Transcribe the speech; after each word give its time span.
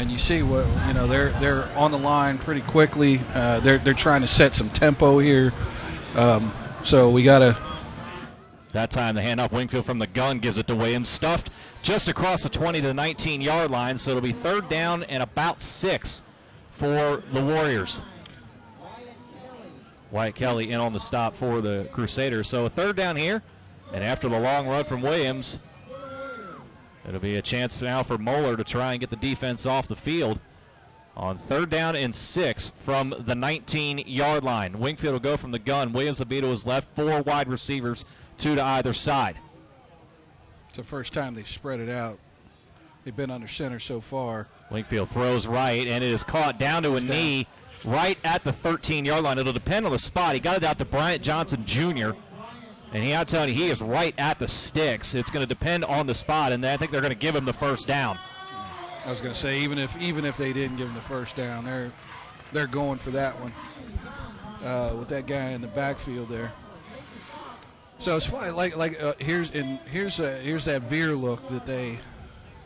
and 0.00 0.10
you 0.10 0.16
see 0.16 0.42
what 0.42 0.66
you 0.86 0.94
know 0.94 1.06
they're 1.06 1.30
they're 1.40 1.68
on 1.76 1.90
the 1.90 1.98
line 1.98 2.38
pretty 2.38 2.62
quickly. 2.62 3.20
Uh, 3.34 3.60
they're 3.60 3.76
they're 3.78 3.92
trying 3.92 4.22
to 4.22 4.26
set 4.26 4.54
some 4.54 4.70
tempo 4.70 5.18
here. 5.18 5.52
Um, 6.14 6.52
so 6.84 7.10
we 7.10 7.22
got 7.22 7.40
to 7.40 7.56
That 8.72 8.90
time 8.90 9.14
the 9.14 9.20
handoff 9.20 9.52
Wingfield 9.52 9.84
from 9.84 9.98
the 9.98 10.06
gun 10.06 10.38
gives 10.38 10.56
it 10.56 10.66
to 10.68 10.74
Williams. 10.74 11.10
Stuffed 11.10 11.50
just 11.82 12.08
across 12.08 12.42
the 12.42 12.48
20 12.48 12.80
to 12.80 12.94
19 12.94 13.42
yard 13.42 13.70
line, 13.70 13.98
so 13.98 14.12
it'll 14.12 14.22
be 14.22 14.32
third 14.32 14.70
down 14.70 15.02
and 15.04 15.22
about 15.22 15.60
six 15.60 16.22
for 16.70 17.22
the 17.32 17.44
Warriors. 17.44 18.00
Wyatt 20.10 20.34
Kelly 20.34 20.72
in 20.72 20.80
on 20.80 20.94
the 20.94 20.98
stop 20.98 21.36
for 21.36 21.60
the 21.60 21.86
Crusaders. 21.92 22.48
So 22.48 22.64
a 22.64 22.70
third 22.70 22.96
down 22.96 23.16
here, 23.16 23.42
and 23.92 24.02
after 24.02 24.30
the 24.30 24.40
long 24.40 24.66
run 24.66 24.84
from 24.84 25.02
Williams, 25.02 25.58
it'll 27.10 27.20
be 27.20 27.36
a 27.36 27.42
chance 27.42 27.80
now 27.80 28.02
for 28.02 28.18
Moeller 28.18 28.56
to 28.56 28.64
try 28.64 28.92
and 28.92 29.00
get 29.00 29.10
the 29.10 29.16
defense 29.16 29.66
off 29.66 29.88
the 29.88 29.96
field 29.96 30.38
on 31.16 31.36
third 31.36 31.68
down 31.70 31.96
and 31.96 32.14
six 32.14 32.72
from 32.84 33.14
the 33.26 33.34
19 33.34 33.98
yard 34.06 34.44
line. 34.44 34.78
Wingfield 34.78 35.12
will 35.12 35.20
go 35.20 35.36
from 35.36 35.50
the 35.50 35.58
gun. 35.58 35.92
Williams 35.92 36.20
will 36.20 36.26
be 36.26 36.40
to 36.40 36.46
his 36.46 36.64
left, 36.64 36.88
four 36.94 37.20
wide 37.22 37.48
receivers, 37.48 38.04
two 38.38 38.54
to 38.54 38.64
either 38.64 38.94
side. 38.94 39.36
It's 40.68 40.76
the 40.76 40.84
first 40.84 41.12
time 41.12 41.34
they've 41.34 41.48
spread 41.48 41.80
it 41.80 41.88
out. 41.88 42.18
They've 43.04 43.16
been 43.16 43.30
under 43.30 43.48
center 43.48 43.80
so 43.80 44.00
far. 44.00 44.46
Wingfield 44.70 45.10
throws 45.10 45.46
right, 45.46 45.86
and 45.86 46.04
it 46.04 46.10
is 46.10 46.22
caught 46.22 46.58
down 46.58 46.84
to 46.84 46.94
a 46.94 47.00
down. 47.00 47.10
knee 47.10 47.46
right 47.84 48.18
at 48.24 48.44
the 48.44 48.52
13 48.52 49.04
yard 49.04 49.24
line. 49.24 49.38
It'll 49.38 49.52
depend 49.52 49.86
on 49.86 49.92
the 49.92 49.98
spot. 49.98 50.34
He 50.34 50.40
got 50.40 50.58
it 50.58 50.64
out 50.64 50.78
to 50.78 50.84
Bryant 50.84 51.22
Johnson 51.22 51.64
Jr., 51.66 52.10
and 52.92 53.04
he, 53.04 53.14
I'm 53.14 53.26
telling 53.26 53.50
you, 53.50 53.54
he 53.54 53.68
is 53.68 53.80
right 53.80 54.14
at 54.18 54.38
the 54.38 54.48
sticks. 54.48 55.14
It's 55.14 55.30
going 55.30 55.42
to 55.42 55.48
depend 55.48 55.84
on 55.84 56.06
the 56.06 56.14
spot, 56.14 56.52
and 56.52 56.64
I 56.66 56.76
think 56.76 56.90
they're 56.90 57.00
going 57.00 57.12
to 57.12 57.18
give 57.18 57.36
him 57.36 57.44
the 57.44 57.52
first 57.52 57.86
down. 57.86 58.18
I 59.04 59.10
was 59.10 59.20
going 59.20 59.32
to 59.32 59.38
say 59.38 59.60
even 59.60 59.78
if 59.78 60.00
even 60.00 60.24
if 60.24 60.36
they 60.36 60.52
didn't 60.52 60.76
give 60.76 60.88
him 60.88 60.94
the 60.94 61.00
first 61.00 61.36
down, 61.36 61.64
they're 61.64 61.90
they're 62.52 62.66
going 62.66 62.98
for 62.98 63.10
that 63.10 63.34
one 63.40 63.52
uh, 64.64 64.94
with 64.96 65.08
that 65.08 65.26
guy 65.26 65.50
in 65.50 65.60
the 65.60 65.68
backfield 65.68 66.28
there. 66.28 66.52
So 67.98 68.16
it's 68.16 68.26
funny, 68.26 68.50
like 68.50 68.76
like 68.76 69.00
uh, 69.02 69.14
here's 69.18 69.50
and 69.54 69.78
here's 69.86 70.20
uh 70.20 70.40
here's 70.42 70.64
that 70.64 70.82
veer 70.82 71.14
look 71.14 71.46
that 71.48 71.66
they 71.66 71.98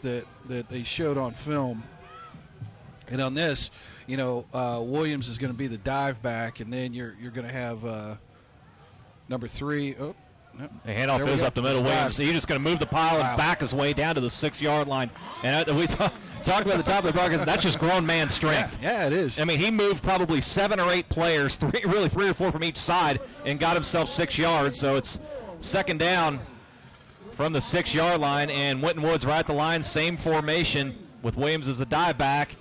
that 0.02 0.24
that 0.48 0.68
they 0.68 0.84
showed 0.84 1.18
on 1.18 1.32
film, 1.32 1.82
and 3.08 3.20
on 3.20 3.34
this, 3.34 3.70
you 4.06 4.16
know, 4.16 4.46
uh, 4.54 4.80
Williams 4.84 5.28
is 5.28 5.38
going 5.38 5.52
to 5.52 5.58
be 5.58 5.66
the 5.66 5.78
dive 5.78 6.22
back, 6.22 6.60
and 6.60 6.72
then 6.72 6.94
you're 6.94 7.14
you're 7.20 7.32
going 7.32 7.46
to 7.46 7.52
have 7.52 7.84
uh, 7.84 8.14
number 9.28 9.48
three. 9.48 9.94
Oh, 10.00 10.14
no. 10.58 10.68
The 10.84 10.92
handoff 10.92 11.18
goes 11.18 11.40
go. 11.40 11.46
up 11.46 11.54
the 11.54 11.62
middle. 11.62 11.82
Williams, 11.82 12.16
he's 12.16 12.32
just 12.32 12.46
going 12.46 12.62
to 12.62 12.68
move 12.70 12.78
the 12.78 12.86
pile 12.86 13.18
Wow. 13.18 13.30
and 13.30 13.36
back 13.38 13.60
his 13.60 13.74
way 13.74 13.92
down 13.92 14.14
to 14.14 14.20
the 14.20 14.30
six 14.30 14.60
yard 14.62 14.86
line. 14.86 15.10
And 15.42 15.68
uh, 15.68 15.74
we 15.74 15.86
talk, 15.88 16.12
talked 16.44 16.64
about 16.64 16.76
the 16.76 16.84
top 16.84 17.00
of 17.00 17.06
the 17.06 17.12
broadcast. 17.12 17.44
That's 17.44 17.62
just 17.62 17.80
grown 17.80 18.06
man 18.06 18.28
strength. 18.28 18.78
Yeah, 18.80 19.00
yeah, 19.00 19.06
it 19.08 19.12
is. 19.12 19.40
I 19.40 19.44
mean, 19.44 19.58
he 19.58 19.70
moved 19.72 20.04
probably 20.04 20.40
seven 20.40 20.78
or 20.78 20.90
eight 20.92 21.08
players, 21.08 21.56
three, 21.56 21.82
really 21.84 22.08
three 22.08 22.28
or 22.28 22.34
four 22.34 22.52
from 22.52 22.62
each 22.62 22.78
side, 22.78 23.20
and 23.44 23.58
got 23.58 23.74
himself 23.74 24.08
six 24.08 24.38
yards. 24.38 24.78
So 24.78 24.94
it's 24.96 25.18
second 25.58 25.98
down 25.98 26.38
from 27.32 27.52
the 27.52 27.60
six 27.60 27.92
yard 27.92 28.20
line, 28.20 28.48
and 28.50 28.80
Winton 28.80 29.02
Woods 29.02 29.26
right 29.26 29.40
at 29.40 29.48
the 29.48 29.52
line, 29.54 29.82
same 29.82 30.16
formation 30.16 30.96
with 31.22 31.36
Williams 31.36 31.68
as 31.68 31.80
a 31.80 31.86
dive 31.86 32.16
back. 32.16 32.54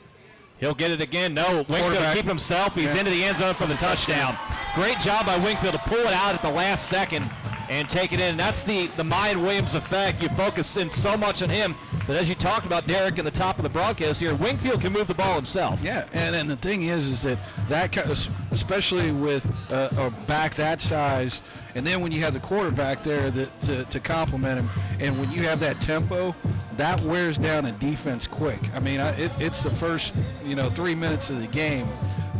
He'll 0.57 0.73
get 0.73 0.89
it 0.89 1.01
again. 1.01 1.33
No, 1.35 1.43
Wingfield 1.57 1.67
Quarterback. 1.81 2.15
keep 2.15 2.25
himself. 2.25 2.73
He's 2.73 2.93
Yeah. 2.93 3.01
into 3.01 3.11
the 3.11 3.23
end 3.23 3.37
zone 3.37 3.53
for 3.53 3.65
the 3.67 3.75
touchdown. 3.75 4.35
Great 4.75 4.99
job 5.01 5.27
by 5.27 5.37
Wingfield 5.37 5.75
to 5.75 5.79
pull 5.81 5.99
it 5.99 6.13
out 6.13 6.33
at 6.33 6.41
the 6.41 6.49
last 6.49 6.87
second 6.89 7.29
and 7.69 7.87
take 7.87 8.11
it 8.11 8.19
in. 8.19 8.35
That's 8.35 8.63
the 8.63 8.87
the 8.97 9.03
Mayan 9.03 9.43
Williams 9.43 9.75
effect. 9.75 10.21
You 10.21 10.29
focus 10.29 10.77
in 10.77 10.89
so 10.89 11.15
much 11.15 11.43
on 11.43 11.49
him 11.49 11.75
that, 12.07 12.17
as 12.17 12.27
you 12.27 12.33
talked 12.33 12.65
about, 12.65 12.87
Derek, 12.87 13.19
in 13.19 13.25
the 13.25 13.31
top 13.31 13.57
of 13.57 13.63
the 13.63 13.69
broadcast 13.69 14.19
here, 14.19 14.33
Wingfield 14.33 14.81
can 14.81 14.91
move 14.91 15.07
the 15.07 15.13
ball 15.13 15.35
himself. 15.35 15.79
Yeah, 15.83 16.05
and, 16.13 16.35
and 16.35 16.49
the 16.49 16.55
thing 16.55 16.83
is, 16.83 17.05
is 17.05 17.21
that 17.21 17.37
that 17.69 17.95
especially 18.51 19.11
with 19.11 19.45
uh, 19.69 19.89
a 19.95 20.09
back 20.25 20.55
that 20.55 20.81
size, 20.81 21.43
and 21.75 21.85
then 21.85 22.01
when 22.01 22.11
you 22.11 22.21
have 22.21 22.33
the 22.33 22.39
quarterback 22.39 23.03
there 23.03 23.29
that 23.29 23.61
to, 23.61 23.85
to 23.85 23.99
complement 23.99 24.59
him, 24.59 24.69
and 24.99 25.19
when 25.19 25.31
you 25.31 25.43
have 25.43 25.59
that 25.59 25.79
tempo, 25.81 26.35
that 26.77 26.99
wears 27.01 27.37
down 27.37 27.67
a 27.67 27.71
defense 27.73 28.25
quick. 28.25 28.59
I 28.73 28.79
mean, 28.79 28.99
I, 28.99 29.11
it, 29.19 29.31
it's 29.39 29.61
the 29.61 29.71
first 29.71 30.15
you 30.43 30.55
know 30.55 30.71
three 30.71 30.95
minutes 30.95 31.29
of 31.29 31.39
the 31.39 31.47
game, 31.47 31.87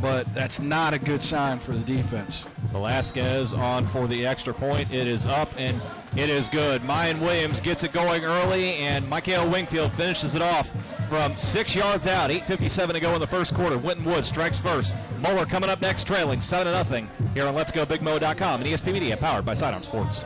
but 0.03 0.31
that's 0.33 0.59
not 0.59 0.93
a 0.93 0.99
good 0.99 1.23
sign 1.23 1.57
for 1.59 1.71
the 1.71 1.79
defense. 1.79 2.45
Velasquez 2.73 3.53
on 3.53 3.85
for 3.87 4.05
the 4.05 4.25
extra 4.25 4.53
point. 4.53 4.91
It 4.91 5.07
is 5.07 5.25
up 5.25 5.49
and 5.55 5.81
it 6.17 6.29
is 6.29 6.49
good. 6.49 6.83
Mayan 6.83 7.21
Williams 7.21 7.61
gets 7.61 7.85
it 7.85 7.93
going 7.93 8.25
early, 8.25 8.75
and 8.75 9.07
Michael 9.07 9.49
Wingfield 9.49 9.93
finishes 9.93 10.35
it 10.35 10.41
off 10.41 10.69
from 11.07 11.35
six 11.37 11.73
yards 11.73 12.05
out. 12.05 12.29
8.57 12.29 12.93
to 12.93 12.99
go 12.99 13.13
in 13.15 13.21
the 13.21 13.25
first 13.25 13.55
quarter. 13.55 13.77
Winton 13.77 14.03
Woods 14.03 14.27
strikes 14.27 14.59
first. 14.59 14.93
Moeller 15.19 15.45
coming 15.45 15.69
up 15.69 15.81
next, 15.81 16.05
trailing 16.05 16.41
7 16.41 16.85
0 16.85 17.07
here 17.33 17.47
on 17.47 17.55
Let'sGoBigMo.com 17.55 18.61
and 18.61 18.67
E 18.67 18.73
ESP 18.73 18.91
Media, 18.91 19.15
powered 19.15 19.45
by 19.45 19.53
Sidearm 19.53 19.83
Sports. 19.83 20.25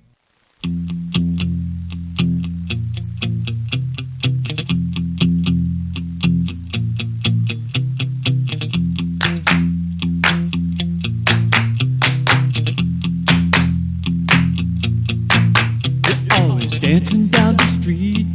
Dancing 16.79 17.25
down 17.25 17.55
the 17.57 17.65
street 17.65 18.27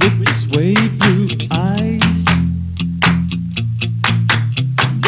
with 0.00 0.24
your 0.24 0.34
sway 0.34 0.74
blue 0.98 1.28
eyes. 1.52 2.26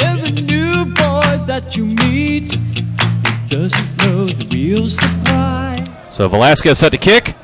Every 0.03 0.31
new 0.43 0.85
boy 0.95 1.45
that 1.47 1.77
you 1.77 1.87
meet, 1.87 2.53
he 2.53 3.49
doesn't 3.49 3.99
know 3.99 4.27
the 4.27 4.47
real 4.53 4.89
supply. 4.89 5.74
So 6.15 6.29
Velasquez 6.29 6.79
set 6.79 6.93
to 6.93 6.97
kick. 6.97 7.35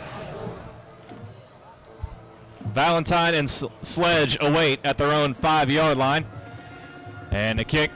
Valentine 2.66 3.34
and 3.34 3.50
Sledge 3.50 4.38
await 4.40 4.78
at 4.84 4.96
their 4.96 5.10
own 5.10 5.34
five 5.34 5.72
yard 5.72 5.98
line. 5.98 6.24
And 7.32 7.58
the 7.58 7.64
kick 7.64 7.90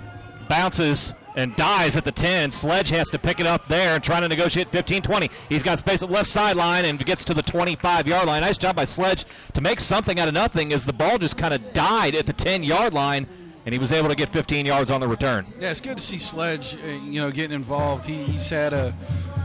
bounces 0.48 1.14
and 1.36 1.54
dies 1.54 1.94
at 1.94 2.04
the 2.04 2.10
10. 2.10 2.50
Sledge 2.50 2.90
has 2.90 3.08
to 3.10 3.20
pick 3.20 3.38
it 3.38 3.46
up 3.46 3.68
there 3.68 3.94
and 3.94 4.02
trying 4.02 4.22
to 4.22 4.28
negotiate 4.28 4.68
15 4.70 5.02
20. 5.02 5.30
He's 5.48 5.62
got 5.62 5.78
space 5.78 6.02
at 6.02 6.10
left 6.10 6.28
sideline 6.28 6.86
and 6.86 6.98
gets 7.06 7.22
to 7.26 7.34
the 7.34 7.42
25 7.42 8.08
yard 8.08 8.26
line. 8.26 8.40
Nice 8.40 8.58
job 8.58 8.74
by 8.74 8.84
Sledge 8.84 9.26
to 9.52 9.60
make 9.60 9.78
something 9.78 10.18
out 10.18 10.26
of 10.26 10.34
nothing 10.34 10.72
as 10.72 10.84
the 10.84 10.92
ball 10.92 11.18
just 11.18 11.38
kind 11.38 11.54
of 11.54 11.72
died 11.72 12.16
at 12.16 12.26
the 12.26 12.32
10 12.32 12.64
yard 12.64 12.92
line 12.92 13.28
and 13.64 13.72
he 13.72 13.78
was 13.78 13.92
able 13.92 14.08
to 14.08 14.16
get 14.16 14.28
15 14.30 14.66
yards 14.66 14.90
on 14.90 15.00
the 15.00 15.06
return. 15.06 15.46
Yeah, 15.60 15.70
it's 15.70 15.80
good 15.80 15.98
to 15.98 16.02
see 16.02 16.18
Sledge, 16.18 16.76
uh, 16.84 16.88
you 16.88 17.20
know, 17.20 17.30
getting 17.30 17.54
involved. 17.54 18.06
He, 18.06 18.24
he's 18.24 18.50
had 18.50 18.72
a, 18.72 18.92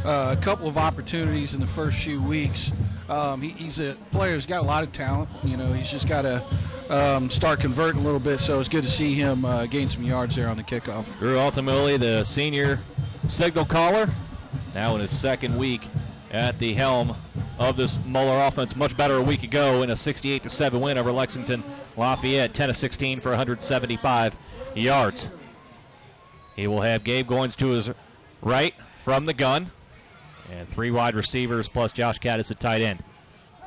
uh, 0.06 0.36
a 0.38 0.42
couple 0.42 0.68
of 0.68 0.78
opportunities 0.78 1.54
in 1.54 1.60
the 1.60 1.68
first 1.68 1.98
few 1.98 2.22
weeks. 2.22 2.72
Um, 3.10 3.42
he, 3.42 3.50
he's 3.50 3.80
a 3.80 3.96
player 4.12 4.34
who's 4.34 4.46
got 4.46 4.62
a 4.62 4.66
lot 4.66 4.84
of 4.84 4.92
talent. 4.92 5.30
You 5.44 5.58
know, 5.58 5.74
he's 5.74 5.90
just 5.90 6.08
got 6.08 6.22
to 6.24 6.44
um, 6.90 7.30
start 7.30 7.60
converting 7.60 8.02
a 8.02 8.04
little 8.04 8.20
bit. 8.20 8.40
So 8.40 8.60
it's 8.60 8.70
good 8.70 8.84
to 8.84 8.90
see 8.90 9.14
him 9.14 9.46
uh, 9.46 9.66
gain 9.66 9.90
some 9.90 10.04
yards 10.04 10.36
there 10.36 10.48
on 10.48 10.58
the 10.58 10.64
kickoff. 10.64 11.06
Drew 11.20 11.36
Altamuli 11.36 12.00
the 12.00 12.24
senior 12.24 12.80
signal 13.28 13.66
caller, 13.66 14.10
now 14.74 14.96
in 14.96 15.02
his 15.02 15.18
second 15.18 15.58
week 15.58 15.88
at 16.32 16.58
the 16.60 16.74
helm 16.74 17.16
of 17.58 17.76
this 17.76 18.00
Moeller 18.06 18.46
offense. 18.46 18.76
Much 18.76 18.96
better 18.96 19.16
a 19.16 19.22
week 19.22 19.44
ago 19.44 19.82
in 19.82 19.90
a 19.90 19.96
68 19.96 20.50
7 20.50 20.80
win 20.80 20.98
over 20.98 21.12
Lexington 21.12 21.64
Lafayette, 21.98 22.54
10 22.54 22.70
of 22.70 22.78
16 22.78 23.20
for 23.20 23.30
175 23.30 24.36
yards. 24.76 25.30
He 26.56 26.68
will 26.68 26.82
have 26.82 27.04
Gabe 27.04 27.28
Goins 27.28 27.56
to 27.58 27.70
his 27.70 27.90
right 28.42 28.74
from 29.04 29.26
the 29.26 29.34
gun, 29.34 29.72
and 30.52 30.68
three 30.70 30.92
wide 30.92 31.16
receivers 31.16 31.70
plus 31.70 31.92
Josh 31.92 32.20
Caddis 32.20 32.52
at 32.52 32.60
tight 32.60 32.82
end. 32.82 33.04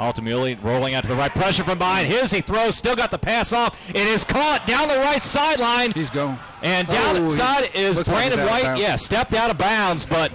Altamuli, 0.00 0.60
rolling 0.64 0.94
out 0.94 1.02
to 1.02 1.08
the 1.08 1.14
right, 1.14 1.30
pressure 1.32 1.62
from 1.64 1.78
behind. 1.78 2.08
His 2.08 2.30
he 2.30 2.40
throws, 2.40 2.76
still 2.76 2.96
got 2.96 3.10
the 3.10 3.18
pass 3.18 3.52
off. 3.52 3.78
It 3.90 3.96
is 4.08 4.24
caught 4.24 4.66
down 4.66 4.88
the 4.88 4.96
right 4.96 5.22
sideline. 5.22 5.92
He's 5.92 6.10
going. 6.10 6.38
And 6.62 6.88
down 6.88 7.16
Oh, 7.18 7.24
inside 7.24 7.66
he- 7.66 7.82
is 7.82 7.98
like 7.98 8.06
Brandon 8.06 8.40
of 8.40 8.48
White. 8.48 8.78
Yeah, 8.78 8.96
stepped 8.96 9.34
out 9.34 9.50
of 9.50 9.58
bounds, 9.58 10.06
but 10.06 10.32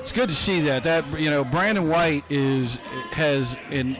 It's 0.00 0.10
good 0.12 0.28
to 0.28 0.34
see 0.34 0.60
that. 0.62 0.82
That 0.82 1.04
you 1.20 1.30
know, 1.30 1.44
Brandon 1.44 1.88
White 1.88 2.24
is 2.28 2.76
has 3.12 3.56
an 3.70 3.96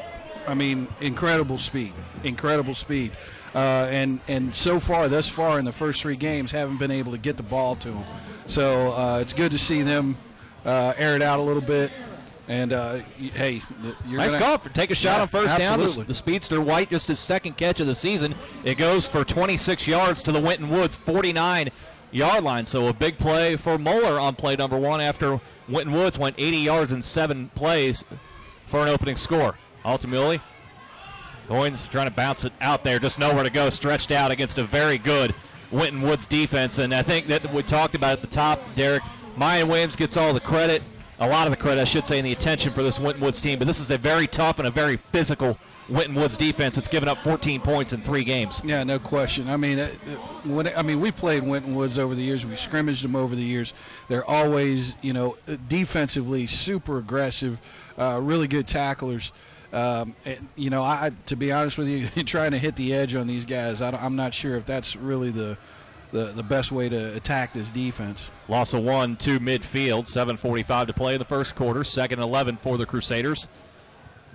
I 0.48 0.54
mean, 0.54 0.88
incredible 1.00 1.56
speed, 1.58 1.92
incredible 2.24 2.74
speed, 2.74 3.12
uh, 3.54 3.86
and 3.88 4.18
and 4.26 4.54
so 4.54 4.80
far, 4.80 5.08
thus 5.08 5.28
far 5.28 5.60
in 5.60 5.64
the 5.64 5.70
first 5.72 6.02
three 6.02 6.16
games, 6.16 6.50
haven't 6.50 6.78
been 6.78 6.90
able 6.90 7.12
to 7.12 7.18
get 7.18 7.36
the 7.36 7.44
ball 7.44 7.76
to 7.76 7.92
him. 7.92 8.04
So 8.46 8.90
uh, 8.92 9.20
it's 9.20 9.32
good 9.32 9.52
to 9.52 9.58
see 9.58 9.82
them 9.82 10.18
uh, 10.64 10.94
air 10.96 11.16
it 11.16 11.22
out 11.22 11.38
a 11.38 11.42
little 11.42 11.62
bit. 11.62 11.90
And 12.48 12.72
uh, 12.72 12.98
hey, 13.18 13.62
you're 14.06 14.18
Nice 14.18 14.32
gonna, 14.32 14.44
call 14.44 14.58
for 14.58 14.68
take 14.70 14.90
a 14.90 14.94
shot 14.94 15.16
Yeah, 15.16 15.22
on 15.22 15.28
first 15.28 15.56
down. 15.56 15.80
absolutely. 15.80 16.02
The, 16.04 16.08
the 16.08 16.14
speedster 16.14 16.60
White 16.60 16.90
just 16.90 17.06
his 17.08 17.20
second 17.20 17.56
catch 17.56 17.78
of 17.80 17.86
the 17.86 17.94
season. 17.94 18.34
It 18.64 18.78
goes 18.78 19.08
for 19.08 19.24
26 19.24 19.86
yards 19.86 20.22
to 20.24 20.32
the 20.32 20.40
Winton 20.40 20.68
Woods 20.68 20.96
49 20.96 21.68
yard 22.10 22.44
line. 22.44 22.66
So 22.66 22.88
a 22.88 22.92
big 22.92 23.16
play 23.16 23.56
for 23.56 23.78
Moeller 23.78 24.18
on 24.20 24.34
play 24.34 24.56
number 24.56 24.76
one 24.76 25.00
after 25.00 25.40
Winton 25.68 25.94
Woods 25.94 26.18
went 26.18 26.34
80 26.36 26.56
yards 26.58 26.92
in 26.92 27.00
seven 27.00 27.48
plays 27.54 28.04
for 28.66 28.80
an 28.82 28.88
opening 28.88 29.16
score. 29.16 29.56
Altamuli, 29.84 30.40
Goins 31.48 31.88
trying 31.90 32.06
to 32.06 32.12
bounce 32.12 32.44
it 32.44 32.52
out 32.60 32.84
there, 32.84 32.98
just 32.98 33.18
nowhere 33.18 33.44
to 33.44 33.50
go, 33.50 33.70
stretched 33.70 34.10
out 34.10 34.30
against 34.30 34.58
a 34.58 34.64
very 34.64 34.98
good 34.98 35.34
Winton 35.70 36.02
Woods 36.02 36.26
defense. 36.26 36.78
And 36.78 36.94
I 36.94 37.02
think 37.02 37.28
that 37.28 37.52
we 37.52 37.62
talked 37.62 37.94
about 37.94 38.12
at 38.12 38.20
the 38.20 38.26
top, 38.26 38.60
Derek. 38.74 39.02
Mayan 39.36 39.68
Williams 39.68 39.96
gets 39.96 40.16
all 40.16 40.32
the 40.32 40.40
credit, 40.40 40.82
a 41.18 41.28
lot 41.28 41.46
of 41.46 41.52
the 41.52 41.56
credit, 41.56 41.80
I 41.80 41.84
should 41.84 42.04
say, 42.04 42.18
and 42.18 42.26
the 42.26 42.32
attention 42.32 42.72
for 42.72 42.82
this 42.82 42.98
Winton 42.98 43.22
Woods 43.22 43.40
team. 43.40 43.58
But 43.58 43.66
this 43.66 43.80
is 43.80 43.90
a 43.90 43.98
very 43.98 44.26
tough 44.26 44.58
and 44.58 44.68
a 44.68 44.70
very 44.70 44.98
physical 45.12 45.58
Winton 45.88 46.14
Woods 46.14 46.36
defense. 46.36 46.78
It's 46.78 46.88
given 46.88 47.08
up 47.08 47.18
14 47.18 47.60
points 47.60 47.92
in 47.92 48.02
three 48.02 48.24
games. 48.24 48.60
Yeah, 48.64 48.82
no 48.84 48.98
question. 48.98 49.48
I 49.48 49.56
mean, 49.56 49.78
uh, 49.78 49.90
uh, 50.06 50.10
when 50.48 50.68
I 50.68 50.82
mean, 50.82 51.00
we 51.00 51.10
played 51.10 51.42
Winton 51.42 51.74
Woods 51.74 51.98
over 51.98 52.14
the 52.14 52.22
years. 52.22 52.44
We 52.44 52.56
scrimmaged 52.56 53.04
them 53.04 53.16
over 53.16 53.34
the 53.34 53.42
years. 53.42 53.72
They're 54.08 54.28
always, 54.28 54.96
you 55.02 55.12
know, 55.12 55.36
uh, 55.48 55.56
defensively 55.68 56.46
super 56.46 56.98
aggressive, 56.98 57.58
uh, 57.98 58.20
really 58.22 58.48
good 58.48 58.66
tacklers. 58.66 59.32
Um, 59.72 60.14
and, 60.26 60.48
you 60.54 60.68
know, 60.68 60.82
I 60.82 61.12
to 61.26 61.36
be 61.36 61.50
honest 61.50 61.78
with 61.78 61.88
you, 61.88 62.08
trying 62.24 62.50
to 62.50 62.58
hit 62.58 62.76
the 62.76 62.92
edge 62.94 63.14
on 63.14 63.26
these 63.26 63.44
guys, 63.44 63.80
I 63.80 64.04
am 64.04 64.16
not 64.16 64.34
sure 64.34 64.56
if 64.56 64.66
that's 64.66 64.96
really 64.96 65.30
the, 65.30 65.56
the 66.12 66.26
the 66.26 66.42
best 66.42 66.70
way 66.70 66.88
to 66.88 67.14
attack 67.16 67.52
this 67.52 67.70
defense. 67.70 68.30
Loss 68.48 68.74
of 68.74 68.82
one 68.82 69.16
to 69.16 69.40
midfield. 69.40 70.06
7:45 70.08 70.86
to 70.86 70.92
play 70.92 71.14
in 71.14 71.18
the 71.18 71.24
first 71.24 71.56
quarter. 71.56 71.82
Second 71.84 72.20
11 72.20 72.56
for 72.58 72.78
the 72.78 72.86
Crusaders. 72.86 73.48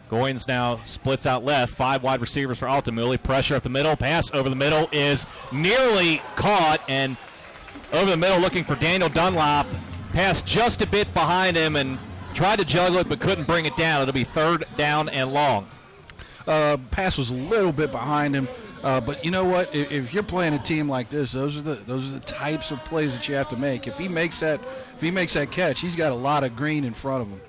Goins 0.09 0.47
now 0.47 0.79
splits 0.83 1.25
out 1.25 1.43
left. 1.43 1.73
Five 1.73 2.01
wide 2.01 2.21
receivers 2.21 2.57
for 2.57 2.67
Altamuli. 2.67 3.21
Pressure 3.21 3.55
up 3.55 3.63
the 3.63 3.69
middle. 3.69 3.95
Pass 3.95 4.33
over 4.33 4.49
the 4.49 4.55
middle 4.55 4.89
is 4.91 5.27
nearly 5.51 6.21
caught 6.35 6.81
and 6.87 7.17
over 7.93 8.09
the 8.09 8.17
middle 8.17 8.39
looking 8.39 8.63
for 8.63 8.75
Daniel 8.75 9.09
Dunlop. 9.09 9.67
Pass 10.13 10.41
just 10.41 10.81
a 10.81 10.87
bit 10.87 11.13
behind 11.13 11.57
him 11.57 11.75
and 11.75 11.99
tried 12.33 12.59
to 12.59 12.65
juggle 12.65 12.99
it 12.99 13.09
but 13.09 13.19
couldn't 13.19 13.45
bring 13.45 13.65
it 13.65 13.75
down. 13.75 14.01
It'll 14.01 14.13
be 14.13 14.23
third 14.23 14.65
down 14.77 15.09
and 15.09 15.33
long. 15.33 15.67
Uh, 16.47 16.77
pass 16.91 17.17
was 17.17 17.29
a 17.29 17.33
little 17.33 17.73
bit 17.73 17.91
behind 17.91 18.33
him, 18.33 18.47
uh, 18.83 19.01
but 19.01 19.23
you 19.25 19.31
know 19.31 19.45
what? 19.45 19.73
If, 19.75 19.91
if 19.91 20.13
you're 20.13 20.23
playing 20.23 20.53
a 20.53 20.59
team 20.59 20.87
like 20.89 21.09
this, 21.09 21.31
those 21.31 21.57
are 21.57 21.61
the 21.61 21.75
those 21.75 22.07
are 22.07 22.13
the 22.13 22.19
types 22.25 22.71
of 22.71 22.83
plays 22.85 23.13
that 23.15 23.27
you 23.27 23.35
have 23.35 23.49
to 23.49 23.57
make. 23.57 23.87
If 23.87 23.97
he 23.97 24.07
makes 24.07 24.39
that, 24.41 24.59
if 24.95 25.01
he 25.01 25.11
makes 25.11 25.33
that 25.33 25.51
catch, 25.51 25.79
he's 25.81 25.95
got 25.95 26.11
a 26.11 26.15
lot 26.15 26.43
of 26.43 26.55
green 26.55 26.83
in 26.83 26.93
front 26.93 27.23
of 27.23 27.29
him. 27.29 27.41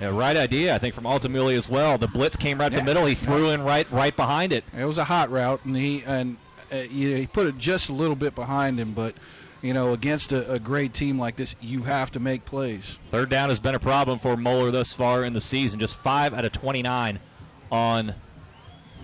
Yeah, 0.00 0.08
right 0.08 0.36
idea, 0.36 0.74
I 0.74 0.78
think, 0.78 0.94
from 0.94 1.04
Altamuli 1.04 1.56
as 1.56 1.68
well. 1.70 1.96
The 1.96 2.06
blitz 2.08 2.36
came 2.36 2.58
right 2.60 2.70
Yeah. 2.70 2.78
the 2.80 2.84
middle. 2.84 3.06
He 3.06 3.14
threw 3.14 3.48
in 3.50 3.62
right 3.62 3.90
right 3.90 4.14
behind 4.14 4.52
it. 4.52 4.64
It 4.76 4.84
was 4.84 4.98
a 4.98 5.04
hot 5.04 5.30
route, 5.30 5.60
and 5.64 5.74
he 5.76 6.02
and 6.06 6.36
uh, 6.70 6.76
he 6.76 7.26
put 7.26 7.46
it 7.46 7.56
just 7.58 7.88
a 7.88 7.92
little 7.92 8.16
bit 8.16 8.34
behind 8.34 8.78
him. 8.78 8.92
But 8.92 9.14
you 9.62 9.72
know, 9.72 9.94
against 9.94 10.32
a, 10.32 10.52
a 10.52 10.58
great 10.58 10.92
team 10.92 11.18
like 11.18 11.36
this, 11.36 11.56
you 11.62 11.82
have 11.84 12.10
to 12.12 12.20
make 12.20 12.44
plays. 12.44 12.98
Third 13.10 13.30
down 13.30 13.48
has 13.48 13.58
been 13.58 13.74
a 13.74 13.78
problem 13.80 14.18
for 14.18 14.36
Moeller 14.36 14.70
thus 14.70 14.92
far 14.92 15.24
in 15.24 15.32
the 15.32 15.40
season. 15.40 15.80
Just 15.80 15.96
5 15.96 16.34
out 16.34 16.44
of 16.44 16.52
29 16.52 17.18
on 17.72 18.14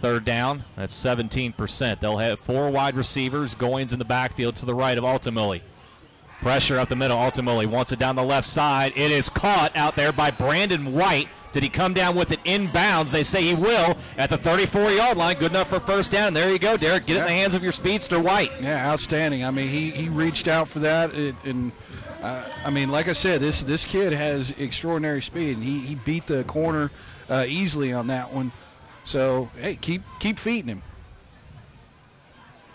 third 0.03 0.25
down. 0.25 0.65
That's 0.77 1.01
17%. 1.01 2.01
They'll 2.01 2.19
have 2.19 2.41
four 2.41 2.71
wide 2.71 2.97
receivers. 2.97 3.55
Goins 3.55 3.93
in 3.93 4.01
the 4.01 4.05
backfield 4.05 4.57
to 4.57 4.67
the 4.67 4.75
right 4.75 4.99
of 4.99 5.05
Altamuli. 5.05 5.63
Pressure 6.41 6.77
up 6.79 6.89
the 6.89 6.97
middle. 6.97 7.17
Altamuli 7.17 7.67
wants 7.67 7.93
it 7.93 8.01
down 8.01 8.17
the 8.17 8.23
left 8.25 8.49
side. 8.49 8.93
It 8.97 9.13
is 9.13 9.29
caught 9.29 9.75
out 9.77 9.95
there 9.95 10.13
by 10.13 10.33
Brandon 10.33 10.93
White. 10.93 11.29
Did 11.53 11.63
he 11.63 11.69
come 11.69 11.95
down 11.95 12.17
with 12.17 12.33
it 12.33 12.43
inbounds? 12.43 13.13
They 13.13 13.23
say 13.23 13.43
he 13.43 13.55
will 13.55 13.97
at 14.19 14.29
the 14.29 14.39
34 14.39 14.91
yard 14.91 15.17
line. 15.17 15.39
Good 15.39 15.53
enough 15.53 15.69
for 15.69 15.79
first 15.79 16.11
down. 16.11 16.29
And 16.29 16.37
there 16.37 16.51
you 16.51 16.59
go, 16.59 16.77
Derek. 16.77 17.07
Get 17.07 17.19
it 17.19 17.21
in 17.21 17.27
the 17.27 17.33
hands 17.33 17.55
of 17.55 17.63
your 17.63 17.73
speedster, 17.73 18.19
White. 18.19 18.51
Yeah, 18.61 18.91
outstanding. 18.91 19.45
I 19.45 19.53
mean, 19.53 19.69
he, 19.69 19.91
he 19.91 20.09
reached 20.09 20.49
out 20.49 20.67
for 20.67 20.81
that, 20.81 21.15
it, 21.15 21.37
and 21.45 21.71
uh, 22.23 22.45
I 22.65 22.71
mean, 22.71 22.91
like 22.91 23.07
I 23.09 23.13
said, 23.13 23.41
this 23.41 23.63
this 23.63 23.85
kid 23.85 24.13
has 24.13 24.51
extraordinary 24.53 25.23
speed, 25.23 25.59
and 25.59 25.65
he, 25.65 25.79
he 25.79 25.95
beat 25.95 26.27
the 26.27 26.43
corner 26.45 26.91
uh, 27.29 27.45
easily 27.47 27.93
on 27.93 28.09
that 28.09 28.33
one. 28.33 28.51
So 29.05 29.51
hey, 29.57 29.77
keep 29.77 30.03
keep 30.21 30.39
feeding 30.39 30.69
him. 30.69 30.83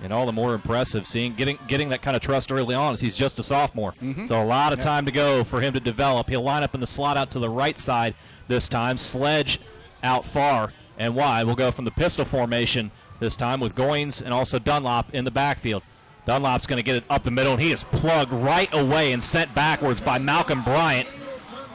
and 0.02 0.14
all 0.14 0.26
the 0.26 0.32
more 0.34 0.54
impressive 0.54 1.06
seeing 1.08 1.34
getting 1.34 1.58
getting 1.68 1.90
that 1.90 2.02
kind 2.02 2.16
of 2.16 2.22
trust 2.22 2.52
early 2.52 2.76
on 2.76 2.94
as 2.94 3.02
he's 3.02 3.16
just 3.16 3.40
a 3.40 3.44
sophomore. 3.44 3.94
Mm-hmm. 4.02 4.28
So 4.28 4.42
a 4.42 4.46
lot 4.46 4.74
of 4.74 4.80
time 4.80 5.06
to 5.06 5.12
go 5.12 5.44
for 5.44 5.62
him 5.62 5.74
to 5.74 5.80
develop. 5.80 6.30
He'll 6.30 6.44
line 6.44 6.64
up 6.64 6.74
in 6.76 6.82
the 6.82 6.88
slot 6.88 7.18
out 7.18 7.32
to 7.32 7.40
the 7.40 7.50
right 7.50 7.78
side 7.78 8.16
this 8.48 8.68
time. 8.70 8.98
Sledge 8.98 9.60
out 10.04 10.26
far 10.26 10.74
and 10.98 11.16
wide. 11.16 11.46
We'll 11.46 11.56
go 11.56 11.72
from 11.72 11.86
the 11.86 11.92
pistol 11.92 12.26
formation 12.26 12.92
this 13.20 13.36
time 13.36 13.60
with 13.60 13.74
Goins 13.76 14.22
and 14.22 14.34
also 14.34 14.60
Dunlop 14.60 15.14
in 15.14 15.26
the 15.26 15.32
backfield. 15.32 15.82
Dunlop's 16.26 16.68
going 16.68 16.78
to 16.78 16.84
get 16.84 16.98
it 16.98 17.04
up 17.10 17.24
the 17.24 17.32
middle, 17.32 17.54
and 17.54 17.62
he 17.62 17.72
is 17.72 17.86
plugged 17.86 18.32
right 18.34 18.70
away 18.74 19.14
and 19.14 19.24
sent 19.24 19.56
backwards 19.56 20.02
by 20.02 20.20
Malcolm 20.20 20.62
Bryant, 20.62 21.08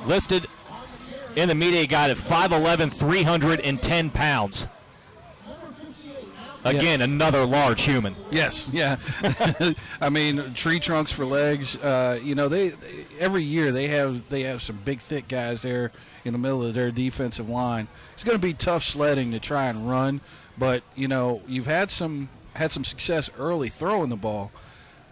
listed 0.05 0.47
in 1.37 1.49
the 1.49 1.55
media 1.55 1.87
guide 1.87 2.11
at 2.11 2.17
5'11", 2.17 2.93
310 2.93 4.11
pounds. 4.11 4.67
Again, 6.65 7.01
another 7.03 7.45
large 7.45 7.83
human. 7.83 8.15
Yes, 8.31 8.69
yeah. 8.73 8.97
I 10.01 10.09
mean, 10.11 10.55
tree 10.55 10.79
trunks 10.79 11.11
for 11.11 11.25
legs. 11.25 11.77
Uh, 11.77 12.21
you 12.23 12.35
know, 12.35 12.49
they, 12.49 12.69
they 12.69 13.05
every 13.19 13.43
year 13.43 13.73
they 13.73 13.89
have 13.89 14.29
they 14.29 14.43
have 14.43 14.63
some 14.63 14.79
big, 14.85 15.01
thick 15.01 15.27
guys 15.27 15.63
there 15.63 15.91
in 16.25 16.33
the 16.33 16.39
middle 16.39 16.65
of 16.65 16.75
their 16.75 16.93
defensive 16.93 17.49
line. 17.49 17.89
It's 18.15 18.23
going 18.23 18.39
to 18.39 18.43
be 18.43 18.55
tough 18.55 18.85
sledding 18.85 19.33
to 19.33 19.41
try 19.41 19.67
and 19.67 19.91
run, 19.91 20.21
but 20.57 20.85
you 20.95 21.09
know, 21.09 21.43
you've 21.49 21.67
had 21.67 21.91
some 21.91 22.29
had 22.55 22.71
some 22.71 22.85
success 22.85 23.29
early 23.39 23.69
throwing 23.69 24.11
the 24.11 24.17
ball, 24.17 24.53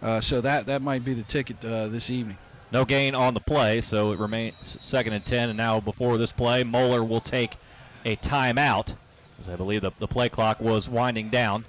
uh, 0.01 0.21
so 0.21 0.39
that 0.39 0.67
that 0.67 0.81
might 0.81 1.03
be 1.03 1.13
the 1.13 1.23
ticket 1.23 1.63
uh, 1.65 1.87
this 1.87 2.09
evening. 2.09 2.37
No 2.71 2.85
gain 2.85 3.15
on 3.15 3.33
the 3.33 3.39
play, 3.41 3.81
so 3.81 4.11
it 4.11 4.19
remains 4.19 4.77
second 4.79 5.13
and 5.13 5.25
10. 5.25 5.49
And 5.49 5.57
now, 5.57 5.79
before 5.79 6.17
this 6.17 6.31
play, 6.31 6.63
Moeller 6.63 7.03
will 7.03 7.21
take 7.21 7.57
a 8.05 8.15
timeout, 8.17 8.95
as 9.39 9.49
I 9.49 9.55
believe 9.55 9.81
the, 9.81 9.91
the 9.99 10.07
play 10.07 10.29
clock 10.29 10.59
was 10.59 10.87
winding 10.87 11.29
down. 11.29 11.65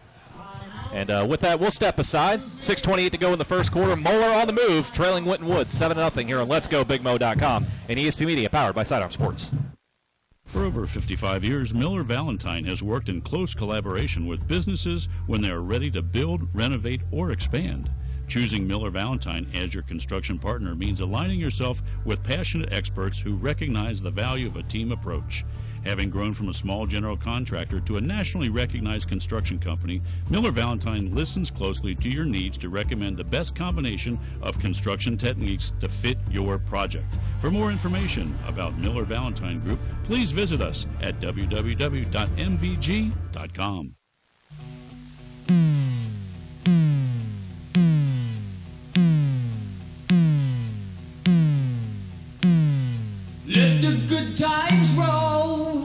And 0.92 1.10
uh, 1.10 1.26
with 1.28 1.40
that, 1.40 1.58
we'll 1.58 1.70
step 1.70 1.98
aside. 1.98 2.42
6.28 2.60 3.10
to 3.12 3.18
go 3.18 3.32
in 3.32 3.38
the 3.38 3.44
first 3.44 3.72
quarter. 3.72 3.96
Moeller 3.96 4.30
on 4.30 4.46
the 4.46 4.52
move, 4.52 4.92
trailing 4.92 5.24
Winton 5.24 5.48
Woods 5.48 5.72
7 5.72 5.96
0 5.96 6.26
here 6.26 6.40
on 6.40 6.48
Let's 6.48 6.68
Go 6.68 6.84
BigMo.com 6.84 7.66
and 7.88 7.98
ESP 7.98 8.26
Media, 8.26 8.50
powered 8.50 8.74
by 8.74 8.82
Sidearm 8.82 9.10
Sports. 9.10 9.50
For 10.44 10.64
over 10.64 10.86
55 10.86 11.44
years, 11.44 11.72
Miller 11.72 12.02
Valentine 12.02 12.64
has 12.66 12.82
worked 12.82 13.08
in 13.08 13.22
close 13.22 13.54
collaboration 13.54 14.26
with 14.26 14.46
businesses 14.46 15.08
when 15.26 15.40
they 15.40 15.50
are 15.50 15.62
ready 15.62 15.90
to 15.92 16.02
build, 16.02 16.48
renovate, 16.52 17.00
or 17.10 17.30
expand. 17.30 17.90
Choosing 18.32 18.66
Miller 18.66 18.88
Valentine 18.88 19.46
as 19.52 19.74
your 19.74 19.82
construction 19.82 20.38
partner 20.38 20.74
means 20.74 21.02
aligning 21.02 21.38
yourself 21.38 21.82
with 22.06 22.22
passionate 22.22 22.72
experts 22.72 23.20
who 23.20 23.34
recognize 23.34 24.00
the 24.00 24.10
value 24.10 24.46
of 24.46 24.56
a 24.56 24.62
team 24.62 24.90
approach. 24.90 25.44
Having 25.84 26.08
grown 26.08 26.32
from 26.32 26.48
a 26.48 26.54
small 26.54 26.86
general 26.86 27.14
contractor 27.14 27.78
to 27.80 27.98
a 27.98 28.00
nationally 28.00 28.48
recognized 28.48 29.06
construction 29.06 29.58
company, 29.58 30.00
Miller 30.30 30.50
Valentine 30.50 31.14
listens 31.14 31.50
closely 31.50 31.94
to 31.96 32.08
your 32.08 32.24
needs 32.24 32.56
to 32.56 32.70
recommend 32.70 33.18
the 33.18 33.24
best 33.24 33.54
combination 33.54 34.18
of 34.40 34.58
construction 34.58 35.18
techniques 35.18 35.74
to 35.80 35.90
fit 35.90 36.16
your 36.30 36.56
project. 36.56 37.04
For 37.38 37.50
more 37.50 37.70
information 37.70 38.34
about 38.48 38.78
Miller 38.78 39.04
Valentine 39.04 39.60
Group, 39.60 39.80
please 40.04 40.32
visit 40.32 40.62
us 40.62 40.86
at 41.02 41.20
www.mvg.com. 41.20 42.06
Let 53.54 53.82
the 53.82 54.02
good 54.08 54.34
times 54.34 54.96
roll. 54.96 55.84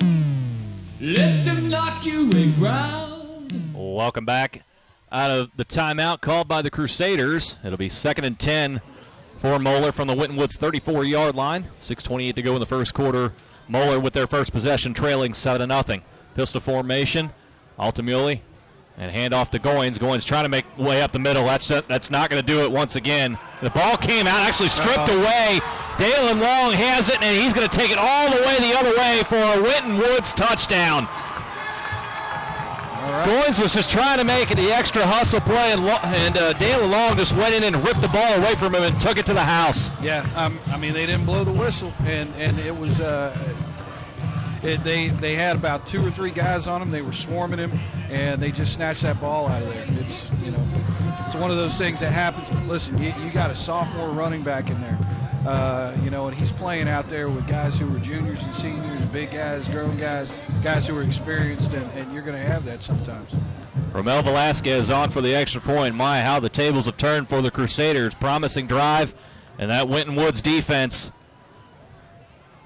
Let 1.02 1.44
them 1.44 1.68
knock 1.68 2.06
you 2.06 2.32
around. 2.62 3.52
Welcome 3.74 4.26
back 4.26 4.64
out 5.12 5.32
of 5.32 5.52
the 5.58 5.66
timeout 5.66 6.22
called 6.22 6.48
by 6.48 6.62
the 6.62 6.70
Crusaders. 6.70 7.58
It'll 7.66 7.78
be 7.78 7.90
second 7.90 8.24
and 8.24 8.40
10 8.40 8.80
for 9.40 9.60
Moeller 9.60 9.92
from 9.92 10.08
the 10.08 10.16
Winton 10.16 10.38
Woods 10.38 10.56
34 10.56 11.04
yard 11.04 11.36
line. 11.36 11.68
6.28 11.82 12.36
to 12.36 12.42
go 12.42 12.54
in 12.54 12.62
the 12.62 12.66
first 12.66 12.94
quarter. 12.94 13.34
Moeller 13.68 14.00
with 14.00 14.14
their 14.14 14.28
first 14.28 14.54
possession 14.54 14.94
trailing 14.94 15.34
7 15.34 15.70
0. 15.70 16.02
Pistol 16.36 16.62
formation. 16.62 17.32
Altamuli 17.78 18.40
and 18.98 19.12
hand 19.12 19.34
off 19.34 19.52
to 19.52 19.60
Goins. 19.60 19.98
Goins 20.00 20.26
trying 20.26 20.44
to 20.44 20.50
make 20.50 20.66
way 20.78 21.02
up 21.02 21.12
the 21.12 21.20
middle. 21.20 21.46
That's 21.46 21.68
that's 21.68 22.10
not 22.10 22.30
going 22.30 22.42
to 22.42 22.46
do 22.46 22.62
it 22.64 22.72
once 22.72 22.96
again. 22.96 23.38
The 23.62 23.70
ball 23.70 23.98
came 23.98 24.28
out, 24.28 24.40
actually 24.48 24.70
stripped 24.70 25.10
away. 25.10 25.60
Dalen 25.98 26.40
Long 26.40 26.74
has 26.74 27.10
it, 27.10 27.22
and 27.22 27.36
he's 27.36 27.54
going 27.54 27.68
to 27.68 27.76
take 27.76 27.90
it 27.92 27.98
all 27.98 28.30
the 28.30 28.42
way 28.42 28.58
the 28.60 28.78
other 28.78 28.96
way 28.98 29.22
for 29.28 29.36
a 29.60 29.62
Winton 29.64 29.98
Woods 29.98 30.34
touchdown. 30.34 31.06
right. 33.02 33.26
Goins 33.28 33.60
was 33.62 33.74
just 33.74 33.90
trying 33.90 34.20
to 34.20 34.24
make 34.24 34.52
it 34.52 34.58
the 34.58 34.72
extra 34.72 35.02
hustle 35.06 35.40
play, 35.42 35.72
and, 35.72 35.84
Lo- 35.86 35.98
and 36.04 36.38
uh, 36.38 36.54
Dalen 36.54 36.92
Long 36.92 37.18
just 37.18 37.36
went 37.36 37.56
in 37.56 37.64
and 37.64 37.84
ripped 37.86 38.02
the 38.02 38.10
ball 38.10 38.34
away 38.36 38.54
from 38.56 38.76
him 38.76 38.84
and 38.84 39.00
took 39.02 39.18
it 39.18 39.26
to 39.28 39.34
the 39.34 39.44
house. 39.44 39.90
Yeah, 40.02 40.26
um, 40.36 40.60
I 40.72 40.78
mean 40.78 40.94
they 40.94 41.06
didn't 41.08 41.26
blow 41.26 41.44
the 41.44 41.52
whistle, 41.54 41.92
and 42.06 42.32
and 42.36 42.60
it 42.60 42.76
was 42.78 43.00
uh, 43.00 43.36
it, 44.64 44.84
they 44.84 45.10
they 45.10 45.36
had 45.36 45.56
about 45.56 45.86
two 45.86 46.06
or 46.06 46.12
three 46.12 46.32
guys 46.32 46.68
on 46.68 46.82
him. 46.82 46.92
They 46.92 47.02
were 47.02 47.14
swarming 47.14 47.60
him, 47.60 47.72
and 48.10 48.42
they 48.42 48.52
just 48.52 48.74
snatched 48.74 49.02
that 49.04 49.20
ball 49.20 49.48
out 49.48 49.62
of 49.62 49.70
there. 49.70 49.86
It's 50.00 50.30
you 50.44 50.52
know, 50.52 50.64
it's 51.26 51.36
one 51.36 51.52
of 51.52 51.58
those 51.58 51.78
things 51.78 52.00
that 52.00 52.12
happens. 52.12 52.50
Listen, 52.68 52.98
you, 52.98 53.14
you 53.24 53.30
got 53.32 53.52
a 53.52 53.56
sophomore 53.56 54.10
running 54.10 54.44
back 54.44 54.70
in 54.70 54.80
there, 54.82 54.98
uh, 55.46 55.96
you 56.04 56.10
know, 56.10 56.28
and 56.28 56.36
he's 56.36 56.52
playing 56.52 56.88
out 56.88 57.08
there 57.10 57.30
with 57.30 57.48
guys 57.48 57.78
who 57.78 57.88
were 57.88 58.00
juniors 58.00 58.42
and 58.44 58.56
seniors, 58.56 59.02
big 59.12 59.32
guys, 59.32 59.68
grown 59.68 59.98
guys, 59.98 60.32
guys 60.64 60.88
who 60.88 60.98
are 60.98 61.04
experienced, 61.04 61.74
and, 61.74 61.92
and 61.92 62.12
you're 62.14 62.24
going 62.24 62.38
to 62.38 62.48
have 62.48 62.66
that 62.66 62.82
sometimes. 62.82 63.32
Romel 63.94 64.24
Velasquez 64.24 64.90
on 64.90 65.10
for 65.10 65.22
the 65.22 65.34
extra 65.34 65.62
point. 65.62 65.96
My, 65.96 66.22
how 66.22 66.40
the 66.40 66.50
tables 66.50 66.86
have 66.86 66.98
turned 66.98 67.30
for 67.30 67.42
the 67.42 67.50
Crusaders. 67.50 68.14
Promising 68.14 68.68
drive, 68.68 69.14
and 69.58 69.72
that 69.72 69.88
Winton 69.88 70.16
Woods 70.16 70.42
defense 70.42 71.12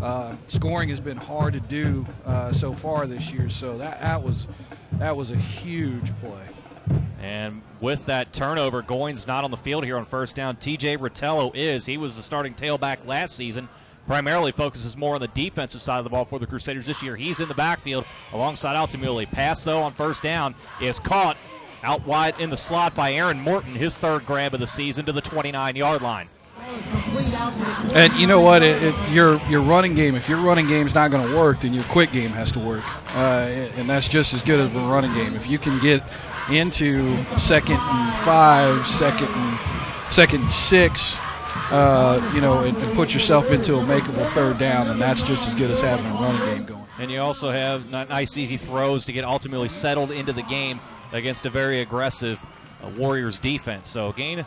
Uh, 0.00 0.34
scoring 0.46 0.88
has 0.88 1.00
been 1.00 1.16
hard 1.16 1.52
to 1.54 1.60
do 1.60 2.06
uh, 2.24 2.52
so 2.52 2.72
far 2.72 3.08
this 3.08 3.32
year, 3.32 3.50
so 3.50 3.76
that 3.76 4.00
that 4.00 4.22
was 4.22 4.46
that 4.92 5.16
was 5.16 5.32
a 5.32 5.36
huge 5.36 6.12
play. 6.20 6.46
And 7.20 7.62
with 7.80 8.06
that 8.06 8.32
turnover, 8.32 8.82
Goins 8.82 9.26
not 9.26 9.44
on 9.44 9.50
the 9.50 9.56
field 9.56 9.84
here 9.84 9.98
on 9.98 10.04
first 10.04 10.34
down. 10.36 10.56
TJ 10.56 10.98
Rotello 10.98 11.50
is. 11.54 11.86
He 11.86 11.96
was 11.96 12.16
the 12.16 12.22
starting 12.22 12.54
tailback 12.54 13.06
last 13.06 13.36
season. 13.36 13.68
Primarily 14.06 14.52
focuses 14.52 14.96
more 14.96 15.14
on 15.14 15.20
the 15.20 15.28
defensive 15.28 15.82
side 15.82 15.98
of 15.98 16.04
the 16.04 16.10
ball 16.10 16.24
for 16.24 16.38
the 16.38 16.46
Crusaders 16.46 16.86
this 16.86 17.02
year. 17.02 17.16
He's 17.16 17.38
in 17.40 17.48
the 17.48 17.54
backfield 17.54 18.04
alongside 18.32 18.74
Altamuli. 18.74 19.30
Pass, 19.30 19.62
though, 19.62 19.82
on 19.82 19.92
first 19.92 20.22
down 20.22 20.54
is 20.80 20.98
caught 20.98 21.36
out 21.82 22.06
wide 22.06 22.38
in 22.40 22.50
the 22.50 22.56
slot 22.56 22.94
by 22.94 23.12
Aaron 23.12 23.40
Morton, 23.40 23.74
his 23.74 23.96
third 23.96 24.26
grab 24.26 24.54
of 24.54 24.60
the 24.60 24.66
season 24.66 25.06
to 25.06 25.12
the 25.12 25.20
29 25.20 25.76
yard 25.76 26.02
line. 26.02 26.28
And 27.94 28.12
you 28.14 28.26
know 28.26 28.40
what? 28.40 28.62
It, 28.62 28.82
it, 28.82 29.10
your 29.10 29.40
your 29.48 29.62
running 29.62 29.94
game, 29.94 30.14
if 30.14 30.28
your 30.28 30.38
running 30.38 30.68
game's 30.68 30.94
not 30.94 31.10
going 31.10 31.26
to 31.26 31.36
work, 31.36 31.60
then 31.60 31.72
your 31.72 31.84
quick 31.84 32.12
game 32.12 32.30
has 32.30 32.52
to 32.52 32.58
work, 32.58 32.84
uh, 33.16 33.48
and 33.76 33.88
that's 33.88 34.06
just 34.06 34.34
as 34.34 34.42
good 34.42 34.60
as 34.60 34.74
a 34.74 34.78
running 34.80 35.12
game. 35.14 35.34
If 35.34 35.48
you 35.48 35.58
can 35.58 35.78
get 35.80 36.02
into 36.52 37.22
second 37.38 37.76
and 37.76 38.18
five, 38.24 38.86
second 38.86 39.28
and 39.28 39.58
second 40.12 40.42
and 40.42 40.50
six, 40.50 41.16
uh, 41.70 42.32
you 42.34 42.40
know, 42.40 42.64
and, 42.64 42.76
and 42.76 42.94
put 42.94 43.14
yourself 43.14 43.50
into 43.50 43.76
a 43.76 43.82
makeable 43.82 44.28
third 44.30 44.58
down, 44.58 44.88
and 44.88 45.00
that's 45.00 45.22
just 45.22 45.46
as 45.46 45.54
good 45.54 45.70
as 45.70 45.80
having 45.80 46.06
a 46.06 46.14
running 46.14 46.44
game 46.46 46.64
going. 46.66 46.86
And 46.98 47.10
you 47.10 47.20
also 47.20 47.50
have 47.50 47.88
nice, 47.88 48.36
easy 48.36 48.56
throws 48.56 49.04
to 49.06 49.12
get 49.12 49.24
Altamuli 49.24 49.70
settled 49.70 50.10
into 50.10 50.32
the 50.32 50.42
game 50.42 50.80
against 51.12 51.46
a 51.46 51.50
very 51.50 51.80
aggressive 51.80 52.44
uh, 52.82 52.88
Warriors 52.90 53.38
defense. 53.38 53.88
So 53.88 54.12
gain 54.12 54.44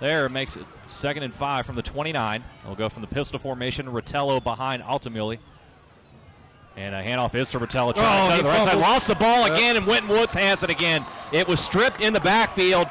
there 0.00 0.28
makes 0.30 0.56
it 0.56 0.64
second 0.86 1.24
and 1.24 1.34
five 1.34 1.66
from 1.66 1.76
the 1.76 1.82
29. 1.82 2.42
We'll 2.64 2.74
go 2.74 2.88
from 2.88 3.02
the 3.02 3.08
pistol 3.08 3.38
formation. 3.38 3.86
Rotello 3.86 4.42
behind 4.42 4.82
Altamuli. 4.82 5.38
And 6.76 6.94
a 6.94 7.02
handoff 7.02 7.34
is 7.34 7.50
to. 7.50 7.58
Trying 7.96 8.30
Oh, 8.30 8.36
to 8.36 8.36
cut 8.36 8.36
he 8.36 8.36
to 8.38 8.42
the 8.44 8.48
right 8.48 8.64
side. 8.68 8.78
Lost 8.78 9.08
the 9.08 9.14
ball 9.14 9.52
again, 9.52 9.76
and 9.76 9.86
Winton 9.86 10.08
Woods 10.08 10.34
has 10.34 10.62
it 10.62 10.70
again. 10.70 11.04
It 11.32 11.46
was 11.46 11.60
stripped 11.60 12.00
in 12.00 12.12
the 12.12 12.20
backfield 12.20 12.86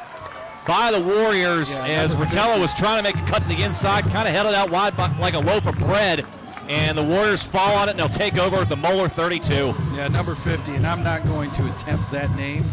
by 0.68 0.92
the 0.92 1.00
Warriors 1.00 1.72
Yeah, 1.72 1.86
as 1.86 2.14
50. 2.14 2.60
was 2.60 2.74
trying 2.74 2.98
to 2.98 3.04
make 3.04 3.16
a 3.16 3.26
cut 3.26 3.42
to 3.42 3.48
the 3.48 3.64
inside, 3.64 4.04
kind 4.12 4.28
of 4.28 4.34
held 4.34 4.48
it 4.48 4.54
out 4.54 4.70
wide 4.70 4.96
by, 4.96 5.08
like 5.18 5.34
a 5.34 5.40
loaf 5.40 5.66
of 5.66 5.78
bread. 5.80 6.26
And 6.68 6.96
the 6.96 7.04
Warriors 7.04 7.42
fall 7.44 7.78
on 7.78 7.88
it, 7.88 7.92
and 7.92 8.00
they'll 8.00 8.10
take 8.10 8.38
over 8.38 8.58
at 8.58 8.70
the 8.70 8.76
Moeller 8.76 9.10
32. 9.10 9.74
Yeah, 9.96 10.08
number 10.10 10.36
50, 10.36 10.76
and 10.76 10.86
I'm 10.86 11.02
not 11.02 11.26
going 11.26 11.50
to 11.52 11.74
attempt 11.74 12.12
that 12.12 12.30
name. 12.36 12.64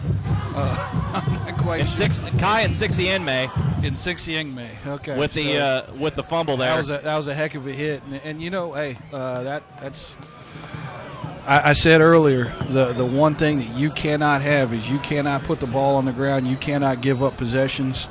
Uh, 0.55 0.77
I'm 1.27 1.33
not 1.47 1.57
quite 1.57 1.81
And 1.81 1.89
sure. 1.89 2.11
six 2.13 2.21
Kai 2.39 2.61
and 2.63 2.75
Sixty 2.75 3.19
May 3.21 3.49
in 3.83 3.97
six 3.97 4.29
Yang 4.29 4.55
May. 4.55 4.71
Okay, 4.87 5.17
with 5.17 5.33
the 5.33 5.55
so- 5.55 5.59
uh, 5.93 5.95
with 5.99 6.15
the 6.15 6.23
fumble 6.23 6.59
That 6.59 6.69
there. 6.75 6.79
was 6.79 6.91
a, 6.91 6.99
that 7.05 7.17
was 7.17 7.29
a 7.29 7.35
heck 7.35 7.55
of 7.55 7.67
a 7.67 7.73
hit, 7.73 8.03
and, 8.05 8.21
and 8.23 8.43
you 8.43 8.51
know, 8.51 8.73
hey, 8.75 8.99
uh, 9.15 9.43
that 9.45 9.63
that's. 9.81 10.15
I, 11.47 11.71
I 11.71 11.73
said 11.73 12.00
earlier, 12.00 12.53
the 12.69 12.93
the 12.93 13.05
one 13.05 13.35
thing 13.35 13.59
that 13.59 13.69
you 13.69 13.91
cannot 13.91 14.43
have 14.43 14.73
is 14.73 14.91
you 14.91 14.99
cannot 14.99 15.45
put 15.45 15.61
the 15.61 15.67
ball 15.67 15.97
on 15.97 16.05
the 16.05 16.12
ground. 16.12 16.47
You 16.47 16.57
cannot 16.57 17.00
give 17.00 17.23
up 17.23 17.37
possessions, 17.37 18.09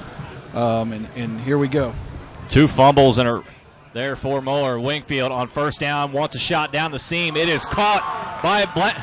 um, 0.53 0.93
and 0.93 1.07
and 1.15 1.39
here 1.41 1.57
we 1.57 1.67
go. 1.67 1.93
Two 2.47 2.67
fumbles 2.67 3.17
and 3.17 3.27
a 3.27 3.43
there 3.93 4.15
for 4.15 4.41
Moeller. 4.41 4.79
Wingfield 4.79 5.31
on 5.31 5.47
first 5.47 5.79
down 5.79 6.11
wants 6.11 6.35
a 6.35 6.39
shot 6.39 6.71
down 6.71 6.91
the 6.91 6.99
seam. 6.99 7.35
It 7.35 7.49
is 7.49 7.65
caught 7.65 8.39
by 8.41 8.65
Blank. 8.73 8.97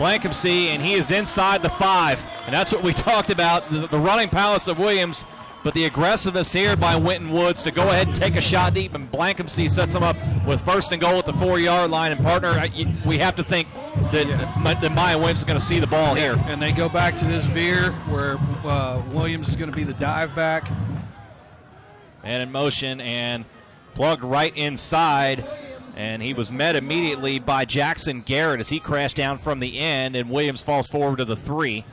Blankensee, 0.00 0.68
and 0.68 0.80
he 0.82 0.94
is 0.94 1.10
inside 1.10 1.60
the 1.62 1.68
five. 1.68 2.24
And 2.46 2.54
that's 2.54 2.72
what 2.72 2.82
we 2.82 2.92
talked 2.94 3.28
about 3.28 3.68
the, 3.68 3.86
the 3.86 3.98
running 3.98 4.30
palace 4.30 4.66
of 4.66 4.78
Williams, 4.78 5.26
but 5.62 5.74
the 5.74 5.84
aggressiveness 5.84 6.52
here 6.52 6.74
by 6.76 6.96
Winton 6.96 7.30
Woods 7.30 7.62
to 7.62 7.70
go 7.70 7.88
ahead 7.88 8.06
and 8.08 8.16
take 8.16 8.36
a 8.36 8.40
shot 8.40 8.72
deep. 8.74 8.94
And 8.94 9.10
Blankensee 9.12 9.70
sets 9.70 9.94
him 9.94 10.02
up 10.02 10.16
with 10.46 10.62
first 10.62 10.92
and 10.92 11.00
goal 11.00 11.18
at 11.18 11.26
the 11.26 11.34
four 11.34 11.58
yard 11.58 11.90
line. 11.90 12.12
And 12.12 12.20
partner, 12.22 12.48
I- 12.50 12.70
we 13.04 13.18
have 13.18 13.36
to 13.36 13.44
think 13.44 13.68
that, 14.12 14.26
that 14.80 14.92
Mayan 14.92 15.18
Williams 15.20 15.40
is 15.40 15.44
going 15.44 15.58
to 15.58 15.64
see 15.64 15.78
the 15.78 15.86
ball 15.86 16.14
here. 16.14 16.36
And 16.46 16.62
they 16.62 16.72
go 16.72 16.88
back 16.88 17.14
to 17.16 17.24
this 17.26 17.44
veer 17.46 17.92
where 18.08 18.38
uh, 18.64 19.02
Williams 19.12 19.48
is 19.48 19.56
going 19.56 19.70
to 19.70 19.76
be 19.76 19.84
the 19.84 19.94
dive 19.94 20.34
back. 20.34 20.68
and 22.24 22.42
in 22.42 22.50
motion 22.52 23.00
and 23.00 23.44
plugged 23.94 24.24
right 24.24 24.56
inside. 24.56 25.46
And 25.96 26.22
he 26.22 26.32
was 26.32 26.50
met 26.50 26.76
immediately 26.76 27.38
by 27.38 27.66
Jackson 27.66 28.22
Garrett 28.22 28.60
as 28.60 28.68
he 28.70 28.80
crashed 28.80 29.16
down 29.16 29.36
from 29.38 29.60
the 29.60 29.78
end, 29.78 30.16
and 30.16 30.30
Williams 30.30 30.62
falls 30.62 30.86
forward 30.86 31.18
to 31.18 31.24
the 31.26 31.36
three. 31.36 31.84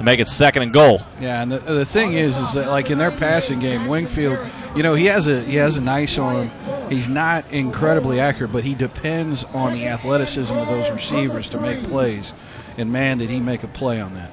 To 0.00 0.04
make 0.04 0.18
it 0.18 0.28
second 0.28 0.62
and 0.62 0.72
goal. 0.72 1.02
Yeah, 1.20 1.42
and 1.42 1.52
the, 1.52 1.58
the 1.58 1.84
thing 1.84 2.14
is, 2.14 2.38
is 2.38 2.54
that 2.54 2.68
like 2.68 2.90
in 2.90 2.96
their 2.96 3.10
passing 3.10 3.60
game, 3.60 3.86
Wingfield, 3.86 4.38
you 4.74 4.82
know, 4.82 4.94
he 4.94 5.04
has 5.04 5.26
a 5.26 5.42
he 5.42 5.56
has 5.56 5.76
a 5.76 5.80
nice 5.82 6.16
arm. 6.16 6.50
He's 6.88 7.06
not 7.06 7.44
incredibly 7.50 8.18
accurate, 8.18 8.50
but 8.50 8.64
he 8.64 8.74
depends 8.74 9.44
on 9.44 9.74
the 9.74 9.88
athleticism 9.88 10.54
of 10.54 10.68
those 10.68 10.90
receivers 10.90 11.50
to 11.50 11.60
make 11.60 11.84
plays. 11.84 12.32
And 12.78 12.90
man, 12.90 13.18
did 13.18 13.28
he 13.28 13.40
make 13.40 13.62
a 13.62 13.68
play 13.68 14.00
on 14.00 14.14
that? 14.14 14.32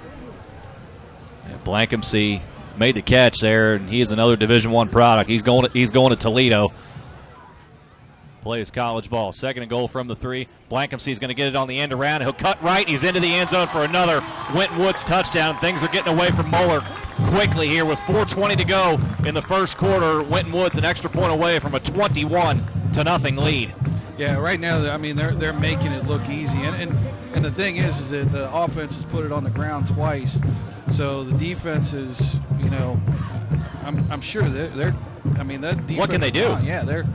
Yeah, 1.49 1.57
Blankensee 1.65 2.39
made 2.77 2.95
the 2.95 3.01
catch 3.01 3.39
there, 3.41 3.73
and 3.73 3.89
he 3.89 3.99
is 3.99 4.13
another 4.13 4.37
Division 4.37 4.71
One 4.71 4.87
product. 4.87 5.29
He's 5.29 5.43
going 5.43 5.65
to, 5.65 5.71
he's 5.73 5.91
going 5.91 6.11
to 6.11 6.15
Toledo. 6.15 6.71
Plays 8.47 8.71
college 8.71 9.09
ball. 9.09 9.33
Second 9.33 9.63
and 9.63 9.69
goal 9.69 9.89
from 9.89 10.07
the 10.07 10.15
three. 10.15 10.47
Blankensee 10.71 11.11
is 11.11 11.19
going 11.19 11.27
to 11.27 11.35
get 11.35 11.49
it 11.49 11.57
on 11.57 11.67
the 11.67 11.77
end 11.77 11.91
around. 11.91 12.21
He'll 12.21 12.31
cut 12.31 12.63
right. 12.63 12.87
He's 12.87 13.03
into 13.03 13.19
the 13.19 13.27
end 13.27 13.49
zone 13.49 13.67
for 13.67 13.83
another 13.83 14.23
Winton 14.55 14.77
Woods 14.77 15.03
touchdown. 15.03 15.57
Things 15.57 15.83
are 15.83 15.89
getting 15.89 16.13
away 16.13 16.29
from 16.29 16.49
Moeller 16.49 16.79
quickly 17.25 17.67
here 17.67 17.83
with 17.83 17.99
4:20 17.99 18.55
to 18.55 18.63
go 18.63 18.97
in 19.25 19.33
the 19.33 19.41
first 19.41 19.75
quarter. 19.75 20.23
Winton 20.23 20.53
Woods 20.53 20.77
an 20.77 20.85
extra 20.85 21.09
point 21.09 21.33
away 21.33 21.59
from 21.59 21.75
a 21.75 21.81
21 21.81 22.63
to 22.93 23.03
nothing 23.03 23.35
lead. 23.35 23.75
Yeah, 24.17 24.37
right 24.37 24.61
now, 24.61 24.93
I 24.93 24.95
mean, 24.95 25.17
they're 25.17 25.35
they're 25.35 25.51
making 25.51 25.91
it 25.91 26.07
look 26.07 26.29
easy, 26.29 26.59
and 26.59 26.73
and, 26.81 26.97
and 27.33 27.43
the 27.43 27.51
thing 27.51 27.75
is, 27.75 27.99
is 27.99 28.11
that 28.11 28.31
the 28.31 28.49
offense 28.55 28.95
has 28.95 29.03
put 29.11 29.25
it 29.25 29.33
on 29.33 29.43
the 29.43 29.49
ground 29.49 29.89
twice, 29.89 30.39
so 30.93 31.25
the 31.25 31.37
defense 31.37 31.91
is, 31.91 32.37
you 32.59 32.69
know, 32.69 32.97
I'm, 33.83 34.09
I'm 34.09 34.21
sure 34.21 34.43
they're, 34.43 34.69
they're 34.69 34.95
I 35.37 35.43
mean, 35.43 35.59
that 35.61 35.85
defense 35.85 35.99
What 35.99 36.09
can 36.11 36.21
they 36.21 36.31
do? 36.31 36.57
Yeah, 36.63 36.83
they're 36.85 37.05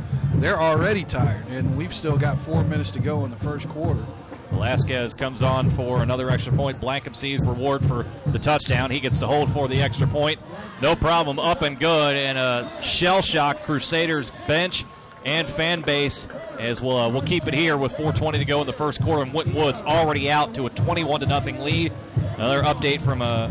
they're 0.40 0.60
already 0.60 1.04
tired, 1.04 1.46
and 1.48 1.76
we've 1.76 1.94
still 1.94 2.16
got 2.16 2.38
four 2.38 2.64
minutes 2.64 2.90
to 2.92 2.98
go 2.98 3.24
in 3.24 3.30
the 3.30 3.36
first 3.36 3.68
quarter. 3.68 4.04
Velasquez 4.52 5.14
comes 5.14 5.40
on 5.42 5.70
for 5.70 6.02
another 6.02 6.30
extra 6.30 6.52
point. 6.52 6.78
Blankensee's 6.80 7.40
reward 7.40 7.84
for 7.84 8.06
the 8.26 8.38
touchdown. 8.38 8.90
He 8.90 9.00
gets 9.00 9.18
to 9.20 9.26
hold 9.26 9.50
for 9.50 9.66
the 9.66 9.80
extra 9.80 10.06
point. 10.06 10.38
No 10.82 10.94
problem, 10.94 11.38
up 11.38 11.62
and 11.62 11.78
good. 11.78 12.16
And 12.16 12.36
a 12.36 12.70
shell 12.82 13.22
shock 13.22 13.62
Crusaders 13.62 14.30
bench 14.46 14.84
and 15.24 15.48
fan 15.48 15.80
base 15.80 16.26
as 16.58 16.82
we'll, 16.82 16.96
uh, 16.96 17.08
we'll 17.08 17.22
keep 17.22 17.46
it 17.48 17.54
here 17.54 17.76
with 17.76 17.92
4.20 17.92 18.38
to 18.38 18.44
go 18.44 18.60
in 18.60 18.66
the 18.66 18.72
first 18.72 19.02
quarter. 19.02 19.22
And 19.22 19.32
Winton 19.32 19.54
Woods 19.54 19.80
already 19.82 20.30
out 20.30 20.54
to 20.54 20.66
a 20.66 20.70
21 20.70 21.20
to 21.20 21.26
nothing 21.26 21.60
lead. 21.60 21.92
Another 22.36 22.62
update 22.62 23.00
from 23.00 23.22
a 23.22 23.50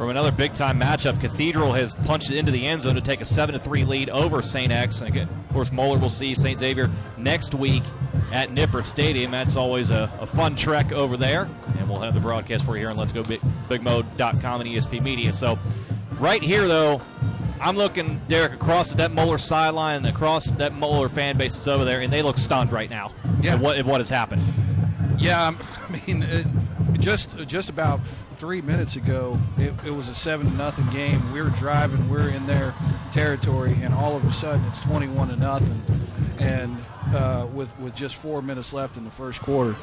from 0.00 0.08
another 0.08 0.32
big 0.32 0.54
time 0.54 0.80
matchup. 0.80 1.20
Cathedral 1.20 1.74
has 1.74 1.94
punched 1.94 2.30
it 2.30 2.38
into 2.38 2.50
the 2.50 2.66
end 2.66 2.80
zone 2.80 2.94
to 2.94 3.02
take 3.02 3.20
a 3.20 3.24
7 3.26 3.60
3 3.60 3.84
lead 3.84 4.08
over 4.08 4.40
St. 4.40 4.72
X. 4.72 5.02
And 5.02 5.10
again, 5.10 5.28
of 5.28 5.52
course, 5.52 5.70
Moeller 5.70 5.98
will 5.98 6.08
see 6.08 6.34
St. 6.34 6.58
Xavier 6.58 6.88
next 7.18 7.52
week 7.54 7.82
at 8.32 8.48
Nippert 8.48 8.86
Stadium. 8.86 9.30
That's 9.30 9.56
always 9.56 9.90
a, 9.90 10.10
a 10.18 10.24
fun 10.24 10.56
trek 10.56 10.90
over 10.92 11.18
there. 11.18 11.50
And 11.78 11.86
we'll 11.86 12.00
have 12.00 12.14
the 12.14 12.20
broadcast 12.20 12.64
for 12.64 12.76
you 12.76 12.80
here 12.84 12.88
on 12.88 12.96
Let's 12.96 13.12
Go 13.12 13.22
Big, 13.22 13.42
BigMo.com 13.68 14.62
and 14.62 14.70
ESP 14.70 15.02
Media. 15.02 15.34
So, 15.34 15.58
right 16.18 16.42
here, 16.42 16.66
though, 16.66 17.02
I'm 17.60 17.76
looking, 17.76 18.22
Derek, 18.26 18.54
across 18.54 18.94
that 18.94 19.10
Moeller 19.10 19.36
sideline 19.36 19.96
and 19.96 20.06
across 20.06 20.46
that 20.52 20.72
Moeller 20.72 21.10
fan 21.10 21.36
base 21.36 21.56
that's 21.56 21.68
over 21.68 21.84
there, 21.84 22.00
and 22.00 22.10
they 22.10 22.22
look 22.22 22.38
stunned 22.38 22.72
right 22.72 22.88
now 22.88 23.12
Yeah. 23.42 23.52
at 23.56 23.60
what, 23.60 23.76
at 23.76 23.84
what 23.84 24.00
has 24.00 24.08
happened. 24.08 24.40
Yeah, 25.18 25.46
um, 25.48 25.58
I 25.90 26.00
mean, 26.06 26.22
it, 26.22 26.46
just 27.00 27.36
just 27.46 27.68
about 27.68 28.00
three 28.40 28.62
minutes 28.62 28.96
ago, 28.96 29.38
it, 29.58 29.74
it 29.84 29.90
was 29.90 30.08
a 30.08 30.14
seven 30.14 30.50
to 30.50 30.56
nothing 30.56 30.86
game. 30.86 31.30
We're 31.30 31.50
driving, 31.50 32.08
we 32.08 32.16
are 32.16 32.30
in 32.30 32.46
their 32.46 32.74
territory, 33.12 33.76
and 33.82 33.92
all 33.92 34.16
of 34.16 34.24
a 34.24 34.32
sudden 34.32 34.64
it's 34.66 34.80
twenty-one 34.80 35.28
to 35.28 35.36
nothing, 35.36 35.80
and 36.38 36.74
uh, 37.14 37.46
with 37.52 37.68
with 37.78 37.94
just 37.94 38.14
four 38.16 38.40
minutes 38.40 38.72
left 38.72 38.96
in 38.96 39.04
the 39.04 39.10
first 39.10 39.42
quarter, 39.42 39.76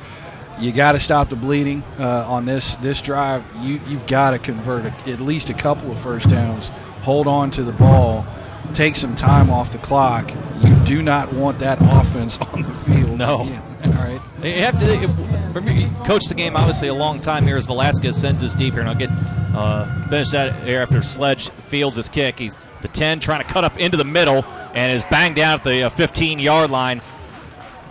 you 0.59 0.71
got 0.71 0.93
to 0.93 0.99
stop 0.99 1.29
the 1.29 1.35
bleeding 1.35 1.83
uh, 1.99 2.25
on 2.27 2.45
this 2.45 2.73
this 2.75 2.99
drive. 2.99 3.43
You 3.61 3.79
you've 3.87 4.07
got 4.07 4.31
to 4.31 4.39
convert 4.39 4.85
a, 4.85 5.11
at 5.11 5.21
least 5.21 5.51
a 5.51 5.53
couple 5.53 5.91
of 5.91 5.99
first 5.99 6.27
downs. 6.27 6.69
Hold 7.03 7.27
on 7.27 7.51
to 7.51 7.63
the 7.63 7.73
ball. 7.73 8.25
Take 8.73 8.95
some 8.95 9.15
time 9.15 9.51
off 9.51 9.71
the 9.71 9.77
clock. 9.77 10.33
You 10.61 10.75
do 10.83 11.03
not 11.03 11.31
want 11.31 11.59
that 11.59 11.77
offense 11.81 12.39
on 12.39 12.63
the 12.63 12.73
field. 12.73 13.19
No. 13.19 13.43
Yeah, 13.43 13.61
All 13.85 13.91
right. 13.91 14.19
You 14.43 14.53
have 14.63 14.79
to 14.79 14.93
if, 14.93 15.36
you 15.61 15.89
coached 16.05 16.29
the 16.29 16.35
game 16.35 16.55
obviously 16.55 16.87
a 16.87 16.93
long 16.93 17.19
time 17.19 17.45
here 17.45 17.57
as 17.57 17.65
Velasquez 17.65 18.15
sends 18.15 18.41
this 18.41 18.53
deep 18.53 18.73
here, 18.73 18.81
and 18.81 18.89
I'll 18.89 18.95
get 18.95 19.09
uh, 19.55 20.07
finish 20.09 20.29
that 20.29 20.63
here 20.63 20.81
after 20.81 21.01
Sledge 21.01 21.49
fields 21.49 21.95
his 21.95 22.09
kick. 22.09 22.39
He, 22.39 22.51
the 22.81 22.87
10 22.87 23.19
trying 23.19 23.41
to 23.41 23.51
cut 23.51 23.63
up 23.63 23.77
into 23.79 23.97
the 23.97 24.05
middle 24.05 24.45
and 24.73 24.91
is 24.91 25.05
banged 25.05 25.35
down 25.35 25.59
at 25.59 25.63
the 25.63 25.91
15 25.95 26.39
yard 26.39 26.69
line. 26.69 27.01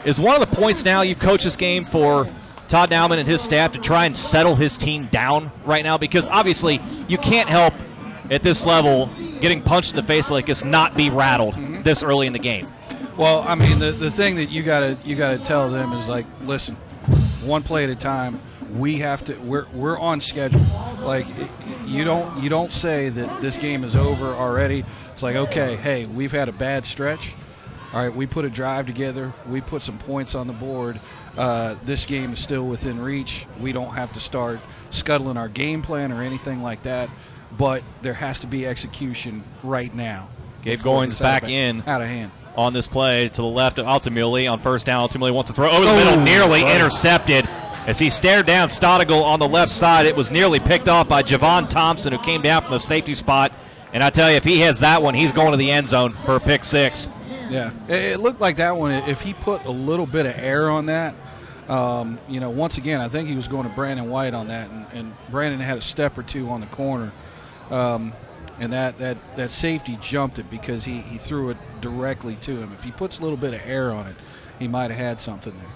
Is 0.04 0.20
one 0.20 0.40
of 0.40 0.48
the 0.48 0.54
points 0.56 0.84
now 0.84 1.02
you've 1.02 1.18
coached 1.18 1.44
this 1.44 1.56
game 1.56 1.84
for 1.84 2.28
Todd 2.68 2.90
Naumann 2.90 3.18
and 3.18 3.28
his 3.28 3.42
staff 3.42 3.72
to 3.72 3.80
try 3.80 4.06
and 4.06 4.16
settle 4.16 4.54
his 4.54 4.78
team 4.78 5.06
down 5.06 5.50
right 5.64 5.82
now? 5.82 5.98
Because 5.98 6.28
obviously 6.28 6.80
you 7.08 7.18
can't 7.18 7.48
help 7.48 7.74
at 8.30 8.42
this 8.42 8.66
level 8.66 9.10
getting 9.40 9.62
punched 9.62 9.90
in 9.90 9.96
the 9.96 10.02
face 10.02 10.30
like 10.30 10.46
this 10.46 10.64
not 10.64 10.96
be 10.96 11.10
rattled 11.10 11.54
this 11.84 12.02
early 12.02 12.26
in 12.26 12.32
the 12.32 12.38
game. 12.38 12.68
Well, 13.16 13.44
I 13.46 13.54
mean, 13.54 13.78
the, 13.78 13.92
the 13.92 14.10
thing 14.10 14.36
that 14.36 14.50
you 14.50 14.62
gotta 14.62 14.98
you 15.04 15.16
gotta 15.16 15.38
tell 15.38 15.70
them 15.70 15.92
is 15.94 16.08
like, 16.08 16.26
listen, 16.42 16.76
one 17.46 17.62
play 17.62 17.84
at 17.84 17.90
a 17.90 17.94
time. 17.94 18.40
We 18.74 18.96
have 18.98 19.24
to. 19.26 19.34
We're 19.36 19.66
we're 19.72 19.98
on 19.98 20.20
schedule. 20.20 20.60
Like, 21.02 21.26
it- 21.38 21.50
you 21.86 22.02
don't 22.04 22.42
you 22.42 22.48
don't 22.48 22.72
say 22.72 23.10
that 23.10 23.40
this 23.40 23.56
game 23.56 23.84
is 23.84 23.94
over 23.94 24.26
already. 24.26 24.84
It's 25.12 25.22
like, 25.22 25.36
okay, 25.36 25.76
hey, 25.76 26.04
we've 26.04 26.32
had 26.32 26.48
a 26.48 26.52
bad 26.52 26.84
stretch. 26.84 27.32
All 27.92 28.04
right, 28.04 28.14
we 28.14 28.26
put 28.26 28.44
a 28.44 28.50
drive 28.50 28.86
together. 28.86 29.32
We 29.48 29.60
put 29.60 29.82
some 29.82 29.96
points 29.98 30.34
on 30.34 30.48
the 30.48 30.52
board. 30.52 30.98
Uh, 31.36 31.76
this 31.84 32.04
game 32.04 32.32
is 32.32 32.40
still 32.40 32.66
within 32.66 33.00
reach. 33.00 33.46
We 33.60 33.72
don't 33.72 33.94
have 33.94 34.12
to 34.14 34.20
start 34.20 34.58
scuttling 34.90 35.36
our 35.36 35.48
game 35.48 35.80
plan 35.80 36.10
or 36.10 36.22
anything 36.22 36.60
like 36.62 36.82
that. 36.82 37.08
But 37.56 37.84
there 38.02 38.14
has 38.14 38.40
to 38.40 38.46
be 38.48 38.66
execution 38.66 39.44
right 39.62 39.94
now. 39.94 40.28
Gabe 40.62 40.80
Goins 40.80 41.20
back 41.20 41.44
in. 41.44 41.84
out 41.86 42.02
of 42.02 42.08
hand. 42.08 42.32
On 42.56 42.72
this 42.72 42.86
play 42.86 43.28
to 43.28 43.42
the 43.42 43.46
left 43.46 43.78
of 43.78 43.86
Altamuli 43.86 44.50
on 44.50 44.58
first 44.58 44.86
down. 44.86 45.08
Altamuli 45.08 45.32
wants 45.32 45.50
to 45.50 45.54
throw 45.54 45.70
over 45.70 45.84
the 45.84 45.90
Oh, 45.90 45.96
middle, 45.96 46.20
nearly 46.20 46.62
intercepted. 46.62 47.48
As 47.86 47.98
he 47.98 48.10
stared 48.10 48.46
down 48.46 48.68
Stodigal 48.68 49.24
on 49.24 49.38
the 49.38 49.46
left 49.48 49.70
side, 49.70 50.06
it 50.06 50.16
was 50.16 50.30
nearly 50.30 50.58
picked 50.58 50.88
off 50.88 51.08
by 51.08 51.22
Javon 51.22 51.68
Thompson, 51.68 52.12
who 52.12 52.18
came 52.18 52.42
down 52.42 52.62
from 52.62 52.72
the 52.72 52.80
safety 52.80 53.14
spot. 53.14 53.52
And 53.92 54.02
I 54.02 54.10
tell 54.10 54.28
you, 54.30 54.36
if 54.36 54.44
he 54.44 54.60
has 54.60 54.80
that 54.80 55.02
one, 55.02 55.14
he's 55.14 55.30
going 55.32 55.52
to 55.52 55.56
the 55.56 55.70
end 55.70 55.88
zone 55.88 56.10
for 56.10 56.36
a 56.36 56.40
pick 56.40 56.64
six. 56.64 57.08
Yeah, 57.48 57.70
it, 57.88 57.94
it 58.14 58.20
looked 58.20 58.40
like 58.40 58.56
that 58.56 58.76
one. 58.76 58.90
If 58.90 59.20
he 59.20 59.32
put 59.34 59.64
a 59.66 59.70
little 59.70 60.06
bit 60.06 60.26
of 60.26 60.36
air 60.36 60.68
on 60.68 60.86
that, 60.86 61.14
um, 61.68 62.18
you 62.28 62.40
know, 62.40 62.50
once 62.50 62.76
again, 62.78 63.00
I 63.00 63.08
think 63.08 63.28
he 63.28 63.36
was 63.36 63.46
going 63.46 63.68
to 63.68 63.74
Brandon 63.74 64.10
White 64.10 64.34
on 64.34 64.48
that, 64.48 64.68
and, 64.70 64.86
and 64.92 65.16
Brandon 65.30 65.60
had 65.60 65.78
a 65.78 65.80
step 65.80 66.18
or 66.18 66.22
two 66.24 66.48
on 66.48 66.60
the 66.60 66.66
corner, 66.66 67.12
um, 67.70 68.12
and 68.58 68.72
that, 68.72 68.98
that, 68.98 69.18
that 69.36 69.50
safety 69.50 69.98
jumped 70.00 70.38
it 70.38 70.48
because 70.50 70.84
he, 70.84 70.98
he 70.98 71.18
threw 71.18 71.50
it 71.50 71.56
directly 71.80 72.36
to 72.36 72.56
him. 72.56 72.72
If 72.72 72.82
he 72.82 72.90
puts 72.90 73.18
a 73.18 73.22
little 73.22 73.36
bit 73.36 73.54
of 73.54 73.60
air 73.64 73.92
on 73.92 74.06
it, 74.06 74.16
he 74.58 74.68
might 74.68 74.90
have 74.90 74.98
had 74.98 75.20
something 75.20 75.52
there. 75.56 75.68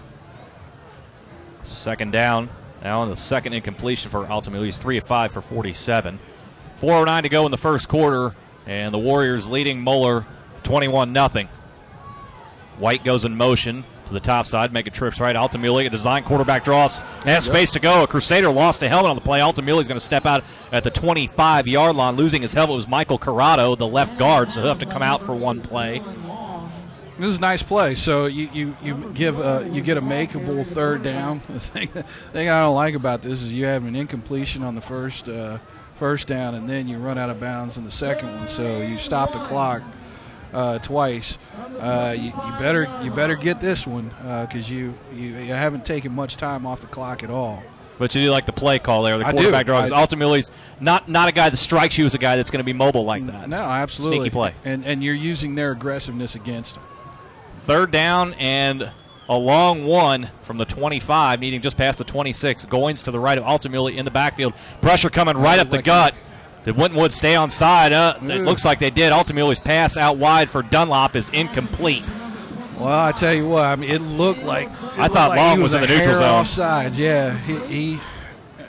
Second 1.62 2.12
down. 2.12 2.48
Now 2.82 3.00
on 3.00 3.10
the 3.10 3.16
second 3.16 3.52
incompletion 3.52 4.10
for 4.10 4.24
Altamuli. 4.24 4.64
He's 4.64 4.78
3 4.78 4.96
of 4.96 5.04
5 5.04 5.32
for 5.32 5.42
47. 5.42 6.18
4.09 6.80 7.22
to 7.22 7.28
go 7.28 7.44
in 7.44 7.50
the 7.50 7.58
first 7.58 7.88
quarter, 7.88 8.34
and 8.66 8.94
the 8.94 8.98
Warriors 8.98 9.48
leading 9.48 9.82
Moeller 9.82 10.24
21 10.62 11.12
0. 11.14 11.48
White 12.78 13.04
goes 13.04 13.26
in 13.26 13.36
motion 13.36 13.84
to 14.10 14.14
the 14.14 14.20
top 14.20 14.46
side, 14.46 14.72
making 14.72 14.92
trips 14.92 15.18
right. 15.18 15.34
Altamuli, 15.34 15.86
a 15.86 15.90
design 15.90 16.22
quarterback 16.22 16.64
draws, 16.64 17.02
has 17.24 17.46
space 17.46 17.72
to 17.72 17.80
go. 17.80 18.04
A 18.04 18.06
Crusader 18.06 18.50
lost 18.50 18.82
a 18.82 18.88
helmet 18.88 19.10
on 19.10 19.16
the 19.16 19.22
play. 19.22 19.40
Altamuli's 19.40 19.88
going 19.88 19.98
to 19.98 20.04
step 20.04 20.26
out 20.26 20.44
at 20.72 20.84
the 20.84 20.90
25 20.90 21.66
yard 21.66 21.96
line. 21.96 22.16
Losing 22.16 22.42
his 22.42 22.52
helmet 22.52 22.76
was 22.76 22.88
Michael 22.88 23.18
Corrado, 23.18 23.74
the 23.76 23.86
left 23.86 24.18
guard, 24.18 24.52
so 24.52 24.60
he'll 24.60 24.68
have 24.68 24.78
to 24.80 24.86
come 24.86 25.02
out 25.02 25.22
for 25.22 25.34
one 25.34 25.60
play. 25.60 26.02
This 27.18 27.28
is 27.28 27.36
a 27.36 27.40
nice 27.40 27.62
play. 27.62 27.94
So 27.94 28.26
you 28.26 28.48
you, 28.52 28.76
you 28.82 29.12
give 29.14 29.38
a, 29.38 29.68
you 29.70 29.82
get 29.82 29.98
a 29.98 30.02
makeable 30.02 30.66
third 30.66 31.02
down. 31.02 31.42
The 31.48 31.60
thing, 31.60 31.88
the 31.92 32.02
thing 32.32 32.48
I 32.48 32.62
don't 32.62 32.74
like 32.74 32.94
about 32.94 33.22
this 33.22 33.42
is 33.42 33.52
you 33.52 33.66
have 33.66 33.84
an 33.86 33.94
incompletion 33.94 34.62
on 34.62 34.74
the 34.74 34.80
first 34.80 35.28
uh, 35.28 35.58
first 35.96 36.26
down, 36.26 36.54
and 36.54 36.68
then 36.68 36.88
you 36.88 36.96
run 36.98 37.18
out 37.18 37.28
of 37.28 37.38
bounds 37.38 37.76
in 37.76 37.84
the 37.84 37.90
second 37.90 38.34
one. 38.38 38.48
So 38.48 38.80
you 38.80 38.96
stop 38.98 39.32
the 39.32 39.38
clock 39.40 39.82
uh, 40.52 40.78
twice. 40.80 41.38
Uh, 41.78 42.14
you, 42.16 42.26
you 42.26 42.52
better 42.58 42.88
you 43.02 43.10
better 43.10 43.34
get 43.36 43.60
this 43.60 43.86
one 43.86 44.08
because 44.46 44.70
you, 44.70 44.94
you 45.14 45.28
you 45.36 45.52
haven't 45.52 45.84
taken 45.86 46.12
much 46.14 46.36
time 46.36 46.66
off 46.66 46.80
the 46.80 46.86
clock 46.86 47.22
at 47.22 47.30
all. 47.30 47.62
But 47.98 48.14
you 48.14 48.22
do 48.22 48.30
like 48.30 48.46
the 48.46 48.52
play 48.52 48.78
call 48.78 49.02
there. 49.02 49.18
The 49.18 49.26
I 49.26 49.32
quarterback 49.32 49.66
draw. 49.66 49.80
'cause 49.80 49.92
I- 49.92 50.06
Altamuli's 50.06 50.50
not 50.80 51.08
not 51.08 51.28
a 51.28 51.32
guy 51.32 51.50
that 51.50 51.56
strikes 51.56 51.98
you 51.98 52.06
as 52.06 52.14
a 52.14 52.18
guy 52.18 52.36
that's 52.36 52.50
going 52.50 52.60
to 52.60 52.64
be 52.64 52.72
mobile 52.72 53.04
like 53.04 53.26
that. 53.26 53.48
No, 53.48 53.58
absolutely. 53.58 54.18
Sneaky 54.18 54.30
play. 54.30 54.54
And 54.64 54.84
and 54.86 55.02
you're 55.04 55.14
using 55.14 55.54
their 55.54 55.70
aggressiveness 55.72 56.34
against 56.34 56.74
them. 56.74 56.84
Third 57.54 57.90
down 57.90 58.34
and 58.34 58.90
a 59.28 59.36
long 59.36 59.84
one 59.84 60.30
from 60.42 60.58
the 60.58 60.64
25, 60.64 61.38
needing 61.40 61.60
just 61.60 61.76
past 61.76 61.98
the 61.98 62.04
26. 62.04 62.64
Goins 62.66 63.04
to 63.04 63.10
the 63.12 63.20
right 63.20 63.38
of 63.38 63.44
Altamuli 63.44 63.96
in 63.96 64.04
the 64.04 64.10
backfield. 64.10 64.54
Pressure 64.80 65.08
coming 65.10 65.36
right 65.36 65.58
up 65.60 65.70
the 65.70 65.82
gut. 65.82 66.14
Did 66.64 66.76
Wintonwood 66.76 67.12
stay 67.12 67.34
on 67.36 67.48
side? 67.50 67.92
Uh, 67.92 68.14
it 68.18 68.22
Mm. 68.22 68.44
looks 68.44 68.64
like 68.64 68.78
they 68.80 68.90
did. 68.90 69.12
Altamuli's 69.12 69.58
pass 69.58 69.96
out 69.96 70.18
wide 70.18 70.50
for 70.50 70.62
Dunlop 70.62 71.16
is 71.16 71.30
incomplete. 71.30 72.04
Well, 72.78 72.88
I 72.98 73.12
tell 73.12 73.34
you 73.34 73.46
what, 73.48 73.64
I 73.64 73.76
mean, 73.76 73.90
it 73.90 74.00
looked 74.00 74.42
like 74.42 74.68
it 74.68 74.72
I 74.98 75.02
looked 75.02 75.14
thought 75.14 75.28
like 75.30 75.38
Long 75.38 75.56
he 75.58 75.62
was 75.62 75.74
in 75.74 75.82
the 75.82 75.86
neutral 75.88 76.14
zone. 76.14 76.44
Offsides, 76.44 76.96
yeah. 76.98 77.36
He, 77.38 77.56
he 77.94 77.98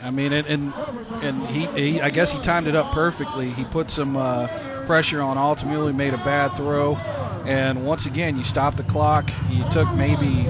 I 0.03 0.09
mean, 0.09 0.33
and 0.33 0.47
and, 0.47 0.73
and 1.21 1.47
he, 1.47 1.65
he, 1.79 2.01
I 2.01 2.09
guess 2.09 2.31
he 2.31 2.39
timed 2.39 2.67
it 2.67 2.75
up 2.75 2.91
perfectly. 2.91 3.49
He 3.51 3.63
put 3.65 3.91
some 3.91 4.17
uh, 4.17 4.47
pressure 4.85 5.21
on 5.21 5.37
Altamuli, 5.37 5.93
made 5.95 6.13
a 6.13 6.17
bad 6.17 6.49
throw, 6.57 6.95
and 7.45 7.85
once 7.85 8.05
again, 8.05 8.35
you 8.37 8.43
stopped 8.43 8.77
the 8.77 8.83
clock. 8.83 9.31
You 9.49 9.63
took 9.69 9.89
maybe, 9.93 10.47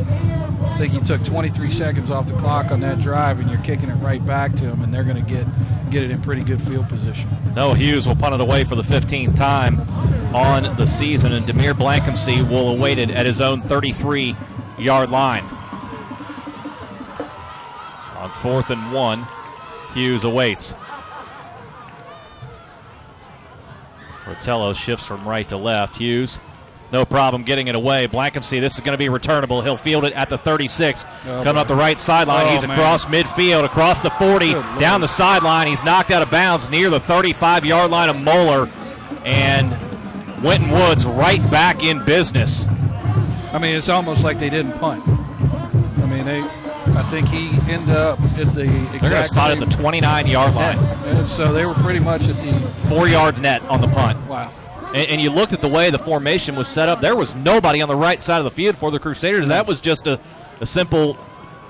I 0.64 0.76
think 0.78 0.94
you 0.94 1.02
took 1.02 1.24
23 1.26 1.70
seconds 1.70 2.10
off 2.10 2.28
the 2.28 2.34
clock 2.38 2.72
on 2.72 2.80
that 2.80 3.00
drive, 3.02 3.40
and 3.40 3.50
you're 3.50 3.60
kicking 3.62 3.90
it 3.90 3.96
right 3.96 4.26
back 4.26 4.56
to 4.56 4.66
him, 4.66 4.82
and 4.84 4.94
they're 4.94 5.04
going 5.04 5.24
to 5.24 5.30
get 5.30 5.46
get 5.92 6.04
it 6.04 6.12
in 6.12 6.22
pretty 6.22 6.44
good 6.44 6.62
field 6.62 6.88
position. 6.88 7.30
Noah 7.56 7.76
Hughes 7.76 8.08
will 8.08 8.16
punt 8.16 8.34
it 8.34 8.42
away 8.42 8.64
for 8.64 8.76
the 8.76 8.82
15th 8.82 9.36
time 9.36 9.82
on 10.34 10.76
the 10.78 10.88
season, 10.88 11.34
and 11.34 11.46
Demir 11.46 11.74
Blankensee 11.74 12.48
will 12.50 12.70
await 12.70 12.98
it 12.98 13.12
at 13.12 13.26
his 13.26 13.42
own 13.42 13.62
33 13.62 14.36
yard 14.80 15.10
line. 15.10 15.44
On 18.16 18.32
fourth 18.42 18.70
and 18.70 18.94
one, 18.94 19.28
Hughes 19.94 20.24
awaits. 20.24 20.74
Rotello 24.26 24.74
shifts 24.74 25.06
from 25.06 25.28
right 25.28 25.48
to 25.50 25.58
left. 25.58 25.98
Hughes, 25.98 26.40
no 26.92 27.06
problem 27.06 27.44
getting 27.44 27.68
it 27.68 27.76
away. 27.76 28.08
Blankensee, 28.08 28.60
this 28.60 28.76
is 28.76 28.82
going 28.82 28.94
to 28.94 28.98
be 28.98 29.10
returnable. 29.10 29.62
He'll 29.62 29.78
field 29.78 30.06
it 30.06 30.14
at 30.14 30.30
the 30.30 30.38
36. 30.38 31.06
Oh, 31.06 31.42
Coming 31.44 31.58
up 31.58 31.68
the 31.68 31.76
right 31.76 32.00
sideline. 32.00 32.48
Oh, 32.48 32.50
He's 32.50 32.68
man. 32.68 32.78
across 32.78 33.06
midfield, 33.06 33.64
across 33.64 34.02
the 34.02 34.10
40, 34.12 34.54
Good 34.54 34.62
down 34.80 34.92
Lord. 35.00 35.02
the 35.04 35.08
sideline. 35.08 35.68
He's 35.68 35.84
knocked 35.84 36.12
out 36.12 36.22
of 36.22 36.30
bounds 36.32 36.70
near 36.70 36.90
the 36.90 37.00
35 37.00 37.66
yard 37.66 37.92
line 37.92 38.10
of 38.10 38.22
Moeller. 38.22 38.70
And 39.26 39.72
Winton 40.44 40.72
Woods 40.72 41.06
right 41.06 41.42
back 41.52 41.84
in 41.84 42.04
business. 42.06 42.66
I 43.54 43.60
mean, 43.60 43.76
it's 43.76 43.90
almost 43.90 44.24
like 44.24 44.40
they 44.40 44.50
didn't 44.50 44.74
punt. 44.80 45.04
I 45.08 46.06
mean, 46.08 46.26
they. 46.26 46.42
I 46.94 47.04
think 47.04 47.28
he 47.28 47.50
ended 47.72 47.96
up 47.96 48.20
at 48.22 48.54
the 48.56 48.64
exact. 48.64 48.92
They're 49.02 49.10
going 49.12 49.22
to 49.22 49.24
spot 49.24 49.52
at 49.52 49.60
the 49.60 49.66
29 49.68 50.26
yard 50.28 50.56
line. 50.56 50.78
And 51.06 51.30
so 51.30 51.54
they 51.54 51.66
were 51.66 51.74
pretty 51.76 52.00
much 52.00 52.24
at 52.28 52.36
the. 52.38 52.54
Four 52.90 53.08
yards 53.08 53.40
net 53.40 53.62
on 53.64 53.82
the 53.82 53.88
punt. 53.88 54.18
Wow. 54.28 54.52
And, 54.94 55.08
and 55.10 55.22
you 55.22 55.30
looked 55.30 55.54
at 55.54 55.62
the 55.62 55.68
way 55.68 55.90
the 55.90 56.00
formation 56.00 56.56
was 56.56 56.68
set 56.68 56.90
up. 56.90 57.02
There 57.02 57.16
was 57.16 57.36
nobody 57.36 57.82
on 57.82 57.90
the 57.90 57.96
right 57.96 58.22
side 58.22 58.40
of 58.40 58.44
the 58.46 58.52
field 58.52 58.78
for 58.78 58.92
the 58.92 59.00
Crusaders. 59.00 59.48
That 59.48 59.66
was 59.68 59.82
just 59.82 60.06
a, 60.08 60.20
a 60.60 60.66
simple 60.66 61.18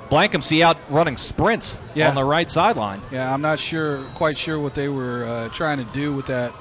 Blankensee 0.10 0.62
out 0.62 0.78
running 0.90 1.18
sprints 1.18 1.78
Yeah. 1.94 2.10
on 2.10 2.16
the 2.16 2.24
right 2.24 2.50
sideline. 2.50 3.02
Yeah, 3.12 3.34
I'm 3.34 3.42
not 3.42 3.60
sure, 3.60 4.04
quite 4.16 4.38
sure 4.38 4.60
what 4.60 4.76
they 4.76 4.90
were 4.90 5.24
uh, 5.26 5.50
trying 5.50 5.78
to 5.78 5.86
do 5.94 6.14
with 6.14 6.26
that, 6.26 6.54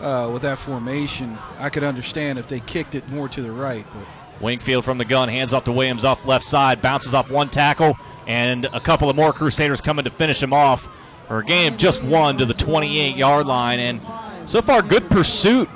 uh, 0.00 0.30
with 0.32 0.42
that 0.42 0.58
formation. 0.58 1.38
I 1.58 1.70
could 1.70 1.84
understand 1.84 2.38
if 2.38 2.48
they 2.48 2.60
kicked 2.60 2.94
it 2.94 3.08
more 3.08 3.28
to 3.28 3.40
the 3.42 3.52
right, 3.52 3.86
but 3.94 4.42
Wingfield 4.42 4.84
from 4.84 4.98
the 4.98 5.04
gun, 5.04 5.28
hands 5.28 5.52
off 5.52 5.64
to 5.64 5.72
Williams 5.72 6.04
off 6.04 6.24
left 6.24 6.44
side, 6.46 6.80
bounces 6.82 7.12
off 7.14 7.30
one 7.30 7.50
tackle, 7.50 7.96
and 8.26 8.64
a 8.66 8.80
couple 8.80 9.08
of 9.10 9.16
more 9.16 9.32
Crusaders 9.32 9.80
coming 9.80 10.04
to 10.04 10.10
finish 10.10 10.42
him 10.42 10.52
off 10.52 10.88
for 11.28 11.38
a 11.40 11.44
game 11.44 11.76
just 11.76 12.02
one 12.02 12.38
to 12.38 12.44
the 12.46 12.54
28 12.54 13.16
yard 13.16 13.46
line. 13.46 13.78
And 13.80 14.00
so 14.44 14.62
far, 14.62 14.80
good 14.82 15.08
pursuit 15.10 15.68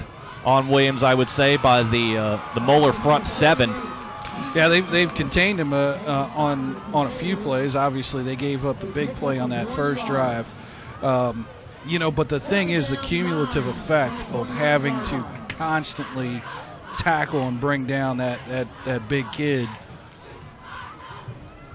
on 0.45 0.69
Williams, 0.69 1.03
I 1.03 1.15
would 1.15 1.29
say, 1.29 1.57
by 1.57 1.83
the 1.83 2.17
uh, 2.17 2.55
the 2.55 2.61
Moeller 2.61 2.93
front 2.93 3.27
seven. 3.27 3.71
yeah, 4.55 4.69
they've, 4.69 4.89
they've 4.91 5.15
contained 5.15 5.61
him 5.61 5.73
uh, 5.73 5.99
uh, 6.07 6.31
on 6.35 6.81
on 6.93 7.07
a 7.07 7.11
few 7.11 7.37
plays. 7.37 7.77
Obviously, 7.77 8.23
they 8.23 8.37
gave 8.37 8.67
up 8.67 8.81
the 8.81 8.87
big 8.87 9.15
play 9.17 9.39
on 9.39 9.51
that 9.51 9.71
first 9.71 10.05
drive. 10.07 10.51
Um, 11.03 11.47
you 11.87 11.99
know, 11.99 12.11
but 12.11 12.29
the 12.29 12.41
thing 12.41 12.71
is 12.71 12.89
the 12.89 12.97
cumulative 12.97 13.67
effect 13.67 14.31
of 14.33 14.49
having 14.49 15.01
to 15.05 15.25
constantly 15.49 16.43
tackle 16.99 17.41
and 17.41 17.61
bring 17.61 17.87
down 17.87 18.19
that 18.19 18.41
that, 18.49 18.69
that 18.85 19.09
big 19.09 19.31
kid. 19.33 19.69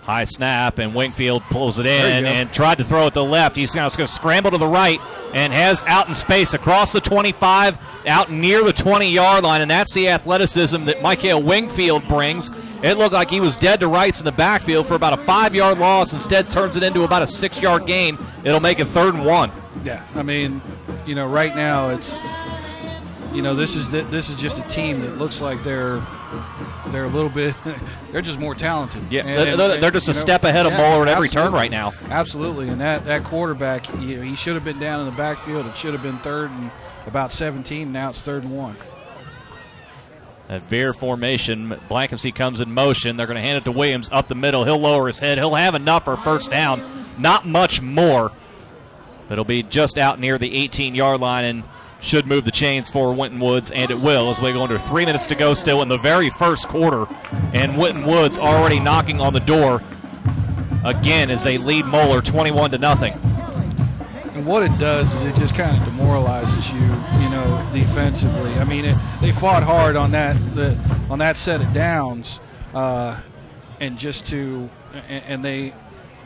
High 0.08 0.24
snap, 0.24 0.80
and 0.80 0.96
Wingfield 0.96 1.43
pulls 1.50 1.80
it 1.80 1.86
in 1.86 2.26
and 2.26 2.50
tried 2.54 2.78
to 2.78 2.86
throw 2.86 3.08
it 3.08 3.13
to 3.15 3.20
the 3.20 3.26
left. 3.26 3.58
He's 3.58 3.76
now 3.76 3.89
going 3.89 4.08
to 4.08 4.13
scramble 4.13 4.52
to 4.52 4.58
the 4.58 4.65
right 4.65 5.02
and 5.34 5.52
has 5.52 5.84
out 5.84 6.08
in 6.08 6.13
space 6.13 6.54
across 6.54 6.93
the 6.93 7.02
25, 7.02 7.78
out 8.08 8.32
near 8.32 8.63
the 8.63 8.72
20 8.72 9.12
yard 9.12 9.43
line, 9.43 9.60
and 9.60 9.70
that's 9.70 9.93
the 9.93 10.08
athleticism 10.08 10.86
that 10.86 11.02
Michael 11.02 11.43
Wingfield 11.43 12.08
brings. 12.08 12.52
It 12.82 12.98
looked 12.98 13.12
like 13.12 13.30
he 13.30 13.41
was 13.41 13.58
dead 13.58 13.82
to 13.82 13.89
rights 13.89 14.20
in 14.20 14.26
the 14.26 14.32
backfield 14.32 14.88
for 14.88 14.93
about 14.93 15.12
a 15.12 15.22
five 15.24 15.54
yard 15.54 15.78
loss. 15.78 16.13
Instead, 16.13 16.50
turns 16.50 16.78
it 16.78 16.84
into 16.84 17.04
about 17.04 17.22
a 17.22 17.28
six 17.28 17.62
yard 17.62 17.86
gain. 17.86 18.17
It'll 18.46 18.62
make 18.62 18.80
it 18.80 18.86
third 18.86 19.13
and 19.13 19.26
one. 19.26 19.52
Yeah, 19.84 20.02
I 20.15 20.24
mean, 20.24 20.62
you 21.06 21.15
know, 21.15 21.28
right 21.28 21.54
now 21.54 21.89
it's, 21.89 22.17
you 23.34 23.41
know, 23.41 23.54
this 23.54 23.76
is 23.76 23.91
the, 23.91 24.04
this 24.04 24.30
is 24.30 24.38
just 24.38 24.58
a 24.58 24.67
team 24.70 25.02
that 25.02 25.17
looks 25.17 25.41
like 25.41 25.62
they're 25.63 26.02
they're 26.91 27.06
a 27.06 27.10
little 27.10 27.30
bit, 27.30 27.56
they're 28.12 28.21
just 28.21 28.39
more 28.39 28.56
talented. 28.56 29.02
Yeah, 29.10 29.21
And- 29.21 29.30
they're, 29.30 29.58
they're- 29.58 29.84
and, 29.84 29.93
just 29.93 30.08
a 30.08 30.12
know, 30.13 30.17
step 30.19 30.43
ahead 30.43 30.65
of 30.65 30.71
yeah, 30.73 30.78
Moeller 30.78 31.04
at 31.04 31.08
every 31.10 31.30
turn 31.30 31.52
right 31.54 31.71
now. 31.71 31.93
Absolutely, 32.10 32.69
and 32.69 32.80
that 32.82 33.06
that 33.06 33.23
quarterback, 33.23 33.88
you 34.02 34.17
know, 34.17 34.21
he 34.23 34.36
should 34.36 34.56
have 34.56 34.63
been 34.63 34.80
down 34.80 35.00
in 35.00 35.06
the 35.06 35.12
backfield. 35.12 35.65
It 35.67 35.76
should 35.78 35.93
have 35.93 36.04
been 36.04 36.17
third 36.19 36.52
and 36.52 36.71
about 37.06 37.32
17. 37.32 37.91
Now 37.91 38.10
it's 38.10 38.21
third 38.21 38.43
and 38.43 38.56
one. 38.56 38.76
That 40.47 40.63
veer 40.63 40.93
formation, 40.93 41.69
Blankensee 41.89 42.34
comes 42.34 42.62
in 42.62 42.71
motion. 42.71 43.17
They're 43.17 43.28
going 43.28 43.36
to 43.36 43.41
hand 43.41 43.58
it 43.58 43.65
to 43.65 43.71
Williams 43.71 44.08
up 44.13 44.30
the 44.30 44.36
middle. 44.36 44.63
He'll 44.63 44.80
lower 44.80 45.08
his 45.08 45.19
head. 45.19 45.38
He'll 45.38 45.56
have 45.56 45.76
enough 45.76 46.06
for 46.06 46.15
first 46.15 46.50
down. 46.52 46.82
Not 47.19 47.45
much 47.45 47.82
more. 47.82 48.32
It'll 49.30 49.43
be 49.43 49.62
just 49.62 49.97
out 49.97 50.21
near 50.21 50.38
the 50.38 50.54
18 50.56 50.95
yard 50.95 51.19
line 51.19 51.43
and 51.43 51.63
should 52.08 52.26
move 52.26 52.46
the 52.46 52.52
chains 52.52 52.88
for 52.88 53.13
Winton 53.13 53.39
Woods, 53.39 53.70
and 53.70 53.91
it 53.91 54.00
will 54.00 54.30
as 54.30 54.39
we 54.39 54.54
go 54.54 54.63
under 54.63 54.80
three 54.80 55.06
minutes 55.06 55.28
to 55.28 55.36
go 55.36 55.54
still 55.54 55.82
in 55.82 55.89
the 55.89 55.98
very 55.98 56.30
first 56.30 56.67
quarter. 56.67 57.06
And 57.54 57.78
Winton 57.78 58.06
Woods 58.06 58.39
already 58.39 58.80
knocking 58.80 59.20
on 59.20 59.34
the 59.34 59.41
door 59.41 59.84
again 60.86 61.30
as 61.30 61.43
they 61.43 61.58
lead 61.58 61.86
Moeller 61.86 62.22
21 62.22 62.72
to 62.72 62.78
nothing. 62.78 63.13
And 64.34 64.46
what 64.46 64.63
it 64.63 64.72
does 64.80 65.13
is 65.15 65.24
it 65.24 65.36
just 65.36 65.54
kind 65.54 65.76
of 65.76 65.84
demoralizes 65.84 66.72
you, 66.72 66.80
you 66.80 67.30
know, 67.30 67.70
defensively. 67.74 68.54
I 68.54 68.63
mean, 68.63 68.86
it, 68.86 68.98
they 69.20 69.34
fought 69.34 69.63
hard 69.63 69.96
on 69.96 70.12
that 70.12 70.38
the, 70.56 70.78
on 71.10 71.20
that 71.20 71.36
set 71.36 71.60
of 71.60 71.74
downs, 71.74 72.39
uh, 72.74 73.20
and 73.80 73.98
just 73.98 74.28
to 74.28 74.70
and, 75.10 75.24
and 75.26 75.46
they 75.46 75.74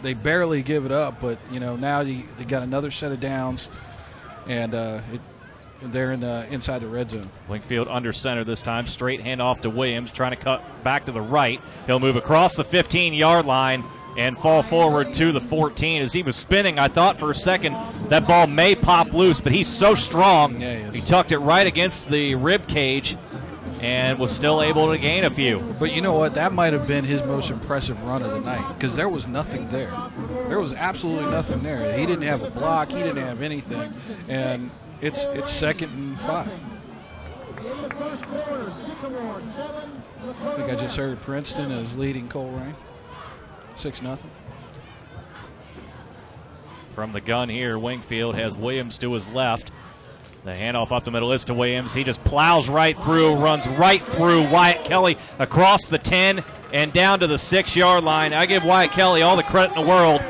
they 0.04 0.14
barely 0.14 0.62
give 0.62 0.86
it 0.86 0.92
up. 0.92 1.22
But 1.22 1.40
you 1.50 1.60
know 1.60 1.76
now 1.76 2.02
you, 2.02 2.24
they 2.38 2.44
got 2.44 2.64
another 2.64 2.92
set 2.92 3.12
of 3.14 3.20
downs, 3.20 3.70
and 4.46 4.76
uh, 4.76 5.00
it, 5.14 5.22
they're 5.84 6.12
in 6.12 6.20
the 6.20 6.48
inside 6.50 6.80
the 6.80 6.88
red 6.88 7.10
zone. 7.10 7.30
Wingfield 7.48 7.88
under 7.88 8.14
center 8.14 8.44
this 8.44 8.62
time. 8.62 8.86
Straight 8.86 9.22
handoff 9.24 9.62
to 9.62 9.70
Williams, 9.70 10.12
trying 10.12 10.32
to 10.32 10.38
cut 10.38 10.64
back 10.84 11.06
to 11.06 11.12
the 11.12 11.22
right. 11.22 11.62
He'll 11.88 12.00
move 12.00 12.16
across 12.16 12.56
the 12.56 12.64
15 12.64 13.14
yard 13.14 13.46
line 13.46 13.84
and 14.18 14.38
fall 14.38 14.62
forward 14.62 15.14
to 15.16 15.32
the 15.32 15.42
14. 15.42 16.02
As 16.02 16.14
he 16.14 16.24
was 16.24 16.36
spinning, 16.36 16.80
I 16.80 16.88
thought 16.88 17.18
for 17.18 17.32
a 17.32 17.36
second 17.36 17.76
that 18.10 18.28
ball 18.28 18.48
may 18.48 18.76
pop 18.76 19.14
loose, 19.14 19.40
but 19.40 19.52
he's 19.54 19.68
so 19.68 19.96
strong. 19.96 20.60
Yeah, 20.60 20.92
he 20.92 21.00
he 21.00 21.08
tucked 21.08 21.32
it 21.32 21.40
right 21.40 21.66
against 21.66 22.10
the 22.10 22.36
rib 22.36 22.68
cage 22.68 23.18
and 23.80 24.20
was 24.20 24.32
still 24.32 24.62
able 24.62 24.92
to 24.92 24.98
gain 24.98 25.24
a 25.24 25.30
few. 25.30 25.60
But 25.80 25.92
you 25.92 26.02
know 26.02 26.14
what? 26.14 26.36
That 26.36 26.54
might 26.54 26.72
have 26.74 26.86
been 26.86 27.04
his 27.04 27.24
most 27.24 27.50
impressive 27.50 28.02
run 28.04 28.22
of 28.22 28.32
the 28.32 28.40
night 28.40 28.76
because 28.76 28.96
there 28.96 29.10
was 29.10 29.26
nothing 29.28 29.68
there. 29.70 29.92
There 30.48 30.60
was 30.60 30.74
absolutely 30.74 31.32
nothing 31.32 31.60
there. 31.62 31.98
He 31.98 32.06
didn't 32.06 32.24
have 32.24 32.44
a 32.44 32.52
block. 32.52 32.92
He 32.92 33.00
didn't 33.00 33.24
have 33.24 33.42
anything, 33.42 33.92
and 34.30 34.70
it's 35.02 35.26
it's 35.26 35.52
second 35.52 35.92
and 35.94 36.22
five. 36.22 36.50
I 40.24 40.54
think 40.56 40.70
I 40.70 40.76
just 40.76 40.96
heard 40.96 41.22
Princeton 41.22 41.72
is 41.72 41.98
leading 41.98 42.28
Colerain, 42.30 42.76
six 43.76 44.02
nothing. 44.02 44.30
From 46.94 47.14
the 47.14 47.22
gun 47.22 47.50
here, 47.50 47.80
Wingfield 47.80 48.36
has 48.36 48.56
Williams 48.56 48.98
to 49.00 49.14
his 49.14 49.28
left. 49.30 49.72
The 50.44 50.52
handoff 50.52 50.92
up 50.92 51.06
the 51.06 51.12
middle 51.12 51.32
is 51.34 51.44
to 51.46 51.54
Williams. 51.54 51.94
He 51.94 52.04
just 52.04 52.24
plows 52.24 52.68
right 52.68 53.00
through, 53.02 53.36
runs 53.36 53.68
right 53.68 54.02
through 54.02 54.50
Wyatt 54.50 54.84
Kelly 54.84 55.18
across 55.38 55.86
the 55.86 56.00
10 56.00 56.44
and 56.74 56.92
down 56.92 57.20
to 57.20 57.28
the 57.28 57.38
six 57.38 57.76
yard 57.76 58.04
line. 58.04 58.34
I 58.34 58.46
give 58.48 58.66
Wyatt 58.66 58.92
Kelly 58.92 59.22
all 59.22 59.36
the 59.36 59.44
credit 59.44 59.78
in 59.78 59.84
the 59.84 59.90
world, 59.90 60.22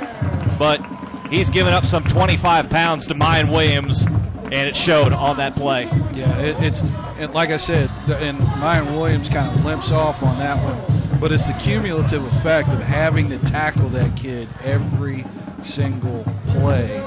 but 0.60 0.86
he's 1.30 1.50
given 1.50 1.74
up 1.74 1.86
some 1.86 2.04
25 2.04 2.70
pounds 2.70 3.08
to 3.08 3.14
Mayan 3.14 3.50
Williams, 3.50 4.06
and 4.52 4.68
it 4.68 4.76
showed 4.76 5.14
on 5.14 5.38
that 5.38 5.56
play. 5.56 5.86
Yeah, 6.14 6.38
it, 6.40 6.56
it's 6.62 6.82
and 7.18 7.34
like 7.34 7.50
I 7.50 7.58
said, 7.58 7.90
and 8.10 8.40
Ryan 8.62 8.96
Williams 8.96 9.30
kind 9.30 9.50
of 9.50 9.64
limps 9.66 9.92
off 9.92 10.22
on 10.22 10.38
that 10.40 10.58
one, 10.64 11.20
but 11.20 11.32
it's 11.32 11.46
the 11.46 11.54
cumulative 11.54 12.26
effect 12.36 12.70
of 12.70 12.80
having 12.80 13.30
to 13.30 13.40
tackle 13.40 13.90
that 13.90 14.16
kid 14.18 14.50
every 14.64 15.26
single 15.62 16.26
play, 16.50 16.98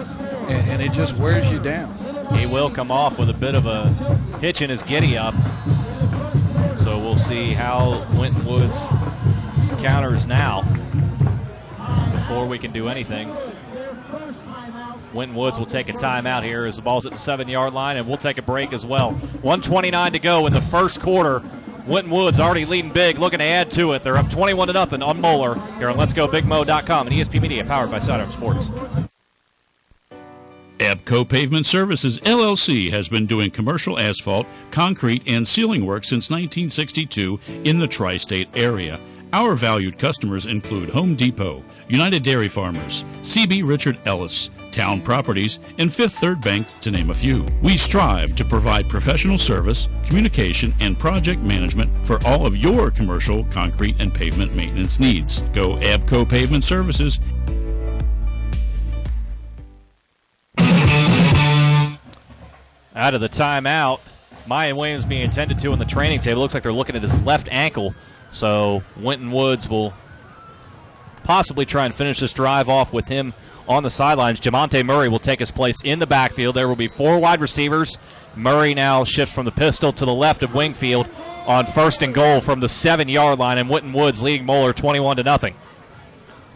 and, 0.48 0.70
and 0.70 0.82
it 0.82 0.92
just 0.92 1.18
wears 1.18 1.50
you 1.50 1.58
down. 1.58 1.94
He 2.34 2.46
will 2.46 2.70
come 2.70 2.90
off 2.90 3.18
with 3.18 3.28
a 3.28 3.34
bit 3.34 3.54
of 3.54 3.66
a 3.66 3.90
hitch 4.40 4.62
in 4.62 4.70
his 4.70 4.82
giddy 4.82 5.16
up. 5.16 5.34
So 6.74 6.98
we'll 6.98 7.16
see 7.16 7.52
how 7.52 8.06
Winton 8.14 8.44
Woods 8.44 8.86
counters 9.80 10.26
now 10.26 10.62
before 12.12 12.46
we 12.46 12.58
can 12.58 12.72
do 12.72 12.88
anything. 12.88 13.34
Winton 15.14 15.36
Woods 15.36 15.58
will 15.58 15.66
take 15.66 15.88
a 15.88 15.92
timeout 15.92 16.42
here 16.42 16.66
as 16.66 16.76
the 16.76 16.82
ball's 16.82 17.06
at 17.06 17.12
the 17.12 17.18
seven 17.18 17.48
yard 17.48 17.72
line, 17.72 17.96
and 17.96 18.06
we'll 18.06 18.16
take 18.16 18.38
a 18.38 18.42
break 18.42 18.72
as 18.72 18.84
well. 18.84 19.12
129 19.12 20.12
to 20.12 20.18
go 20.18 20.46
in 20.46 20.52
the 20.52 20.60
first 20.60 21.00
quarter. 21.00 21.42
Winton 21.86 22.10
Woods 22.10 22.40
already 22.40 22.64
leading 22.64 22.90
big, 22.90 23.18
looking 23.18 23.38
to 23.38 23.44
add 23.44 23.70
to 23.72 23.92
it. 23.92 24.02
They're 24.02 24.16
up 24.16 24.30
21 24.30 24.68
to 24.68 24.72
nothing 24.72 25.02
on 25.02 25.20
Moeller 25.20 25.54
here 25.78 25.90
on 25.90 25.96
Let's 25.96 26.12
Go 26.12 26.24
and 26.24 26.34
ESP 26.40 27.40
Media, 27.40 27.64
powered 27.64 27.90
by 27.90 27.98
Sidearm 27.98 28.30
Sports. 28.32 28.70
Abco 30.78 31.28
Pavement 31.28 31.66
Services 31.66 32.18
LLC 32.20 32.90
has 32.90 33.08
been 33.08 33.26
doing 33.26 33.50
commercial 33.50 33.98
asphalt, 33.98 34.46
concrete, 34.70 35.22
and 35.26 35.46
sealing 35.46 35.86
work 35.86 36.04
since 36.04 36.30
1962 36.30 37.38
in 37.64 37.78
the 37.78 37.86
tri 37.86 38.16
state 38.16 38.48
area. 38.54 38.98
Our 39.34 39.56
valued 39.56 39.98
customers 39.98 40.46
include 40.46 40.90
Home 40.90 41.16
Depot, 41.16 41.64
United 41.88 42.22
Dairy 42.22 42.46
Farmers, 42.46 43.04
CB 43.22 43.66
Richard 43.66 43.98
Ellis, 44.04 44.48
Town 44.70 45.02
Properties, 45.02 45.58
and 45.78 45.92
Fifth 45.92 46.20
Third 46.20 46.40
Bank, 46.40 46.68
to 46.82 46.92
name 46.92 47.10
a 47.10 47.14
few. 47.14 47.44
We 47.60 47.76
strive 47.76 48.36
to 48.36 48.44
provide 48.44 48.88
professional 48.88 49.36
service, 49.36 49.88
communication, 50.04 50.72
and 50.78 50.96
project 50.96 51.40
management 51.40 51.90
for 52.06 52.24
all 52.24 52.46
of 52.46 52.56
your 52.56 52.92
commercial, 52.92 53.42
concrete, 53.46 53.96
and 53.98 54.14
pavement 54.14 54.54
maintenance 54.54 55.00
needs. 55.00 55.40
Go 55.52 55.78
Abco 55.78 56.28
Pavement 56.28 56.62
Services 56.62 57.18
Out 62.94 63.14
of 63.14 63.20
the 63.20 63.28
timeout, 63.28 63.98
Mayan 64.46 64.76
Williams 64.76 65.04
being 65.04 65.28
attended 65.28 65.58
to 65.58 65.72
on 65.72 65.80
the 65.80 65.84
training 65.84 66.20
table. 66.20 66.40
Looks 66.40 66.54
like 66.54 66.62
they're 66.62 66.72
looking 66.72 66.94
at 66.94 67.02
his 67.02 67.18
left 67.22 67.48
ankle. 67.50 67.96
So 68.34 68.82
Winton 68.96 69.30
Woods 69.30 69.68
will 69.68 69.94
possibly 71.22 71.64
try 71.64 71.86
and 71.86 71.94
finish 71.94 72.18
this 72.18 72.32
drive 72.32 72.68
off 72.68 72.92
with 72.92 73.06
him 73.06 73.32
on 73.68 73.84
the 73.84 73.90
sidelines. 73.90 74.40
Jamonte 74.40 74.84
Murray 74.84 75.08
will 75.08 75.20
take 75.20 75.38
his 75.38 75.52
place 75.52 75.80
in 75.84 76.00
the 76.00 76.06
backfield. 76.06 76.56
There 76.56 76.66
will 76.66 76.74
be 76.74 76.88
four 76.88 77.20
wide 77.20 77.40
receivers. 77.40 77.96
Murray 78.34 78.74
now 78.74 79.04
shifts 79.04 79.32
from 79.32 79.44
the 79.44 79.52
pistol 79.52 79.92
to 79.92 80.04
the 80.04 80.12
left 80.12 80.42
of 80.42 80.52
Wingfield 80.52 81.08
on 81.46 81.64
first 81.66 82.02
and 82.02 82.12
goal 82.12 82.40
from 82.40 82.58
the 82.58 82.68
seven 82.68 83.08
yard 83.08 83.38
line, 83.38 83.56
and 83.56 83.70
Winton 83.70 83.92
Woods 83.92 84.20
leading 84.20 84.44
Moeller 84.44 84.72
21 84.72 85.18
to 85.18 85.22
nothing. 85.22 85.54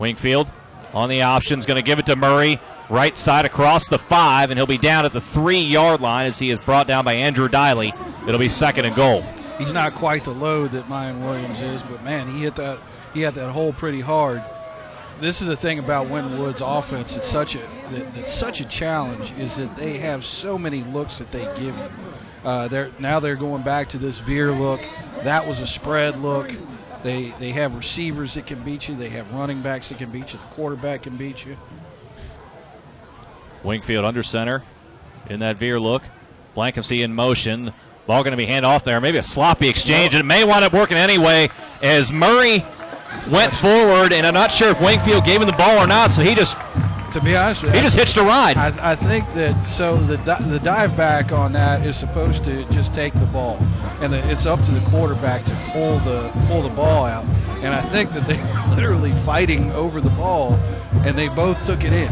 Wingfield 0.00 0.50
on 0.92 1.08
the 1.08 1.22
options, 1.22 1.64
going 1.64 1.76
to 1.76 1.82
give 1.82 2.00
it 2.00 2.06
to 2.06 2.16
Murray. 2.16 2.60
Right 2.90 3.16
side 3.16 3.44
across 3.44 3.86
the 3.86 3.98
five, 4.00 4.50
and 4.50 4.58
he'll 4.58 4.66
be 4.66 4.78
down 4.78 5.04
at 5.04 5.12
the 5.12 5.20
three 5.20 5.60
yard 5.60 6.00
line 6.00 6.26
as 6.26 6.40
he 6.40 6.50
is 6.50 6.58
brought 6.58 6.88
down 6.88 7.04
by 7.04 7.12
Andrew 7.12 7.48
Diley. 7.48 7.92
It'll 8.26 8.40
be 8.40 8.48
second 8.48 8.84
and 8.86 8.96
goal. 8.96 9.24
He's 9.58 9.72
not 9.72 9.94
quite 9.94 10.24
the 10.24 10.30
load 10.30 10.70
that 10.70 10.88
Mayan 10.88 11.24
Williams 11.24 11.60
is, 11.60 11.82
but 11.82 12.02
man, 12.04 12.28
he 12.30 12.40
hit 12.40 12.56
that 12.56 12.78
he 13.12 13.22
hit 13.22 13.34
that 13.34 13.50
hole 13.50 13.72
pretty 13.72 14.00
hard. 14.00 14.42
This 15.20 15.42
is 15.42 15.48
the 15.48 15.56
thing 15.56 15.80
about 15.80 16.08
Winton 16.08 16.38
Woods' 16.38 16.62
offense. 16.64 17.16
It's 17.16 17.26
such 17.26 17.56
a 17.56 17.58
that, 17.90 18.14
that's 18.14 18.32
such 18.32 18.60
a 18.60 18.64
challenge 18.64 19.32
is 19.32 19.56
that 19.56 19.74
they 19.76 19.98
have 19.98 20.24
so 20.24 20.56
many 20.56 20.82
looks 20.84 21.18
that 21.18 21.32
they 21.32 21.44
give 21.60 21.76
you. 21.76 21.90
Uh, 22.44 22.68
they're 22.68 22.92
now 23.00 23.18
they're 23.18 23.34
going 23.34 23.62
back 23.62 23.88
to 23.90 23.98
this 23.98 24.18
veer 24.18 24.52
look. 24.52 24.80
That 25.24 25.46
was 25.46 25.60
a 25.60 25.66
spread 25.66 26.20
look. 26.20 26.52
They 27.02 27.34
they 27.40 27.50
have 27.50 27.74
receivers 27.74 28.34
that 28.34 28.46
can 28.46 28.62
beat 28.62 28.88
you. 28.88 28.94
They 28.94 29.08
have 29.08 29.32
running 29.34 29.60
backs 29.60 29.88
that 29.88 29.98
can 29.98 30.10
beat 30.10 30.32
you. 30.32 30.38
The 30.38 30.54
quarterback 30.54 31.02
can 31.02 31.16
beat 31.16 31.44
you. 31.44 31.56
Wingfield 33.64 34.04
under 34.04 34.22
center 34.22 34.62
in 35.28 35.40
that 35.40 35.56
veer 35.56 35.80
look. 35.80 36.04
Blankensee 36.56 37.02
in 37.02 37.12
motion. 37.12 37.72
Ball 38.08 38.22
going 38.22 38.30
to 38.32 38.38
be 38.38 38.46
hand 38.46 38.64
off 38.64 38.84
there. 38.84 39.02
Maybe 39.02 39.18
a 39.18 39.22
sloppy 39.22 39.68
exchange, 39.68 40.14
and 40.14 40.22
it 40.22 40.24
may 40.24 40.42
wind 40.42 40.64
up 40.64 40.72
working 40.72 40.96
anyway 40.96 41.50
as 41.82 42.10
Murray 42.10 42.64
went 43.30 43.52
forward, 43.52 44.14
and 44.14 44.26
I'm 44.26 44.32
not 44.32 44.50
sure 44.50 44.70
if 44.70 44.80
Wingfield 44.80 45.26
gave 45.26 45.42
him 45.42 45.46
the 45.46 45.52
ball 45.52 45.76
or 45.78 45.86
not, 45.86 46.10
so 46.10 46.22
he 46.22 46.34
just 46.34 46.56
To 47.12 47.20
be 47.20 47.36
honest, 47.36 47.62
with 47.62 47.74
you, 47.74 47.80
he 47.80 47.84
just 47.84 47.98
hitched 47.98 48.16
a 48.16 48.22
ride. 48.22 48.56
I, 48.56 48.92
I 48.92 48.96
think 48.96 49.30
that 49.34 49.62
so 49.68 49.98
the 49.98 50.16
the 50.48 50.58
dive 50.60 50.96
back 50.96 51.32
on 51.32 51.52
that 51.52 51.84
is 51.84 51.98
supposed 51.98 52.44
to 52.44 52.64
just 52.72 52.94
take 52.94 53.12
the 53.12 53.26
ball, 53.26 53.58
and 54.00 54.10
the, 54.10 54.26
it's 54.30 54.46
up 54.46 54.62
to 54.62 54.70
the 54.70 54.80
quarterback 54.88 55.44
to 55.44 55.54
pull 55.72 55.98
the 55.98 56.30
pull 56.46 56.62
the 56.62 56.74
ball 56.74 57.04
out. 57.04 57.26
And 57.60 57.74
I 57.74 57.82
think 57.82 58.12
that 58.12 58.26
they 58.26 58.38
were 58.38 58.74
literally 58.74 59.12
fighting 59.26 59.70
over 59.72 60.00
the 60.00 60.10
ball, 60.10 60.54
and 61.04 61.14
they 61.18 61.28
both 61.28 61.62
took 61.66 61.84
it 61.84 61.92
in. 61.92 62.10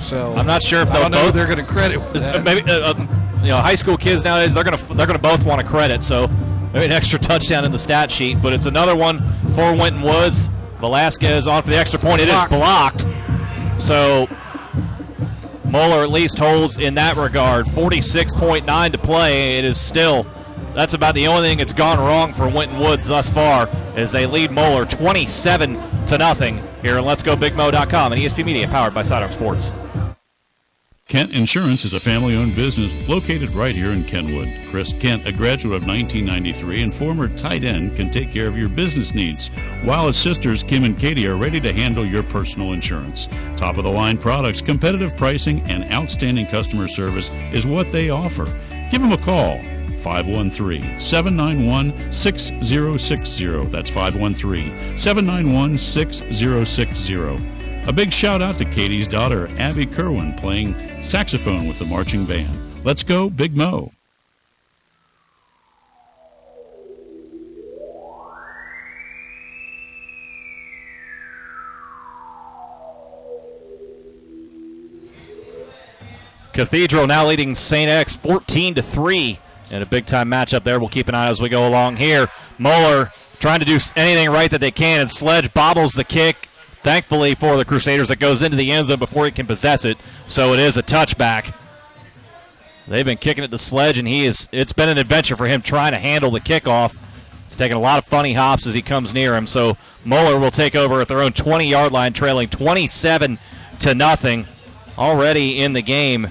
So 0.00 0.34
I'm 0.34 0.46
not 0.46 0.64
sure 0.64 0.80
if 0.80 0.90
I 0.90 0.94
they'll 0.94 1.02
don't 1.02 1.12
know 1.12 1.22
both- 1.26 1.34
they're 1.34 1.46
going 1.46 1.58
to 1.58 1.64
credit. 1.64 2.00
Maybe 2.42 2.68
uh, 2.68 2.92
uh, 2.94 3.06
you 3.42 3.48
know 3.48 3.58
high 3.58 3.74
school 3.74 3.96
kids 3.96 4.24
nowadays 4.24 4.54
they're 4.54 4.64
gonna 4.64 4.76
they're 4.94 5.06
gonna 5.06 5.18
both 5.18 5.44
want 5.44 5.60
a 5.60 5.64
credit 5.64 6.02
so 6.02 6.28
maybe 6.72 6.86
an 6.86 6.92
extra 6.92 7.18
touchdown 7.18 7.64
in 7.64 7.72
the 7.72 7.78
stat 7.78 8.10
sheet 8.10 8.40
but 8.40 8.52
it's 8.52 8.66
another 8.66 8.96
one 8.96 9.20
for 9.54 9.72
Winton 9.74 10.02
Woods. 10.02 10.48
Velasquez 10.80 11.46
on 11.46 11.62
for 11.62 11.70
the 11.70 11.76
extra 11.76 11.98
point. 11.98 12.20
It 12.20 12.28
is 12.28 12.44
blocked. 12.44 13.06
so 13.78 14.28
Moeller 15.64 16.02
at 16.02 16.10
least 16.10 16.38
holds 16.38 16.76
in 16.76 16.94
that 16.94 17.16
regard. 17.16 17.66
46.9 17.66 18.92
to 18.92 18.98
play. 18.98 19.58
It 19.58 19.64
is 19.64 19.80
still 19.80 20.26
that's 20.74 20.94
about 20.94 21.14
the 21.14 21.26
only 21.28 21.48
thing 21.48 21.58
that's 21.58 21.72
gone 21.72 21.98
wrong 21.98 22.32
for 22.32 22.48
Winton 22.48 22.80
Woods 22.80 23.06
thus 23.06 23.28
far 23.28 23.68
as 23.94 24.10
they 24.10 24.26
lead 24.26 24.50
Moeller 24.50 24.86
27 24.86 26.06
to 26.06 26.18
nothing 26.18 26.62
here 26.80 26.98
on 26.98 27.04
Let's 27.04 27.22
Go 27.22 27.36
BigMo.com 27.36 28.12
and 28.12 28.20
ESP 28.20 28.44
Media 28.44 28.66
powered 28.66 28.94
by 28.94 29.02
Sidearm 29.02 29.32
Sports. 29.32 29.70
Kent 31.12 31.34
Insurance 31.34 31.84
is 31.84 31.92
a 31.92 32.00
family 32.00 32.34
owned 32.34 32.56
business 32.56 33.06
located 33.06 33.50
right 33.50 33.74
here 33.74 33.90
in 33.90 34.02
Kenwood. 34.02 34.50
Chris 34.70 34.94
Kent, 34.94 35.26
a 35.26 35.32
graduate 35.32 35.76
of 35.76 35.86
1993 35.86 36.82
and 36.84 36.94
former 36.94 37.28
tight 37.36 37.64
end, 37.64 37.94
can 37.96 38.10
take 38.10 38.32
care 38.32 38.46
of 38.46 38.56
your 38.56 38.70
business 38.70 39.12
needs, 39.12 39.48
while 39.84 40.06
his 40.06 40.16
sisters 40.16 40.62
Kim 40.62 40.84
and 40.84 40.98
Katie 40.98 41.26
are 41.26 41.36
ready 41.36 41.60
to 41.60 41.74
handle 41.74 42.06
your 42.06 42.22
personal 42.22 42.72
insurance. 42.72 43.28
Top 43.58 43.76
of 43.76 43.84
the 43.84 43.90
line 43.90 44.16
products, 44.16 44.62
competitive 44.62 45.14
pricing, 45.18 45.60
and 45.64 45.84
outstanding 45.92 46.46
customer 46.46 46.88
service 46.88 47.30
is 47.52 47.66
what 47.66 47.92
they 47.92 48.08
offer. 48.08 48.46
Give 48.90 49.02
them 49.02 49.12
a 49.12 49.18
call. 49.18 49.58
513 49.98 50.98
791 50.98 52.10
6060. 52.10 53.66
That's 53.66 53.90
513 53.90 54.96
791 54.96 55.76
6060. 55.76 57.61
A 57.84 57.92
big 57.92 58.12
shout 58.12 58.40
out 58.40 58.58
to 58.58 58.64
Katie's 58.64 59.08
daughter, 59.08 59.48
Abby 59.58 59.86
Kerwin, 59.86 60.34
playing 60.34 61.02
saxophone 61.02 61.66
with 61.66 61.80
the 61.80 61.84
marching 61.84 62.24
band. 62.24 62.48
Let's 62.84 63.02
go, 63.02 63.28
Big 63.28 63.56
Mo. 63.56 63.90
Cathedral 76.52 77.08
now 77.08 77.26
leading 77.26 77.54
St. 77.56 77.90
X 77.90 78.14
14 78.14 78.76
to 78.76 78.82
3 78.82 79.38
in 79.70 79.82
a 79.82 79.86
big 79.86 80.06
time 80.06 80.30
matchup 80.30 80.62
there. 80.62 80.78
We'll 80.78 80.88
keep 80.88 81.08
an 81.08 81.16
eye 81.16 81.28
as 81.28 81.40
we 81.40 81.48
go 81.48 81.66
along 81.66 81.96
here. 81.96 82.28
Moeller 82.58 83.10
trying 83.40 83.58
to 83.58 83.66
do 83.66 83.78
anything 83.96 84.30
right 84.30 84.50
that 84.52 84.60
they 84.60 84.70
can, 84.70 85.00
and 85.00 85.10
Sledge 85.10 85.52
bobbles 85.52 85.92
the 85.92 86.04
kick. 86.04 86.48
Thankfully 86.82 87.34
for 87.34 87.56
the 87.56 87.64
Crusaders, 87.64 88.10
it 88.10 88.18
goes 88.18 88.42
into 88.42 88.56
the 88.56 88.72
end 88.72 88.88
zone 88.88 88.98
before 88.98 89.24
he 89.24 89.30
can 89.30 89.46
possess 89.46 89.84
it, 89.84 89.96
so 90.26 90.52
it 90.52 90.58
is 90.58 90.76
a 90.76 90.82
touchback. 90.82 91.54
They've 92.88 93.04
been 93.04 93.18
kicking 93.18 93.44
it 93.44 93.50
to 93.52 93.58
Sledge, 93.58 93.98
and 93.98 94.08
he 94.08 94.24
is. 94.24 94.48
It's 94.50 94.72
been 94.72 94.88
an 94.88 94.98
adventure 94.98 95.36
for 95.36 95.46
him 95.46 95.62
trying 95.62 95.92
to 95.92 95.98
handle 95.98 96.32
the 96.32 96.40
kickoff. 96.40 96.96
He's 97.44 97.56
taking 97.56 97.76
a 97.76 97.80
lot 97.80 97.98
of 97.98 98.04
funny 98.06 98.32
hops 98.32 98.66
as 98.66 98.74
he 98.74 98.82
comes 98.82 99.14
near 99.14 99.36
him. 99.36 99.46
So 99.46 99.76
Moeller 100.04 100.38
will 100.38 100.50
take 100.50 100.74
over 100.74 101.00
at 101.00 101.08
their 101.08 101.20
own 101.20 101.32
20-yard 101.32 101.92
line, 101.92 102.12
trailing 102.12 102.48
27 102.48 103.38
to 103.80 103.94
nothing. 103.94 104.48
Already 104.98 105.62
in 105.62 105.72
the 105.72 105.82
game 105.82 106.30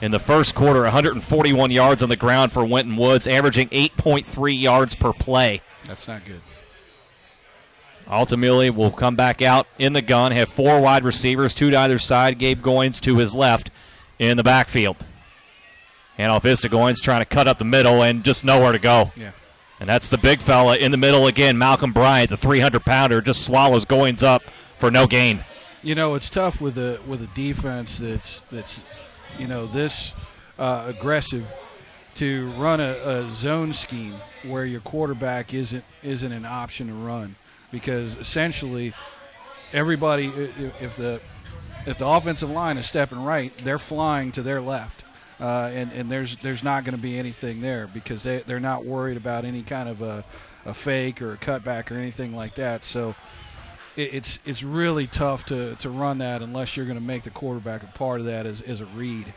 in 0.00 0.10
the 0.10 0.18
first 0.18 0.54
quarter, 0.54 0.82
141 0.82 1.70
yards 1.70 2.02
on 2.02 2.08
the 2.08 2.16
ground 2.16 2.52
for 2.52 2.64
Winton 2.64 2.96
Woods, 2.96 3.26
averaging 3.26 3.68
8.3 3.68 4.60
yards 4.60 4.94
per 4.94 5.12
play. 5.12 5.60
That's 5.86 6.08
not 6.08 6.24
good. 6.24 6.40
Altamuli 8.06 8.74
will 8.74 8.90
come 8.90 9.16
back 9.16 9.40
out 9.40 9.66
in 9.78 9.92
the 9.92 10.02
gun, 10.02 10.32
have 10.32 10.48
four 10.48 10.80
wide 10.80 11.04
receivers, 11.04 11.54
two 11.54 11.70
to 11.70 11.78
either 11.78 11.98
side. 11.98 12.38
Gabe 12.38 12.62
Goins 12.62 13.00
to 13.00 13.16
his 13.16 13.34
left 13.34 13.70
in 14.18 14.36
the 14.36 14.42
backfield. 14.42 14.96
Handoff 16.18 16.44
is 16.44 16.60
to 16.60 16.68
Goins, 16.68 17.00
trying 17.00 17.20
to 17.20 17.24
cut 17.24 17.48
up 17.48 17.58
the 17.58 17.64
middle 17.64 18.02
and 18.02 18.22
just 18.22 18.44
nowhere 18.44 18.72
to 18.72 18.78
go. 18.78 19.10
Yeah. 19.16 19.32
And 19.80 19.88
that's 19.88 20.08
the 20.08 20.18
big 20.18 20.40
fella 20.40 20.76
in 20.76 20.92
the 20.92 20.96
middle 20.96 21.26
again. 21.26 21.58
Malcolm 21.58 21.92
Bryant, 21.92 22.30
the 22.30 22.36
300 22.36 22.84
pounder, 22.84 23.20
just 23.20 23.44
swallows 23.44 23.84
Goins 23.84 24.22
up 24.22 24.42
for 24.78 24.90
no 24.90 25.06
gain. 25.06 25.40
You 25.82 25.94
know, 25.94 26.14
it's 26.14 26.30
tough 26.30 26.60
with 26.60 26.78
a 26.78 27.00
with 27.06 27.22
a 27.22 27.26
defense 27.34 27.98
that's 27.98 28.40
that's 28.42 28.84
you 29.38 29.46
know 29.46 29.66
this 29.66 30.14
uh, 30.58 30.84
aggressive 30.86 31.46
to 32.14 32.50
run 32.52 32.80
a, 32.80 32.92
a 33.04 33.30
zone 33.32 33.74
scheme 33.74 34.14
where 34.44 34.64
your 34.64 34.80
quarterback 34.80 35.52
isn't 35.52 35.84
isn't 36.02 36.32
an 36.32 36.46
option 36.46 36.86
to 36.86 36.94
run 36.94 37.36
because 37.74 38.14
essentially 38.18 38.94
everybody 39.72 40.26
if 40.80 40.96
the 40.96 41.20
if 41.86 41.98
the 41.98 42.06
offensive 42.06 42.48
line 42.48 42.78
is 42.78 42.86
stepping 42.86 43.22
right, 43.22 43.52
they're 43.64 43.80
flying 43.80 44.30
to 44.32 44.42
their 44.42 44.60
left. 44.60 45.02
Uh, 45.40 45.70
and, 45.74 45.92
and 45.92 46.10
there's 46.10 46.36
there's 46.36 46.62
not 46.62 46.84
going 46.84 46.94
to 46.94 47.02
be 47.02 47.18
anything 47.18 47.60
there 47.60 47.88
because 47.88 48.22
they, 48.22 48.38
they're 48.46 48.60
not 48.60 48.84
worried 48.84 49.16
about 49.16 49.44
any 49.44 49.62
kind 49.62 49.88
of 49.88 50.02
a, 50.02 50.24
a 50.64 50.72
fake 50.72 51.20
or 51.20 51.32
a 51.32 51.36
cutback 51.36 51.90
or 51.90 51.96
anything 51.96 52.34
like 52.34 52.54
that. 52.54 52.84
So 52.84 53.16
it, 53.96 54.14
it's 54.14 54.38
it's 54.46 54.62
really 54.62 55.08
tough 55.08 55.44
to, 55.46 55.74
to 55.74 55.90
run 55.90 56.18
that 56.18 56.42
unless 56.42 56.76
you're 56.76 56.86
going 56.86 56.98
to 56.98 57.04
make 57.04 57.24
the 57.24 57.30
quarterback 57.30 57.82
a 57.82 57.86
part 57.88 58.20
of 58.20 58.26
that 58.26 58.46
as, 58.46 58.62
as 58.62 58.80
a 58.80 58.86
read. 58.86 59.34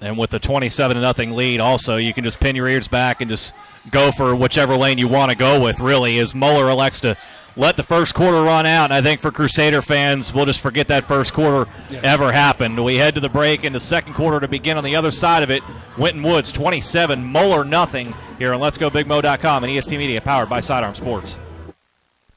And 0.00 0.18
with 0.18 0.30
the 0.30 0.40
27 0.40 0.96
to 0.96 1.00
nothing 1.00 1.36
lead, 1.36 1.60
also 1.60 1.96
you 1.96 2.12
can 2.12 2.24
just 2.24 2.40
pin 2.40 2.56
your 2.56 2.68
ears 2.68 2.88
back 2.88 3.20
and 3.20 3.30
just 3.30 3.54
go 3.90 4.10
for 4.10 4.34
whichever 4.34 4.76
lane 4.76 4.98
you 4.98 5.08
want 5.08 5.30
to 5.30 5.36
go 5.36 5.62
with. 5.62 5.78
Really, 5.78 6.18
as 6.18 6.34
Moeller 6.34 6.68
elects 6.68 7.00
to 7.00 7.16
let 7.56 7.76
the 7.76 7.82
first 7.82 8.14
quarter 8.14 8.42
run 8.42 8.66
out. 8.66 8.84
And 8.86 8.94
I 8.94 9.00
think 9.02 9.20
for 9.20 9.30
Crusader 9.30 9.82
fans, 9.82 10.32
we'll 10.32 10.46
just 10.46 10.60
forget 10.60 10.86
that 10.88 11.04
first 11.04 11.32
quarter 11.32 11.68
Yeah. 11.90 12.00
ever 12.02 12.32
happened. 12.32 12.82
We 12.82 12.96
head 12.96 13.14
to 13.14 13.20
the 13.20 13.28
break 13.28 13.64
in 13.64 13.72
the 13.72 13.80
second 13.80 14.14
quarter 14.14 14.40
to 14.40 14.48
begin 14.48 14.76
on 14.76 14.84
the 14.84 14.94
other 14.96 15.10
side 15.10 15.42
of 15.42 15.50
it. 15.50 15.62
Winton 15.96 16.22
Woods 16.22 16.52
27, 16.52 17.24
Moeller 17.24 17.64
nothing 17.64 18.14
here 18.38 18.52
on 18.52 18.60
Let'sGoBigMo.com 18.60 19.64
and 19.64 19.72
ESP 19.72 19.96
Media, 19.96 20.20
powered 20.20 20.48
by 20.48 20.60
Sidearm 20.60 20.94
Sports. 20.94 21.38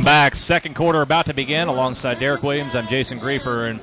Welcome 0.04 0.16
back. 0.18 0.36
Second 0.36 0.74
quarter 0.74 1.00
about 1.00 1.24
to 1.26 1.32
begin. 1.32 1.66
Alongside 1.66 2.20
Derek 2.20 2.42
Williams, 2.42 2.74
I'm 2.74 2.86
Jason 2.88 3.18
Griefer, 3.18 3.70
and 3.70 3.80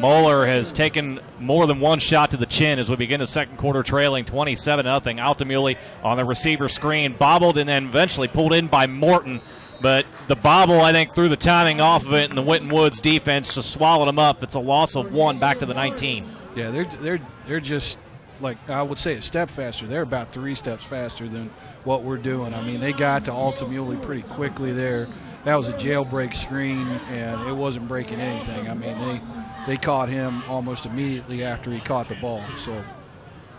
Moeller 0.00 0.46
has 0.46 0.72
taken 0.72 1.18
more 1.40 1.66
than 1.66 1.80
one 1.80 1.98
shot 1.98 2.30
to 2.30 2.36
the 2.36 2.46
chin 2.46 2.78
as 2.78 2.88
we 2.88 2.94
begin 2.94 3.18
the 3.18 3.26
second 3.26 3.56
quarter, 3.56 3.82
trailing 3.82 4.24
27 4.24 4.84
0. 4.84 5.00
Altamuli 5.00 5.76
on 6.04 6.16
the 6.16 6.24
receiver 6.24 6.68
screen, 6.68 7.14
bobbled 7.14 7.58
and 7.58 7.68
then 7.68 7.86
eventually 7.86 8.28
pulled 8.28 8.52
in 8.52 8.68
by 8.68 8.86
Morton. 8.86 9.40
But 9.80 10.06
the 10.28 10.36
bobble, 10.36 10.80
I 10.80 10.92
think, 10.92 11.12
threw 11.12 11.28
the 11.28 11.36
timing 11.36 11.80
off 11.80 12.06
of 12.06 12.12
it, 12.12 12.28
and 12.28 12.38
the 12.38 12.42
Winton 12.42 12.68
Woods 12.68 13.00
defense 13.00 13.56
just 13.56 13.72
swallowed 13.72 14.08
him 14.08 14.20
up. 14.20 14.44
It's 14.44 14.54
a 14.54 14.60
loss 14.60 14.94
of 14.94 15.12
one 15.12 15.40
back 15.40 15.58
to 15.58 15.66
the 15.66 15.74
19. 15.74 16.24
Yeah, 16.54 16.70
they're 16.70 16.84
they're 16.84 17.20
they're 17.46 17.58
just 17.58 17.98
like 18.40 18.58
I 18.70 18.84
would 18.84 19.00
say 19.00 19.14
a 19.14 19.22
step 19.22 19.50
faster. 19.50 19.88
They're 19.88 20.02
about 20.02 20.32
three 20.32 20.54
steps 20.54 20.84
faster 20.84 21.26
than 21.26 21.50
what 21.82 22.04
we're 22.04 22.16
doing. 22.16 22.54
I 22.54 22.62
mean, 22.62 22.78
they 22.78 22.92
got 22.92 23.24
to 23.24 23.32
Altamuli 23.32 24.00
pretty 24.00 24.22
quickly 24.22 24.70
there. 24.72 25.08
That 25.44 25.56
was 25.56 25.68
a 25.68 25.72
jailbreak 25.74 26.34
screen, 26.34 26.86
and 27.10 27.48
it 27.48 27.52
wasn't 27.52 27.86
breaking 27.88 28.20
anything. 28.20 28.68
I 28.68 28.74
mean, 28.74 28.98
they 28.98 29.20
they 29.66 29.76
caught 29.76 30.08
him 30.08 30.42
almost 30.48 30.86
immediately 30.86 31.44
after 31.44 31.70
he 31.70 31.80
caught 31.80 32.08
the 32.08 32.14
ball. 32.16 32.42
So 32.58 32.82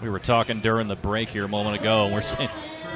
We 0.01 0.09
were 0.09 0.19
talking 0.19 0.61
during 0.61 0.87
the 0.87 0.95
break 0.95 1.29
here 1.29 1.45
a 1.45 1.47
moment 1.47 1.79
ago, 1.79 2.05
and 2.05 2.13
we're 2.13 2.21
saying, 2.21 2.49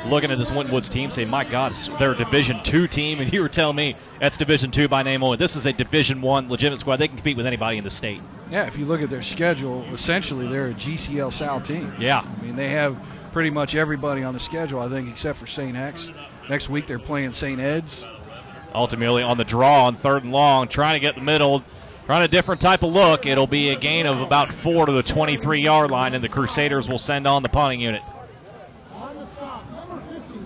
looking 0.08 0.32
at 0.32 0.38
this 0.38 0.52
Winton 0.52 0.74
Woods 0.74 0.90
team, 0.90 1.10
saying, 1.12 1.30
"My 1.30 1.44
God, 1.44 1.74
they're 2.00 2.12
a 2.14 2.18
Division 2.18 2.62
Two 2.64 2.88
team," 2.88 3.20
and 3.20 3.32
you 3.32 3.42
were 3.42 3.50
telling 3.50 3.76
me 3.76 3.96
that's 4.20 4.38
Division 4.38 4.72
Two 4.72 4.88
by 4.88 5.04
name 5.04 5.24
only. 5.24 5.38
This 5.38 5.56
is 5.56 5.66
a 5.68 5.74
Division 5.74 6.22
One 6.22 6.50
legitimate 6.50 6.80
squad. 6.80 6.98
They 6.98 7.08
can 7.08 7.18
compete 7.18 7.38
with 7.38 7.46
anybody 7.48 7.78
in 7.78 7.84
the 7.84 7.90
state. 7.92 8.22
yeah, 8.52 8.66
if 8.66 8.78
you 8.78 8.86
look 8.86 9.02
at 9.04 9.10
their 9.12 9.22
schedule, 9.22 9.86
essentially 9.94 10.48
they're 10.48 10.68
a 10.68 10.74
GCL 10.74 11.32
South 11.32 11.64
team. 11.64 11.94
Yeah. 12.00 12.22
I 12.22 12.44
mean, 12.44 12.56
they 12.56 12.70
have 12.70 12.98
pretty 13.32 13.52
much 13.52 13.76
everybody 13.76 14.24
on 14.24 14.34
the 14.34 14.40
schedule, 14.40 14.80
I 14.80 14.90
think, 14.90 15.08
except 15.10 15.38
for 15.38 15.46
St. 15.46 15.78
X. 15.78 16.10
Next 16.50 16.68
week 16.70 16.88
they're 16.88 16.98
playing 16.98 17.32
St. 17.34 17.60
Ed's. 17.60 18.08
Altamuli, 18.74 19.28
on 19.28 19.38
the 19.38 19.44
draw 19.44 19.86
on 19.86 19.96
third 19.96 20.24
and 20.24 20.32
long, 20.32 20.68
trying 20.68 20.94
to 20.94 21.00
get 21.00 21.16
the 21.16 21.22
middle, 21.22 21.64
trying 22.06 22.24
a 22.24 22.28
different 22.28 22.62
type 22.62 22.84
of 22.84 22.94
look. 22.94 23.26
It'll 23.26 23.48
be 23.48 23.70
a 23.70 23.76
gain 23.76 24.06
of 24.06 24.22
about 24.22 24.50
four 24.50 24.86
to 24.86 24.92
the 24.92 25.04
23-yard 25.04 25.92
line, 25.92 26.14
and 26.14 26.24
the 26.24 26.30
Crusaders 26.30 26.88
will 26.88 26.98
send 26.98 27.28
on 27.28 27.44
the 27.44 27.50
punting 27.50 27.82
unit. 27.82 28.02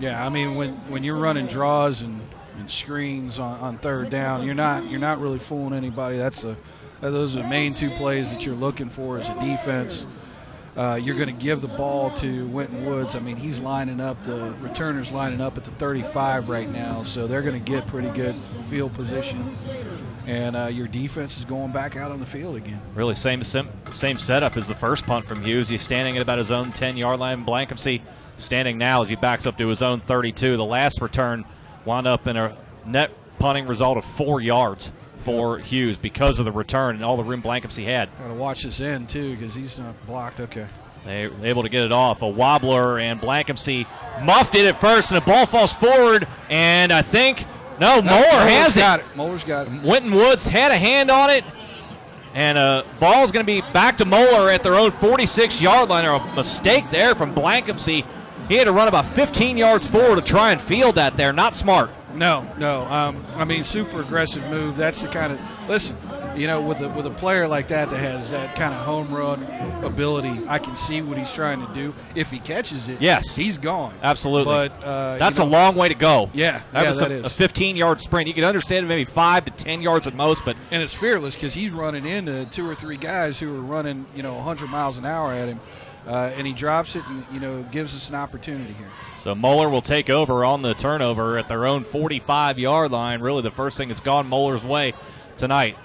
Yeah, 0.00 0.24
I 0.24 0.28
mean 0.28 0.54
when 0.56 0.72
when 0.90 1.02
you're 1.02 1.16
running 1.16 1.46
draws 1.46 2.02
and, 2.02 2.20
and 2.58 2.70
screens 2.70 3.38
on, 3.38 3.58
on 3.60 3.78
third 3.78 4.10
down, 4.10 4.44
you're 4.44 4.54
not 4.54 4.90
you're 4.90 5.00
not 5.00 5.20
really 5.20 5.38
fooling 5.38 5.72
anybody. 5.72 6.18
That's 6.18 6.44
a 6.44 6.56
those 7.00 7.36
are 7.36 7.42
the 7.42 7.48
main 7.48 7.74
two 7.74 7.90
plays 7.90 8.30
that 8.30 8.44
you're 8.44 8.54
looking 8.54 8.88
for 8.88 9.18
as 9.18 9.28
a 9.28 9.34
defense. 9.40 10.06
Uh, 10.76 10.98
you're 11.00 11.14
going 11.14 11.28
to 11.28 11.44
give 11.44 11.60
the 11.60 11.68
ball 11.68 12.10
to 12.10 12.46
Winton 12.46 12.84
Woods. 12.84 13.14
I 13.14 13.20
mean, 13.20 13.36
he's 13.36 13.60
lining 13.60 14.00
up 14.00 14.22
the 14.24 14.52
returner's 14.60 15.12
lining 15.12 15.40
up 15.40 15.56
at 15.56 15.64
the 15.64 15.70
35 15.72 16.48
right 16.48 16.68
now, 16.68 17.04
so 17.04 17.28
they're 17.28 17.42
going 17.42 17.62
to 17.62 17.70
get 17.70 17.86
pretty 17.86 18.10
good 18.10 18.34
field 18.68 18.92
position. 18.94 19.54
And 20.26 20.56
uh, 20.56 20.66
your 20.66 20.88
defense 20.88 21.38
is 21.38 21.44
going 21.44 21.70
back 21.70 21.96
out 21.96 22.10
on 22.10 22.18
the 22.18 22.26
field 22.26 22.56
again. 22.56 22.80
Really, 22.94 23.14
same 23.14 23.42
same 23.44 24.18
setup 24.18 24.56
as 24.56 24.66
the 24.66 24.74
first 24.74 25.06
punt 25.06 25.24
from 25.26 25.42
Hughes. 25.42 25.68
He's 25.68 25.82
standing 25.82 26.16
at 26.16 26.22
about 26.22 26.38
his 26.38 26.50
own 26.50 26.72
10-yard 26.72 27.20
line. 27.20 27.44
Blankensee 27.44 28.00
standing 28.36 28.76
now 28.76 29.02
as 29.02 29.08
he 29.08 29.16
backs 29.16 29.46
up 29.46 29.56
to 29.58 29.68
his 29.68 29.82
own 29.82 30.00
32. 30.00 30.56
The 30.56 30.64
last 30.64 31.00
return 31.00 31.44
wound 31.84 32.08
up 32.08 32.26
in 32.26 32.36
a 32.36 32.56
net 32.84 33.12
punting 33.38 33.66
result 33.66 33.98
of 33.98 34.04
four 34.04 34.40
yards 34.40 34.92
for 35.24 35.58
Hughes 35.58 35.96
because 35.96 36.38
of 36.38 36.44
the 36.44 36.52
return 36.52 36.96
and 36.96 37.04
all 37.04 37.16
the 37.16 37.24
room 37.24 37.42
Blankensee 37.42 37.84
had. 37.84 38.08
Got 38.18 38.28
to 38.28 38.34
watch 38.34 38.62
this 38.62 38.80
end 38.80 39.08
too 39.08 39.34
because 39.34 39.54
he's 39.54 39.78
not 39.78 39.94
blocked. 40.06 40.40
Okay. 40.40 40.66
They 41.04 41.26
were 41.28 41.46
able 41.46 41.62
to 41.62 41.68
get 41.68 41.82
it 41.82 41.92
off. 41.92 42.22
A 42.22 42.28
wobbler, 42.28 42.98
and 42.98 43.20
Blankensee 43.20 43.86
muffed 44.22 44.54
it 44.54 44.64
at 44.66 44.80
first, 44.80 45.10
and 45.10 45.20
the 45.20 45.24
ball 45.24 45.44
falls 45.46 45.72
forward. 45.72 46.26
And 46.48 46.92
I 46.92 47.02
think, 47.02 47.44
no, 47.78 48.00
Moore 48.00 48.04
Moeller's 48.04 48.50
has 48.50 48.76
it. 48.76 48.80
got 48.80 49.00
it. 49.00 49.06
Moeller's 49.14 49.44
got 49.44 49.66
it. 49.66 49.82
Winton 49.82 50.14
Woods 50.14 50.46
had 50.46 50.72
a 50.72 50.78
hand 50.78 51.10
on 51.10 51.28
it, 51.28 51.44
and 52.34 52.56
uh, 52.56 52.84
a 52.86 53.00
ball 53.00 53.22
is 53.22 53.32
going 53.32 53.44
to 53.44 53.52
be 53.52 53.60
back 53.72 53.98
to 53.98 54.06
Moeller 54.06 54.48
at 54.48 54.62
their 54.62 54.76
own 54.76 54.92
46 54.92 55.60
yard 55.60 55.90
line. 55.90 56.06
Or 56.06 56.14
a 56.14 56.34
mistake 56.34 56.84
there 56.90 57.14
from 57.14 57.34
Blankensee. 57.34 58.06
He 58.48 58.54
had 58.56 58.64
to 58.64 58.72
run 58.72 58.88
about 58.88 59.06
15 59.06 59.56
yards 59.56 59.86
forward 59.86 60.16
to 60.16 60.22
try 60.22 60.52
and 60.52 60.60
field 60.60 60.94
that 60.94 61.16
there. 61.16 61.32
Not 61.32 61.54
smart. 61.54 61.90
No, 62.14 62.46
no. 62.58 62.84
Um, 62.86 63.24
I 63.36 63.44
mean, 63.44 63.64
super 63.64 64.00
aggressive 64.02 64.44
move. 64.50 64.76
That's 64.76 65.02
the 65.02 65.08
kind 65.08 65.32
of 65.32 65.40
listen. 65.68 65.96
You 66.36 66.48
know, 66.48 66.60
with 66.60 66.80
a 66.80 66.88
with 66.88 67.06
a 67.06 67.10
player 67.10 67.46
like 67.46 67.68
that 67.68 67.90
that 67.90 67.96
has 67.98 68.32
that 68.32 68.56
kind 68.56 68.74
of 68.74 68.80
home 68.84 69.14
run 69.14 69.40
ability, 69.84 70.36
I 70.48 70.58
can 70.58 70.76
see 70.76 71.00
what 71.00 71.16
he's 71.16 71.32
trying 71.32 71.64
to 71.64 71.72
do. 71.74 71.94
If 72.16 72.30
he 72.30 72.40
catches 72.40 72.88
it, 72.88 73.00
Yes. 73.00 73.36
he's 73.36 73.56
gone. 73.56 73.94
Absolutely. 74.02 74.52
But 74.52 74.72
uh, 74.82 75.18
That's 75.18 75.38
you 75.38 75.44
a 75.44 75.46
long 75.46 75.76
way 75.76 75.86
to 75.88 75.94
go. 75.94 76.30
Yeah, 76.32 76.62
that 76.72 76.82
yeah, 76.82 76.88
was 76.88 76.98
that 76.98 77.12
a, 77.12 77.14
is. 77.14 77.26
a 77.26 77.30
15 77.30 77.76
yard 77.76 78.00
sprint. 78.00 78.26
You 78.26 78.34
can 78.34 78.42
understand 78.42 78.88
maybe 78.88 79.04
five 79.04 79.44
to 79.44 79.52
10 79.52 79.80
yards 79.80 80.08
at 80.08 80.14
most, 80.14 80.44
but 80.44 80.56
and 80.72 80.82
it's 80.82 80.92
fearless 80.94 81.36
because 81.36 81.54
he's 81.54 81.70
running 81.72 82.04
into 82.04 82.46
two 82.46 82.68
or 82.68 82.74
three 82.74 82.96
guys 82.96 83.38
who 83.38 83.54
are 83.56 83.60
running, 83.60 84.04
you 84.16 84.24
know, 84.24 84.34
100 84.34 84.68
miles 84.70 84.98
an 84.98 85.04
hour 85.04 85.32
at 85.32 85.48
him, 85.48 85.60
uh, 86.08 86.32
and 86.36 86.48
he 86.48 86.52
drops 86.52 86.96
it 86.96 87.04
and 87.06 87.24
you 87.32 87.38
know 87.38 87.62
gives 87.70 87.94
us 87.94 88.08
an 88.08 88.16
opportunity 88.16 88.72
here. 88.72 88.90
So 89.24 89.34
Moeller 89.34 89.70
will 89.70 89.80
take 89.80 90.10
over 90.10 90.44
on 90.44 90.60
the 90.60 90.74
turnover 90.74 91.38
at 91.38 91.48
their 91.48 91.64
own 91.64 91.84
45 91.84 92.58
yard 92.58 92.92
line. 92.92 93.22
Really, 93.22 93.40
the 93.40 93.50
first 93.50 93.78
thing 93.78 93.88
that's 93.88 94.02
gone 94.02 94.26
Moeller's 94.26 94.62
way 94.62 94.92
tonight. 95.38 95.78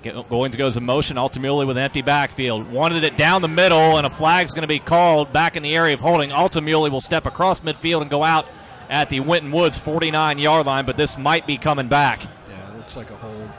Get- 0.00 0.14
Goins 0.30 0.56
goes 0.56 0.74
in 0.78 0.82
motion, 0.82 1.18
Altamuli 1.18 1.66
with 1.66 1.76
an 1.76 1.82
empty 1.82 2.00
backfield. 2.00 2.72
Wanted 2.72 3.04
it 3.04 3.18
down 3.18 3.42
the 3.42 3.48
middle, 3.48 3.98
and 3.98 4.06
a 4.06 4.10
flag's 4.10 4.54
going 4.54 4.62
to 4.62 4.66
be 4.66 4.78
called 4.78 5.30
back 5.30 5.56
in 5.56 5.62
the 5.62 5.76
area 5.76 5.92
of 5.92 6.00
holding. 6.00 6.30
Altamuli 6.30 6.90
will 6.90 7.02
step 7.02 7.26
across 7.26 7.60
midfield 7.60 8.00
and 8.00 8.08
go 8.10 8.24
out 8.24 8.46
at 8.88 9.10
the 9.10 9.20
Winton 9.20 9.52
Woods 9.52 9.76
49 9.76 10.38
yard 10.38 10.64
line, 10.64 10.86
but 10.86 10.96
this 10.96 11.18
might 11.18 11.46
be 11.46 11.58
coming 11.58 11.88
back. 11.88 12.22
Yeah, 12.48 12.70
it 12.70 12.78
looks 12.78 12.96
like 12.96 13.10
a 13.10 13.16
hold. 13.16 13.50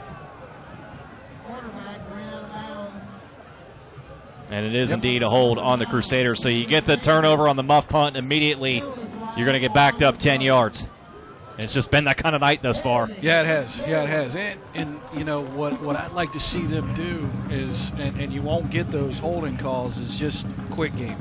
And 4.50 4.64
it 4.64 4.74
is 4.74 4.92
indeed 4.92 5.22
a 5.22 5.30
hold 5.30 5.58
on 5.58 5.78
the 5.78 5.86
Crusaders. 5.86 6.40
So 6.40 6.48
you 6.48 6.66
get 6.66 6.86
the 6.86 6.96
turnover 6.96 7.48
on 7.48 7.56
the 7.56 7.62
muff 7.62 7.88
punt, 7.88 8.16
immediately 8.16 8.82
you're 9.36 9.44
going 9.44 9.54
to 9.54 9.60
get 9.60 9.74
backed 9.74 10.02
up 10.02 10.18
10 10.18 10.40
yards. 10.40 10.86
And 11.56 11.64
it's 11.64 11.72
just 11.72 11.90
been 11.90 12.04
that 12.04 12.18
kind 12.18 12.34
of 12.34 12.42
night 12.42 12.62
thus 12.62 12.80
far. 12.80 13.08
Yeah, 13.22 13.40
it 13.40 13.46
has. 13.46 13.80
Yeah, 13.80 14.02
it 14.02 14.08
has. 14.10 14.36
And 14.36 14.60
and 14.74 15.00
you 15.14 15.24
know 15.24 15.40
what 15.40 15.80
what 15.80 15.96
I'd 15.96 16.12
like 16.12 16.32
to 16.32 16.40
see 16.40 16.66
them 16.66 16.92
do 16.92 17.26
is, 17.50 17.92
and, 17.96 18.18
and 18.18 18.30
you 18.30 18.42
won't 18.42 18.70
get 18.70 18.90
those 18.90 19.18
holding 19.18 19.56
calls. 19.56 19.96
Is 19.96 20.18
just 20.18 20.46
quick 20.70 20.94
game, 20.96 21.16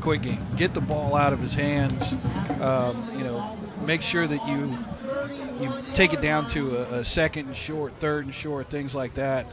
quick 0.00 0.22
game. 0.22 0.44
Get 0.56 0.74
the 0.74 0.80
ball 0.80 1.14
out 1.14 1.32
of 1.32 1.38
his 1.38 1.54
hands. 1.54 2.16
Um, 2.60 3.08
you 3.16 3.22
know, 3.22 3.56
make 3.86 4.02
sure 4.02 4.26
that 4.26 4.48
you 4.48 4.76
you 5.60 5.72
take 5.94 6.12
it 6.12 6.20
down 6.20 6.48
to 6.48 6.78
a, 6.78 6.98
a 6.98 7.04
second 7.04 7.46
and 7.46 7.56
short, 7.56 7.92
third 8.00 8.24
and 8.24 8.34
short, 8.34 8.68
things 8.70 8.96
like 8.96 9.14
that. 9.14 9.46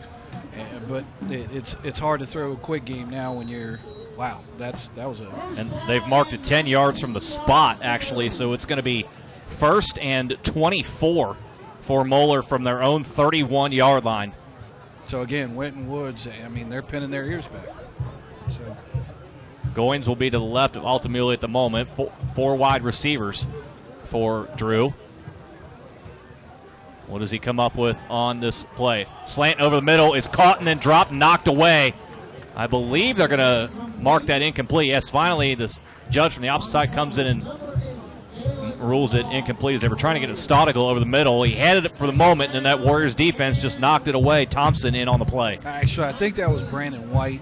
But 0.87 1.03
it, 1.29 1.51
it's 1.51 1.75
it's 1.83 1.99
hard 1.99 2.19
to 2.19 2.25
throw 2.25 2.51
a 2.51 2.57
quick 2.57 2.85
game 2.85 3.09
now 3.09 3.33
when 3.33 3.47
you're. 3.47 3.79
Wow, 4.17 4.41
that's 4.57 4.87
that 4.89 5.09
was 5.09 5.19
a 5.19 5.29
And 5.57 5.69
they've 5.87 6.05
marked 6.07 6.31
it 6.31 6.41
10 6.41 6.67
yards 6.67 7.01
from 7.01 7.11
the 7.11 7.19
spot, 7.19 7.79
actually. 7.81 8.29
So 8.29 8.53
it's 8.53 8.65
going 8.65 8.77
to 8.77 8.83
be 8.83 9.05
first 9.47 9.97
and 9.97 10.37
24 10.43 11.35
for 11.81 12.05
Moeller 12.05 12.41
from 12.41 12.63
their 12.63 12.81
own 12.81 13.03
31 13.03 13.73
yard 13.73 14.05
line. 14.05 14.33
So 15.05 15.21
again, 15.21 15.55
Winton 15.55 15.87
Woods, 15.87 16.27
I 16.27 16.47
mean, 16.47 16.69
they're 16.69 16.81
pinning 16.81 17.11
their 17.11 17.25
ears 17.25 17.45
back. 17.47 17.67
So 18.49 18.77
Goins 19.73 20.07
will 20.07 20.15
be 20.15 20.29
to 20.29 20.39
the 20.39 20.43
left 20.43 20.75
of 20.75 20.83
Altamuli 20.83 21.33
at 21.33 21.41
the 21.41 21.47
moment. 21.47 21.89
Four, 21.89 22.11
four 22.33 22.55
wide 22.55 22.83
receivers 22.83 23.45
for 24.05 24.47
Drew. 24.55 24.93
What 27.07 27.19
does 27.19 27.31
he 27.31 27.39
come 27.39 27.59
up 27.59 27.75
with 27.75 28.03
on 28.09 28.39
this 28.39 28.63
play? 28.75 29.07
Slant 29.25 29.59
over 29.59 29.75
the 29.75 29.81
middle 29.81 30.13
is 30.13 30.27
caught 30.27 30.57
and 30.57 30.67
then 30.67 30.79
dropped, 30.79 31.11
knocked 31.11 31.47
away. 31.47 31.93
I 32.55 32.67
believe 32.67 33.17
they're 33.17 33.27
going 33.27 33.39
to 33.39 33.69
mark 33.99 34.25
that 34.27 34.41
incomplete. 34.41 34.89
Yes, 34.89 35.09
finally, 35.09 35.55
this 35.55 35.79
judge 36.09 36.33
from 36.33 36.43
the 36.43 36.49
opposite 36.49 36.71
side 36.71 36.93
comes 36.93 37.17
in 37.17 37.27
and 37.27 38.79
rules 38.79 39.13
it 39.13 39.25
incomplete 39.27 39.75
as 39.75 39.81
they 39.81 39.87
were 39.87 39.95
trying 39.95 40.15
to 40.15 40.19
get 40.19 40.29
it 40.29 40.37
Stodical 40.37 40.89
over 40.89 40.99
the 40.99 41.05
middle. 41.05 41.43
He 41.43 41.55
had 41.55 41.83
it 41.83 41.91
for 41.93 42.07
the 42.07 42.13
moment, 42.13 42.53
and 42.53 42.55
then 42.55 42.63
that 42.63 42.85
Warriors 42.85 43.15
defense 43.15 43.61
just 43.61 43.79
knocked 43.79 44.07
it 44.07 44.15
away. 44.15 44.45
Thompson 44.45 44.95
in 44.95 45.07
on 45.07 45.19
the 45.19 45.25
play. 45.25 45.59
actually, 45.65 46.07
I 46.07 46.13
think 46.13 46.35
that 46.35 46.49
was 46.49 46.63
Brandon 46.63 47.11
White 47.11 47.41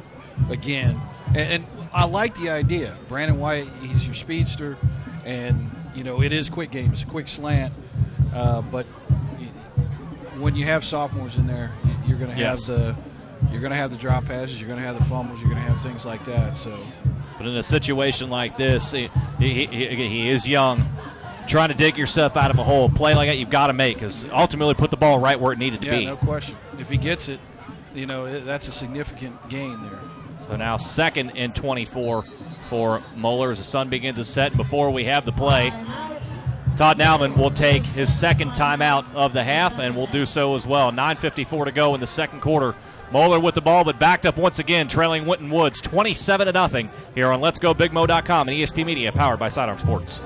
again. 0.50 1.00
And, 1.30 1.38
and 1.38 1.66
I 1.94 2.06
like 2.06 2.36
the 2.36 2.50
idea. 2.50 2.96
Brandon 3.08 3.40
White, 3.40 3.68
he's 3.82 4.06
your 4.06 4.16
speedster, 4.16 4.78
and 5.26 5.70
you 5.94 6.04
know 6.04 6.22
it 6.22 6.34
is 6.34 6.50
quick 6.50 6.72
game. 6.72 6.92
It's 6.92 7.04
a 7.04 7.08
quick 7.08 7.28
slant, 7.28 7.74
uh, 8.34 8.62
but 8.62 8.86
when 10.40 10.56
you 10.56 10.66
have 10.66 10.84
sophomores 10.84 11.36
in 11.38 11.48
there, 11.48 11.72
you're 12.06 12.18
going 12.18 12.30
to 12.30 12.36
have 12.36 12.58
Yes. 12.58 12.68
the 12.68 12.96
you're 13.52 13.62
going 13.62 13.72
to 13.72 13.78
have 13.78 13.92
the 13.92 13.98
drop 13.98 14.26
passes, 14.26 14.60
you're 14.60 14.68
going 14.68 14.80
to 14.80 14.86
have 14.86 14.98
the 14.98 15.04
fumbles, 15.06 15.40
you're 15.40 15.50
going 15.50 15.62
to 15.62 15.70
have 15.70 15.82
things 15.82 16.06
like 16.06 16.24
that. 16.26 16.58
So 16.58 16.78
But 17.38 17.46
in 17.46 17.56
a 17.58 17.64
situation 17.64 18.30
like 18.30 18.58
this, 18.58 18.92
he, 18.92 19.10
he, 19.38 19.66
he, 19.68 19.88
he 19.88 20.30
is 20.30 20.48
young. 20.48 20.90
Trying 21.46 21.68
to 21.70 21.76
dig 21.76 21.98
yourself 21.98 22.38
out 22.38 22.52
of 22.52 22.58
a 22.58 22.64
hole, 22.64 22.88
play 22.90 23.14
like 23.16 23.28
that 23.28 23.38
you've 23.38 23.50
got 23.50 23.68
to 23.68 23.74
make 23.74 23.98
because 23.98 24.24
Altamuli 24.26 24.78
put 24.78 24.92
the 24.92 24.98
ball 24.98 25.20
right 25.20 25.38
where 25.38 25.52
it 25.52 25.60
needed 25.60 25.82
to 25.82 25.88
yeah, 25.88 26.00
be. 26.00 26.06
no 26.06 26.16
question. 26.16 26.56
If 26.80 26.88
he 26.88 26.96
gets 26.96 27.28
it, 27.28 27.42
you 27.94 28.06
know 28.06 28.40
that's 28.40 28.70
a 28.70 28.72
significant 28.72 29.50
gain 29.50 29.82
there. 29.84 30.00
So 30.48 30.56
now 30.56 30.78
second 30.78 31.32
and 31.32 31.54
24 31.54 32.26
for 32.70 33.04
Moeller 33.18 33.52
as 33.52 33.58
the 33.58 33.66
sun 33.66 33.90
begins 33.90 34.18
to 34.20 34.24
set. 34.24 34.56
Before 34.56 34.90
we 34.90 35.04
have 35.04 35.26
the 35.26 35.34
play, 35.34 35.74
Todd 36.78 36.98
Naumann 36.98 37.38
will 37.38 37.52
take 37.52 37.84
his 37.84 38.12
second 38.12 38.52
timeout 38.52 39.06
of 39.14 39.34
the 39.34 39.44
half 39.44 39.78
and 39.78 39.96
will 39.96 40.08
do 40.08 40.26
so 40.26 40.56
as 40.56 40.66
well. 40.66 40.92
9.54 40.92 41.66
to 41.66 41.72
go 41.72 41.94
in 41.94 42.00
the 42.00 42.08
second 42.08 42.42
quarter. 42.42 42.74
Moeller 43.12 43.40
with 43.40 43.54
the 43.54 43.62
ball, 43.62 43.84
but 43.84 44.00
backed 44.00 44.26
up 44.26 44.38
once 44.38 44.58
again, 44.58 44.88
trailing 44.88 45.28
Winton 45.28 45.52
Woods 45.52 45.80
27 45.80 46.48
to 46.48 46.52
nothing 46.52 46.90
here 47.14 47.32
on 47.32 47.42
Let's 47.42 47.60
Go 47.60 47.76
BigMo.com 47.76 48.50
and 48.50 48.58
ESP 48.58 48.84
Media, 48.84 49.12
powered 49.12 49.38
by 49.40 49.50
Sidearm 49.50 49.78
Sports. 49.78 50.20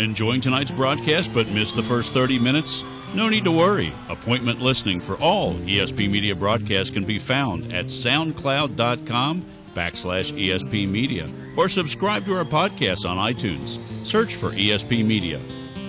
Enjoying 0.00 0.40
tonight's 0.40 0.70
broadcast 0.72 1.32
but 1.32 1.48
missed 1.50 1.76
the 1.76 1.82
first 1.82 2.12
30 2.12 2.40
minutes? 2.40 2.84
No 3.14 3.28
need 3.28 3.44
to 3.44 3.52
worry. 3.52 3.92
Appointment 4.08 4.60
listening 4.60 5.00
for 5.00 5.16
all 5.16 5.54
ESP 5.54 6.10
Media 6.10 6.34
broadcasts 6.34 6.90
can 6.90 7.04
be 7.04 7.18
found 7.18 7.72
at 7.72 7.84
soundcloud.com 7.84 9.44
backslash 9.74 10.32
ESP 10.32 10.88
Media 10.88 11.28
or 11.56 11.68
subscribe 11.68 12.24
to 12.24 12.36
our 12.36 12.44
podcast 12.44 13.08
on 13.08 13.16
iTunes. 13.16 13.80
Search 14.06 14.34
for 14.34 14.50
ESP 14.50 15.04
Media. 15.04 15.40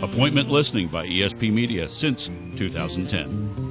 Appointment 0.01 0.49
listening 0.49 0.87
by 0.87 1.05
ESP 1.05 1.51
Media 1.51 1.87
since 1.87 2.29
2010. 2.55 3.70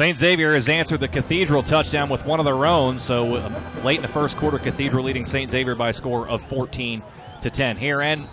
St. 0.00 0.16
Xavier 0.16 0.54
has 0.54 0.66
answered 0.70 1.00
the 1.00 1.08
Cathedral 1.08 1.62
touchdown 1.62 2.08
with 2.08 2.24
one 2.24 2.40
of 2.40 2.46
their 2.46 2.64
own. 2.64 2.98
So 2.98 3.34
uh, 3.34 3.60
late 3.84 3.96
in 3.96 4.02
the 4.02 4.08
first 4.08 4.38
quarter, 4.38 4.58
Cathedral 4.58 5.04
leading 5.04 5.26
St. 5.26 5.50
Xavier 5.50 5.74
by 5.74 5.90
a 5.90 5.92
score 5.92 6.26
of 6.26 6.40
14 6.40 7.02
to 7.42 7.50
10. 7.50 7.76
Here 7.76 8.00
and 8.00 8.26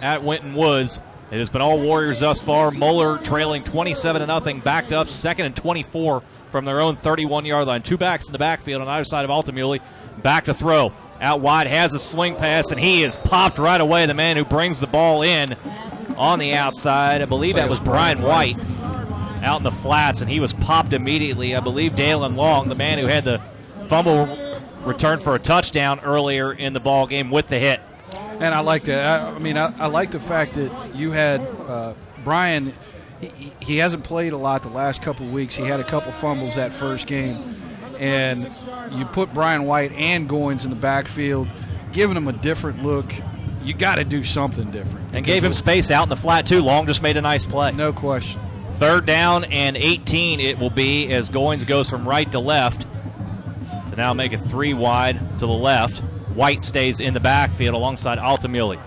at 0.00 0.24
Winton 0.24 0.54
Woods, 0.54 1.02
it 1.30 1.36
has 1.36 1.50
been 1.50 1.60
all 1.60 1.78
Warriors 1.78 2.20
thus 2.20 2.40
far. 2.40 2.70
Moeller 2.70 3.18
trailing 3.18 3.62
27 3.62 4.20
to 4.20 4.26
nothing, 4.26 4.60
backed 4.60 4.94
up 4.94 5.10
second 5.10 5.44
and 5.44 5.54
24 5.54 6.22
from 6.48 6.64
their 6.64 6.80
own 6.80 6.96
31 6.96 7.44
yard 7.44 7.66
line. 7.66 7.82
Two 7.82 7.98
backs 7.98 8.24
in 8.24 8.32
the 8.32 8.38
backfield 8.38 8.80
on 8.80 8.88
either 8.88 9.04
side 9.04 9.26
of 9.26 9.30
Altamuli. 9.30 9.82
Back 10.22 10.46
to 10.46 10.54
throw. 10.54 10.90
Out 11.20 11.42
wide 11.42 11.66
has 11.66 11.92
a 11.92 12.00
sling 12.00 12.34
pass, 12.36 12.70
and 12.70 12.80
he 12.80 13.02
is 13.02 13.18
popped 13.18 13.58
right 13.58 13.78
away. 13.78 14.06
The 14.06 14.14
man 14.14 14.38
who 14.38 14.44
brings 14.46 14.80
the 14.80 14.86
ball 14.86 15.20
in 15.20 15.54
on 16.16 16.38
the 16.38 16.54
outside, 16.54 17.20
I 17.20 17.26
believe 17.26 17.56
that 17.56 17.68
was 17.68 17.78
Brian 17.78 18.22
White 18.22 18.56
out 19.44 19.58
in 19.58 19.64
the 19.64 19.70
flats, 19.70 20.20
and 20.20 20.30
he 20.30 20.40
was 20.40 20.52
popped 20.52 20.92
immediately. 20.92 21.54
I 21.54 21.60
believe 21.60 21.94
Dalen 21.94 22.34
Long, 22.36 22.68
the 22.68 22.74
man 22.74 22.98
who 22.98 23.06
had 23.06 23.24
the 23.24 23.40
fumble 23.86 24.26
return 24.84 25.20
for 25.20 25.34
a 25.34 25.38
touchdown 25.38 26.00
earlier 26.00 26.52
in 26.52 26.72
the 26.72 26.80
ball 26.80 27.06
game 27.06 27.30
with 27.30 27.48
the 27.48 27.58
hit. 27.58 27.80
And 28.40 28.54
I 28.54 28.60
like 28.60 28.84
that. 28.84 29.22
I, 29.22 29.38
mean, 29.38 29.56
I, 29.56 29.72
I 29.78 29.86
like 29.86 30.10
the 30.10 30.20
fact 30.20 30.54
that 30.54 30.94
you 30.94 31.12
had 31.12 31.40
uh, 31.40 31.94
Brian. 32.24 32.72
He, 33.20 33.52
he- 33.60 33.76
hasn't 33.78 34.04
played 34.04 34.32
a 34.32 34.36
lot 34.36 34.62
the 34.62 34.68
last 34.68 35.00
couple 35.02 35.26
weeks. 35.28 35.54
He 35.54 35.64
had 35.64 35.80
a 35.80 35.84
couple 35.84 36.10
fumbles 36.12 36.56
that 36.56 36.72
first 36.72 37.06
game, 37.06 37.56
and 37.98 38.50
you 38.90 39.04
put 39.06 39.32
Brian 39.32 39.64
White 39.64 39.92
and 39.92 40.28
Goins 40.28 40.64
in 40.64 40.70
the 40.70 40.76
backfield, 40.76 41.48
giving 41.92 42.16
him 42.16 42.28
a 42.28 42.32
different 42.32 42.82
look. 42.82 43.14
You 43.62 43.72
got 43.72 43.96
to 43.96 44.04
do 44.04 44.22
something 44.24 44.70
different. 44.72 45.14
And 45.14 45.24
gave 45.24 45.42
him 45.42 45.54
space 45.54 45.90
out 45.90 46.02
in 46.02 46.08
the 46.10 46.16
flat, 46.16 46.44
too. 46.46 46.60
Long 46.60 46.86
just 46.86 47.00
made 47.00 47.16
a 47.16 47.22
nice 47.22 47.46
play. 47.46 47.70
no 47.72 47.92
question. 47.94 48.40
Third 48.74 49.06
down 49.06 49.44
and 49.44 49.76
18 49.76 50.40
it 50.40 50.58
will 50.58 50.70
be 50.70 51.12
as 51.12 51.30
Goins 51.30 51.66
goes 51.66 51.88
from 51.88 52.06
right 52.08 52.30
to 52.32 52.40
left. 52.40 52.86
To 53.90 53.96
now 53.96 54.12
make 54.12 54.32
it 54.32 54.44
three 54.46 54.74
wide 54.74 55.18
to 55.38 55.46
the 55.46 55.52
left. 55.52 55.98
White 56.34 56.64
stays 56.64 56.98
in 57.00 57.14
the 57.14 57.20
backfield 57.20 57.74
alongside 57.74 58.18
Altamuli. 58.18 58.80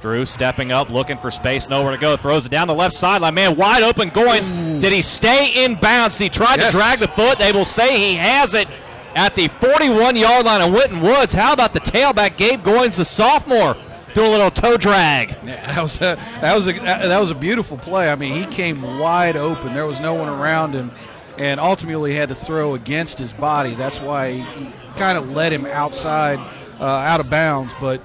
Drew 0.00 0.24
stepping 0.24 0.72
up, 0.72 0.88
looking 0.90 1.18
for 1.18 1.30
space, 1.30 1.68
nowhere 1.68 1.92
to 1.92 1.98
go. 1.98 2.16
Throws 2.16 2.46
it 2.46 2.48
down 2.48 2.66
the 2.66 2.74
left 2.74 2.96
sideline. 2.96 3.34
Man, 3.34 3.56
wide 3.56 3.82
open. 3.82 4.10
Goins. 4.10 4.50
Did 4.80 4.92
he 4.92 5.02
stay 5.02 5.64
in 5.64 5.74
bounds? 5.76 6.18
He 6.18 6.28
tried 6.28 6.58
Yes. 6.58 6.72
to 6.72 6.78
drag 6.78 6.98
the 6.98 7.08
foot. 7.08 7.38
They 7.38 7.52
will 7.52 7.64
say 7.66 7.96
he 7.98 8.16
has 8.16 8.54
it 8.54 8.66
at 9.14 9.34
the 9.36 9.48
41 9.60 10.16
yard 10.16 10.44
line 10.46 10.60
of 10.62 10.72
Winton 10.72 11.02
Woods. 11.02 11.34
How 11.34 11.52
about 11.52 11.72
the 11.74 11.80
tailback, 11.80 12.36
Gabe 12.36 12.64
Goins, 12.64 12.96
the 12.96 13.04
sophomore? 13.04 13.76
Do 14.14 14.26
a 14.26 14.28
little 14.28 14.50
toe 14.50 14.76
drag. 14.76 15.30
Yeah, 15.44 15.74
that 15.74 15.82
was 15.82 15.96
a, 15.96 16.18
that 16.40 16.54
was 16.54 16.68
a 16.68 16.72
that 16.72 17.20
was 17.20 17.30
a 17.30 17.34
beautiful 17.34 17.78
play. 17.78 18.10
I 18.10 18.14
mean, 18.14 18.34
he 18.34 18.44
came 18.44 18.98
wide 18.98 19.36
open. 19.36 19.72
There 19.72 19.86
was 19.86 20.00
no 20.00 20.12
one 20.12 20.28
around 20.28 20.74
him, 20.74 20.90
and 21.38 21.58
ultimately 21.58 22.14
had 22.14 22.28
to 22.28 22.34
throw 22.34 22.74
against 22.74 23.18
his 23.18 23.32
body. 23.32 23.74
That's 23.74 24.00
why 24.00 24.32
he 24.32 24.72
kind 24.96 25.16
of 25.16 25.30
let 25.30 25.52
him 25.52 25.64
outside, 25.64 26.38
uh, 26.78 26.84
out 26.84 27.20
of 27.20 27.30
bounds. 27.30 27.72
But 27.80 28.02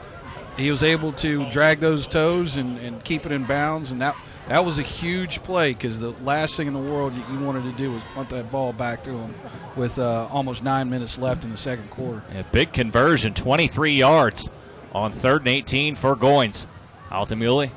he 0.55 0.71
was 0.71 0.81
able 0.81 1.11
to 1.13 1.49
drag 1.51 1.81
those 1.81 2.07
toes 2.07 2.55
and, 2.55 2.77
and 2.79 3.03
keep 3.03 3.25
it 3.25 3.33
in 3.33 3.43
bounds, 3.43 3.91
and 3.91 3.99
that 3.99 4.15
that 4.47 4.63
was 4.63 4.79
a 4.79 4.83
huge 4.83 5.43
play 5.43 5.73
because 5.73 5.99
the 5.99 6.11
last 6.23 6.55
thing 6.55 6.67
in 6.67 6.73
the 6.73 6.79
world 6.79 7.15
that 7.15 7.29
you 7.33 7.39
wanted 7.39 7.63
to 7.63 7.73
do 7.73 7.91
was 7.91 8.01
punt 8.15 8.29
that 8.29 8.49
ball 8.49 8.71
back 8.71 9.03
to 9.03 9.11
him 9.11 9.35
with 9.75 9.99
uh, 9.99 10.29
almost 10.31 10.63
nine 10.63 10.89
minutes 10.89 11.17
left 11.17 11.43
in 11.43 11.51
the 11.51 11.57
second 11.57 11.89
quarter. 11.89 12.23
A 12.33 12.45
big 12.45 12.71
conversion, 12.71 13.33
23 13.33 13.91
yards 13.91 14.49
on 14.93 15.11
third 15.11 15.41
and 15.41 15.49
18 15.49 15.95
for 15.95 16.15
Goins. 16.15 16.65
Altamuli 17.09 17.71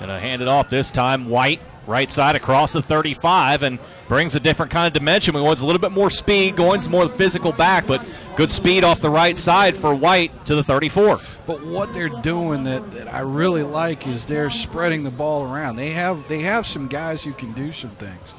going 0.00 0.08
to 0.08 0.18
hand 0.18 0.40
it 0.42 0.48
off 0.48 0.70
this 0.70 0.90
time. 0.90 1.28
White, 1.28 1.60
right 1.86 2.10
side 2.10 2.34
across 2.34 2.72
the 2.72 2.80
35, 2.82 3.62
and 3.62 3.78
brings 4.08 4.34
a 4.34 4.40
different 4.40 4.72
kind 4.72 4.86
of 4.86 4.92
dimension. 4.92 5.34
We 5.34 5.42
want 5.42 5.60
a 5.60 5.66
little 5.66 5.80
bit 5.80 5.92
more 5.92 6.10
speed. 6.10 6.56
Goins 6.56 6.88
more 6.88 7.08
physical 7.08 7.52
back, 7.52 7.86
but 7.86 8.02
good 8.36 8.50
speed 8.50 8.82
off 8.82 9.00
the 9.00 9.10
right 9.10 9.36
side 9.36 9.76
for 9.76 9.94
White 9.94 10.46
to 10.46 10.54
the 10.54 10.64
34. 10.64 11.20
But 11.46 11.64
what 11.64 11.92
they're 11.92 12.08
doing 12.08 12.64
that, 12.64 12.90
that 12.92 13.12
I 13.12 13.20
really 13.20 13.62
like 13.62 14.06
is 14.06 14.24
they're 14.24 14.50
spreading 14.50 15.04
the 15.04 15.10
ball 15.10 15.42
around. 15.42 15.76
They 15.76 15.90
have 15.90 16.26
they 16.28 16.40
have 16.40 16.66
some 16.66 16.88
guys 16.88 17.22
who 17.22 17.32
can 17.34 17.52
do 17.52 17.70
some 17.72 17.90
things. 17.90 18.34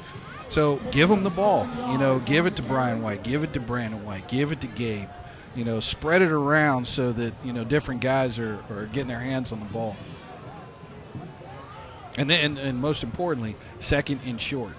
So 0.49 0.81
give 0.91 1.09
them 1.09 1.23
the 1.23 1.29
ball. 1.29 1.69
You 1.91 1.97
know, 1.97 2.19
give 2.19 2.45
it 2.45 2.55
to 2.57 2.63
Brian 2.63 3.01
White, 3.01 3.23
give 3.23 3.43
it 3.43 3.53
to 3.53 3.59
Brandon 3.59 4.03
White, 4.03 4.27
give 4.27 4.51
it 4.51 4.61
to 4.61 4.67
Gabe. 4.67 5.07
You 5.55 5.65
know, 5.65 5.79
spread 5.79 6.21
it 6.21 6.31
around 6.31 6.87
so 6.87 7.11
that 7.11 7.33
you 7.43 7.51
know 7.51 7.63
different 7.63 8.01
guys 8.01 8.39
are, 8.39 8.59
are 8.69 8.85
getting 8.87 9.09
their 9.09 9.19
hands 9.19 9.51
on 9.51 9.59
the 9.59 9.65
ball. 9.65 9.95
And 12.17 12.29
then, 12.29 12.57
and 12.57 12.79
most 12.79 13.03
importantly, 13.03 13.55
second 13.79 14.21
and 14.25 14.39
short. 14.39 14.73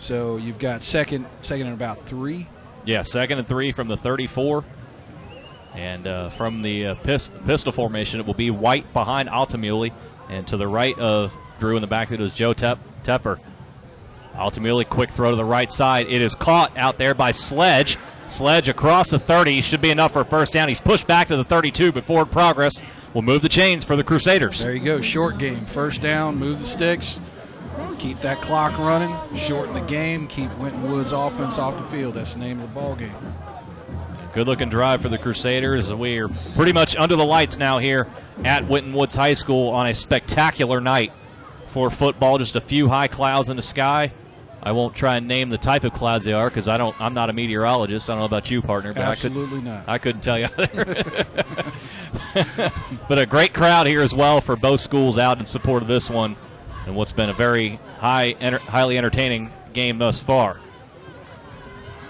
So 0.00 0.36
you've 0.36 0.58
got 0.58 0.82
second, 0.82 1.26
second 1.42 1.66
and 1.66 1.74
about 1.74 2.04
three. 2.06 2.48
Yeah, 2.84 3.02
second 3.02 3.38
and 3.38 3.48
three 3.48 3.72
from 3.72 3.88
the 3.88 3.96
34. 3.96 4.64
And 5.74 6.06
uh, 6.06 6.30
from 6.30 6.62
the 6.62 6.86
uh, 6.86 6.94
pis- 6.96 7.30
pistol 7.44 7.72
formation, 7.72 8.20
it 8.20 8.26
will 8.26 8.34
be 8.34 8.50
White 8.50 8.92
behind 8.92 9.28
Altamuli. 9.28 9.92
And 10.28 10.46
to 10.48 10.56
the 10.56 10.68
right 10.68 10.98
of 10.98 11.36
Drew 11.58 11.76
in 11.76 11.80
the 11.80 11.86
backfield 11.86 12.20
is 12.20 12.34
Joe 12.34 12.52
Tep- 12.52 12.78
Tepper. 13.04 13.38
Altamuli, 14.34 14.88
quick 14.88 15.10
throw 15.10 15.30
to 15.30 15.36
the 15.36 15.44
right 15.44 15.70
side. 15.70 16.06
It 16.08 16.20
is 16.20 16.34
caught 16.34 16.76
out 16.76 16.98
there 16.98 17.14
by 17.14 17.30
Sledge. 17.30 17.96
Sledge 18.34 18.68
across 18.68 19.10
the 19.10 19.18
30 19.20 19.62
should 19.62 19.80
be 19.80 19.90
enough 19.90 20.12
for 20.12 20.22
a 20.22 20.24
first 20.24 20.52
down. 20.52 20.68
He's 20.68 20.80
pushed 20.80 21.06
back 21.06 21.28
to 21.28 21.36
the 21.36 21.44
32, 21.44 21.92
but 21.92 22.02
forward 22.02 22.32
progress 22.32 22.82
will 23.12 23.22
move 23.22 23.42
the 23.42 23.48
chains 23.48 23.84
for 23.84 23.94
the 23.94 24.02
Crusaders. 24.02 24.58
There 24.58 24.74
you 24.74 24.84
go, 24.84 25.00
short 25.00 25.38
game. 25.38 25.54
First 25.54 26.02
down, 26.02 26.36
move 26.36 26.58
the 26.58 26.66
sticks, 26.66 27.20
keep 28.00 28.20
that 28.22 28.42
clock 28.42 28.76
running, 28.76 29.14
shorten 29.36 29.72
the 29.72 29.82
game, 29.82 30.26
keep 30.26 30.52
Winton 30.58 30.90
Woods 30.90 31.12
offense 31.12 31.58
off 31.58 31.76
the 31.76 31.84
field. 31.84 32.14
That's 32.14 32.34
the 32.34 32.40
name 32.40 32.60
of 32.60 32.68
the 32.68 32.74
ball 32.74 32.96
game. 32.96 33.14
Good 34.32 34.48
looking 34.48 34.68
drive 34.68 35.00
for 35.00 35.08
the 35.08 35.18
Crusaders. 35.18 35.94
We 35.94 36.18
are 36.18 36.28
pretty 36.56 36.72
much 36.72 36.96
under 36.96 37.14
the 37.14 37.24
lights 37.24 37.56
now 37.56 37.78
here 37.78 38.08
at 38.44 38.66
Winton 38.66 38.92
Woods 38.92 39.14
High 39.14 39.34
School 39.34 39.70
on 39.70 39.86
a 39.86 39.94
spectacular 39.94 40.80
night 40.80 41.12
for 41.68 41.88
football. 41.88 42.38
Just 42.38 42.56
a 42.56 42.60
few 42.60 42.88
high 42.88 43.06
clouds 43.06 43.48
in 43.48 43.54
the 43.54 43.62
sky. 43.62 44.12
I 44.64 44.72
won't 44.72 44.94
try 44.94 45.16
and 45.16 45.28
name 45.28 45.50
the 45.50 45.58
type 45.58 45.84
of 45.84 45.92
clouds 45.92 46.24
they 46.24 46.32
are 46.32 46.48
because 46.48 46.68
I 46.68 46.78
don't. 46.78 46.98
I'm 46.98 47.12
not 47.12 47.28
a 47.28 47.34
meteorologist. 47.34 48.08
I 48.08 48.14
don't 48.14 48.20
know 48.20 48.24
about 48.24 48.50
you, 48.50 48.62
partner. 48.62 48.94
But 48.94 49.02
Absolutely 49.02 49.58
I 49.58 49.60
could, 49.60 49.64
not. 49.64 49.88
I 49.88 49.98
couldn't 49.98 50.22
tell 50.22 50.38
you. 50.38 50.48
but 53.08 53.18
a 53.18 53.26
great 53.26 53.52
crowd 53.52 53.86
here 53.86 54.00
as 54.00 54.14
well 54.14 54.40
for 54.40 54.56
both 54.56 54.80
schools 54.80 55.18
out 55.18 55.38
in 55.38 55.44
support 55.44 55.82
of 55.82 55.88
this 55.88 56.08
one, 56.08 56.34
and 56.86 56.96
what's 56.96 57.12
been 57.12 57.28
a 57.28 57.34
very 57.34 57.78
high, 57.98 58.30
enter, 58.40 58.58
highly 58.58 58.96
entertaining 58.96 59.52
game 59.74 59.98
thus 59.98 60.20
far. 60.20 60.58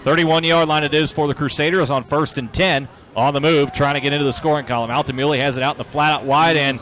31 0.05 0.45
yard 0.45 0.69
line 0.69 0.85
it 0.85 0.95
is 0.95 1.11
for 1.11 1.27
the 1.27 1.35
Crusaders 1.35 1.91
on 1.91 2.05
first 2.05 2.39
and 2.39 2.53
10 2.53 2.89
on 3.17 3.35
the 3.35 3.41
move, 3.41 3.73
trying 3.73 3.95
to 3.95 4.01
get 4.01 4.13
into 4.13 4.25
the 4.25 4.33
scoring 4.33 4.67
column. 4.67 4.91
Altamuli 4.91 5.41
has 5.41 5.57
it 5.57 5.63
out 5.63 5.75
in 5.75 5.79
the 5.79 5.85
flat 5.85 6.21
out 6.21 6.25
wide 6.25 6.57
and 6.57 6.81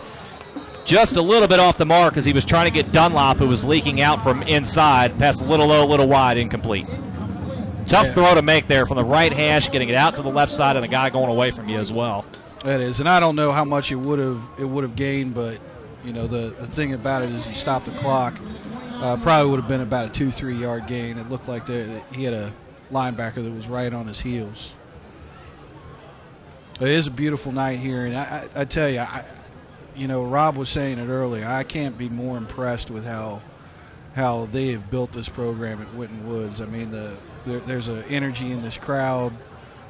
just 0.84 1.16
a 1.16 1.22
little 1.22 1.48
bit 1.48 1.60
off 1.60 1.78
the 1.78 1.86
mark 1.86 2.16
as 2.16 2.24
he 2.24 2.32
was 2.32 2.44
trying 2.44 2.66
to 2.66 2.70
get 2.72 2.92
Dunlop, 2.92 3.38
who 3.38 3.46
was 3.48 3.64
leaking 3.64 4.00
out 4.00 4.22
from 4.22 4.42
inside. 4.42 5.18
Pass 5.18 5.40
a 5.40 5.44
little 5.44 5.66
low, 5.68 5.84
a 5.84 5.86
little 5.88 6.08
wide, 6.08 6.36
incomplete. 6.38 6.86
Tough 7.86 8.06
Yeah. 8.08 8.12
throw 8.14 8.34
to 8.34 8.42
make 8.42 8.66
there 8.68 8.86
from 8.86 8.96
the 8.96 9.04
right 9.04 9.32
hash, 9.32 9.70
getting 9.70 9.88
it 9.88 9.94
out 9.94 10.14
to 10.16 10.22
the 10.22 10.28
left 10.30 10.52
side, 10.52 10.76
and 10.76 10.84
a 10.84 10.88
guy 10.88 11.10
going 11.10 11.30
away 11.30 11.50
from 11.50 11.68
you 11.68 11.78
as 11.78 11.92
well. 11.92 12.24
That 12.64 12.80
is, 12.80 13.00
and 13.00 13.08
I 13.08 13.18
don't 13.18 13.34
know 13.34 13.50
how 13.50 13.64
much 13.64 13.90
it 13.90 13.96
would 13.96 14.20
have 14.20 14.40
it 14.58 14.64
would 14.64 14.84
have 14.84 14.94
gained, 14.94 15.34
but 15.34 15.58
you 16.04 16.12
know 16.12 16.26
the 16.28 16.54
the 16.60 16.66
thing 16.66 16.92
about 16.94 17.22
it 17.22 17.30
is 17.30 17.46
you 17.46 17.54
stop 17.54 17.84
the 17.84 17.90
clock. 17.92 18.34
Uh, 19.00 19.16
probably 19.16 19.50
would 19.50 19.58
have 19.58 19.68
been 19.68 19.80
about 19.80 20.04
a 20.04 20.08
two 20.10 20.30
three 20.30 20.54
yard 20.54 20.86
gain. 20.86 21.18
It 21.18 21.28
looked 21.28 21.48
like 21.48 21.66
that 21.66 22.04
he 22.12 22.22
had 22.22 22.34
a 22.34 22.52
linebacker 22.92 23.42
that 23.42 23.52
was 23.52 23.66
right 23.66 23.92
on 23.92 24.06
his 24.06 24.20
heels. 24.20 24.74
It 26.80 26.88
is 26.88 27.08
a 27.08 27.10
beautiful 27.10 27.50
night 27.52 27.78
here, 27.80 28.06
and 28.06 28.16
I, 28.16 28.48
I, 28.56 28.60
I 28.60 28.64
tell 28.64 28.88
you, 28.88 29.00
I, 29.00 29.24
you 29.96 30.08
know, 30.08 30.24
Rob 30.24 30.56
was 30.56 30.68
saying 30.68 30.98
it 30.98 31.08
earlier. 31.08 31.46
I 31.46 31.62
can't 31.64 31.96
be 31.98 32.08
more 32.08 32.36
impressed 32.36 32.90
with 32.90 33.04
how 33.04 33.42
how 34.14 34.46
they 34.52 34.72
have 34.72 34.90
built 34.90 35.10
this 35.12 35.28
program 35.28 35.80
at 35.80 35.94
Winton 35.94 36.28
Woods. 36.28 36.60
I 36.60 36.66
mean, 36.66 36.90
the 36.90 37.16
there, 37.46 37.60
there's 37.60 37.88
an 37.88 38.02
energy 38.08 38.52
in 38.52 38.62
this 38.62 38.76
crowd. 38.76 39.32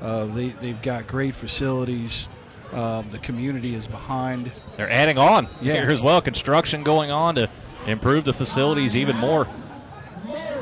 Uh, 0.00 0.26
they 0.26 0.48
they've 0.48 0.80
got 0.82 1.07
great 1.07 1.34
facilities. 1.34 2.28
Um, 2.72 3.07
the 3.11 3.18
community 3.18 3.74
is 3.74 3.86
behind. 3.86 4.50
They're 4.76 4.90
adding 4.90 5.18
on 5.18 5.46
Yeah. 5.61 5.74
here 5.74 5.90
as 5.90 6.00
well. 6.00 6.22
Construction 6.22 6.82
going 6.82 7.11
on 7.11 7.34
to 7.34 7.48
improve 7.86 8.24
the 8.24 8.32
facilities 8.32 8.96
even 8.96 9.16
more. 9.18 9.46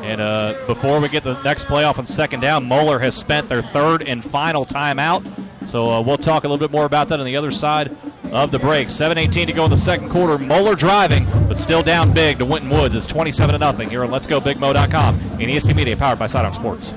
And 0.02 0.20
uh, 0.20 0.54
before 0.66 0.98
we 0.98 1.08
get 1.08 1.22
the 1.22 1.40
next 1.42 1.66
playoff 1.66 1.98
on 1.98 2.06
second 2.06 2.40
down, 2.40 2.66
Moeller 2.66 2.98
has 2.98 3.14
spent 3.14 3.48
their 3.48 3.62
third 3.62 4.02
and 4.02 4.24
final 4.24 4.64
timeout. 4.64 5.24
So 5.68 5.90
uh, 5.90 6.00
we'll 6.00 6.16
talk 6.18 6.42
a 6.44 6.48
little 6.48 6.58
bit 6.58 6.72
more 6.72 6.86
about 6.86 7.08
that 7.10 7.20
on 7.20 7.26
the 7.26 7.36
other 7.36 7.50
side 7.50 7.94
of 8.32 8.50
the 8.50 8.58
break. 8.58 8.88
7:18 8.88 9.46
to 9.46 9.52
go 9.52 9.64
in 9.64 9.70
the 9.70 9.76
second 9.76 10.08
quarter. 10.08 10.38
Moeller 10.38 10.74
driving, 10.74 11.26
but 11.46 11.56
still 11.56 11.82
down 11.82 12.12
big 12.12 12.38
to 12.38 12.44
Winton 12.44 12.70
Woods. 12.70 12.94
It's 12.94 13.06
27 13.06 13.52
to 13.52 13.58
nothing 13.58 13.88
here 13.88 14.02
on 14.02 14.10
Let's 14.10 14.26
Go 14.26 14.40
Let'sGoBigMo.com 14.40 15.20
and 15.32 15.42
ESP 15.42 15.74
Media, 15.74 15.96
powered 15.96 16.18
by 16.18 16.26
Sidearm 16.26 16.54
Sports. 16.54 16.94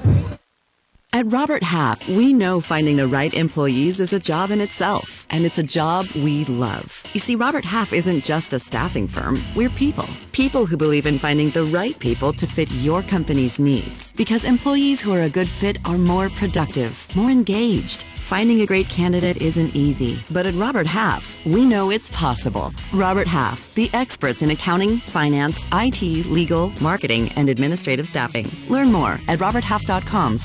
At 1.15 1.27
Robert 1.27 1.61
Half, 1.61 2.09
we 2.09 2.33
know 2.33 2.59
finding 2.59 2.97
the 2.97 3.07
right 3.07 3.31
employees 3.35 3.99
is 3.99 4.13
a 4.13 4.19
job 4.19 4.49
in 4.49 4.59
itself, 4.59 5.27
and 5.29 5.45
it's 5.45 5.59
a 5.59 5.63
job 5.63 6.07
we 6.15 6.43
love. 6.45 7.03
You 7.13 7.19
see, 7.19 7.35
Robert 7.35 7.63
Half 7.63 7.93
isn't 7.93 8.25
just 8.25 8.51
a 8.51 8.57
staffing 8.57 9.07
firm, 9.07 9.39
we're 9.55 9.69
people. 9.69 10.07
People 10.31 10.65
who 10.65 10.75
believe 10.75 11.05
in 11.05 11.19
finding 11.19 11.51
the 11.51 11.65
right 11.65 11.97
people 11.99 12.33
to 12.33 12.47
fit 12.47 12.71
your 12.81 13.03
company's 13.03 13.59
needs. 13.59 14.11
Because 14.13 14.43
employees 14.43 15.01
who 15.01 15.13
are 15.13 15.21
a 15.21 15.29
good 15.29 15.47
fit 15.47 15.77
are 15.85 15.99
more 15.99 16.29
productive, 16.29 17.07
more 17.15 17.29
engaged. 17.29 18.05
Finding 18.23 18.61
a 18.61 18.65
great 18.65 18.87
candidate 18.87 19.41
isn't 19.41 19.75
easy, 19.75 20.23
but 20.31 20.45
at 20.45 20.53
Robert 20.55 20.87
Half, 20.87 21.45
we 21.45 21.65
know 21.65 21.91
it's 21.91 22.09
possible. 22.09 22.71
Robert 22.93 23.27
Half, 23.27 23.75
the 23.75 23.89
experts 23.93 24.41
in 24.41 24.51
accounting, 24.51 24.99
finance, 24.99 25.65
IT, 25.73 26.01
legal, 26.27 26.71
marketing, 26.81 27.31
and 27.35 27.49
administrative 27.49 28.07
staffing. 28.07 28.47
Learn 28.69 28.91
more 28.91 29.19
at 29.27 29.39
roberthalf.com 29.39 30.37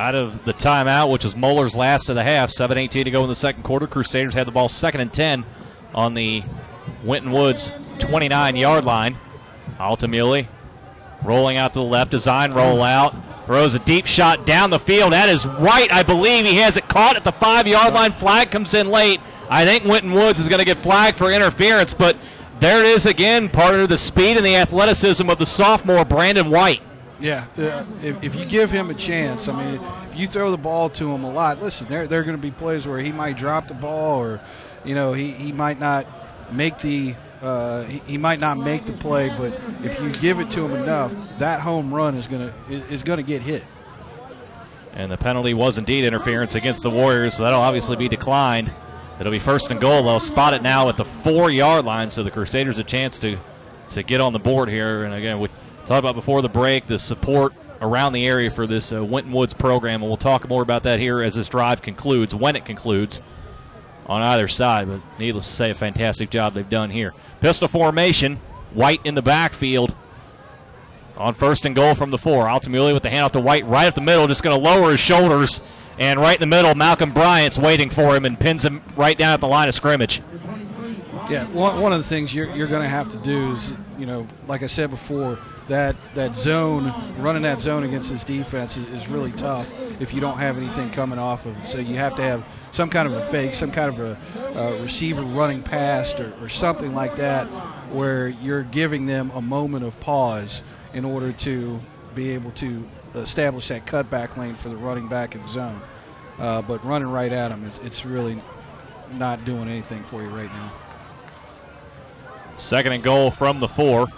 Out 0.00 0.14
of 0.14 0.46
the 0.46 0.54
timeout, 0.54 1.10
which 1.10 1.24
was 1.24 1.36
Moeller's 1.36 1.76
last 1.76 2.08
of 2.08 2.14
the 2.14 2.22
half, 2.22 2.50
7:18 2.50 3.04
to 3.04 3.10
go 3.10 3.22
in 3.22 3.28
the 3.28 3.34
second 3.34 3.64
quarter. 3.64 3.86
Crusaders 3.86 4.32
had 4.32 4.46
the 4.46 4.50
ball 4.50 4.66
second 4.66 5.02
and 5.02 5.12
10 5.12 5.44
on 5.94 6.14
the 6.14 6.42
Winton 7.04 7.32
Woods 7.32 7.70
29-yard 7.98 8.86
line. 8.86 9.18
Altamuli 9.78 10.46
rolling 11.22 11.58
out 11.58 11.74
to 11.74 11.80
the 11.80 11.84
left, 11.84 12.12
design 12.12 12.54
roll 12.54 12.82
out. 12.82 13.14
throws 13.44 13.74
a 13.74 13.78
deep 13.80 14.06
shot 14.06 14.46
down 14.46 14.70
the 14.70 14.78
field. 14.78 15.12
That 15.12 15.28
is 15.28 15.46
right, 15.46 15.92
I 15.92 16.02
believe 16.02 16.46
he 16.46 16.56
has 16.56 16.78
it 16.78 16.88
caught 16.88 17.16
at 17.16 17.24
the 17.24 17.32
five-yard 17.32 17.92
line. 17.92 18.12
Flag 18.12 18.50
comes 18.50 18.72
in 18.72 18.88
late. 18.88 19.20
I 19.50 19.66
think 19.66 19.84
Winton 19.84 20.14
Woods 20.14 20.40
is 20.40 20.48
going 20.48 20.60
to 20.60 20.64
get 20.64 20.78
flagged 20.78 21.18
for 21.18 21.30
interference, 21.30 21.92
but 21.92 22.16
there 22.58 22.80
it 22.80 22.86
is 22.86 23.04
again, 23.04 23.50
part 23.50 23.74
of 23.74 23.90
the 23.90 23.98
speed 23.98 24.38
and 24.38 24.46
the 24.46 24.56
athleticism 24.56 25.28
of 25.28 25.38
the 25.38 25.44
sophomore 25.44 26.06
Brandon 26.06 26.48
White. 26.48 26.80
Yeah, 27.20 27.46
uh, 27.58 27.84
if, 28.02 28.24
if 28.24 28.34
you 28.34 28.44
give 28.46 28.70
him 28.70 28.90
a 28.90 28.94
chance, 28.94 29.48
I 29.48 29.64
mean, 29.64 29.80
if 30.10 30.18
you 30.18 30.26
throw 30.26 30.50
the 30.50 30.58
ball 30.58 30.88
to 30.90 31.12
him 31.12 31.22
a 31.24 31.30
lot, 31.30 31.60
listen, 31.60 31.86
there, 31.88 32.06
there 32.06 32.20
are 32.20 32.24
going 32.24 32.36
to 32.36 32.42
be 32.42 32.50
plays 32.50 32.86
where 32.86 32.98
he 32.98 33.12
might 33.12 33.36
drop 33.36 33.68
the 33.68 33.74
ball 33.74 34.18
or, 34.18 34.40
you 34.84 34.94
know, 34.94 35.12
he, 35.12 35.30
he 35.30 35.52
might 35.52 35.78
not 35.78 36.06
make 36.52 36.78
the 36.78 37.14
uh, 37.42 37.84
he, 37.84 37.98
he 38.00 38.18
might 38.18 38.38
not 38.38 38.58
make 38.58 38.84
the 38.84 38.92
play, 38.92 39.28
but 39.38 39.58
if 39.82 39.98
you 40.00 40.10
give 40.12 40.40
it 40.40 40.50
to 40.50 40.64
him 40.64 40.72
enough, 40.72 41.14
that 41.38 41.60
home 41.60 41.92
run 41.92 42.14
is 42.14 42.26
going 42.26 42.50
to 42.50 42.54
is 42.68 43.02
going 43.02 43.16
to 43.16 43.22
get 43.22 43.42
hit. 43.42 43.64
And 44.92 45.10
the 45.10 45.16
penalty 45.16 45.54
was 45.54 45.78
indeed 45.78 46.04
interference 46.04 46.54
against 46.54 46.82
the 46.82 46.90
Warriors, 46.90 47.34
so 47.36 47.44
that'll 47.44 47.60
obviously 47.60 47.96
be 47.96 48.08
declined. 48.08 48.70
It'll 49.18 49.32
be 49.32 49.38
first 49.38 49.70
and 49.70 49.80
goal. 49.80 50.02
They'll 50.02 50.20
spot 50.20 50.52
it 50.54 50.62
now 50.62 50.88
at 50.88 50.96
the 50.96 51.04
four 51.04 51.50
yard 51.50 51.84
line, 51.84 52.10
so 52.10 52.22
the 52.22 52.30
Crusaders 52.30 52.78
a 52.78 52.84
chance 52.84 53.18
to 53.20 53.38
to 53.90 54.02
get 54.02 54.20
on 54.20 54.32
the 54.32 54.38
board 54.38 54.68
here. 54.68 55.04
And 55.04 55.14
again, 55.14 55.40
we 55.40 55.48
talked 55.90 56.04
about 56.04 56.14
before 56.14 56.40
the 56.40 56.48
break 56.48 56.86
the 56.86 56.96
support 56.96 57.52
around 57.80 58.12
the 58.12 58.24
area 58.24 58.48
for 58.48 58.64
this 58.64 58.92
uh, 58.92 59.04
Winton 59.04 59.32
Woods 59.32 59.52
program, 59.52 60.02
and 60.02 60.08
we'll 60.08 60.16
talk 60.16 60.48
more 60.48 60.62
about 60.62 60.84
that 60.84 61.00
here 61.00 61.20
as 61.20 61.34
this 61.34 61.48
drive 61.48 61.82
concludes, 61.82 62.32
when 62.32 62.54
it 62.54 62.64
concludes 62.64 63.20
on 64.06 64.22
either 64.22 64.46
side. 64.46 64.86
But 64.86 65.00
needless 65.18 65.48
to 65.48 65.52
say, 65.52 65.70
a 65.70 65.74
fantastic 65.74 66.30
job 66.30 66.54
they've 66.54 66.70
done 66.70 66.90
here. 66.90 67.12
Pistol 67.40 67.66
formation, 67.66 68.36
White 68.72 69.00
in 69.02 69.16
the 69.16 69.22
backfield. 69.22 69.96
On 71.16 71.34
first 71.34 71.66
and 71.66 71.74
goal 71.74 71.96
from 71.96 72.12
the 72.12 72.18
four. 72.18 72.46
Altamuli 72.46 72.94
with 72.94 73.02
the 73.02 73.08
handoff 73.08 73.32
to 73.32 73.40
White 73.40 73.66
right 73.66 73.88
up 73.88 73.96
the 73.96 74.00
middle, 74.00 74.28
just 74.28 74.44
going 74.44 74.56
to 74.56 74.62
lower 74.62 74.92
his 74.92 75.00
shoulders. 75.00 75.60
And 75.98 76.20
right 76.20 76.36
in 76.36 76.40
the 76.40 76.46
middle, 76.46 76.72
Malcolm 76.76 77.10
Bryant's 77.10 77.58
waiting 77.58 77.90
for 77.90 78.14
him 78.14 78.24
and 78.24 78.38
pins 78.38 78.64
him 78.64 78.80
right 78.94 79.18
down 79.18 79.32
at 79.32 79.40
the 79.40 79.48
line 79.48 79.66
of 79.66 79.74
scrimmage. 79.74 80.22
Yeah, 81.28 81.46
one, 81.48 81.80
one 81.80 81.92
of 81.92 81.98
the 81.98 82.08
things 82.08 82.32
you're, 82.32 82.48
you're 82.54 82.68
going 82.68 82.82
to 82.82 82.88
have 82.88 83.10
to 83.10 83.18
do 83.18 83.50
is, 83.50 83.72
you 83.98 84.06
know, 84.06 84.26
like 84.46 84.62
I 84.62 84.66
said 84.66 84.90
before, 84.90 85.38
that 85.70 85.94
that 86.14 86.36
zone, 86.36 86.92
running 87.18 87.42
that 87.42 87.60
zone 87.60 87.84
against 87.84 88.10
this 88.10 88.24
defense 88.24 88.76
is, 88.76 88.90
is 88.90 89.08
really 89.08 89.30
tough 89.32 89.70
if 90.00 90.12
you 90.12 90.20
don't 90.20 90.38
have 90.38 90.58
anything 90.58 90.90
coming 90.90 91.18
off 91.18 91.46
of 91.46 91.56
it. 91.56 91.66
So 91.66 91.78
you 91.78 91.94
have 91.94 92.16
to 92.16 92.22
have 92.22 92.44
some 92.72 92.90
kind 92.90 93.06
of 93.06 93.14
a 93.14 93.24
fake, 93.26 93.54
some 93.54 93.70
kind 93.70 93.88
of 93.88 94.00
a 94.56 94.82
receiver 94.82 95.22
running 95.22 95.62
past 95.62 96.18
or, 96.18 96.34
or 96.40 96.48
something 96.48 96.94
like 96.94 97.16
that 97.16 97.46
where 97.92 98.28
you're 98.28 98.64
giving 98.64 99.06
them 99.06 99.30
a 99.34 99.40
moment 99.40 99.84
of 99.84 99.98
pause 100.00 100.62
in 100.92 101.04
order 101.04 101.32
to 101.32 101.78
be 102.16 102.30
able 102.30 102.50
to 102.52 102.84
establish 103.14 103.68
that 103.68 103.86
cutback 103.86 104.36
lane 104.36 104.56
for 104.56 104.70
the 104.70 104.76
running 104.76 105.06
back 105.06 105.34
in 105.36 105.42
the 105.42 105.48
zone. 105.48 105.80
Uh, 106.38 106.60
but 106.62 106.84
running 106.84 107.08
right 107.08 107.32
at 107.32 107.48
them, 107.48 107.64
it's, 107.64 107.78
it's 107.78 108.04
really 108.04 108.42
not 109.12 109.44
doing 109.44 109.68
anything 109.68 110.02
for 110.04 110.22
you 110.22 110.28
right 110.30 110.52
now. 110.52 110.72
Second 112.56 112.92
and 112.92 113.04
goal 113.04 113.30
from 113.30 113.60
the 113.60 113.68
four. 113.68 114.08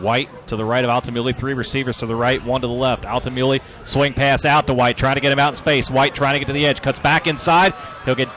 White 0.00 0.48
to 0.48 0.56
the 0.56 0.64
right 0.64 0.84
of 0.84 0.90
Altamuli. 0.90 1.34
Three 1.34 1.54
receivers 1.54 1.96
to 1.98 2.06
the 2.06 2.16
right, 2.16 2.44
one 2.44 2.60
to 2.60 2.66
the 2.66 2.72
left. 2.72 3.04
Altamuli 3.04 3.60
swing 3.84 4.12
pass 4.12 4.44
out 4.44 4.66
to 4.66 4.74
White, 4.74 4.96
trying 4.96 5.14
to 5.14 5.20
get 5.20 5.32
him 5.32 5.38
out 5.38 5.52
in 5.52 5.56
space. 5.56 5.90
White 5.90 6.14
trying 6.14 6.34
to 6.34 6.38
get 6.38 6.46
to 6.46 6.52
the 6.52 6.66
edge, 6.66 6.82
cuts 6.82 6.98
back 6.98 7.26
inside. 7.26 7.74
He'll 8.04 8.14
get 8.14 8.28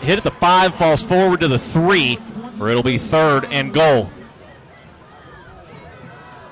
hit 0.00 0.18
at 0.18 0.24
the 0.24 0.30
five, 0.30 0.74
falls 0.74 1.02
forward 1.02 1.40
to 1.40 1.48
the 1.48 1.58
three, 1.58 2.18
or 2.60 2.68
it'll 2.68 2.82
be 2.82 2.98
third 2.98 3.46
and 3.46 3.72
goal. 3.72 4.10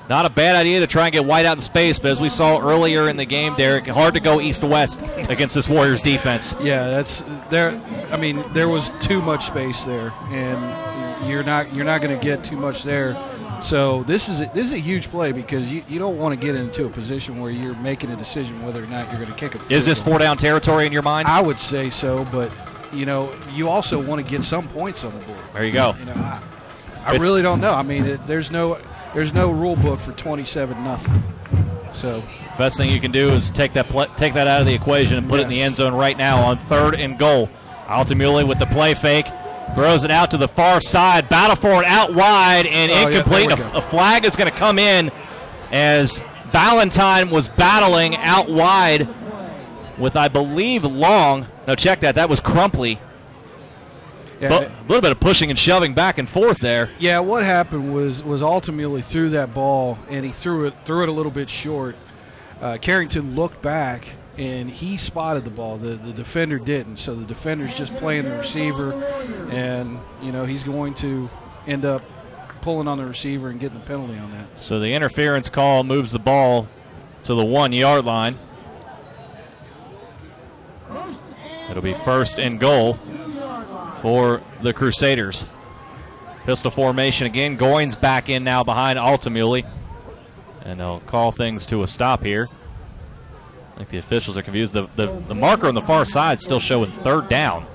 Not 0.09 0.25
a 0.25 0.29
bad 0.29 0.57
idea 0.57 0.81
to 0.81 0.87
try 0.87 1.05
and 1.05 1.13
get 1.13 1.23
White 1.23 1.45
out 1.45 1.57
in 1.57 1.61
space, 1.61 1.97
but 1.97 2.11
as 2.11 2.19
we 2.19 2.27
saw 2.27 2.59
earlier 2.59 3.07
in 3.07 3.15
the 3.15 3.25
game, 3.25 3.55
Derek, 3.55 3.87
hard 3.87 4.13
to 4.15 4.19
go 4.19 4.41
east 4.41 4.59
to 4.61 4.67
west 4.67 4.99
against 5.29 5.55
this 5.55 5.69
Warriors 5.69 6.01
defense. 6.01 6.55
Yeah, 6.61 6.89
that's 6.89 7.23
there. 7.49 7.81
I 8.11 8.17
mean, 8.17 8.43
there 8.53 8.67
was 8.67 8.91
too 8.99 9.21
much 9.21 9.47
space 9.47 9.85
there, 9.85 10.11
and 10.25 11.29
you're 11.29 11.43
not 11.43 11.73
you're 11.73 11.85
not 11.85 12.01
going 12.01 12.17
to 12.17 12.23
get 12.23 12.43
too 12.43 12.57
much 12.57 12.83
there. 12.83 13.15
So 13.63 14.03
this 14.03 14.27
is 14.27 14.41
a, 14.41 14.45
this 14.47 14.65
is 14.65 14.73
a 14.73 14.77
huge 14.79 15.09
play 15.09 15.31
because 15.31 15.71
you, 15.71 15.83
you 15.87 15.97
don't 15.97 16.17
want 16.17 16.39
to 16.39 16.45
get 16.45 16.55
into 16.55 16.85
a 16.85 16.89
position 16.89 17.39
where 17.39 17.49
you're 17.49 17.75
making 17.75 18.11
a 18.11 18.15
decision 18.15 18.63
whether 18.65 18.83
or 18.83 18.87
not 18.87 19.09
you're 19.09 19.21
going 19.21 19.33
to 19.33 19.37
kick 19.37 19.55
a. 19.55 19.73
Is 19.73 19.85
this 19.85 20.01
four 20.01 20.19
down 20.19 20.35
territory 20.37 20.85
in 20.85 20.91
your 20.91 21.01
mind? 21.01 21.29
I 21.29 21.41
would 21.41 21.57
say 21.57 21.89
so, 21.89 22.25
but 22.25 22.51
you 22.91 23.05
know, 23.05 23.33
you 23.53 23.69
also 23.69 24.03
want 24.03 24.23
to 24.23 24.29
get 24.29 24.43
some 24.43 24.67
points 24.67 25.05
on 25.05 25.17
the 25.17 25.25
board. 25.25 25.39
There 25.53 25.65
you 25.65 25.71
go. 25.71 25.95
You 25.97 26.05
know, 26.05 26.13
I, 26.13 26.41
I 27.05 27.15
really 27.15 27.41
don't 27.41 27.61
know. 27.61 27.73
I 27.73 27.83
mean, 27.83 28.05
it, 28.05 28.27
there's 28.27 28.51
no 28.51 28.79
there's 29.13 29.33
no 29.33 29.49
rule 29.49 29.77
book 29.77 29.99
for 29.99 30.11
27 30.11 30.83
nothing. 30.83 31.23
So 31.93 32.21
Best 32.57 32.77
thing 32.77 32.89
you 32.89 32.99
can 32.99 33.11
do 33.11 33.29
is 33.29 33.49
take 33.49 33.73
that 33.73 33.87
pl- 33.89 34.07
take 34.17 34.33
that 34.33 34.47
out 34.47 34.59
of 34.59 34.67
the 34.67 34.73
equation 34.73 35.17
and 35.17 35.29
put 35.29 35.39
it 35.39 35.43
in 35.43 35.49
the 35.49 35.61
end 35.61 35.77
zone 35.77 35.93
right 35.93 36.17
now 36.17 36.43
on 36.43 36.57
third 36.57 36.95
and 36.95 37.17
goal. 37.17 37.49
Altamuli 37.87 38.47
with 38.47 38.59
the 38.59 38.65
play 38.65 38.93
fake. 38.93 39.27
Throws 39.75 40.03
it 40.03 40.11
out 40.11 40.29
to 40.31 40.37
the 40.37 40.47
far 40.47 40.79
side. 40.81 41.29
Battle 41.29 41.55
for 41.55 41.81
it 41.81 41.85
out 41.87 42.13
wide 42.13 42.65
and 42.67 42.91
Oh, 42.91 43.07
incomplete. 43.07 43.47
we 43.47 43.53
a, 43.63 43.71
a 43.77 43.81
flag 43.81 44.23
is 44.25 44.35
going 44.35 44.49
to 44.49 44.55
come 44.55 44.77
in 44.77 45.11
as 45.71 46.23
Valentine 46.51 47.29
was 47.31 47.49
battling 47.49 48.15
out 48.17 48.49
wide 48.49 49.07
with, 49.97 50.15
I 50.15 50.27
believe, 50.27 50.83
Long. 50.83 51.47
No, 51.67 51.73
check 51.75 52.01
that. 52.01 52.15
That 52.15 52.29
was 52.29 52.39
Crumpley. 52.39 52.99
yeah, 54.39 54.49
But 54.49 54.63
a 54.69 54.71
little 54.87 55.01
bit 55.01 55.11
of 55.11 55.19
pushing 55.19 55.49
and 55.49 55.57
shoving 55.57 55.93
back 55.95 56.17
and 56.19 56.29
forth 56.29 56.59
there. 56.59 56.89
Yeah, 56.99 57.19
what 57.19 57.43
happened 57.43 57.93
was 57.95 58.21
was 58.21 58.41
Altamuli 58.43 59.03
threw 59.03 59.29
that 59.29 59.53
ball 59.55 59.97
and 60.09 60.23
he 60.25 60.31
threw 60.31 60.65
it 60.65 60.73
threw 60.85 61.01
it 61.03 61.09
a 61.09 61.11
little 61.11 61.31
bit 61.31 61.49
short. 61.49 61.95
Uh, 62.61 62.77
Carrington 62.79 63.35
looked 63.35 63.61
back 63.61 64.05
and 64.37 64.69
he 64.69 64.97
spotted 64.97 65.43
the 65.43 65.49
ball. 65.49 65.77
The 65.77 65.95
the 65.95 66.13
defender 66.13 66.59
didn't. 66.59 66.97
So 66.97 67.15
the 67.15 67.25
defender's 67.25 67.75
just 67.75 67.95
playing 67.97 68.25
the 68.25 68.37
receiver, 68.37 68.93
and 69.51 69.99
you 70.21 70.31
know 70.31 70.45
he's 70.45 70.63
going 70.63 70.93
to 70.95 71.29
end 71.67 71.85
up 71.85 72.01
pulling 72.61 72.87
on 72.87 72.97
the 72.97 73.05
receiver 73.05 73.49
and 73.49 73.59
getting 73.59 73.77
the 73.79 73.85
penalty 73.85 74.17
on 74.17 74.31
that. 74.31 74.47
So 74.61 74.79
the 74.79 74.93
interference 74.93 75.49
call 75.49 75.83
moves 75.83 76.11
the 76.11 76.19
ball 76.19 76.67
to 77.23 77.33
the 77.33 77.45
one 77.45 77.73
yard 77.73 78.05
line. 78.05 78.39
It'll 81.69 81.83
be 81.83 81.93
first 81.93 82.39
and 82.39 82.59
goal 82.59 82.93
for 84.01 84.41
the 84.61 84.73
Crusaders. 84.73 85.47
Pistol 86.45 86.71
formation 86.71 87.25
again. 87.25 87.57
Goins 87.57 87.99
back 87.99 88.29
in 88.29 88.43
now 88.43 88.63
behind 88.63 88.99
Altamuli. 88.99 89.65
And 90.63 90.79
they'll 90.79 90.99
call 91.01 91.31
things 91.31 91.65
to 91.67 91.83
a 91.83 91.87
stop 91.87 92.23
here. 92.23 92.49
I 93.73 93.77
think 93.77 93.89
the 93.89 93.97
officials 93.97 94.37
are 94.37 94.43
confused. 94.43 94.73
The, 94.73 94.87
the, 94.95 95.07
the 95.07 95.35
marker 95.35 95.67
on 95.67 95.73
the 95.73 95.81
far 95.81 96.05
side 96.05 96.39
still 96.39 96.59
showing 96.59 96.91
third 96.91 97.27
down. 97.27 97.65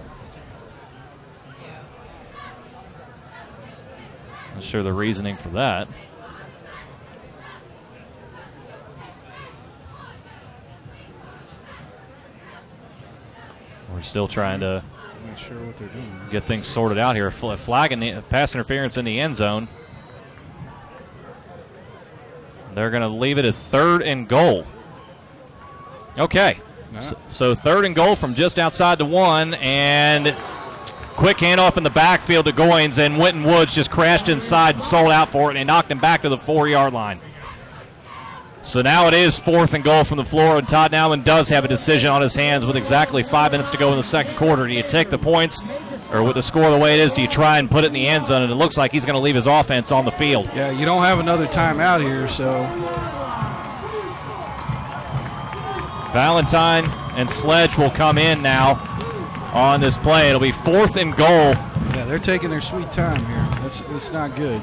Not 4.54 4.62
sure 4.62 4.82
the 4.82 4.92
reasoning 4.92 5.36
for 5.36 5.48
that. 5.50 5.88
We're 13.92 14.02
still 14.02 14.28
trying 14.28 14.60
to 14.60 14.84
not 15.26 15.38
sure 15.38 15.64
what 15.64 15.76
they're 15.76 15.88
doing. 15.88 16.20
get 16.30 16.44
things 16.44 16.66
sorted 16.66 16.98
out 16.98 17.16
here. 17.16 17.30
Fl- 17.30 17.54
Flag 17.54 17.92
in 17.92 18.00
the 18.00 18.22
pass 18.28 18.54
interference 18.54 18.96
in 18.96 19.04
the 19.04 19.18
end 19.18 19.36
zone. 19.36 19.68
They're 22.74 22.90
going 22.90 23.02
to 23.02 23.08
leave 23.08 23.38
it 23.38 23.44
at 23.44 23.54
third 23.56 24.02
and 24.02 24.28
goal. 24.28 24.64
Okay. 26.18 26.60
So, 26.98 27.16
so 27.28 27.54
third 27.54 27.84
and 27.84 27.94
goal 27.94 28.16
from 28.16 28.34
just 28.34 28.58
outside 28.58 28.98
the 28.98 29.04
one, 29.04 29.54
and 29.54 30.34
quick 31.10 31.36
handoff 31.36 31.76
in 31.76 31.82
the 31.82 31.90
backfield 31.90 32.46
to 32.46 32.52
Goins, 32.52 32.98
and 32.98 33.18
Winton 33.18 33.44
Woods 33.44 33.74
just 33.74 33.90
crashed 33.90 34.28
inside 34.28 34.76
and 34.76 34.82
sold 34.82 35.10
out 35.10 35.28
for 35.30 35.50
it, 35.50 35.56
and 35.56 35.66
knocked 35.66 35.90
him 35.90 35.98
back 35.98 36.22
to 36.22 36.28
the 36.28 36.38
four 36.38 36.66
yard 36.66 36.92
line. 36.92 37.20
So 38.62 38.82
now 38.82 39.06
it 39.06 39.14
is 39.14 39.38
fourth 39.38 39.74
and 39.74 39.84
goal 39.84 40.02
from 40.02 40.16
the 40.16 40.24
floor, 40.24 40.58
and 40.58 40.68
Todd 40.68 40.92
Naumann 40.92 41.22
does 41.24 41.48
have 41.50 41.64
a 41.64 41.68
decision 41.68 42.10
on 42.10 42.22
his 42.22 42.34
hands 42.34 42.66
with 42.66 42.76
exactly 42.76 43.22
five 43.22 43.52
minutes 43.52 43.70
to 43.70 43.78
go 43.78 43.90
in 43.90 43.96
the 43.96 44.02
second 44.02 44.34
quarter. 44.36 44.66
Do 44.66 44.72
you 44.72 44.82
take 44.82 45.10
the 45.10 45.18
points, 45.18 45.62
or 46.10 46.24
with 46.24 46.34
the 46.34 46.42
score 46.42 46.70
the 46.70 46.78
way 46.78 46.98
it 46.98 47.00
is, 47.00 47.12
do 47.12 47.22
you 47.22 47.28
try 47.28 47.58
and 47.58 47.70
put 47.70 47.84
it 47.84 47.88
in 47.88 47.92
the 47.92 48.08
end 48.08 48.26
zone? 48.26 48.42
And 48.42 48.50
it 48.50 48.56
looks 48.56 48.76
like 48.76 48.90
he's 48.92 49.04
going 49.04 49.14
to 49.14 49.20
leave 49.20 49.36
his 49.36 49.46
offense 49.46 49.92
on 49.92 50.04
the 50.04 50.10
field. 50.10 50.50
Yeah, 50.54 50.70
you 50.70 50.84
don't 50.86 51.02
have 51.02 51.20
another 51.20 51.46
timeout 51.46 52.02
here, 52.02 52.26
so 52.26 52.62
Valentine 56.12 56.84
and 57.16 57.28
Sledge 57.28 57.76
will 57.76 57.90
come 57.90 58.18
in 58.18 58.42
now 58.42 58.74
on 59.52 59.80
this 59.80 59.98
play. 59.98 60.28
It'll 60.28 60.40
be 60.40 60.52
fourth 60.52 60.96
and 60.96 61.14
goal. 61.16 61.26
yeah, 61.94 62.04
they're 62.06 62.18
taking 62.18 62.50
their 62.50 62.60
sweet 62.60 62.90
time 62.92 63.24
here. 63.26 63.46
That's 63.62 63.82
that's 63.82 64.12
not 64.12 64.34
good. 64.36 64.60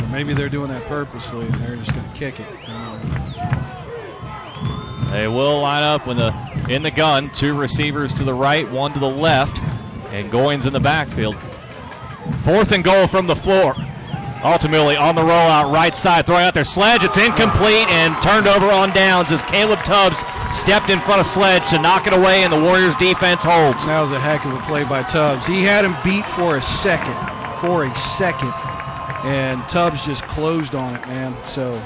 Or 0.00 0.06
maybe 0.10 0.32
they're 0.34 0.48
doing 0.48 0.68
that 0.70 0.84
purposely 0.86 1.46
and 1.46 1.54
they're 1.56 1.76
just 1.76 1.92
going 1.94 2.08
to 2.10 2.16
kick 2.18 2.40
it. 2.40 2.46
Um, 2.68 3.00
They 5.10 5.28
will 5.28 5.60
line 5.60 5.82
up 5.82 6.06
with 6.06 6.16
the 6.16 6.34
in 6.68 6.82
the 6.82 6.90
gun. 6.90 7.30
Two 7.30 7.54
receivers 7.54 8.12
to 8.14 8.24
the 8.24 8.34
right, 8.34 8.68
one 8.70 8.92
to 8.94 8.98
the 8.98 9.08
left, 9.08 9.60
and 10.12 10.30
Goins 10.30 10.66
in 10.66 10.72
the 10.72 10.80
backfield. 10.80 11.36
Fourth 12.42 12.72
and 12.72 12.82
goal 12.82 13.06
from 13.06 13.26
the 13.26 13.36
floor. 13.36 13.74
Altamuli 14.44 15.00
on 15.00 15.14
the 15.14 15.22
rollout, 15.22 15.72
right 15.72 15.96
side, 15.96 16.26
throwing 16.26 16.44
out 16.44 16.52
their 16.52 16.64
sledge. 16.64 17.02
It's 17.02 17.16
incomplete 17.16 17.88
and 17.88 18.14
turned 18.22 18.46
over 18.46 18.66
on 18.66 18.90
downs 18.90 19.32
as 19.32 19.40
Caleb 19.44 19.78
Tubbs 19.84 20.22
stepped 20.54 20.90
in 20.90 21.00
front 21.00 21.20
of 21.20 21.26
Sledge 21.26 21.66
to 21.70 21.80
knock 21.80 22.06
it 22.06 22.12
away, 22.12 22.44
and 22.44 22.52
the 22.52 22.60
Warriors 22.60 22.94
defense 22.96 23.42
holds. 23.42 23.86
That 23.86 24.02
was 24.02 24.12
a 24.12 24.20
heck 24.20 24.44
of 24.44 24.52
a 24.52 24.58
play 24.66 24.84
by 24.84 25.02
Tubbs. 25.04 25.46
He 25.46 25.62
had 25.62 25.86
him 25.86 25.96
beat 26.04 26.26
for 26.26 26.58
a 26.58 26.62
second, 26.62 27.16
for 27.58 27.84
a 27.84 27.94
second, 27.96 28.52
and 29.24 29.66
Tubbs 29.66 30.04
just 30.04 30.22
closed 30.24 30.74
on 30.74 30.94
it, 30.94 31.06
man. 31.06 31.34
So, 31.46 31.80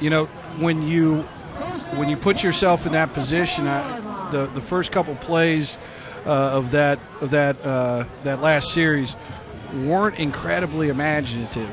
you 0.00 0.08
know, 0.08 0.24
when 0.56 0.80
you 0.80 1.20
when 1.96 2.08
you 2.08 2.16
put 2.16 2.42
yourself 2.42 2.86
in 2.86 2.92
that 2.92 3.12
position, 3.12 3.66
I, 3.66 4.30
the 4.30 4.46
the 4.46 4.62
first 4.62 4.90
couple 4.90 5.14
plays 5.16 5.76
uh, 6.24 6.30
of 6.30 6.70
that 6.70 6.98
of 7.20 7.30
that 7.32 7.62
uh, 7.62 8.04
that 8.24 8.40
last 8.40 8.72
series 8.72 9.14
weren't 9.74 10.18
incredibly 10.18 10.88
imaginative, 10.88 11.70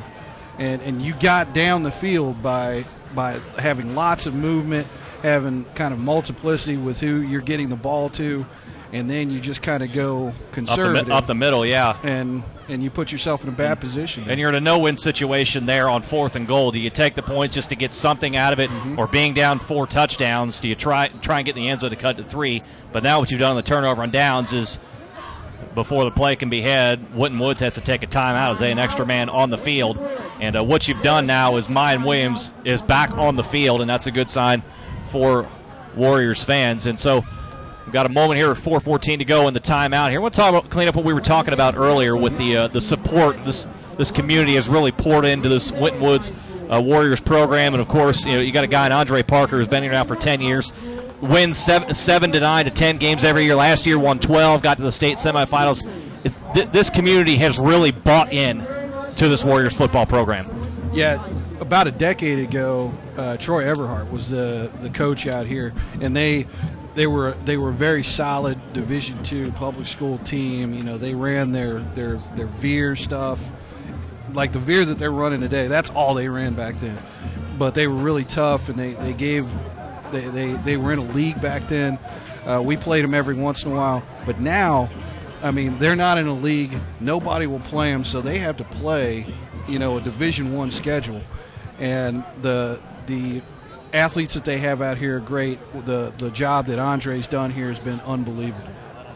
and 0.57 0.81
and 0.81 1.01
you 1.01 1.13
got 1.15 1.53
down 1.53 1.83
the 1.83 1.91
field 1.91 2.41
by 2.41 2.85
by 3.13 3.39
having 3.57 3.95
lots 3.95 4.25
of 4.25 4.35
movement, 4.35 4.87
having 5.21 5.65
kind 5.75 5.93
of 5.93 5.99
multiplicity 5.99 6.77
with 6.77 6.99
who 6.99 7.21
you're 7.21 7.41
getting 7.41 7.69
the 7.69 7.75
ball 7.75 8.09
to, 8.09 8.45
and 8.91 9.09
then 9.09 9.29
you 9.29 9.39
just 9.39 9.61
kind 9.61 9.83
of 9.83 9.93
go 9.93 10.27
Up 10.27 10.33
the, 10.35 10.53
conservative 10.53 11.11
up 11.11 11.27
the 11.27 11.35
middle, 11.35 11.65
yeah. 11.65 11.97
and 12.03 12.43
and 12.67 12.83
you 12.83 12.89
put 12.89 13.11
yourself 13.11 13.43
in 13.43 13.49
a 13.49 13.51
bad 13.51 13.79
position. 13.79 14.27
And 14.27 14.39
you're 14.39 14.49
in 14.49 14.55
a 14.55 14.61
no-win 14.61 14.97
situation 14.97 15.67
there 15.67 15.87
on 15.87 16.01
fourth 16.01 16.35
and 16.35 16.47
goal. 16.47 16.71
Do 16.71 16.79
you 16.79 16.89
take 16.89 17.13
the 17.13 17.21
points 17.21 17.53
just 17.53 17.69
to 17.69 17.75
get 17.75 17.93
something 17.93 18.35
out 18.35 18.53
of 18.53 18.59
it, 18.59 18.69
mm-hmm. 18.69 18.97
or 18.97 19.07
being 19.07 19.33
down 19.33 19.59
four 19.59 19.85
touchdowns? 19.85 20.59
Do 20.59 20.67
you 20.67 20.75
try 20.75 21.09
try 21.21 21.37
and 21.37 21.45
get 21.45 21.55
in 21.55 21.63
the 21.63 21.69
end 21.69 21.81
zone 21.81 21.91
to 21.91 21.95
cut 21.95 22.17
to 22.17 22.23
three? 22.23 22.63
But 22.91 23.03
now 23.03 23.19
what 23.19 23.31
you've 23.31 23.39
done 23.39 23.51
on 23.51 23.57
the 23.57 23.63
turnover 23.63 24.01
on 24.01 24.11
downs 24.11 24.53
is 24.53 24.79
before 25.75 26.05
the 26.05 26.11
play 26.11 26.35
can 26.35 26.49
be 26.49 26.61
had, 26.61 27.13
Winton 27.13 27.39
Woods 27.39 27.59
has 27.61 27.75
to 27.75 27.81
take 27.81 28.01
a 28.01 28.07
timeout 28.07 28.51
as 28.51 28.59
they 28.59 28.71
an 28.71 28.79
extra 28.79 29.05
man 29.05 29.29
on 29.29 29.49
the 29.49 29.57
field. 29.57 29.99
And 30.39 30.55
uh, 30.55 30.63
what 30.63 30.87
you've 30.87 31.03
done 31.03 31.25
now 31.25 31.57
is 31.57 31.69
Mayan 31.69 32.03
Williams 32.03 32.53
is 32.63 32.81
back 32.81 33.11
on 33.11 33.35
the 33.35 33.43
field, 33.43 33.81
and 33.81 33.89
that's 33.89 34.07
a 34.07 34.11
good 34.11 34.29
sign 34.29 34.63
for 35.09 35.47
Warriors 35.95 36.43
fans. 36.43 36.87
And 36.87 36.99
so 36.99 37.25
we've 37.85 37.93
got 37.93 38.05
a 38.05 38.09
moment 38.09 38.37
here, 38.37 38.53
4:14 38.53 39.19
to 39.19 39.25
go 39.25 39.47
in 39.47 39.53
the 39.53 39.59
timeout 39.59 40.09
here. 40.09 40.19
I 40.19 40.21
want 40.21 40.33
to 40.33 40.39
talk 40.39 40.49
about 40.49 40.69
clean 40.69 40.87
up 40.87 40.95
what 40.95 41.05
we 41.05 41.13
were 41.13 41.21
talking 41.21 41.53
about 41.53 41.75
earlier 41.75 42.15
with 42.15 42.37
the 42.37 42.57
uh, 42.57 42.67
the 42.67 42.81
support 42.81 43.43
this 43.43 43.67
this 43.97 44.11
community 44.11 44.55
has 44.55 44.67
really 44.67 44.91
poured 44.91 45.25
into 45.25 45.49
this 45.49 45.71
Winton 45.71 46.01
Woods 46.01 46.31
uh, 46.69 46.81
Warriors 46.81 47.21
program, 47.21 47.73
and 47.73 47.81
of 47.81 47.87
course, 47.87 48.25
you 48.25 48.33
know 48.33 48.39
you 48.39 48.51
got 48.51 48.63
a 48.63 48.67
guy 48.67 48.85
in 48.85 48.91
Andre 48.91 49.23
Parker 49.23 49.57
who's 49.57 49.67
been 49.67 49.83
here 49.83 49.91
now 49.91 50.03
for 50.03 50.15
10 50.15 50.41
years 50.41 50.73
wins 51.25 51.57
seven, 51.57 51.93
seven 51.93 52.31
to 52.31 52.39
nine 52.39 52.65
to 52.65 52.71
ten 52.71 52.97
games 52.97 53.23
every 53.23 53.45
year. 53.45 53.55
Last 53.55 53.85
year, 53.85 53.99
won 53.99 54.19
twelve, 54.19 54.61
got 54.61 54.77
to 54.77 54.83
the 54.83 54.91
state 54.91 55.17
semifinals. 55.17 55.87
It's 56.23 56.39
th- 56.53 56.69
this 56.71 56.89
community 56.89 57.35
has 57.37 57.59
really 57.59 57.91
bought 57.91 58.31
in 58.31 58.65
to 59.15 59.29
this 59.29 59.43
Warriors 59.43 59.75
football 59.75 60.05
program. 60.05 60.49
Yeah, 60.93 61.27
about 61.59 61.87
a 61.87 61.91
decade 61.91 62.39
ago, 62.39 62.93
uh, 63.17 63.37
Troy 63.37 63.63
Everhart 63.63 64.11
was 64.11 64.29
the 64.29 64.71
the 64.81 64.89
coach 64.89 65.27
out 65.27 65.45
here, 65.45 65.73
and 66.01 66.15
they 66.15 66.47
they 66.95 67.07
were 67.07 67.31
they 67.45 67.57
were 67.57 67.69
a 67.69 67.73
very 67.73 68.03
solid 68.03 68.57
Division 68.73 69.21
two 69.23 69.51
public 69.51 69.87
school 69.87 70.17
team. 70.19 70.73
You 70.73 70.83
know, 70.83 70.97
they 70.97 71.13
ran 71.13 71.51
their 71.51 71.79
their 71.79 72.17
their 72.35 72.47
veer 72.47 72.95
stuff, 72.95 73.39
like 74.33 74.51
the 74.51 74.59
veer 74.59 74.85
that 74.85 74.97
they're 74.97 75.11
running 75.11 75.41
today. 75.41 75.67
That's 75.67 75.89
all 75.91 76.13
they 76.13 76.29
ran 76.29 76.53
back 76.53 76.79
then, 76.79 76.97
but 77.59 77.73
they 77.73 77.87
were 77.87 77.95
really 77.95 78.25
tough, 78.25 78.69
and 78.69 78.77
they 78.77 78.93
they 78.93 79.13
gave 79.13 79.47
they 80.21 80.29
they, 80.29 80.51
they 80.63 80.77
were 80.77 80.93
in 80.93 80.99
a 80.99 81.11
league 81.13 81.41
back 81.41 81.67
then. 81.67 81.99
Uh, 82.45 82.61
we 82.63 82.77
played 82.77 83.03
them 83.03 83.13
every 83.13 83.35
once 83.35 83.63
in 83.63 83.71
a 83.71 83.75
while, 83.75 84.03
but 84.25 84.39
now 84.39 84.89
I 85.45 85.51
mean, 85.51 85.77
they're 85.77 85.95
not 85.95 86.17
in 86.17 86.25
a 86.25 86.33
league. 86.33 86.75
Nobody 86.99 87.45
will 87.45 87.59
play 87.59 87.91
them, 87.91 88.03
so 88.03 88.19
they 88.19 88.39
have 88.39 88.57
to 88.57 88.63
play, 88.63 89.27
you 89.67 89.77
know, 89.77 89.97
a 89.97 90.01
Division 90.01 90.51
One 90.53 90.71
schedule, 90.71 91.21
and 91.77 92.23
the 92.41 92.81
the 93.05 93.43
athletes 93.93 94.33
that 94.33 94.43
they 94.43 94.57
have 94.57 94.81
out 94.81 94.97
here 94.97 95.17
are 95.17 95.19
great. 95.19 95.59
The 95.85 96.11
the 96.17 96.31
job 96.31 96.65
that 96.67 96.79
Andre's 96.79 97.27
done 97.27 97.51
here 97.51 97.67
has 97.67 97.77
been 97.77 97.99
unbelievable. 98.01 98.69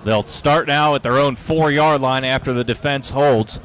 They'll 0.05 0.23
start 0.23 0.67
now 0.67 0.93
at 0.93 1.01
their 1.01 1.17
own 1.17 1.35
four 1.35 1.71
yard 1.71 2.01
line 2.01 2.23
after 2.23 2.53
the 2.53 2.63
defense 2.63 3.09
holds. 3.09 3.59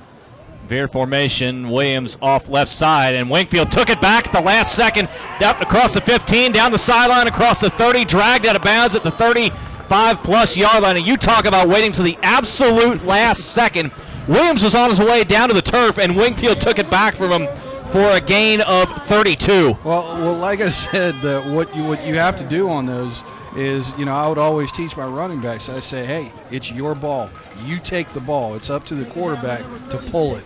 Veer 0.66 0.88
formation, 0.88 1.68
Williams 1.70 2.16
off 2.22 2.48
left 2.48 2.70
side, 2.72 3.14
and 3.14 3.30
Wingfield 3.30 3.70
took 3.70 3.90
it 3.90 4.00
back 4.00 4.26
at 4.26 4.32
the 4.32 4.40
last 4.40 4.74
second, 4.74 5.08
up 5.44 5.60
across 5.60 5.92
the 5.92 6.00
15, 6.00 6.52
down 6.52 6.72
the 6.72 6.78
sideline, 6.78 7.26
across 7.26 7.60
the 7.60 7.68
30, 7.68 8.06
dragged 8.06 8.46
out 8.46 8.56
of 8.56 8.62
bounds 8.62 8.94
at 8.94 9.02
the 9.02 9.10
35 9.10 10.22
plus 10.22 10.56
yard 10.56 10.82
line. 10.82 10.96
And 10.96 11.06
you 11.06 11.18
talk 11.18 11.44
about 11.44 11.68
waiting 11.68 11.92
to 11.92 12.02
the 12.02 12.16
absolute 12.22 13.04
last 13.04 13.52
second. 13.52 13.92
Williams 14.26 14.62
was 14.62 14.74
on 14.74 14.88
his 14.88 14.98
way 14.98 15.22
down 15.22 15.48
to 15.48 15.54
the 15.54 15.62
turf, 15.62 15.98
and 15.98 16.16
Wingfield 16.16 16.60
took 16.62 16.78
it 16.78 16.88
back 16.88 17.14
from 17.14 17.42
him 17.42 17.56
for 17.88 18.10
a 18.12 18.20
gain 18.20 18.62
of 18.62 18.90
32. 19.06 19.78
Well, 19.84 20.02
well, 20.18 20.34
like 20.34 20.62
I 20.62 20.70
said, 20.70 21.14
uh, 21.24 21.42
what 21.42 21.74
you 21.76 21.84
what 21.84 22.04
you 22.06 22.14
have 22.14 22.36
to 22.36 22.44
do 22.44 22.70
on 22.70 22.86
those 22.86 23.22
is, 23.56 23.96
you 23.98 24.04
know, 24.04 24.14
I 24.14 24.28
would 24.28 24.38
always 24.38 24.72
teach 24.72 24.96
my 24.96 25.06
running 25.06 25.40
backs. 25.40 25.68
I 25.68 25.80
say, 25.80 26.04
hey, 26.04 26.32
it's 26.50 26.70
your 26.70 26.94
ball. 26.94 27.30
You 27.64 27.78
take 27.78 28.08
the 28.08 28.20
ball. 28.20 28.54
It's 28.54 28.70
up 28.70 28.84
to 28.86 28.94
the 28.94 29.04
quarterback 29.04 29.62
to 29.90 29.98
pull 30.10 30.36
it. 30.36 30.44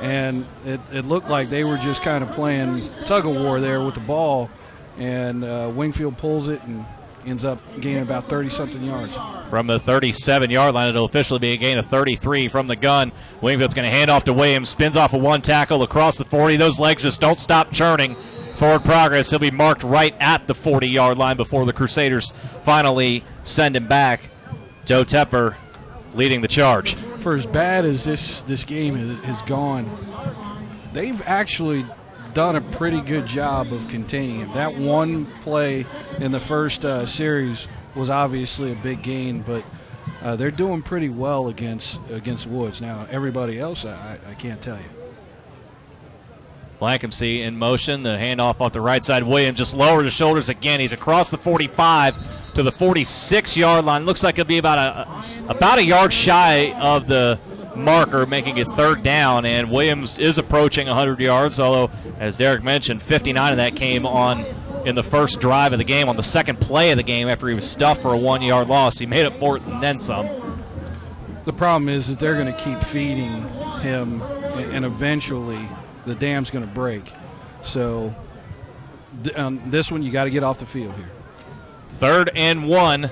And 0.00 0.46
it, 0.64 0.80
it 0.92 1.04
looked 1.04 1.28
like 1.28 1.50
they 1.50 1.64
were 1.64 1.76
just 1.76 2.02
kind 2.02 2.22
of 2.22 2.30
playing 2.32 2.88
tug 3.04 3.26
of 3.26 3.34
war 3.34 3.60
there 3.60 3.82
with 3.82 3.94
the 3.94 4.00
ball. 4.00 4.50
And 4.98 5.44
uh, 5.44 5.70
Wingfield 5.74 6.18
pulls 6.18 6.48
it 6.48 6.62
and 6.64 6.84
ends 7.26 7.44
up 7.44 7.60
gaining 7.80 8.02
about 8.02 8.28
30 8.28 8.48
something 8.48 8.82
yards. 8.82 9.16
From 9.48 9.66
the 9.66 9.78
37 9.78 10.50
yard 10.50 10.74
line, 10.74 10.88
it'll 10.88 11.04
officially 11.04 11.38
be 11.38 11.52
a 11.52 11.56
gain 11.56 11.78
of 11.78 11.86
33 11.86 12.48
from 12.48 12.66
the 12.66 12.76
gun. 12.76 13.12
Wingfield's 13.40 13.74
going 13.74 13.86
to 13.88 13.90
hand 13.90 14.10
off 14.10 14.24
to 14.24 14.32
Williams, 14.32 14.68
spins 14.68 14.96
off 14.96 15.12
a 15.12 15.16
of 15.16 15.22
one 15.22 15.42
tackle 15.42 15.82
across 15.82 16.16
the 16.16 16.24
40. 16.24 16.56
Those 16.56 16.78
legs 16.78 17.02
just 17.02 17.20
don't 17.20 17.38
stop 17.38 17.72
churning. 17.72 18.16
Forward 18.58 18.84
progress. 18.84 19.30
He'll 19.30 19.38
be 19.38 19.52
marked 19.52 19.84
right 19.84 20.16
at 20.18 20.48
the 20.48 20.54
40 20.54 20.88
yard 20.88 21.16
line 21.16 21.36
before 21.36 21.64
the 21.64 21.72
Crusaders 21.72 22.32
finally 22.62 23.22
send 23.44 23.76
him 23.76 23.86
back. 23.86 24.30
Joe 24.84 25.04
Tepper 25.04 25.54
leading 26.12 26.40
the 26.40 26.48
charge. 26.48 26.94
For 27.20 27.36
as 27.36 27.46
bad 27.46 27.84
as 27.84 28.02
this, 28.02 28.42
this 28.42 28.64
game 28.64 28.96
has 28.96 29.40
gone, 29.42 29.88
they've 30.92 31.22
actually 31.24 31.86
done 32.34 32.56
a 32.56 32.60
pretty 32.60 33.00
good 33.00 33.26
job 33.26 33.72
of 33.72 33.86
containing 33.86 34.40
him. 34.40 34.52
That 34.54 34.74
one 34.74 35.26
play 35.42 35.86
in 36.18 36.32
the 36.32 36.40
first 36.40 36.84
uh, 36.84 37.06
series 37.06 37.68
was 37.94 38.10
obviously 38.10 38.72
a 38.72 38.76
big 38.76 39.04
gain, 39.04 39.42
but 39.42 39.62
uh, 40.20 40.34
they're 40.34 40.50
doing 40.50 40.82
pretty 40.82 41.10
well 41.10 41.46
against 41.46 42.00
against 42.10 42.48
Woods. 42.48 42.80
Now, 42.80 43.06
everybody 43.08 43.60
else, 43.60 43.84
I, 43.84 44.18
I 44.28 44.34
can't 44.34 44.60
tell 44.60 44.78
you. 44.78 44.97
Blankensee 46.80 47.40
in 47.40 47.56
motion. 47.56 48.02
The 48.02 48.10
handoff 48.10 48.60
off 48.60 48.72
the 48.72 48.80
right 48.80 49.02
side. 49.02 49.22
Williams 49.22 49.58
just 49.58 49.74
lowered 49.74 50.04
his 50.04 50.14
shoulders 50.14 50.48
again. 50.48 50.80
He's 50.80 50.92
across 50.92 51.30
the 51.30 51.38
45 51.38 52.54
to 52.54 52.62
the 52.62 52.72
46 52.72 53.56
yard 53.56 53.84
line. 53.84 54.04
Looks 54.04 54.22
like 54.22 54.38
it'll 54.38 54.48
be 54.48 54.58
about 54.58 54.78
a 54.78 55.48
about 55.48 55.78
a 55.78 55.84
yard 55.84 56.12
shy 56.12 56.72
of 56.80 57.06
the 57.06 57.38
marker, 57.74 58.26
making 58.26 58.58
it 58.58 58.66
third 58.68 59.02
down. 59.02 59.44
And 59.44 59.70
Williams 59.70 60.18
is 60.18 60.38
approaching 60.38 60.86
100 60.86 61.20
yards, 61.20 61.60
although, 61.60 61.90
as 62.18 62.36
Derek 62.36 62.62
mentioned, 62.62 63.02
59 63.02 63.52
of 63.52 63.56
that 63.58 63.76
came 63.76 64.06
on 64.06 64.44
in 64.84 64.94
the 64.94 65.02
first 65.02 65.40
drive 65.40 65.72
of 65.72 65.78
the 65.78 65.84
game, 65.84 66.08
on 66.08 66.16
the 66.16 66.22
second 66.22 66.60
play 66.60 66.90
of 66.90 66.96
the 66.96 67.02
game 67.02 67.28
after 67.28 67.48
he 67.48 67.54
was 67.54 67.68
stuffed 67.68 68.02
for 68.02 68.14
a 68.14 68.18
one 68.18 68.42
yard 68.42 68.68
loss. 68.68 68.98
He 68.98 69.06
made 69.06 69.26
up 69.26 69.34
for 69.36 69.56
it 69.56 69.66
and 69.66 69.82
then 69.82 69.98
some. 69.98 70.28
The 71.44 71.52
problem 71.52 71.88
is 71.88 72.08
that 72.08 72.20
they're 72.20 72.34
going 72.34 72.52
to 72.52 72.60
keep 72.60 72.78
feeding 72.82 73.42
him, 73.80 74.20
and 74.20 74.84
eventually 74.84 75.66
the 76.08 76.14
dam's 76.14 76.50
going 76.50 76.66
to 76.66 76.70
break. 76.72 77.12
So 77.62 78.14
um, 79.36 79.60
this 79.66 79.90
one, 79.90 80.02
you 80.02 80.10
got 80.10 80.24
to 80.24 80.30
get 80.30 80.42
off 80.42 80.58
the 80.58 80.66
field 80.66 80.94
here. 80.94 81.10
Third 81.90 82.30
and 82.34 82.68
one. 82.68 83.10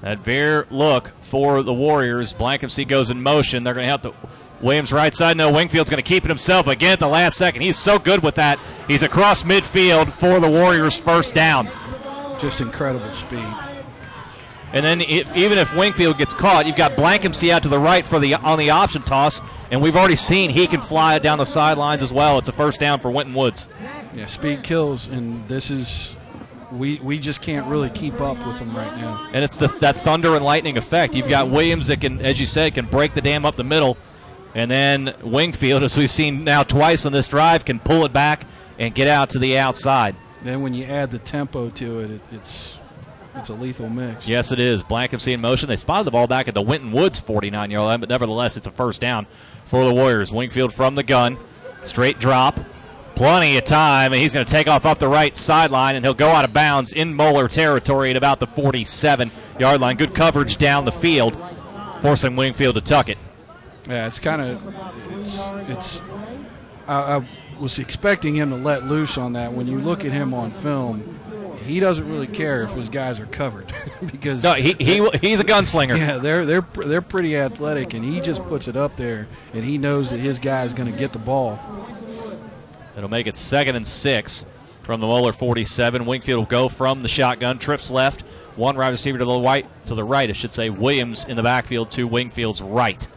That 0.00 0.18
veer 0.18 0.66
look 0.70 1.12
for 1.22 1.62
the 1.62 1.72
Warriors. 1.72 2.34
Blankensee 2.34 2.86
goes 2.86 3.08
in 3.08 3.22
motion. 3.22 3.64
They're 3.64 3.72
going 3.72 3.86
to 3.86 3.90
have 3.90 4.02
to. 4.02 4.14
Williams 4.60 4.92
right 4.92 5.14
side. 5.14 5.36
No, 5.36 5.50
Wingfield's 5.50 5.90
going 5.90 6.02
to 6.02 6.08
keep 6.08 6.24
it 6.24 6.28
himself 6.28 6.66
again 6.66 6.92
at 6.92 7.00
the 7.00 7.08
last 7.08 7.36
second. 7.36 7.62
He's 7.62 7.78
so 7.78 7.98
good 7.98 8.22
with 8.22 8.36
that. 8.36 8.58
He's 8.86 9.02
across 9.02 9.42
midfield 9.42 10.12
for 10.12 10.40
the 10.40 10.48
Warriors' 10.48 10.96
first 10.96 11.34
down. 11.34 11.68
Just 12.38 12.60
incredible 12.60 13.10
speed. 13.12 13.46
And 14.72 14.84
then 14.84 15.00
it, 15.02 15.26
even 15.36 15.58
if 15.58 15.74
Wingfield 15.74 16.18
gets 16.18 16.34
caught, 16.34 16.66
you've 16.66 16.76
got 16.76 16.92
Blankensee 16.92 17.50
out 17.50 17.62
to 17.62 17.68
the 17.68 17.78
right 17.78 18.06
for 18.06 18.18
the 18.18 18.34
on 18.34 18.58
the 18.58 18.70
option 18.70 19.02
toss, 19.02 19.40
and 19.70 19.82
we've 19.82 19.96
already 19.96 20.16
seen 20.16 20.50
he 20.50 20.66
can 20.66 20.80
fly 20.80 21.16
it 21.16 21.22
down 21.22 21.38
the 21.38 21.44
sidelines 21.44 22.02
as 22.02 22.12
well. 22.12 22.38
It's 22.38 22.48
a 22.48 22.52
first 22.52 22.80
down 22.80 23.00
for 23.00 23.10
Winton 23.10 23.34
Woods. 23.34 23.66
Yeah, 24.14 24.26
speed 24.26 24.62
kills, 24.62 25.08
and 25.08 25.46
this 25.48 25.70
is 25.70 26.16
we 26.72 26.98
we 27.02 27.18
just 27.18 27.40
can't 27.40 27.66
really 27.66 27.90
keep 27.90 28.20
up 28.20 28.36
with 28.46 28.58
them 28.58 28.76
right 28.76 28.96
now. 28.96 29.28
And 29.32 29.44
it's 29.44 29.56
the, 29.56 29.68
that 29.80 29.96
thunder 29.96 30.34
and 30.36 30.44
lightning 30.44 30.76
effect. 30.76 31.14
You've 31.14 31.28
got 31.28 31.48
Williams 31.48 31.86
that 31.88 32.00
can, 32.00 32.20
as 32.20 32.38
you 32.38 32.46
said, 32.46 32.74
can 32.74 32.86
break 32.86 33.14
the 33.14 33.20
dam 33.20 33.44
up 33.44 33.56
the 33.56 33.64
middle, 33.64 33.96
and 34.54 34.70
then 34.70 35.14
Wingfield, 35.22 35.82
as 35.82 35.96
we've 35.96 36.10
seen 36.10 36.44
now 36.44 36.62
twice 36.62 37.06
on 37.06 37.12
this 37.12 37.28
drive, 37.28 37.64
can 37.64 37.80
pull 37.80 38.04
it 38.04 38.12
back 38.12 38.46
and 38.78 38.94
get 38.94 39.08
out 39.08 39.30
to 39.30 39.38
the 39.38 39.58
outside. 39.58 40.14
Then 40.42 40.62
when 40.62 40.74
you 40.74 40.84
add 40.84 41.10
the 41.10 41.18
tempo 41.18 41.70
to 41.70 42.00
it, 42.00 42.10
it 42.10 42.20
it's 42.32 42.76
it's 43.36 43.48
a 43.48 43.54
lethal 43.54 43.88
mix. 43.88 44.26
Yes, 44.28 44.52
it 44.52 44.58
is. 44.58 44.82
Blankensee 44.82 45.32
in 45.32 45.40
motion. 45.40 45.68
They 45.68 45.76
spotted 45.76 46.04
the 46.04 46.10
ball 46.10 46.26
back 46.26 46.48
at 46.48 46.54
the 46.54 46.62
Winton 46.62 46.92
Woods 46.92 47.18
49 47.18 47.70
yard 47.70 47.84
line, 47.84 48.00
but 48.00 48.08
nevertheless, 48.08 48.56
it's 48.56 48.66
a 48.66 48.70
first 48.70 49.00
down 49.00 49.26
for 49.64 49.84
the 49.84 49.94
Warriors. 49.94 50.32
Wingfield 50.32 50.72
from 50.72 50.94
the 50.94 51.02
gun. 51.02 51.38
Straight 51.82 52.18
drop. 52.18 52.60
Plenty 53.14 53.56
of 53.56 53.64
time, 53.64 54.12
and 54.12 54.20
he's 54.20 54.32
going 54.32 54.44
to 54.44 54.50
take 54.50 54.66
off 54.66 54.84
up 54.84 54.98
the 54.98 55.06
right 55.06 55.36
sideline, 55.36 55.94
and 55.94 56.04
he'll 56.04 56.14
go 56.14 56.30
out 56.30 56.44
of 56.44 56.52
bounds 56.52 56.92
in 56.92 57.14
Moeller 57.14 57.46
territory 57.46 58.10
at 58.10 58.16
about 58.16 58.40
the 58.40 58.46
47 58.48 59.30
yard 59.60 59.80
line. 59.80 59.96
Good 59.96 60.14
coverage 60.14 60.56
down 60.56 60.84
the 60.84 60.90
field, 60.90 61.36
forcing 62.00 62.34
Wingfield 62.34 62.74
to 62.74 62.80
tuck 62.80 63.08
it. 63.08 63.18
Yeah, 63.88 64.06
it's 64.06 64.18
kind 64.18 64.42
of 64.42 64.74
it's 65.20 65.38
it's. 65.68 66.02
I, 66.88 67.18
I 67.18 67.28
was 67.60 67.78
expecting 67.78 68.34
him 68.34 68.50
to 68.50 68.56
let 68.56 68.84
loose 68.84 69.16
on 69.16 69.34
that. 69.34 69.52
When 69.52 69.68
you 69.68 69.78
look 69.78 70.04
at 70.04 70.10
him 70.10 70.34
on 70.34 70.50
film, 70.50 71.20
he 71.64 71.80
doesn't 71.80 72.08
really 72.08 72.26
care 72.26 72.62
if 72.62 72.70
his 72.70 72.88
guys 72.88 73.18
are 73.18 73.26
covered 73.26 73.72
because 74.06 74.42
no, 74.42 74.54
he, 74.54 74.74
he 74.78 75.08
he's 75.20 75.40
a 75.40 75.44
gunslinger. 75.44 75.96
Yeah, 75.96 76.18
they're 76.18 76.44
they're 76.44 76.66
they're 76.84 77.02
pretty 77.02 77.36
athletic, 77.36 77.94
and 77.94 78.04
he 78.04 78.20
just 78.20 78.42
puts 78.44 78.68
it 78.68 78.76
up 78.76 78.96
there, 78.96 79.26
and 79.52 79.64
he 79.64 79.78
knows 79.78 80.10
that 80.10 80.18
his 80.18 80.38
guy 80.38 80.64
is 80.64 80.74
going 80.74 80.90
to 80.90 80.98
get 80.98 81.12
the 81.12 81.18
ball. 81.18 81.58
It'll 82.96 83.10
make 83.10 83.26
it 83.26 83.36
second 83.36 83.76
and 83.76 83.86
six 83.86 84.46
from 84.82 85.00
the 85.00 85.06
Moeller 85.06 85.32
47. 85.32 86.06
Wingfield 86.06 86.38
will 86.38 86.46
go 86.46 86.68
from 86.68 87.02
the 87.02 87.08
shotgun, 87.08 87.58
trips 87.58 87.90
left, 87.90 88.22
one 88.56 88.76
wide 88.76 88.90
receiver 88.90 89.18
to 89.18 89.24
the 89.24 89.40
right, 89.40 89.66
to 89.86 89.94
the 89.94 90.04
right, 90.04 90.28
I 90.28 90.32
should 90.32 90.52
say. 90.52 90.70
Williams 90.70 91.24
in 91.24 91.36
the 91.36 91.42
backfield 91.42 91.90
to 91.92 92.06
Wingfield's 92.06 92.62
right. 92.62 93.08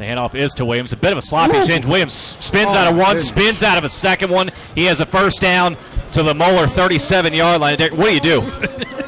The 0.00 0.06
handoff 0.06 0.34
is 0.34 0.54
to 0.54 0.64
Williams. 0.64 0.94
A 0.94 0.96
bit 0.96 1.12
of 1.12 1.18
a 1.18 1.22
sloppy 1.22 1.58
Ooh. 1.58 1.66
change. 1.66 1.84
Williams 1.84 2.14
spins 2.14 2.70
oh, 2.70 2.74
out 2.74 2.90
of 2.90 2.96
one, 2.96 3.16
goodness. 3.16 3.28
spins 3.28 3.62
out 3.62 3.76
of 3.76 3.84
a 3.84 3.88
second 3.90 4.30
one. 4.30 4.50
He 4.74 4.86
has 4.86 5.00
a 5.00 5.06
first 5.06 5.42
down 5.42 5.76
to 6.12 6.22
the 6.22 6.34
Moeller 6.34 6.66
37 6.66 7.32
yard 7.32 7.60
line. 7.60 7.78
What 7.78 8.08
do 8.08 8.14
you 8.14 8.20
do? 8.20 8.40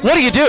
what 0.01 0.15
do 0.15 0.23
you 0.23 0.31
do? 0.31 0.47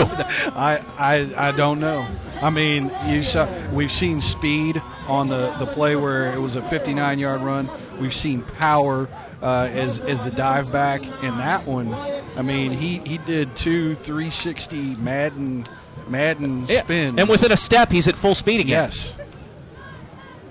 I, 0.55 0.85
I 0.99 1.49
I 1.49 1.53
don't 1.53 1.81
know. 1.81 2.07
I 2.41 2.51
mean, 2.51 2.93
you 3.07 3.23
saw 3.23 3.49
we've 3.71 3.93
seen 3.93 4.21
speed 4.21 4.81
on 5.07 5.29
the, 5.29 5.55
the 5.59 5.67
play 5.67 5.97
where 5.97 6.33
it 6.33 6.39
was 6.39 6.57
a 6.57 6.63
59 6.63 7.19
yard 7.19 7.41
run. 7.41 7.69
We've 7.99 8.15
seen 8.15 8.43
power 8.43 9.09
uh, 9.43 9.69
as 9.73 10.01
as 10.01 10.23
the 10.23 10.31
dive 10.31 10.71
back 10.73 11.03
in 11.23 11.37
that 11.39 11.67
one. 11.67 11.95
I 12.37 12.43
mean, 12.43 12.71
he 12.73 12.99
he 12.99 13.19
did 13.19 13.55
two 13.57 13.95
360 13.97 14.97
Madden 14.97 15.67
Madden 16.09 16.67
yeah. 16.69 16.83
spins, 16.83 17.19
and 17.19 17.29
within 17.29 17.53
a 17.53 17.57
step, 17.57 17.91
he's 17.91 18.09
at 18.09 18.15
full 18.15 18.35
speed 18.35 18.61
again. 18.61 18.85
Yes. 18.85 19.15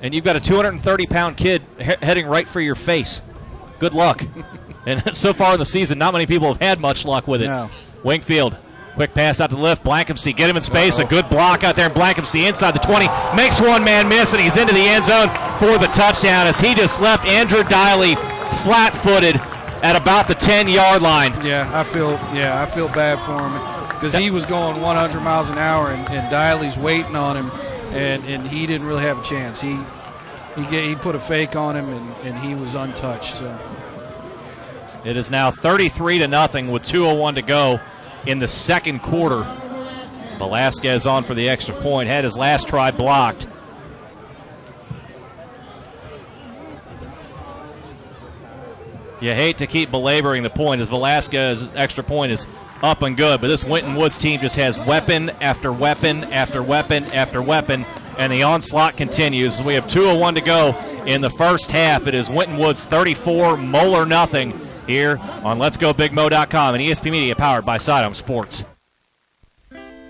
And 0.02 0.14
you've 0.14 0.26
got 0.26 0.36
a 0.36 0.42
230 0.42 1.06
pound 1.06 1.38
kid 1.38 1.64
he- 1.78 1.84
heading 2.02 2.26
right 2.28 2.48
for 2.48 2.60
your 2.60 2.76
face. 2.76 3.22
Good 3.80 3.94
luck. 3.94 4.24
and 4.86 5.16
so 5.16 5.34
far 5.34 5.54
in 5.54 5.60
the 5.60 5.66
season, 5.66 5.98
not 5.98 6.14
many 6.14 6.26
people 6.26 6.48
have 6.48 6.62
had 6.62 6.80
much 6.80 7.06
luck 7.06 7.28
with 7.28 7.42
it. 7.42 7.48
No. 7.48 7.70
Wingfield 8.04 8.58
Quick 8.96 9.16
pass 9.16 9.42
out 9.42 9.50
to 9.50 9.56
the 9.56 9.62
left. 9.62 9.84
Blankensee 9.84 10.36
get 10.36 10.50
him 10.50 10.58
in 10.58 10.62
space. 10.62 11.00
Uh-oh. 11.00 11.08
A 11.08 11.10
good 11.10 11.28
block 11.30 11.64
out 11.64 11.76
there. 11.76 11.86
And 11.86 11.96
Blankensee 11.96 12.48
inside 12.48 12.76
the 12.76 12.80
20 12.80 13.08
makes 13.36 13.60
one 13.60 13.84
man 13.84 14.08
miss, 14.08 14.34
and 14.34 14.42
he's 14.42 14.56
into 14.56 14.74
the 14.74 14.82
end 14.82 15.06
zone 15.06 15.30
for 15.58 15.78
the 15.80 15.90
touchdown 15.94 16.46
as 16.46 16.60
he 16.60 16.76
just 16.76 17.02
left 17.02 17.26
Andrew 17.26 17.64
Diley 17.64 18.16
flat 18.64 18.96
footed 18.96 19.36
at 19.84 19.96
about 20.00 20.28
the 20.28 20.36
10 20.36 20.68
yard 20.68 21.02
line. 21.02 21.34
Yeah, 21.44 21.70
I 21.74 21.84
feel 21.84 22.12
yeah 22.34 22.62
I 22.62 22.66
feel 22.68 22.88
bad 22.88 23.20
for 23.20 23.42
him 23.42 23.52
because 23.96 24.14
he 24.16 24.30
was 24.30 24.46
going 24.46 24.80
100 24.80 25.22
miles 25.22 25.50
an 25.50 25.58
hour, 25.58 25.90
and, 25.90 26.08
and 26.10 26.32
Diley's 26.32 26.78
waiting 26.78 27.16
on 27.16 27.36
him, 27.36 27.50
and, 27.94 28.24
and 28.26 28.48
he 28.48 28.68
didn't 28.68 28.86
really 28.86 29.04
have 29.04 29.18
a 29.18 29.24
chance. 29.24 29.60
He 29.60 29.78
he, 30.56 30.68
get, 30.68 30.84
he 30.84 30.94
put 30.96 31.16
a 31.16 31.20
fake 31.20 31.56
on 31.56 31.76
him, 31.76 31.90
and, 31.90 32.28
and 32.28 32.38
he 32.38 32.54
was 32.54 32.76
untouched. 32.76 33.38
So. 33.38 33.60
It 35.06 35.18
is 35.18 35.30
now 35.30 35.52
33 35.52 36.20
to 36.20 36.28
nothing 36.28 36.72
with 36.72 36.84
2:01 36.84 37.36
to 37.36 37.42
go 37.42 37.80
in 38.26 38.40
the 38.40 38.48
second 38.48 39.02
quarter. 39.02 39.46
Velasquez 40.38 41.06
on 41.06 41.24
for 41.24 41.34
the 41.34 41.50
extra 41.50 41.76
point. 41.76 42.08
Had 42.08 42.24
his 42.24 42.38
last 42.38 42.70
try 42.70 42.90
blocked. 42.92 43.48
You 49.20 49.34
hate 49.34 49.58
to 49.58 49.68
keep 49.68 49.92
belaboring 49.92 50.44
the 50.44 50.50
point 50.50 50.82
as 50.82 50.90
Velasquez's 50.90 51.72
extra 51.76 52.04
point 52.04 52.32
is 52.32 52.48
up 52.82 53.02
and 53.02 53.16
good, 53.16 53.40
but 53.40 53.48
this 53.48 53.64
Winton 53.64 53.96
Woods 53.96 54.18
team 54.18 54.42
just 54.42 54.58
has 54.58 54.78
weapon 54.80 55.30
after 55.42 55.72
weapon 55.72 56.26
after 56.26 56.62
weapon 56.62 57.06
after 57.12 57.42
weapon, 57.42 57.86
and 58.18 58.32
the 58.32 58.44
onslaught 58.44 58.98
continues. 58.98 59.62
We 59.62 59.76
have 59.76 59.88
2.01 59.88 60.36
to 60.36 60.42
go 60.42 60.76
in 61.06 61.22
the 61.22 61.30
first 61.30 61.72
half. 61.72 62.08
It 62.08 62.16
is 62.16 62.30
Winton 62.30 62.58
Woods 62.58 62.84
34, 62.84 63.56
Moeller 63.58 64.06
nothing 64.06 64.60
here 64.88 65.18
on 65.44 65.60
Let's 65.60 65.78
Go 65.78 65.94
Let'sGoBigMo.com 65.94 66.76
and 66.76 66.84
ESP 66.84 67.12
Media 67.12 67.36
powered 67.36 67.66
by 67.66 67.78
Sidearm 67.78 68.14
Sports. 68.14 68.66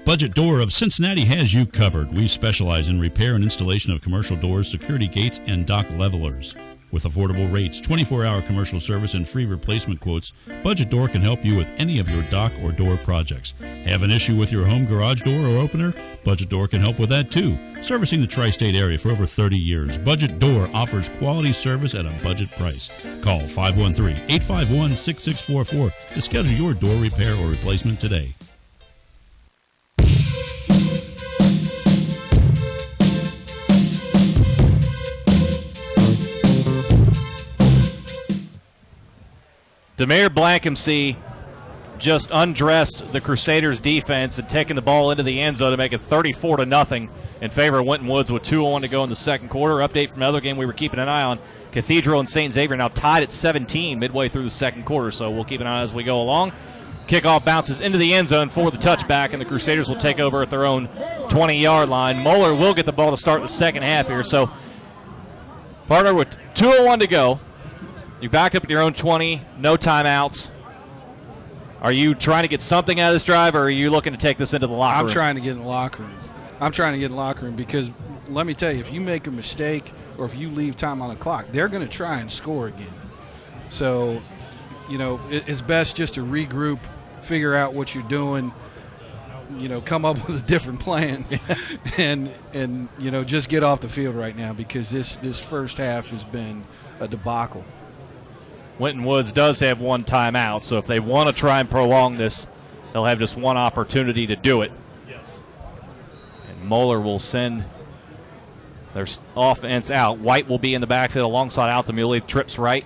Budget 0.06 0.34
Door 0.34 0.60
of 0.60 0.74
Cincinnati 0.74 1.24
has 1.26 1.54
you 1.54 1.66
covered. 1.66 2.12
We 2.12 2.28
specialize 2.28 2.90
in 2.90 3.00
repair 3.00 3.36
and 3.36 3.44
installation 3.44 3.94
of 3.94 4.02
commercial 4.02 4.36
doors, 4.36 4.70
security 4.70 5.08
gates, 5.08 5.40
and 5.46 5.66
dock 5.66 5.86
levelers. 5.92 6.56
With 6.94 7.06
affordable 7.06 7.52
rates, 7.52 7.82
24 7.82 8.24
hour 8.24 8.44
commercial 8.44 8.80
service, 8.80 9.16
and 9.16 9.28
free 9.28 9.48
replacement 9.48 10.00
quotes, 10.00 10.32
Budget 10.62 10.92
Door 10.92 11.08
can 11.08 11.24
help 11.24 11.44
you 11.44 11.56
with 11.56 11.68
any 11.78 11.98
of 11.98 12.08
your 12.08 12.22
dock 12.30 12.52
or 12.62 12.72
door 12.72 12.98
projects. 12.98 13.56
Have 13.86 14.04
an 14.04 14.12
issue 14.12 14.36
with 14.36 14.52
your 14.52 14.68
home 14.68 14.86
garage 14.86 15.24
door 15.24 15.44
or 15.44 15.58
opener? 15.58 15.96
Budget 16.24 16.50
Door 16.50 16.68
can 16.68 16.82
help 16.82 17.00
with 17.00 17.10
that 17.10 17.32
too. 17.32 17.58
Servicing 17.82 18.22
the 18.22 18.28
tri 18.28 18.52
state 18.52 18.76
area 18.76 19.00
for 19.00 19.10
over 19.10 19.26
30 19.26 19.58
years, 19.58 19.98
Budget 19.98 20.38
Door 20.38 20.70
offers 20.72 21.10
quality 21.10 21.52
service 21.52 21.96
at 21.96 22.06
a 22.06 22.24
budget 22.24 22.52
price. 22.52 22.92
Call 23.24 23.40
513 23.40 24.16
851 24.30 24.96
6644 24.96 26.14
to 26.14 26.22
schedule 26.22 26.52
your 26.52 26.76
door 26.76 26.96
repair 27.02 27.34
or 27.34 27.48
replacement 27.48 28.00
today. 28.00 28.36
Demare 39.98 40.30
Blankensee 40.30 41.16
just 42.00 42.30
undressed 42.34 43.14
the 43.14 43.22
Crusaders 43.22 43.80
defense 43.80 44.40
and 44.40 44.50
taking 44.50 44.76
the 44.76 44.82
ball 44.82 45.12
into 45.12 45.22
the 45.22 45.40
end 45.40 45.58
zone 45.58 45.72
to 45.72 45.78
make 45.78 45.94
it 45.94 46.02
34 46.02 46.58
to 46.58 46.66
nothing 46.66 47.10
in 47.42 47.52
favor 47.52 47.78
of 47.78 47.86
Winton 47.86 48.08
Woods 48.08 48.32
with 48.32 48.42
2:01 48.42 48.82
to 48.82 48.88
go 48.88 49.04
in 49.04 49.10
the 49.10 49.16
second 49.16 49.50
quarter. 49.50 49.76
Update 49.76 50.10
from 50.10 50.24
another 50.24 50.42
game 50.42 50.58
we 50.58 50.66
were 50.66 50.74
keeping 50.74 51.00
an 51.00 51.08
eye 51.08 51.22
on. 51.22 51.38
Cathedral 51.72 52.20
and 52.20 52.28
St. 52.28 52.54
Xavier 52.54 52.76
now 52.76 52.88
tied 52.88 53.22
at 53.22 53.32
17 53.32 54.00
midway 54.00 54.30
through 54.30 54.44
the 54.44 54.50
second 54.50 54.84
quarter, 54.84 55.12
so 55.12 55.30
we'll 55.30 55.46
keep 55.46 55.62
an 55.62 55.68
eye 55.68 55.84
as 55.84 55.94
we 55.94 56.04
go 56.04 56.20
along. 56.22 56.52
Kickoff 57.08 57.46
bounces 57.46 57.80
into 57.80 58.00
the 58.00 58.14
end 58.14 58.30
zone 58.30 58.50
for 58.50 58.72
the 58.72 58.78
touchback, 58.78 59.34
and 59.34 59.42
the 59.42 59.46
Crusaders 59.46 59.90
will 59.90 59.98
take 59.98 60.20
over 60.20 60.42
at 60.42 60.50
their 60.50 60.66
own 60.66 60.90
20 61.30 61.60
yard 61.60 61.88
line. 61.90 62.24
Moeller 62.24 62.56
will 62.56 62.74
get 62.74 62.88
the 62.88 62.92
ball 62.92 63.12
to 63.12 63.18
start 63.18 63.42
the 63.42 63.48
second 63.48 63.84
half 63.84 64.08
here. 64.08 64.24
So, 64.24 64.50
partner, 65.88 66.14
with 66.14 66.36
2.01 66.56 67.00
to 67.02 67.08
go, 67.08 67.40
you 68.24 68.30
back 68.30 68.56
up 68.56 68.64
at 68.64 68.70
your 68.70 68.82
own 68.82 68.94
20, 68.94 69.42
no 69.60 69.76
timeouts. 69.76 70.50
Are 71.82 71.92
you 71.92 72.16
trying 72.16 72.44
to 72.44 72.48
get 72.48 72.62
something 72.62 73.00
out 73.02 73.10
of 73.10 73.16
this 73.16 73.26
drive, 73.26 73.56
or 73.56 73.64
are 73.64 73.70
you 73.70 73.90
looking 73.90 74.14
to 74.14 74.18
take 74.18 74.38
this 74.38 74.54
into 74.54 74.68
the 74.68 74.74
locker 74.74 75.00
room? 75.00 75.08
I'm 75.08 75.14
trying 75.14 75.36
to 75.36 75.42
get 75.42 75.52
in 75.52 75.60
the 75.60 75.68
locker 75.68 76.04
room. 76.04 76.16
I'm 76.62 76.72
trying 76.72 76.94
to 76.94 77.00
get 77.00 77.08
in 77.08 77.12
the 77.12 77.18
locker 77.18 77.46
room 77.46 77.58
because 77.58 77.90
let 78.30 78.46
me 78.46 78.54
tell 78.54 78.72
you, 78.72 78.80
if 78.80 78.92
you 78.94 79.02
make 79.02 79.28
a 79.28 79.32
mistake 79.32 79.92
or 80.18 80.24
if 80.24 80.34
you 80.36 80.50
leave 80.50 80.78
time 80.78 81.02
on 81.02 81.10
the 81.10 81.16
clock, 81.18 81.48
they're 81.52 81.68
going 81.68 81.86
to 81.86 81.92
try 81.92 82.22
and 82.22 82.32
score 82.32 82.68
again. 82.68 82.88
So, 83.70 84.22
you 84.90 84.98
know, 84.98 85.20
it's 85.30 85.62
best 85.62 85.98
just 85.98 86.14
to 86.14 86.22
regroup, 86.22 86.80
figure 87.22 87.54
out 87.54 87.74
what 87.74 87.94
you're 87.94 88.08
doing, 88.08 88.54
you 89.58 89.68
know, 89.68 89.82
come 89.82 90.06
up 90.06 90.26
with 90.28 90.42
a 90.42 90.48
different 90.48 90.80
plan, 90.80 91.26
and 91.98 92.30
and 92.54 92.88
you 92.98 93.12
know 93.12 93.26
just 93.26 93.50
get 93.50 93.64
off 93.64 93.82
the 93.82 93.90
field 93.90 94.16
right 94.16 94.36
now 94.38 94.54
because 94.54 94.90
this 94.90 95.18
this 95.18 95.38
first 95.40 95.78
half 95.78 96.08
has 96.08 96.24
been 96.24 96.64
a 97.02 97.08
debacle. 97.08 97.66
Winton 98.84 99.06
Woods 99.06 99.32
does 99.32 99.62
have 99.62 99.80
one 99.80 100.04
timeout, 100.04 100.64
so 100.64 100.78
if 100.78 100.88
they 100.88 101.00
want 101.00 101.28
to 101.30 101.34
try 101.34 101.62
and 101.62 101.72
prolong 101.72 102.18
this, 102.18 102.50
they'll 102.92 103.06
have 103.06 103.18
just 103.18 103.38
one 103.38 103.56
opportunity 103.56 104.28
to 104.28 104.36
do 104.36 104.62
it. 104.62 104.74
And 106.50 106.66
Moeller 106.66 107.00
will 107.00 107.18
send 107.18 107.64
their 108.94 109.08
offense 109.38 109.90
out. 109.90 110.20
White 110.20 110.50
will 110.50 110.60
be 110.60 110.76
in 110.76 110.82
the 110.82 110.88
backfield 110.88 111.32
alongside 111.32 111.72
Altamuli. 111.72 112.28
Trips 112.28 112.60
right, 112.60 112.86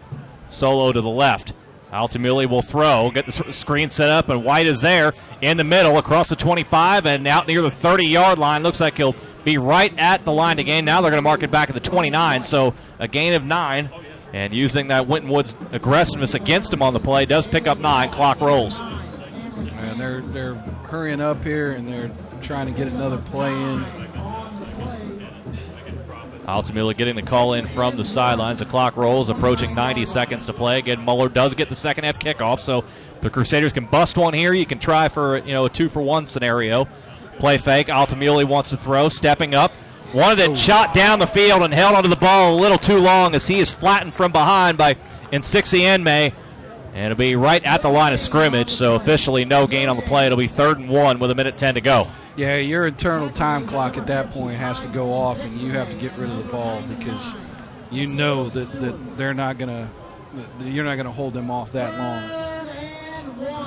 solo 0.50 0.91
to 0.91 1.02
the 1.02 1.10
left. 1.10 1.54
Altamuli 1.91 2.48
will 2.48 2.62
throw, 2.62 3.10
get 3.10 3.26
the 3.26 3.52
screen 3.52 3.89
set 3.89 4.10
up, 4.10 4.30
and 4.30 4.45
White 4.45 4.68
is 4.68 4.82
there 4.82 5.14
in 5.41 5.58
the 5.58 5.64
middle 5.64 5.98
across 5.98 6.30
the 6.30 6.36
25 6.36 7.08
and 7.08 7.26
out 7.26 7.48
near 7.48 7.64
the 7.64 7.72
30 7.72 8.06
yard 8.06 8.38
line. 8.38 8.62
Looks 8.62 8.80
like 8.80 8.98
he'll 8.98 9.16
be 9.43 9.58
right 9.58 9.98
at 9.98 10.26
the 10.26 10.32
line 10.32 10.60
again. 10.60 10.86
Now 10.86 11.02
they're 11.02 11.10
going 11.10 11.24
to 11.24 11.28
mark 11.28 11.41
it 11.41 11.50
back 11.50 11.70
at 11.70 11.74
the 11.74 11.82
29, 11.82 12.43
so 12.43 12.76
a 13.00 13.08
gain 13.08 13.34
of 13.34 13.43
nine. 13.43 13.89
And 14.34 14.53
using 14.53 14.88
that 14.88 15.07
Winton 15.07 15.32
Woods 15.32 15.55
aggressiveness 15.71 16.34
against 16.34 16.73
him 16.73 16.82
on 16.82 16.93
the 16.93 16.99
play 16.99 17.25
does 17.25 17.47
pick 17.47 17.67
up 17.67 17.78
nine. 17.80 18.09
Clock 18.09 18.41
rolls. 18.41 18.80
And 18.80 19.99
they're 19.99 20.21
they're 20.21 20.55
hurrying 20.55 21.21
up 21.21 21.43
here 21.43 21.71
and 21.71 21.88
they're 21.88 22.11
trying 22.41 22.67
to 22.67 22.73
get 22.73 22.88
another 22.88 23.17
play 23.17 23.51
in. 23.51 23.86
Altamuli 26.47 26.95
getting 26.95 27.15
the 27.15 27.21
call 27.21 27.53
in 27.53 27.67
from 27.67 27.97
the 27.97 28.05
sidelines. 28.05 28.59
The 28.59 28.65
clock 28.65 28.95
rolls, 28.95 29.28
approaching 29.28 29.75
90 29.75 30.05
seconds 30.05 30.45
to 30.45 30.53
play. 30.53 30.78
Again, 30.78 31.01
Moeller 31.01 31.28
does 31.28 31.53
get 31.53 31.67
the 31.67 31.75
second 31.75 32.05
half 32.05 32.19
kickoff, 32.19 32.61
so 32.61 32.86
the 33.19 33.30
Crusaders 33.30 33.73
can 33.73 33.86
bust 33.86 34.17
one 34.17 34.34
here. 34.34 34.53
You 34.53 34.65
can 34.65 34.80
try 34.80 35.09
for 35.09 35.39
you 35.39 35.53
know 35.53 35.65
a 35.65 35.69
two 35.69 35.89
for 35.89 36.01
one 36.01 36.25
scenario. 36.25 36.88
Play 37.39 37.57
fake. 37.57 37.88
Altamuli 37.88 38.45
wants 38.45 38.69
to 38.69 38.78
throw, 38.78 39.09
stepping 39.09 39.55
up. 39.55 39.73
Wanted 40.14 40.39
it 40.39 40.58
shot 40.58 40.93
down 40.93 41.20
the 41.20 41.28
field 41.28 41.64
and 41.64 41.74
held 41.74 41.95
onto 41.95 42.10
the 42.10 42.16
ball 42.16 42.55
a 42.55 42.58
little 42.60 42.78
too 42.78 42.97
long 42.97 43.36
as 43.36 43.47
he 43.47 43.60
is 43.60 43.72
flattened 43.72 44.14
from 44.14 44.32
behind 44.32 44.78
by 44.78 44.95
Insixi 45.34 45.82
Enme. 45.82 46.34
And 46.93 47.05
it'll 47.05 47.18
be 47.18 47.36
right 47.36 47.64
at 47.64 47.82
the 47.82 47.89
line 47.89 48.14
of 48.14 48.20
scrimmage, 48.20 48.70
so 48.70 48.95
officially 48.95 49.45
no 49.45 49.68
gain 49.68 49.89
on 49.89 49.97
the 49.97 50.01
play. 50.01 50.26
It'll 50.26 50.38
be 50.38 50.47
third 50.47 50.80
and 50.80 50.89
one 50.89 51.20
with 51.20 51.30
a 51.30 51.36
minute 51.36 51.58
10 51.58 51.76
to 51.76 51.82
go. 51.82 52.08
Yeah, 52.38 52.58
your 52.58 52.88
internal 52.88 53.30
time 53.30 53.68
clock 53.68 53.97
at 53.97 54.08
that 54.08 54.32
point 54.32 54.58
has 54.58 54.80
to 54.80 54.88
go 54.88 55.14
off, 55.14 55.43
and 55.43 55.51
you 55.60 55.72
have 55.72 55.89
to 55.89 55.97
get 55.97 56.18
rid 56.18 56.30
of 56.30 56.38
the 56.38 56.43
ball 56.43 56.82
because 56.84 57.36
you 57.91 58.08
know 58.08 58.49
that, 58.49 58.72
that 58.82 59.18
they're 59.18 59.34
not 59.34 59.58
gonna, 59.58 59.91
that 60.34 60.68
you're 60.68 60.86
not 60.86 60.95
gonna 60.95 61.12
hold 61.12 61.34
them 61.34 61.51
off 61.51 61.72
that 61.74 61.97
long. 61.97 62.47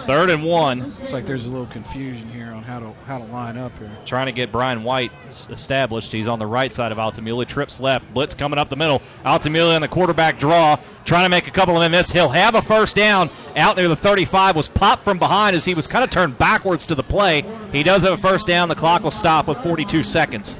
Third 0.07 0.31
and 0.31 0.43
one. 0.43 0.93
It's 1.03 1.13
like 1.13 1.27
there's 1.27 1.47
a 1.47 1.51
little 1.51 1.67
confusion 1.67 2.29
here 2.29 2.53
on 2.53 2.63
how 2.63 2.81
to 2.81 2.93
how 3.07 3.19
to 3.19 3.25
line 3.25 3.57
up 3.57 3.77
here. 3.79 3.91
trying 4.05 4.27
to 4.27 4.33
get 4.33 4.51
Brian 4.51 4.83
White 4.83 5.13
established. 5.29 6.11
He's 6.11 6.27
on 6.27 6.39
the 6.39 6.47
right 6.47 6.73
side 6.73 6.91
of 6.91 6.99
Altamuli. 6.99 7.47
Trips 7.47 7.79
left. 7.79 8.13
Blitz 8.13 8.35
coming 8.35 8.59
up 8.59 8.69
the 8.69 8.77
middle. 8.77 9.01
Altamuli 9.25 9.75
on 9.75 9.83
the 9.83 9.89
quarterback 9.89 10.39
draw, 10.39 10.77
trying 11.05 11.25
to 11.25 11.29
make 11.29 11.47
a 11.47 11.51
couple 11.51 11.77
of 11.77 11.81
them 11.81 11.93
miss. 11.93 12.11
He'll 12.11 12.29
have 12.29 12.55
a 12.55 12.63
first 12.63 12.97
down 12.97 13.31
out 13.57 13.77
near 13.77 13.89
the 13.89 13.97
35. 13.97 14.57
Was 14.57 14.69
popped 14.69 15.05
from 15.05 15.19
behind 15.19 15.55
as 15.55 15.65
he 15.65 15.75
was 15.75 15.87
kind 15.87 16.03
of 16.03 16.11
turned 16.11 16.37
backwards 16.39 16.87
to 16.87 16.95
the 16.95 17.05
play. 17.05 17.45
He 17.73 17.83
does 17.83 18.03
have 18.03 18.13
a 18.13 18.17
first 18.17 18.47
down. 18.47 18.69
The 18.69 18.75
clock 18.75 19.03
will 19.03 19.11
stop 19.11 19.47
with 19.47 19.59
42 19.59 20.03
seconds. 20.03 20.59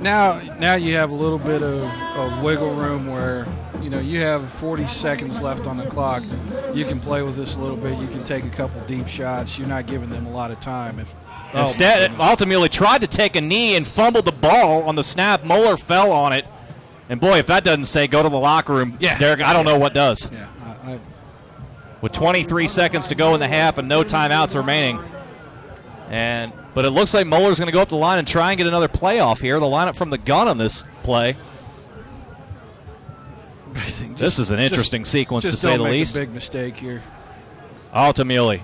Now, 0.00 0.40
now 0.58 0.74
you 0.74 0.94
have 0.94 1.10
a 1.10 1.14
little 1.14 1.38
bit 1.38 1.62
of, 1.62 1.82
of 2.16 2.42
wiggle 2.42 2.74
room 2.74 3.06
where 3.06 3.46
you 3.84 3.90
know 3.90 4.00
you 4.00 4.20
have 4.20 4.50
40 4.54 4.86
seconds 4.86 5.42
left 5.42 5.66
on 5.66 5.76
the 5.76 5.84
clock. 5.84 6.22
You 6.72 6.86
can 6.86 6.98
play 6.98 7.20
with 7.20 7.36
this 7.36 7.54
a 7.54 7.60
little 7.60 7.76
bit. 7.76 7.98
You 7.98 8.08
can 8.08 8.24
take 8.24 8.44
a 8.44 8.48
couple 8.48 8.80
deep 8.86 9.06
shots. 9.06 9.58
You're 9.58 9.68
not 9.68 9.86
giving 9.86 10.08
them 10.08 10.24
a 10.24 10.30
lot 10.30 10.50
of 10.50 10.58
time. 10.58 10.98
If 10.98 11.14
oh, 11.52 11.60
Instead. 11.60 12.10
Tried 12.70 13.02
to 13.02 13.06
take 13.06 13.36
a 13.36 13.42
knee 13.42 13.76
and 13.76 13.86
fumbled 13.86 14.24
the 14.24 14.32
ball 14.32 14.84
on 14.84 14.94
the 14.94 15.02
snap. 15.02 15.44
Moeller 15.44 15.76
fell 15.76 16.12
on 16.12 16.32
it. 16.32 16.46
And 17.10 17.20
boy, 17.20 17.38
if 17.38 17.46
that 17.48 17.62
doesn't 17.62 17.84
say 17.84 18.06
go 18.06 18.22
to 18.22 18.28
the 18.30 18.38
locker 18.38 18.72
room, 18.72 18.96
Yeah. 18.98 19.18
Derek, 19.18 19.42
I 19.42 19.52
don't 19.52 19.66
know 19.66 19.78
what 19.78 19.92
does. 19.92 20.30
yeah, 20.32 20.48
I, 20.64 20.92
I, 20.92 21.00
with 22.00 22.12
23 22.12 22.66
seconds 22.66 23.08
to 23.08 23.14
go 23.14 23.34
in 23.34 23.40
the 23.40 23.48
half 23.48 23.76
and 23.76 23.86
no 23.86 24.02
timeouts 24.02 24.54
remaining. 24.54 24.98
And 26.08 26.52
but 26.72 26.86
it 26.86 26.90
looks 26.90 27.12
like 27.12 27.26
Moeller's 27.26 27.58
going 27.58 27.66
to 27.66 27.72
go 27.72 27.82
up 27.82 27.90
the 27.90 27.96
line 27.96 28.18
and 28.18 28.26
try 28.26 28.50
and 28.50 28.58
get 28.58 28.66
another 28.66 28.88
playoff 28.88 29.40
here. 29.40 29.60
The 29.60 29.66
lineup 29.66 29.94
from 29.94 30.08
the 30.08 30.18
gun 30.18 30.48
on 30.48 30.56
this 30.56 30.84
play. 31.02 31.36
I 33.74 33.80
think 33.80 34.16
This 34.18 34.38
is 34.38 34.50
an 34.50 34.58
just- 34.58 34.72
interesting 34.72 35.04
sequence 35.04 35.44
to 35.46 35.56
say 35.56 35.76
the 35.76 35.82
least. 35.82 36.14
A 36.14 36.20
big 36.20 36.32
mistake 36.34 36.76
here. 36.76 37.02
Altamuli 37.94 38.62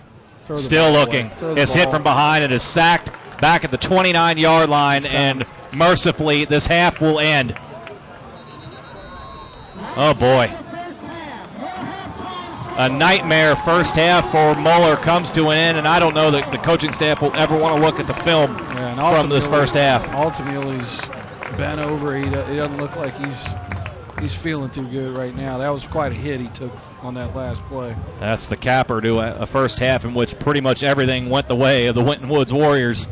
still 0.57 0.91
looking. 0.91 1.27
away. 1.27 1.35
Throw 1.37 1.55
the 1.55 1.61
It's 1.63 1.73
hit 1.75 1.91
from 1.91 2.03
behind 2.03 2.43
It 2.45 2.53
is 2.53 2.63
sacked 2.63 3.11
back 3.41 3.65
at 3.65 3.71
the 3.71 3.79
29 3.79 4.39
yard 4.39 4.69
line. 4.69 5.07
And 5.07 5.47
mercifully, 5.75 6.45
this 6.45 6.67
half 6.67 7.01
will 7.01 7.21
end. 7.21 7.55
Oh 9.97 10.15
boy. 10.15 10.51
A 12.77 12.89
nightmare 12.89 13.57
first 13.57 13.95
half 13.95 14.31
for 14.31 14.55
Moeller 14.55 14.97
comes 14.97 15.31
to 15.33 15.51
an 15.51 15.59
end, 15.59 15.79
and 15.79 15.87
I 15.87 15.99
don't 15.99 16.15
know 16.15 16.31
that 16.31 16.51
the 16.51 16.57
coaching 16.59 16.93
staff 16.93 17.21
will 17.21 17.35
ever 17.37 17.57
want 17.59 17.77
to 17.77 17.83
look 17.83 18.01
at 18.01 18.07
the 18.07 18.15
film 18.15 18.57
Yeah, 18.75 19.15
from 19.15 19.29
this 19.29 19.47
first 19.47 19.75
half. 19.75 20.07
Altamuli, 20.07 20.79
he's 20.79 21.07
bent 21.59 21.81
over. 21.81 22.17
He, 22.17 22.25
he 22.25 22.31
doesn't 22.31 22.79
look 22.79 22.97
like 22.97 23.15
he's 23.19 23.49
he's 24.21 24.35
feeling 24.35 24.71
too 24.71 24.87
good 24.89 25.17
right 25.17 25.35
now. 25.35 25.59
That 25.59 25.71
was 25.71 25.85
quite 25.85 26.13
a 26.13 26.15
hit 26.15 26.41
he 26.41 26.49
took 26.49 26.73
on 27.03 27.15
that 27.15 27.35
last 27.35 27.61
play. 27.63 27.95
That's 28.19 28.47
the 28.47 28.57
capper 28.57 29.01
to 29.01 29.19
a, 29.21 29.35
a 29.37 29.47
first 29.47 29.79
half 29.79 30.05
in 30.05 30.15
which 30.15 30.39
pretty 30.39 30.61
much 30.61 30.83
everything 30.83 31.31
went 31.31 31.49
the 31.49 31.57
way 31.57 31.87
of 31.87 31.95
the 31.95 32.03
Winton 32.03 32.29
Woods 32.29 32.53
Warriors. 32.53 33.09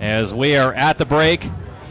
as 0.00 0.34
we 0.34 0.56
are 0.56 0.72
at 0.74 0.98
the 0.98 1.06
break. 1.06 1.48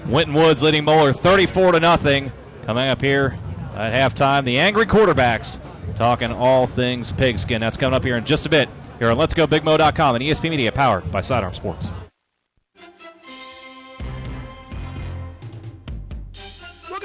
Winton 0.08 0.34
Woods 0.34 0.62
leading 0.62 0.84
Moeller 0.84 1.14
34 1.14 1.74
to 1.74 1.80
nothing. 1.80 2.32
Coming 2.64 2.90
up 2.90 3.02
here 3.02 3.38
at 3.76 3.94
halftime, 3.94 4.46
the 4.46 4.60
angry 4.60 4.86
quarterbacks 4.86 5.60
talking 5.98 6.32
all 6.32 6.68
things 6.68 7.12
pigskin. 7.12 7.62
That's 7.62 7.78
coming 7.78 7.96
up 7.96 8.04
here 8.04 8.18
in 8.18 8.26
just 8.26 8.46
a 8.46 8.50
bit 8.50 8.70
here 9.00 9.10
on 9.10 9.18
Let's 9.18 9.34
Go 9.34 9.48
BigMo.com 9.48 10.16
and 10.16 10.24
ESP 10.24 10.50
Media, 10.50 10.72
powered 10.72 11.10
by 11.12 11.22
Sidearm 11.22 11.54
Sports. 11.54 11.94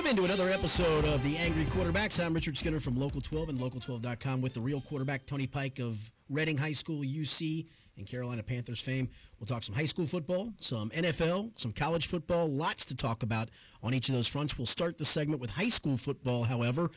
Into 0.09 0.25
another 0.25 0.49
episode 0.49 1.05
of 1.05 1.23
the 1.23 1.37
Angry 1.37 1.65
Quarterbacks. 1.67 2.25
I'm 2.25 2.33
Richard 2.33 2.57
Skinner 2.57 2.81
from 2.81 2.99
Local 2.99 3.21
12 3.21 3.51
and 3.51 3.61
Local12.com 3.61 4.41
with 4.41 4.55
the 4.55 4.61
real 4.61 4.81
quarterback 4.81 5.27
Tony 5.27 5.47
Pike 5.47 5.81
of 5.81 6.11
Reading 6.31 6.57
High 6.57 6.73
School, 6.73 7.03
UC, 7.03 7.67
and 7.99 8.07
Carolina 8.07 8.43
Panthers 8.43 8.81
fame. 8.81 9.11
We'll 9.39 9.47
talk 9.47 9.65
some 9.65 9.75
high 9.75 9.85
school 9.85 10.07
football, 10.07 10.55
some 10.61 10.89
NFL, 10.91 11.61
some 11.61 11.75
college 11.75 12.07
football, 12.07 12.49
lots 12.49 12.87
to 12.87 12.97
talk 12.97 13.23
about 13.23 13.51
on 13.83 13.93
each 13.93 14.09
of 14.09 14.15
those 14.15 14.27
fronts. 14.27 14.57
We'll 14.57 14.67
start 14.67 14.97
the 14.97 15.05
segment 15.05 15.43
with 15.43 15.51
high 15.51 15.69
school 15.69 15.99
football, 15.99 16.45
however. 16.45 16.91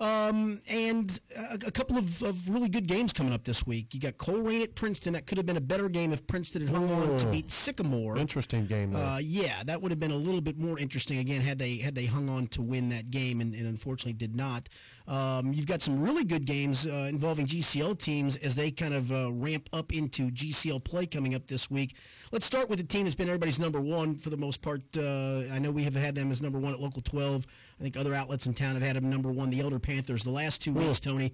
Um, 0.00 0.60
and 0.70 1.18
a, 1.36 1.68
a 1.68 1.70
couple 1.70 1.96
of, 1.96 2.22
of, 2.22 2.48
really 2.50 2.68
good 2.68 2.86
games 2.86 3.12
coming 3.12 3.32
up 3.32 3.44
this 3.44 3.66
week. 3.66 3.94
You 3.94 4.00
got 4.00 4.18
Colerain 4.18 4.62
at 4.62 4.74
Princeton. 4.74 5.14
That 5.14 5.26
could 5.26 5.38
have 5.38 5.46
been 5.46 5.56
a 5.56 5.60
better 5.60 5.88
game 5.88 6.12
if 6.12 6.26
Princeton 6.26 6.66
had 6.66 6.74
hung 6.74 6.90
on 6.90 7.18
to 7.18 7.26
beat 7.26 7.50
Sycamore. 7.50 8.18
Interesting 8.18 8.66
game. 8.66 8.94
Uh, 8.94 9.18
yeah, 9.18 9.62
that 9.64 9.80
would 9.80 9.90
have 9.90 9.98
been 9.98 10.10
a 10.10 10.16
little 10.16 10.40
bit 10.40 10.58
more 10.58 10.78
interesting 10.78 11.18
again 11.18 11.40
had 11.40 11.58
they 11.58 11.76
had 11.76 11.94
they 11.94 12.06
hung 12.06 12.28
on 12.28 12.46
to 12.48 12.62
win 12.62 12.90
that 12.90 13.10
game, 13.10 13.40
and, 13.40 13.54
and 13.54 13.66
unfortunately 13.66 14.12
did 14.12 14.36
not. 14.36 14.68
Um, 15.08 15.52
you've 15.52 15.66
got 15.66 15.80
some 15.80 16.00
really 16.00 16.24
good 16.24 16.44
games 16.44 16.86
uh, 16.86 17.06
involving 17.08 17.46
GCL 17.46 17.98
teams 17.98 18.36
as 18.36 18.54
they 18.54 18.70
kind 18.70 18.92
of 18.92 19.12
uh, 19.12 19.32
ramp 19.32 19.68
up 19.72 19.92
into 19.92 20.30
GCL 20.30 20.84
play 20.84 21.06
coming 21.06 21.34
up 21.34 21.46
this 21.46 21.70
week. 21.70 21.96
Let's 22.32 22.44
start 22.44 22.68
with 22.68 22.78
the 22.78 22.84
team 22.84 23.04
that's 23.04 23.14
been 23.14 23.28
everybody's 23.28 23.60
number 23.60 23.80
one 23.80 24.16
for 24.16 24.30
the 24.30 24.36
most 24.36 24.62
part. 24.62 24.82
Uh, 24.96 25.42
I 25.52 25.58
know 25.58 25.70
we 25.70 25.84
have 25.84 25.94
had 25.94 26.14
them 26.14 26.30
as 26.30 26.42
number 26.42 26.58
one 26.58 26.72
at 26.72 26.80
Local 26.80 27.02
12. 27.02 27.46
I 27.78 27.82
think 27.82 27.96
other 27.96 28.14
outlets 28.14 28.46
in 28.46 28.54
town 28.54 28.74
have 28.74 28.82
had 28.82 28.96
them 28.96 29.08
number 29.08 29.30
one. 29.30 29.50
The 29.50 29.60
Elder 29.60 29.78
Panthers 29.86 30.24
the 30.24 30.30
last 30.30 30.60
two 30.62 30.72
weeks, 30.72 31.00
Tony. 31.00 31.32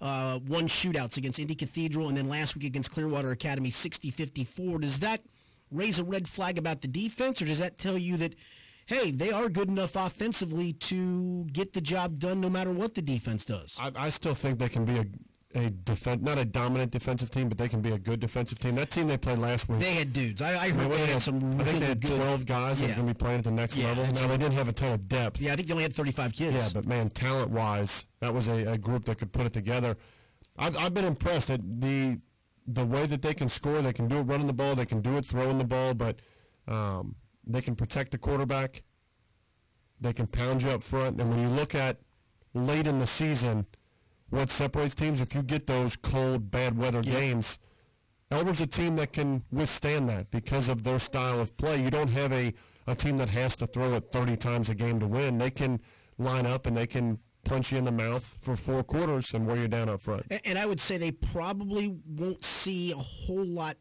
Uh, 0.00 0.38
one 0.40 0.68
shootouts 0.68 1.16
against 1.16 1.38
Indy 1.38 1.54
Cathedral 1.54 2.08
and 2.08 2.16
then 2.16 2.28
last 2.28 2.54
week 2.54 2.64
against 2.64 2.90
Clearwater 2.90 3.30
Academy 3.30 3.70
60-54. 3.70 4.80
Does 4.82 5.00
that 5.00 5.22
raise 5.70 5.98
a 5.98 6.04
red 6.04 6.28
flag 6.28 6.58
about 6.58 6.82
the 6.82 6.88
defense 6.88 7.40
or 7.40 7.46
does 7.46 7.60
that 7.60 7.78
tell 7.78 7.96
you 7.96 8.16
that 8.18 8.34
hey, 8.86 9.10
they 9.10 9.30
are 9.30 9.48
good 9.48 9.68
enough 9.68 9.96
offensively 9.96 10.74
to 10.74 11.44
get 11.46 11.72
the 11.72 11.80
job 11.80 12.18
done 12.18 12.38
no 12.38 12.50
matter 12.50 12.70
what 12.70 12.94
the 12.94 13.00
defense 13.00 13.46
does? 13.46 13.78
I, 13.80 13.90
I 13.96 14.10
still 14.10 14.34
think 14.34 14.58
they 14.58 14.68
can 14.68 14.84
be 14.84 14.98
a 14.98 15.06
a 15.54 15.70
defense, 15.70 16.20
not 16.22 16.36
a 16.38 16.44
dominant 16.44 16.90
defensive 16.90 17.30
team, 17.30 17.48
but 17.48 17.56
they 17.56 17.68
can 17.68 17.80
be 17.80 17.92
a 17.92 17.98
good 17.98 18.18
defensive 18.20 18.58
team. 18.58 18.74
That 18.74 18.90
team 18.90 19.06
they 19.06 19.16
played 19.16 19.38
last 19.38 19.68
week, 19.68 19.80
they 19.80 19.94
had 19.94 20.12
dudes. 20.12 20.42
I, 20.42 20.50
I 20.50 20.70
heard 20.70 20.90
they, 20.90 20.96
they 20.96 21.06
had 21.06 21.22
some. 21.22 21.60
I 21.60 21.64
think 21.64 21.80
they 21.80 21.86
had 21.86 22.00
good, 22.00 22.16
twelve 22.16 22.44
guys 22.44 22.80
yeah. 22.80 22.88
that 22.88 22.92
are 22.94 22.96
going 23.02 23.08
to 23.08 23.14
be 23.14 23.18
playing 23.18 23.38
at 23.38 23.44
the 23.44 23.50
next 23.50 23.76
yeah, 23.76 23.88
level. 23.88 24.04
Now 24.04 24.26
they 24.26 24.36
didn't 24.36 24.54
have 24.54 24.68
a 24.68 24.72
ton 24.72 24.92
of 24.92 25.08
depth. 25.08 25.40
Yeah, 25.40 25.52
I 25.52 25.56
think 25.56 25.68
they 25.68 25.74
only 25.74 25.84
had 25.84 25.94
thirty-five 25.94 26.32
kids. 26.32 26.56
Yeah, 26.56 26.68
but 26.74 26.86
man, 26.86 27.08
talent-wise, 27.08 28.08
that 28.20 28.34
was 28.34 28.48
a, 28.48 28.72
a 28.72 28.78
group 28.78 29.04
that 29.04 29.18
could 29.18 29.32
put 29.32 29.46
it 29.46 29.52
together. 29.52 29.96
I've, 30.58 30.76
I've 30.76 30.94
been 30.94 31.04
impressed 31.04 31.50
at 31.50 31.60
the 31.80 32.18
the 32.66 32.84
way 32.84 33.06
that 33.06 33.22
they 33.22 33.34
can 33.34 33.48
score. 33.48 33.80
They 33.80 33.92
can 33.92 34.08
do 34.08 34.18
it 34.18 34.22
running 34.22 34.46
the 34.46 34.52
ball. 34.52 34.74
They 34.74 34.86
can 34.86 35.02
do 35.02 35.16
it 35.18 35.24
throwing 35.24 35.58
the 35.58 35.64
ball, 35.64 35.94
but 35.94 36.20
um, 36.66 37.14
they 37.46 37.60
can 37.60 37.76
protect 37.76 38.10
the 38.10 38.18
quarterback. 38.18 38.82
They 40.00 40.12
can 40.12 40.26
pound 40.26 40.62
you 40.62 40.70
up 40.70 40.82
front, 40.82 41.20
and 41.20 41.30
when 41.30 41.38
you 41.38 41.48
look 41.48 41.74
at 41.74 41.98
late 42.54 42.86
in 42.86 42.98
the 42.98 43.06
season 43.06 43.66
what 44.34 44.50
separates 44.50 44.94
teams. 44.94 45.20
If 45.20 45.34
you 45.34 45.42
get 45.42 45.66
those 45.66 45.96
cold, 45.96 46.50
bad 46.50 46.76
weather 46.76 47.00
yeah. 47.02 47.12
games, 47.12 47.58
Elder's 48.30 48.60
a 48.60 48.66
team 48.66 48.96
that 48.96 49.12
can 49.12 49.42
withstand 49.52 50.08
that 50.08 50.30
because 50.30 50.68
of 50.68 50.82
their 50.82 50.98
style 50.98 51.40
of 51.40 51.56
play. 51.56 51.80
You 51.80 51.90
don't 51.90 52.10
have 52.10 52.32
a, 52.32 52.52
a 52.86 52.94
team 52.94 53.16
that 53.18 53.28
has 53.28 53.56
to 53.58 53.66
throw 53.66 53.94
it 53.94 54.04
30 54.04 54.36
times 54.36 54.70
a 54.70 54.74
game 54.74 54.98
to 55.00 55.06
win. 55.06 55.38
They 55.38 55.50
can 55.50 55.80
line 56.18 56.46
up 56.46 56.66
and 56.66 56.76
they 56.76 56.86
can 56.86 57.18
punch 57.44 57.72
you 57.72 57.78
in 57.78 57.84
the 57.84 57.92
mouth 57.92 58.24
for 58.42 58.56
four 58.56 58.82
quarters 58.82 59.34
and 59.34 59.46
wear 59.46 59.56
you 59.56 59.68
down 59.68 59.88
up 59.88 60.00
front. 60.00 60.26
And 60.44 60.58
I 60.58 60.66
would 60.66 60.80
say 60.80 60.96
they 60.96 61.12
probably 61.12 61.96
won't 62.06 62.44
see 62.44 62.92
a 62.92 62.96
whole 62.96 63.46
lot 63.46 63.76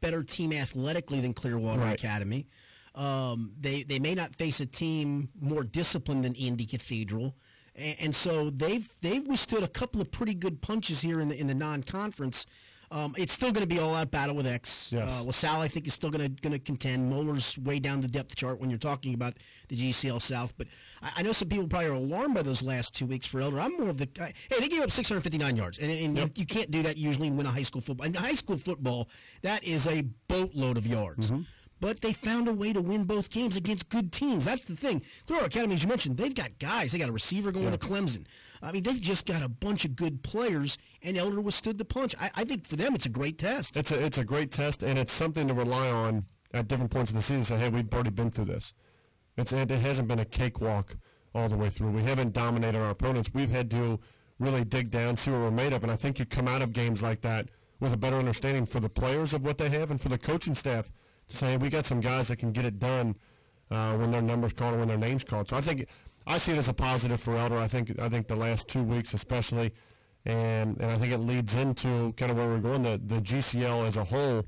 better 0.00 0.22
team 0.22 0.52
athletically 0.52 1.20
than 1.20 1.32
Clearwater 1.32 1.80
right. 1.80 1.94
Academy. 1.94 2.46
Um, 2.94 3.52
they 3.58 3.84
they 3.84 4.00
may 4.00 4.16
not 4.16 4.34
face 4.34 4.58
a 4.60 4.66
team 4.66 5.28
more 5.40 5.62
disciplined 5.62 6.24
than 6.24 6.34
Indy 6.34 6.66
Cathedral 6.66 7.36
and, 7.80 8.14
so 8.14 8.50
they've 8.50 8.88
they've 9.00 9.26
withstood 9.26 9.62
a 9.62 9.68
couple 9.68 10.00
of 10.00 10.10
pretty 10.10 10.34
good 10.34 10.60
punches 10.60 11.00
here 11.00 11.20
in 11.20 11.28
the 11.28 11.38
in 11.38 11.46
the 11.46 11.54
non-conference. 11.54 12.46
Um, 12.92 13.14
it's 13.16 13.32
still 13.32 13.52
going 13.52 13.62
to 13.62 13.72
be 13.72 13.78
all 13.78 13.94
out 13.94 14.10
battle 14.10 14.34
with 14.34 14.48
X. 14.48 14.92
Yes. 14.92 15.20
Uh, 15.22 15.26
LaSalle, 15.26 15.60
I 15.60 15.68
think, 15.68 15.86
is 15.86 15.94
still 15.94 16.10
going 16.10 16.24
to 16.24 16.42
going 16.42 16.52
to 16.52 16.58
contend. 16.58 17.08
Moeller's 17.08 17.56
way 17.58 17.78
down 17.78 18.00
the 18.00 18.08
depth 18.08 18.34
chart 18.34 18.58
when 18.58 18.68
you're 18.68 18.80
talking 18.80 19.14
about 19.14 19.34
the 19.68 19.76
GCL 19.76 20.20
South. 20.20 20.54
But 20.58 20.66
I, 21.00 21.10
I, 21.18 21.22
know 21.22 21.30
some 21.30 21.48
people 21.48 21.68
probably 21.68 21.88
are 21.88 21.92
alarmed 21.92 22.34
by 22.34 22.42
those 22.42 22.64
last 22.64 22.92
two 22.92 23.06
weeks 23.06 23.28
for 23.28 23.40
Elder. 23.40 23.60
I'm 23.60 23.76
more 23.78 23.90
of 23.90 23.98
the 23.98 24.08
hey, 24.18 24.32
they 24.58 24.68
gave 24.68 24.82
up 24.82 24.90
659 24.90 25.56
yards, 25.56 25.78
and, 25.78 25.90
and 25.90 26.16
yep. 26.16 26.26
you, 26.28 26.32
you, 26.40 26.46
can't 26.46 26.72
do 26.72 26.82
that 26.82 26.96
usually 26.96 27.28
and 27.28 27.38
win 27.38 27.46
a 27.46 27.50
high 27.50 27.62
school 27.62 27.80
football. 27.80 28.06
In 28.06 28.14
high 28.14 28.34
school 28.34 28.56
football, 28.56 29.08
that 29.42 29.62
is 29.62 29.86
a 29.86 30.02
boatload 30.26 30.76
of 30.76 30.86
yards. 30.86 31.30
Mm-hmm 31.30 31.42
but 31.80 32.00
they 32.00 32.12
found 32.12 32.46
a 32.46 32.52
way 32.52 32.72
to 32.72 32.80
win 32.80 33.04
both 33.04 33.30
games 33.30 33.56
against 33.56 33.88
good 33.88 34.12
teams. 34.12 34.44
That's 34.44 34.64
the 34.64 34.76
thing. 34.76 35.02
Clearwater 35.26 35.46
Academy, 35.46 35.74
as 35.74 35.82
you 35.82 35.88
mentioned, 35.88 36.16
they've 36.16 36.34
got 36.34 36.58
guys. 36.58 36.92
They 36.92 36.98
got 36.98 37.08
a 37.08 37.12
receiver 37.12 37.50
going 37.50 37.66
yeah. 37.66 37.72
to 37.72 37.78
Clemson. 37.78 38.24
I 38.62 38.72
mean, 38.72 38.82
they've 38.82 39.00
just 39.00 39.26
got 39.26 39.42
a 39.42 39.48
bunch 39.48 39.84
of 39.86 39.96
good 39.96 40.22
players, 40.22 40.78
and 41.02 41.16
Elder 41.16 41.40
withstood 41.40 41.78
the 41.78 41.84
punch. 41.84 42.14
I, 42.20 42.30
I, 42.34 42.44
think 42.44 42.66
for 42.66 42.76
them, 42.76 42.94
it's 42.94 43.06
a 43.06 43.10
great 43.10 43.38
test. 43.38 43.76
It's 43.76 43.90
a 43.90 44.04
it's 44.04 44.18
a 44.18 44.24
great 44.24 44.52
test, 44.52 44.82
and 44.82 44.98
it's 44.98 45.12
something 45.12 45.48
to 45.48 45.54
rely 45.54 45.90
on 45.90 46.22
at 46.52 46.68
different 46.68 46.90
points 46.90 47.10
of 47.10 47.16
the 47.16 47.22
season. 47.22 47.44
Say, 47.44 47.56
hey, 47.56 47.68
we've 47.70 47.92
already 47.92 48.10
been 48.10 48.30
through 48.30 48.46
this. 48.46 48.74
It's 49.36 49.52
it, 49.52 49.70
it 49.70 49.80
hasn't 49.80 50.08
been 50.08 50.18
a 50.18 50.24
cakewalk 50.26 50.94
all 51.34 51.48
the 51.48 51.56
way 51.56 51.70
through. 51.70 51.90
We 51.90 52.02
haven't 52.02 52.34
dominated 52.34 52.78
our 52.78 52.90
opponents. 52.90 53.30
We've 53.32 53.50
had 53.50 53.70
to 53.70 53.98
really 54.38 54.64
dig 54.64 54.90
down, 54.90 55.16
see 55.16 55.30
what 55.30 55.40
we're 55.40 55.50
made 55.50 55.72
of, 55.72 55.82
and 55.82 55.92
I 55.92 55.96
think 55.96 56.18
you 56.18 56.26
come 56.26 56.48
out 56.48 56.60
of 56.60 56.72
games 56.72 57.02
like 57.02 57.20
that 57.22 57.48
with 57.78 57.94
a 57.94 57.96
better 57.96 58.16
understanding 58.16 58.66
for 58.66 58.80
the 58.80 58.88
players 58.88 59.32
of 59.32 59.44
what 59.44 59.56
they 59.56 59.70
have 59.70 59.90
and 59.90 60.00
for 60.00 60.10
the 60.10 60.18
coaching 60.18 60.54
staff 60.54 60.90
say 61.32 61.56
we 61.56 61.68
got 61.68 61.84
some 61.84 62.00
guys 62.00 62.28
that 62.28 62.36
can 62.36 62.52
get 62.52 62.64
it 62.64 62.78
done 62.78 63.14
uh, 63.70 63.96
when 63.96 64.10
their 64.10 64.22
numbers 64.22 64.52
called 64.52 64.74
or 64.74 64.78
when 64.78 64.88
their 64.88 64.98
names 64.98 65.24
called. 65.24 65.48
So 65.48 65.56
I 65.56 65.60
think 65.60 65.88
I 66.26 66.38
see 66.38 66.52
it 66.52 66.58
as 66.58 66.68
a 66.68 66.74
positive 66.74 67.20
for 67.20 67.36
Elder. 67.36 67.58
I 67.58 67.68
think 67.68 67.98
I 68.00 68.08
think 68.08 68.26
the 68.26 68.36
last 68.36 68.68
two 68.68 68.82
weeks 68.82 69.14
especially, 69.14 69.72
and 70.26 70.80
and 70.80 70.90
I 70.90 70.96
think 70.96 71.12
it 71.12 71.18
leads 71.18 71.54
into 71.54 72.12
kind 72.16 72.30
of 72.30 72.36
where 72.36 72.48
we're 72.48 72.58
going. 72.58 72.82
The 72.82 73.00
the 73.04 73.20
GCL 73.20 73.86
as 73.86 73.96
a 73.96 74.04
whole, 74.04 74.44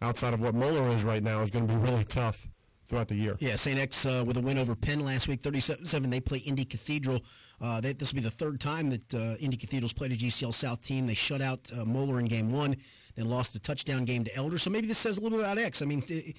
outside 0.00 0.34
of 0.34 0.42
what 0.42 0.54
Moeller 0.54 0.88
is 0.88 1.04
right 1.04 1.22
now, 1.22 1.40
is 1.40 1.50
going 1.50 1.66
to 1.66 1.74
be 1.74 1.80
really 1.88 2.04
tough 2.04 2.48
throughout 2.86 3.08
the 3.08 3.14
year. 3.14 3.36
Yeah, 3.40 3.56
St. 3.56 3.78
X 3.78 4.06
uh, 4.06 4.24
with 4.26 4.36
a 4.36 4.40
win 4.40 4.58
over 4.58 4.74
Penn 4.74 5.00
last 5.04 5.28
week, 5.28 5.40
37 5.40 6.10
They 6.10 6.20
play 6.20 6.38
Indy 6.38 6.64
Cathedral. 6.64 7.20
Uh, 7.62 7.80
this 7.80 8.12
will 8.12 8.16
be 8.16 8.22
the 8.22 8.30
third 8.30 8.60
time 8.60 8.90
that 8.90 9.14
uh, 9.14 9.36
Indy 9.38 9.56
Cathedral's 9.56 9.92
played 9.92 10.10
a 10.10 10.16
GCL 10.16 10.52
South 10.52 10.82
team. 10.82 11.06
They 11.06 11.14
shut 11.14 11.40
out 11.40 11.70
uh, 11.72 11.84
Moeller 11.84 12.18
in 12.18 12.26
game 12.26 12.50
one, 12.50 12.76
then 13.14 13.30
lost 13.30 13.52
the 13.52 13.60
touchdown 13.60 14.04
game 14.04 14.24
to 14.24 14.34
Elder. 14.34 14.58
So 14.58 14.68
maybe 14.68 14.88
this 14.88 14.98
says 14.98 15.18
a 15.18 15.20
little 15.20 15.38
bit 15.38 15.44
about 15.44 15.58
X. 15.58 15.80
I 15.80 15.84
mean, 15.84 16.02
th- 16.02 16.34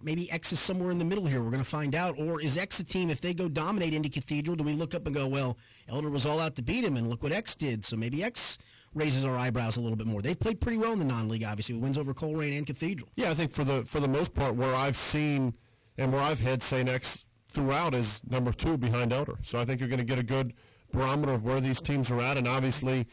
maybe 0.00 0.30
X 0.30 0.52
is 0.52 0.60
somewhere 0.60 0.92
in 0.92 0.98
the 0.98 1.04
middle 1.04 1.26
here. 1.26 1.42
We're 1.42 1.50
going 1.50 1.62
to 1.62 1.68
find 1.68 1.96
out. 1.96 2.14
Or 2.18 2.40
is 2.40 2.56
X 2.56 2.78
a 2.78 2.84
team, 2.84 3.10
if 3.10 3.20
they 3.20 3.34
go 3.34 3.48
dominate 3.48 3.94
Indy 3.94 4.08
Cathedral, 4.08 4.56
do 4.56 4.62
we 4.62 4.74
look 4.74 4.94
up 4.94 5.06
and 5.06 5.14
go, 5.14 5.26
well, 5.26 5.58
Elder 5.88 6.08
was 6.08 6.24
all 6.24 6.38
out 6.38 6.54
to 6.56 6.62
beat 6.62 6.84
him, 6.84 6.96
and 6.96 7.08
look 7.08 7.22
what 7.24 7.32
X 7.32 7.56
did. 7.56 7.84
So 7.84 7.96
maybe 7.96 8.22
X 8.22 8.58
raises 8.94 9.24
our 9.24 9.36
eyebrows 9.36 9.76
a 9.76 9.80
little 9.80 9.96
bit 9.96 10.06
more. 10.06 10.20
They 10.20 10.34
played 10.34 10.60
pretty 10.60 10.78
well 10.78 10.92
in 10.92 10.98
the 10.98 11.04
non-league, 11.04 11.44
obviously, 11.44 11.74
with 11.74 11.82
wins 11.82 11.98
over 11.98 12.14
Colerain 12.14 12.56
and 12.56 12.66
Cathedral. 12.66 13.08
Yeah, 13.16 13.30
I 13.30 13.34
think 13.34 13.50
for 13.50 13.64
the 13.64 13.82
for 13.86 14.00
the 14.00 14.08
most 14.08 14.34
part, 14.34 14.54
where 14.54 14.74
I've 14.74 14.96
seen 14.96 15.54
and 15.98 16.12
where 16.12 16.22
I've 16.22 16.40
had 16.40 16.62
St. 16.62 16.88
X 16.88 17.26
throughout 17.52 17.94
is 17.94 18.22
number 18.28 18.52
two 18.52 18.76
behind 18.76 19.12
Elder. 19.12 19.36
So 19.42 19.58
I 19.60 19.64
think 19.64 19.80
you're 19.80 19.88
going 19.88 19.98
to 20.00 20.04
get 20.04 20.18
a 20.18 20.24
good 20.24 20.54
barometer 20.92 21.32
of 21.32 21.44
where 21.44 21.60
these 21.60 21.80
teams 21.80 22.10
are 22.10 22.20
at, 22.20 22.36
and 22.36 22.48
obviously. 22.48 23.06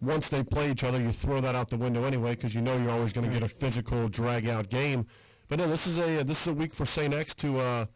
Once 0.00 0.30
they 0.30 0.44
play 0.44 0.70
each 0.70 0.84
other, 0.84 1.00
you 1.00 1.10
throw 1.10 1.40
that 1.40 1.56
out 1.56 1.68
the 1.68 1.76
window 1.76 2.04
anyway 2.04 2.30
because 2.30 2.54
you 2.54 2.60
know 2.60 2.76
you're 2.76 2.92
always 2.92 3.12
going 3.12 3.26
to 3.26 3.32
get 3.32 3.42
a 3.42 3.48
physical 3.48 4.06
drag-out 4.06 4.68
game. 4.70 5.04
But 5.48 5.58
no, 5.58 5.66
this 5.66 5.88
is 5.88 5.98
a 5.98 6.22
this 6.22 6.42
is 6.42 6.48
a 6.48 6.54
week 6.54 6.74
for 6.74 6.84
St. 6.84 7.12
X 7.12 7.34
to 7.36 7.58
uh, 7.58 7.86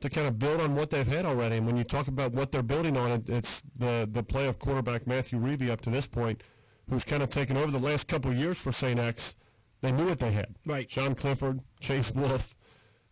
to 0.00 0.10
kind 0.10 0.26
of 0.26 0.38
build 0.38 0.60
on 0.60 0.74
what 0.74 0.90
they've 0.90 1.06
had 1.06 1.24
already. 1.24 1.56
And 1.56 1.66
when 1.66 1.76
you 1.76 1.84
talk 1.84 2.08
about 2.08 2.32
what 2.32 2.52
they're 2.52 2.62
building 2.62 2.96
on, 2.96 3.10
it, 3.10 3.30
it's 3.30 3.62
the 3.76 4.08
the 4.10 4.22
play 4.22 4.46
of 4.46 4.58
quarterback 4.58 5.06
Matthew 5.06 5.38
Rueve 5.38 5.70
up 5.70 5.80
to 5.82 5.90
this 5.90 6.06
point, 6.06 6.42
who's 6.88 7.04
kind 7.04 7.22
of 7.22 7.30
taken 7.30 7.56
over 7.56 7.70
the 7.70 7.84
last 7.84 8.06
couple 8.06 8.30
of 8.30 8.36
years 8.36 8.60
for 8.60 8.70
St. 8.72 8.98
X. 8.98 9.36
They 9.80 9.92
knew 9.92 10.06
what 10.06 10.18
they 10.18 10.30
had. 10.30 10.56
Right. 10.66 10.90
Sean 10.90 11.14
Clifford, 11.14 11.60
Chase 11.80 12.12
Wolf, 12.14 12.54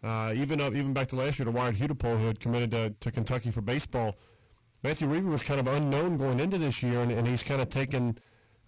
uh, 0.03 0.33
even 0.35 0.61
up, 0.61 0.75
even 0.75 0.93
back 0.93 1.09
to 1.09 1.17
last 1.17 1.39
year, 1.39 1.47
to 1.47 1.51
Wyatt 1.51 1.75
Hudepohl, 1.75 2.19
who 2.19 2.27
had 2.27 2.41
committed 2.41 2.71
to, 2.71 2.95
to 3.01 3.11
Kentucky 3.11 3.51
for 3.51 3.61
baseball. 3.61 4.17
Matthew 4.83 5.09
Rueve 5.09 5.25
was 5.25 5.43
kind 5.43 5.59
of 5.59 5.67
unknown 5.67 6.17
going 6.17 6.39
into 6.39 6.57
this 6.59 6.83
year, 6.83 7.01
and, 7.01 7.11
and 7.11 7.27
he's 7.27 7.43
kind 7.43 7.61
of 7.61 7.69
taken 7.69 8.17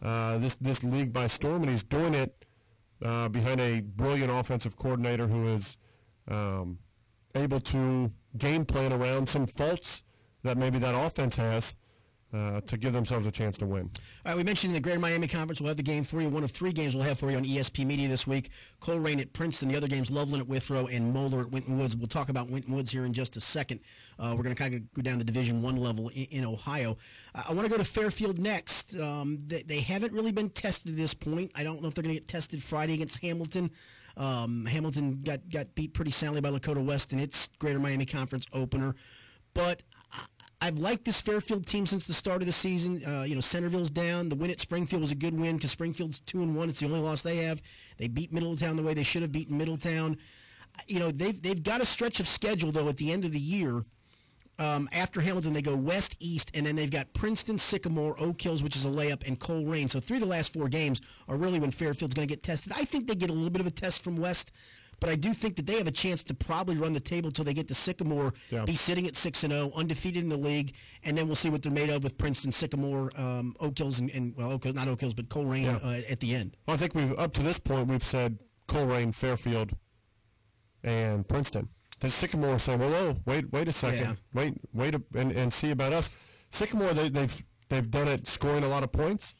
uh, 0.02 0.38
this 0.38 0.56
this 0.56 0.82
league 0.82 1.12
by 1.12 1.26
storm, 1.26 1.62
and 1.62 1.70
he's 1.70 1.84
doing 1.84 2.14
it 2.14 2.46
uh, 3.04 3.28
behind 3.28 3.60
a 3.60 3.80
brilliant 3.80 4.30
offensive 4.30 4.76
coordinator 4.76 5.26
who 5.26 5.48
is 5.48 5.78
um, 6.28 6.78
able 7.34 7.60
to 7.60 8.10
game 8.38 8.64
plan 8.64 8.92
around 8.92 9.28
some 9.28 9.46
faults 9.46 10.04
that 10.42 10.56
maybe 10.56 10.78
that 10.78 10.94
offense 10.94 11.36
has 11.36 11.76
uh, 12.32 12.60
to 12.62 12.76
give 12.76 12.92
themselves 12.92 13.26
a 13.26 13.30
chance 13.30 13.58
to 13.58 13.66
win. 13.66 13.90
All 14.24 14.32
right, 14.32 14.36
we 14.36 14.44
mentioned 14.44 14.70
in 14.70 14.74
the 14.74 14.80
Greater 14.80 15.00
Miami 15.00 15.26
Conference, 15.26 15.60
we'll 15.60 15.68
have 15.68 15.76
the 15.76 15.82
game 15.82 16.04
for 16.04 16.20
you. 16.20 16.28
One 16.28 16.44
of 16.44 16.50
three 16.50 16.72
games 16.72 16.94
we'll 16.94 17.04
have 17.04 17.18
for 17.18 17.30
you 17.30 17.36
on 17.36 17.44
ESP 17.44 17.84
Media 17.84 18.08
this 18.08 18.26
week. 18.26 18.50
Colerain 18.80 19.20
at 19.20 19.32
Princeton. 19.32 19.68
The 19.68 19.76
other 19.76 19.88
games, 19.88 20.10
Loveland 20.10 20.42
at 20.42 20.48
Withrow 20.48 20.86
and 20.86 21.12
Moeller 21.12 21.40
at 21.40 21.50
Winton 21.50 21.78
Woods. 21.78 21.96
We'll 21.96 22.06
talk 22.06 22.28
about 22.28 22.48
Winton 22.48 22.74
Woods 22.74 22.90
here 22.90 23.04
in 23.04 23.12
just 23.12 23.36
a 23.36 23.40
second. 23.40 23.80
Uh, 24.18 24.34
we're 24.36 24.42
going 24.42 24.54
to 24.54 24.62
kind 24.62 24.74
of 24.74 24.92
go 24.94 25.02
down 25.02 25.18
the 25.18 25.24
Division 25.24 25.60
One 25.60 25.76
level 25.76 26.08
in, 26.10 26.24
in 26.30 26.44
Ohio. 26.44 26.96
Uh, 27.34 27.42
I 27.48 27.52
want 27.52 27.66
to 27.66 27.70
go 27.70 27.78
to 27.78 27.84
Fairfield 27.84 28.38
next. 28.38 28.98
Um, 28.98 29.38
they, 29.46 29.62
they 29.62 29.80
haven't 29.80 30.12
really 30.12 30.32
been 30.32 30.50
tested 30.50 30.92
at 30.92 30.96
this 30.96 31.14
point. 31.14 31.50
I 31.54 31.64
don't 31.64 31.82
know 31.82 31.88
if 31.88 31.94
they're 31.94 32.02
going 32.02 32.14
to 32.14 32.20
get 32.20 32.28
tested 32.28 32.62
Friday 32.62 32.94
against 32.94 33.20
Hamilton. 33.20 33.70
Um, 34.16 34.66
Hamilton 34.66 35.20
got, 35.24 35.48
got 35.48 35.74
beat 35.74 35.94
pretty 35.94 36.10
soundly 36.10 36.40
by 36.40 36.50
Lakota 36.50 36.84
West 36.84 37.12
in 37.12 37.18
its 37.18 37.48
Greater 37.58 37.78
Miami 37.78 38.06
Conference 38.06 38.46
opener. 38.52 38.94
But 39.54 39.82
I've 40.62 40.78
liked 40.78 41.06
this 41.06 41.20
Fairfield 41.20 41.66
team 41.66 41.86
since 41.86 42.06
the 42.06 42.12
start 42.12 42.42
of 42.42 42.46
the 42.46 42.52
season. 42.52 43.02
Uh, 43.04 43.22
you 43.22 43.34
know, 43.34 43.40
Centerville's 43.40 43.90
down. 43.90 44.28
The 44.28 44.36
win 44.36 44.50
at 44.50 44.60
Springfield 44.60 45.00
was 45.00 45.10
a 45.10 45.14
good 45.14 45.38
win 45.38 45.56
because 45.56 45.70
Springfield's 45.70 46.20
two 46.20 46.42
and 46.42 46.54
one. 46.54 46.68
It's 46.68 46.80
the 46.80 46.86
only 46.86 47.00
loss 47.00 47.22
they 47.22 47.38
have. 47.38 47.62
They 47.96 48.08
beat 48.08 48.32
Middletown 48.32 48.76
the 48.76 48.82
way 48.82 48.92
they 48.92 49.02
should 49.02 49.22
have 49.22 49.32
beaten 49.32 49.56
Middletown. 49.56 50.18
You 50.86 50.98
know, 50.98 51.10
they've 51.10 51.40
they've 51.40 51.62
got 51.62 51.80
a 51.80 51.86
stretch 51.86 52.20
of 52.20 52.28
schedule 52.28 52.72
though 52.72 52.88
at 52.88 52.98
the 52.98 53.10
end 53.10 53.24
of 53.24 53.32
the 53.32 53.40
year. 53.40 53.84
Um, 54.58 54.90
after 54.92 55.22
Hamilton, 55.22 55.54
they 55.54 55.62
go 55.62 55.74
west, 55.74 56.16
east, 56.20 56.50
and 56.52 56.66
then 56.66 56.76
they've 56.76 56.90
got 56.90 57.10
Princeton, 57.14 57.56
Sycamore, 57.56 58.14
Oak 58.20 58.42
Hills, 58.42 58.62
which 58.62 58.76
is 58.76 58.84
a 58.84 58.90
layup, 58.90 59.26
and 59.26 59.40
Colerain. 59.40 59.88
So 59.88 60.00
three 60.00 60.18
of 60.18 60.20
the 60.20 60.28
last 60.28 60.52
four 60.52 60.68
games 60.68 61.00
are 61.28 61.38
really 61.38 61.58
when 61.58 61.70
Fairfield's 61.70 62.12
going 62.12 62.28
to 62.28 62.34
get 62.34 62.42
tested. 62.42 62.74
I 62.76 62.84
think 62.84 63.06
they 63.06 63.14
get 63.14 63.30
a 63.30 63.32
little 63.32 63.48
bit 63.48 63.62
of 63.62 63.66
a 63.66 63.70
test 63.70 64.04
from 64.04 64.16
West 64.16 64.52
but 65.00 65.10
I 65.10 65.16
do 65.16 65.32
think 65.32 65.56
that 65.56 65.66
they 65.66 65.76
have 65.78 65.86
a 65.86 65.90
chance 65.92 66.22
to 66.24 66.34
probably 66.34 66.76
run 66.76 66.92
the 66.92 67.00
table 67.00 67.28
until 67.28 67.44
they 67.44 67.54
get 67.54 67.66
to 67.68 67.74
Sycamore, 67.74 68.32
Yeah. 68.50 68.64
be 68.64 68.76
sitting 68.76 69.06
at 69.06 69.16
six 69.16 69.42
and 69.44 69.52
zero, 69.52 69.72
undefeated 69.74 70.22
in 70.22 70.28
the 70.28 70.36
league, 70.36 70.74
and 71.04 71.16
then 71.16 71.26
we'll 71.26 71.34
see 71.36 71.48
what 71.50 71.62
they're 71.62 71.72
made 71.72 71.90
of 71.90 72.04
with 72.04 72.16
Princeton, 72.18 72.52
Sycamore, 72.52 73.10
um, 73.18 73.56
Oak 73.60 73.78
Hills, 73.78 73.98
and, 73.98 74.10
and 74.10 74.36
well, 74.36 74.52
Oak 74.52 74.64
Hills, 74.64 74.76
not 74.76 74.88
Oak 74.88 75.00
Hills, 75.00 75.14
but 75.14 75.28
Colerain 75.28 75.64
Yeah. 75.64 75.76
uh, 75.82 76.00
at 76.10 76.20
the 76.20 76.34
end. 76.34 76.56
Well, 76.66 76.74
I 76.74 76.76
think 76.76 76.94
we've 76.94 77.12
up 77.18 77.32
to 77.34 77.42
this 77.42 77.58
point 77.58 77.88
we've 77.88 78.02
said 78.04 78.38
Colerain, 78.68 79.14
Fairfield, 79.14 79.72
and 80.84 81.26
Princeton. 81.28 81.68
Then 82.00 82.10
Sycamore 82.10 82.58
saying, 82.58 82.78
"Well, 82.78 82.94
oh, 82.94 83.16
wait, 83.26 83.52
wait 83.52 83.68
a 83.68 83.72
second, 83.72 84.00
Yeah. 84.00 84.14
wait, 84.32 84.54
wait, 84.72 84.94
a, 84.94 85.02
and, 85.16 85.32
and 85.32 85.52
see 85.52 85.70
about 85.70 85.92
us." 85.92 86.16
Sycamore, 86.50 86.94
they, 86.94 87.08
they've 87.08 87.44
they've 87.68 87.90
done 87.90 88.08
it 88.08 88.26
scoring 88.26 88.64
a 88.64 88.68
lot 88.68 88.82
of 88.82 88.90
points, 88.92 89.34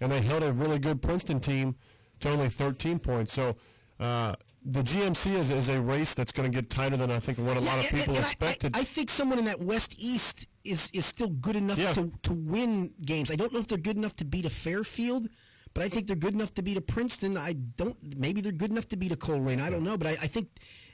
and 0.00 0.12
they 0.12 0.20
held 0.22 0.42
a 0.42 0.52
really 0.52 0.78
good 0.78 1.02
Princeton 1.02 1.40
team 1.40 1.74
to 2.20 2.30
only 2.30 2.48
13 2.48 2.98
points. 2.98 3.32
So. 3.32 3.56
Uh, 4.00 4.34
the 4.64 4.80
GMC 4.82 5.34
is, 5.34 5.50
is 5.50 5.68
a 5.68 5.80
race 5.80 6.14
that's 6.14 6.32
going 6.32 6.50
to 6.50 6.54
get 6.54 6.70
tighter 6.70 6.96
than 6.96 7.10
I 7.10 7.18
think 7.18 7.38
what 7.38 7.56
a 7.56 7.60
lot 7.60 7.78
of 7.78 7.84
Yeah, 7.84 7.88
and- 7.90 7.98
people 7.98 8.14
and 8.16 8.24
I- 8.24 8.28
expected. 8.28 8.76
I, 8.76 8.80
I 8.80 8.84
think 8.84 9.10
someone 9.10 9.38
in 9.38 9.44
that 9.44 9.60
West 9.60 9.94
East 9.98 10.48
is 10.64 10.90
is 10.94 11.04
still 11.04 11.28
good 11.28 11.56
enough 11.56 11.78
Yeah. 11.78 11.92
to, 11.92 12.10
to 12.22 12.32
win 12.32 12.92
games. 13.04 13.30
I 13.30 13.36
don't 13.36 13.52
know 13.52 13.58
if 13.58 13.66
they're 13.66 13.76
good 13.78 13.96
enough 13.98 14.16
to 14.16 14.24
beat 14.24 14.46
a 14.46 14.50
Fairfield, 14.50 15.28
but 15.74 15.84
I 15.84 15.88
think 15.90 16.06
they're 16.06 16.16
good 16.16 16.32
enough 16.34 16.54
to 16.54 16.62
beat 16.62 16.78
a 16.78 16.80
Princeton. 16.80 17.36
I 17.36 17.52
don't. 17.76 17.96
Maybe 18.18 18.40
they're 18.40 18.52
good 18.52 18.70
enough 18.70 18.88
to 18.88 18.96
beat 18.96 19.12
a 19.12 19.16
Colerain. 19.16 19.60
I 19.60 19.68
don't 19.68 19.82
know, 19.84 19.98
but 19.98 20.06
I, 20.08 20.12
I 20.12 20.26
think 20.28 20.48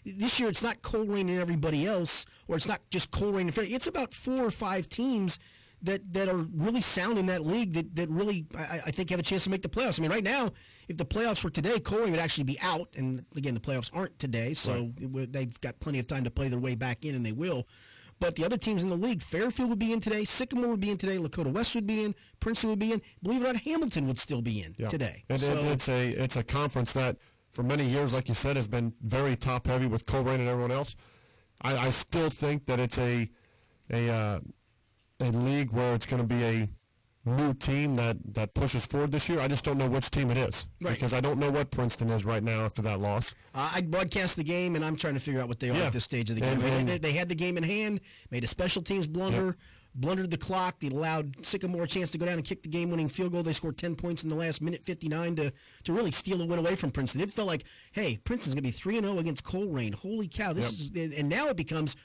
this 0.05 0.41
year 0.41 0.49
it's 0.49 0.62
not 0.64 0.83
Colerain 0.83 1.29
and 1.29 1.39
everybody 1.39 1.87
else, 1.87 2.27
or 2.49 2.57
it's 2.57 2.66
not 2.66 2.81
just 2.91 3.12
Colerain 3.12 3.43
and 3.43 3.55
Fairfield. 3.55 3.77
It's 3.77 3.87
about 3.87 4.12
four 4.12 4.43
or 4.45 4.51
five 4.51 4.89
teams. 4.89 5.39
That, 5.83 6.12
that 6.12 6.28
are 6.28 6.37
really 6.37 6.83
sound 6.83 7.16
in 7.16 7.24
that 7.26 7.47
league 7.47 7.72
that, 7.72 7.95
that 7.97 8.11
really 8.11 8.47
I, 8.57 8.81
I 8.87 8.91
think 8.91 9.09
have 9.09 9.18
a 9.18 9.22
chance 9.22 9.45
to 9.45 9.51
make 9.51 9.62
the 9.62 9.68
playoffs. 9.68 9.99
I 9.99 10.03
mean, 10.03 10.11
right 10.11 10.22
now, 10.22 10.51
if 10.89 10.99
the 10.99 11.07
playoffs 11.07 11.43
were 11.43 11.49
today, 11.49 11.78
Colerain 11.78 12.11
would 12.11 12.20
actually 12.20 12.45
be 12.45 12.59
out, 12.61 12.89
and 12.97 13.24
again, 13.35 13.55
the 13.55 13.61
playoffs 13.61 13.91
aren't 13.95 14.18
today, 14.18 14.53
so 14.53 14.93
it 14.99 15.33
they've 15.33 15.59
got 15.62 15.81
plenty 15.81 15.99
of 15.99 16.07
time 16.07 16.24
to 16.24 16.31
play 16.31 16.49
their 16.49 16.59
way 16.59 16.74
back 16.74 17.07
in, 17.07 17.14
and 17.14 17.24
they 17.24 17.33
will. 17.33 17.66
But 18.20 18.37
the 18.37 18.45
other 18.45 18.59
teams 18.59 18.83
in 18.83 18.91
the 18.91 18.97
league, 18.97 19.22
Fairfield 19.22 19.70
would 19.70 19.78
be 19.78 19.95
in 19.95 20.01
today, 20.01 20.24
Sycamore 20.24 20.68
would 20.68 20.81
be 20.81 20.91
in 20.91 20.99
today, 20.99 21.16
Lakota 21.16 21.51
West 21.51 21.74
would 21.74 21.87
be 21.87 22.05
in, 22.05 22.14
Princeton 22.39 22.68
would 22.68 22.78
be 22.78 22.93
in. 22.93 23.01
Believe 23.22 23.41
it 23.41 23.47
or 23.47 23.53
not, 23.55 23.62
Hamilton 23.62 24.07
would 24.07 24.18
still 24.18 24.43
be 24.43 24.62
in 24.62 24.74
Yeah. 24.76 24.89
today. 24.89 25.24
And, 25.31 25.41
so, 25.41 25.55
it's 25.64 25.89
a 25.89 26.11
it's 26.11 26.37
a 26.37 26.43
conference 26.43 26.93
that 26.93 27.16
for 27.51 27.62
many 27.62 27.87
years, 27.87 28.12
like 28.12 28.28
you 28.28 28.35
said, 28.35 28.57
has 28.57 28.68
been 28.68 28.93
very 29.01 29.35
top 29.35 29.66
heavy 29.66 29.87
with 29.87 30.05
Colerain 30.05 30.35
and 30.41 30.49
everyone 30.49 30.70
else. 30.70 30.97
I, 31.62 31.87
I 31.87 31.91
still 31.91 32.28
think 32.28 32.66
that 32.66 32.78
it's 32.78 32.99
a 32.99 33.28
a 33.91 34.11
uh, 34.11 34.41
a 35.21 35.31
league 35.31 35.71
where 35.73 35.95
it's 35.95 36.07
going 36.07 36.23
to 36.27 36.35
be 36.35 36.43
a 36.43 36.68
new 37.27 37.53
team 37.55 37.97
that, 37.97 38.16
that 38.35 38.55
pushes 38.55 38.87
forward 38.87 39.12
this 39.12 39.29
year. 39.29 39.41
I 39.41 39.49
just 39.49 39.64
don't 39.64 39.77
know 39.77 39.89
which 39.89 40.11
team 40.11 40.31
it 40.31 40.39
is 40.39 40.66
Right. 40.81 40.95
because 40.95 41.12
I 41.12 41.21
don't 41.21 41.39
know 41.39 41.51
what 41.51 41.71
Princeton 41.71 42.09
is 42.11 42.25
right 42.25 42.43
now 42.43 42.61
after 42.64 42.81
that 42.83 42.99
loss. 43.01 43.35
uh, 43.55 43.73
I 43.77 43.83
broadcast 43.83 44.37
the 44.37 44.45
game, 44.45 44.75
and 44.75 44.85
I'm 44.85 44.97
trying 44.97 45.14
to 45.14 45.21
figure 45.21 45.41
out 45.41 45.49
what 45.49 45.61
they 45.61 45.68
are 45.71 45.75
Yeah. 45.77 45.87
at 45.89 45.93
this 45.93 46.05
stage 46.05 46.31
of 46.31 46.37
the 46.37 46.41
game. 46.43 46.61
And- 46.61 46.62
and- 46.64 46.89
they, 46.89 46.99
they 46.99 47.12
had 47.12 47.29
the 47.29 47.35
game 47.35 47.57
in 47.59 47.62
hand, 47.62 48.01
made 48.31 48.43
a 48.43 48.47
special 48.47 48.81
teams 48.81 49.07
blunder, 49.07 49.57
blundered 49.95 50.31
the 50.31 50.39
clock. 50.39 50.77
It 50.83 50.93
allowed 50.93 51.45
Sycamore 51.45 51.83
a 51.83 51.87
chance 51.87 52.11
to 52.12 52.18
go 52.18 52.25
down 52.25 52.37
and 52.37 52.45
kick 52.45 52.62
the 52.62 52.68
game-winning 52.71 53.09
field 53.11 53.33
goal. 53.33 53.43
They 53.43 53.53
scored 53.53 53.77
10 53.77 53.97
points 53.97 54.23
in 54.23 54.29
the 54.31 54.35
last 54.37 54.62
minute 54.62 54.83
59 54.85 55.35
to, 55.37 55.53
to 55.85 55.93
really 55.93 56.12
steal 56.12 56.41
a 56.41 56.47
win 56.47 56.59
away 56.59 56.75
from 56.75 56.91
Princeton. 56.91 57.21
It 57.21 57.31
felt 57.31 57.49
like, 57.49 57.64
hey, 57.93 58.16
Princeton's 58.25 58.55
going 58.55 58.62
to 58.62 58.68
be 58.68 58.73
3 58.73 58.97
and 58.97 59.07
0 59.07 59.18
against 59.18 59.45
Colerain. 59.45 59.93
Holy 59.95 60.27
cow! 60.29 60.53
This 60.55 60.73
is 60.73 60.91
and 61.18 61.29
now 61.29 61.49
it 61.49 61.57
becomes. 61.59 61.97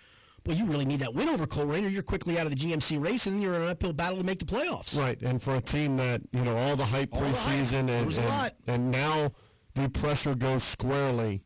Well, 0.46 0.56
you 0.56 0.66
really 0.66 0.86
need 0.86 1.00
that 1.00 1.14
win 1.14 1.28
over 1.30 1.48
Colerain, 1.48 1.86
or 1.86 1.90
you're 1.90 2.04
quickly 2.04 2.38
out 2.38 2.46
of 2.46 2.52
the 2.52 2.58
GMC 2.58 3.04
race, 3.04 3.26
and 3.26 3.36
then 3.36 3.42
you're 3.42 3.56
in 3.56 3.64
an 3.64 3.70
uphill 3.70 3.94
battle 3.94 4.18
to 4.20 4.24
make 4.24 4.40
the 4.40 4.46
playoffs. 4.46 4.98
Right, 4.98 5.20
and 5.22 5.42
for 5.42 5.56
a 5.56 5.62
team 5.62 5.98
that 5.98 6.22
you 6.32 6.44
know 6.44 6.56
all 6.56 6.76
the 6.76 6.86
hype 6.86 7.10
All 7.14 7.22
the 7.22 7.28
hype. 7.28 7.36
preseason, 7.36 7.90
and, 7.90 8.18
and, 8.18 8.52
and 8.68 8.92
now 8.92 9.32
the 9.74 9.90
pressure 9.90 10.36
goes 10.36 10.64
squarely 10.64 11.42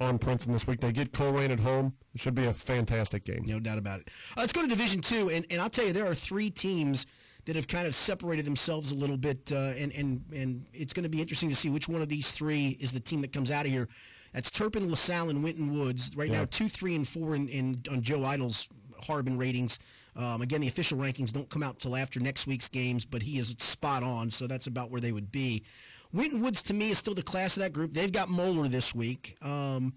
on 0.00 0.18
Princeton 0.18 0.52
this 0.54 0.66
week. 0.66 0.80
They 0.80 0.90
get 0.92 1.12
Colerain 1.12 1.50
at 1.50 1.60
home. 1.60 1.92
It 2.14 2.20
should 2.20 2.34
be 2.34 2.46
a 2.46 2.52
fantastic 2.52 3.24
game. 3.24 3.42
No 3.44 3.60
doubt 3.60 3.78
about 3.78 4.00
it. 4.00 4.08
Uh, 4.36 4.40
let's 4.40 4.52
go 4.52 4.62
to 4.62 4.68
Division 4.68 5.02
Two, 5.02 5.28
and, 5.30 5.44
and 5.50 5.60
I'll 5.60 5.70
tell 5.70 5.86
you, 5.86 5.92
there 5.92 6.06
are 6.06 6.14
three 6.14 6.50
teams 6.50 7.06
that 7.44 7.56
have 7.56 7.66
kind 7.66 7.86
of 7.86 7.94
separated 7.94 8.44
themselves 8.44 8.92
a 8.92 8.94
little 8.94 9.16
bit, 9.18 9.52
uh, 9.52 9.72
and 9.76 9.92
and 9.92 10.24
and 10.34 10.64
it's 10.72 10.94
going 10.94 11.04
to 11.04 11.10
be 11.10 11.20
interesting 11.20 11.50
to 11.50 11.56
see 11.56 11.68
which 11.68 11.88
one 11.88 12.00
of 12.00 12.08
these 12.08 12.32
three 12.32 12.78
is 12.80 12.92
the 12.92 13.00
team 13.00 13.20
that 13.20 13.32
comes 13.32 13.50
out 13.50 13.66
of 13.66 13.72
here. 13.72 13.88
That's 14.32 14.50
Turpin, 14.50 14.90
LaSalle, 14.90 15.30
and 15.30 15.44
Winton 15.44 15.78
Woods. 15.78 16.16
Right 16.16 16.30
now, 16.30 16.46
two, 16.46 16.68
three, 16.68 16.94
and 16.94 17.06
four 17.06 17.34
in, 17.34 17.48
in 17.48 17.74
on 17.90 18.02
Joe 18.02 18.20
Eitel's 18.20 18.68
Harbin 19.02 19.36
ratings. 19.36 19.78
Um, 20.16 20.42
again, 20.42 20.60
the 20.60 20.68
official 20.68 20.98
rankings 20.98 21.32
don't 21.32 21.48
come 21.48 21.62
out 21.62 21.78
till 21.78 21.96
after 21.96 22.20
next 22.20 22.46
week's 22.46 22.68
games, 22.68 23.04
but 23.04 23.22
he 23.22 23.38
is 23.38 23.54
spot 23.58 24.02
on, 24.02 24.30
so 24.30 24.46
that's 24.46 24.66
about 24.66 24.90
where 24.90 25.00
they 25.00 25.12
would 25.12 25.32
be. 25.32 25.64
Winton 26.12 26.40
Woods, 26.40 26.62
to 26.62 26.74
me, 26.74 26.90
is 26.90 26.98
still 26.98 27.14
the 27.14 27.22
class 27.22 27.56
of 27.56 27.62
that 27.62 27.72
group. 27.72 27.92
They've 27.92 28.12
got 28.12 28.28
Moeller 28.28 28.68
this 28.68 28.94
week. 28.94 29.36
Um, 29.42 29.94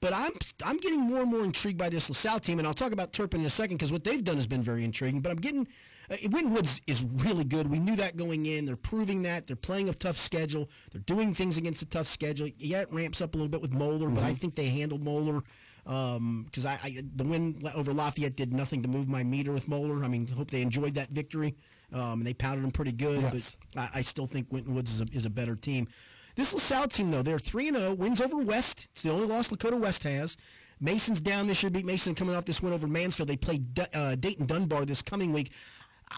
but 0.00 0.14
I'm 0.14 0.32
I'm 0.64 0.76
getting 0.78 1.00
more 1.00 1.22
and 1.22 1.30
more 1.30 1.42
intrigued 1.42 1.78
by 1.78 1.88
this 1.88 2.08
LaSalle 2.08 2.40
team, 2.40 2.58
and 2.58 2.68
I'll 2.68 2.74
talk 2.74 2.92
about 2.92 3.12
Turpin 3.12 3.40
in 3.40 3.46
a 3.46 3.50
second 3.50 3.78
because 3.78 3.92
what 3.92 4.04
they've 4.04 4.22
done 4.22 4.36
has 4.36 4.46
been 4.46 4.62
very 4.62 4.84
intriguing. 4.84 5.20
But 5.20 5.30
I'm 5.30 5.38
getting 5.38 5.66
uh, 6.10 6.16
Winton 6.30 6.52
Woods 6.54 6.80
is 6.86 7.04
really 7.24 7.44
good. 7.44 7.68
We 7.70 7.78
knew 7.78 7.96
that 7.96 8.16
going 8.16 8.46
in. 8.46 8.64
They're 8.64 8.76
proving 8.76 9.22
that. 9.22 9.46
They're 9.46 9.56
playing 9.56 9.88
a 9.88 9.94
tough 9.94 10.16
schedule. 10.16 10.68
They're 10.92 11.00
doing 11.02 11.34
things 11.34 11.56
against 11.56 11.82
a 11.82 11.86
tough 11.86 12.06
schedule. 12.06 12.48
Yeah, 12.58 12.80
it 12.82 12.88
ramps 12.92 13.20
up 13.20 13.34
a 13.34 13.36
little 13.36 13.50
bit 13.50 13.60
with 13.60 13.72
Moeller, 13.72 14.08
but 14.08 14.24
I 14.24 14.34
think 14.34 14.54
they 14.54 14.68
handled 14.68 15.02
Moeller 15.02 15.42
because 15.84 16.66
I, 16.66 16.78
I 16.84 17.02
the 17.16 17.24
win 17.24 17.60
over 17.74 17.92
Lafayette 17.94 18.36
did 18.36 18.52
nothing 18.52 18.82
to 18.82 18.88
move 18.88 19.08
my 19.08 19.24
meter 19.24 19.52
with 19.52 19.68
Moeller. 19.68 20.04
I 20.04 20.08
mean, 20.08 20.26
hope 20.26 20.50
they 20.50 20.62
enjoyed 20.62 20.94
that 20.96 21.08
victory. 21.10 21.54
Um, 21.92 22.20
and 22.20 22.26
they 22.26 22.34
pounded 22.34 22.62
them 22.64 22.70
pretty 22.70 22.92
good, 22.92 23.22
Yes. 23.22 23.56
but 23.74 23.80
I, 23.80 23.88
I 23.98 24.00
still 24.02 24.26
think 24.26 24.48
Winton 24.50 24.74
Woods 24.74 24.92
is 24.92 25.00
a, 25.00 25.06
is 25.12 25.24
a 25.24 25.30
better 25.30 25.56
team. 25.56 25.88
This 26.34 26.52
LaSalle 26.52 26.88
team, 26.88 27.10
though, 27.10 27.22
they're 27.22 27.38
3 27.38 27.70
0, 27.70 27.94
wins 27.94 28.20
over 28.20 28.36
West. 28.36 28.88
It's 28.92 29.02
the 29.02 29.10
only 29.10 29.26
loss 29.26 29.48
Lakota 29.48 29.80
West 29.80 30.02
has. 30.02 30.36
Mason's 30.80 31.20
down 31.20 31.46
this 31.46 31.62
year, 31.62 31.70
beat 31.70 31.86
Mason 31.86 32.14
coming 32.14 32.36
off 32.36 32.44
this 32.44 32.62
win 32.62 32.72
over 32.72 32.86
Mansfield. 32.86 33.28
They 33.28 33.36
play 33.36 33.58
D- 33.58 33.82
uh, 33.94 34.14
Dayton 34.14 34.46
Dunbar 34.46 34.84
this 34.84 35.02
coming 35.02 35.32
week. 35.32 35.50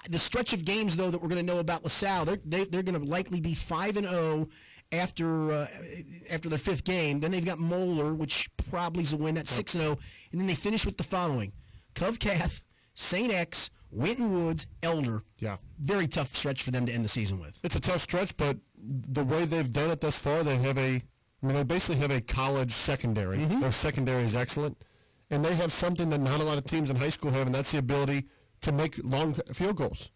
The 0.09 0.19
stretch 0.19 0.53
of 0.53 0.65
games, 0.65 0.97
though, 0.97 1.11
that 1.11 1.21
we're 1.21 1.29
going 1.29 1.45
to 1.45 1.53
know 1.53 1.61
about 1.61 1.85
LaSalle, 1.85 2.25
they're, 2.25 2.39
they, 2.45 2.65
they're 2.65 2.83
going 2.83 3.01
to 3.01 3.05
likely 3.05 3.41
be 3.41 3.55
5 3.55 3.97
and 3.97 4.07
0 4.07 4.49
after 4.93 5.53
uh, 5.53 5.67
after 6.31 6.49
their 6.49 6.59
fifth 6.59 6.85
game. 6.85 7.21
Then 7.21 7.31
they've 7.31 7.45
got 7.45 7.59
Moeller, 7.59 8.15
which 8.15 8.51
probably 8.71 9.03
is 9.03 9.13
a 9.13 9.17
win. 9.17 9.35
That's 9.35 9.53
6 9.53 9.75
and 9.75 9.83
0. 9.83 9.99
And 10.33 10.41
then 10.41 10.47
they 10.47 10.55
finish 10.55 10.87
with 10.87 10.97
the 10.97 11.05
following 11.05 11.53
Covcath, 11.95 12.65
St. 12.95 13.33
X, 13.33 13.71
Winton 13.91 14.33
Woods, 14.33 14.67
Elder. 14.83 15.23
Yeah. 15.39 15.57
Very 15.81 16.07
tough 16.07 16.35
stretch 16.35 16.63
for 16.63 16.71
them 16.71 16.87
to 16.87 16.93
end 16.93 17.05
the 17.05 17.09
season 17.09 17.41
with. 17.41 17.61
It's 17.65 17.77
a 17.77 17.81
tough 17.81 18.01
stretch, 18.01 18.37
but 18.37 18.57
the 18.77 19.25
way 19.25 19.45
they've 19.45 19.73
done 19.73 19.91
it 19.91 20.01
thus 20.01 20.19
far, 20.19 20.43
they 20.43 20.57
have 20.59 20.79
a, 20.79 20.97
I 21.43 21.47
mean, 21.47 21.57
they 21.57 21.65
basically 21.65 22.01
have 22.01 22.11
a 22.11 22.21
college 22.21 22.73
secondary. 22.73 23.39
Mm-hmm. 23.39 23.61
Their 23.61 23.71
secondary 23.71 24.23
is 24.23 24.35
excellent, 24.35 24.85
and 25.31 25.45
they 25.45 25.55
have 25.57 25.73
something 25.73 26.11
that 26.11 26.21
not 26.21 26.41
a 26.41 26.45
lot 26.45 26.59
of 26.59 26.65
teams 26.65 26.91
in 26.91 26.97
high 26.97 27.09
school 27.09 27.31
have, 27.33 27.47
and 27.47 27.55
that's 27.55 27.73
the 27.73 27.79
ability 27.79 28.27
to 28.63 28.73
make 28.73 28.99
long 29.05 29.33
field 29.53 29.77
goals. 29.77 30.13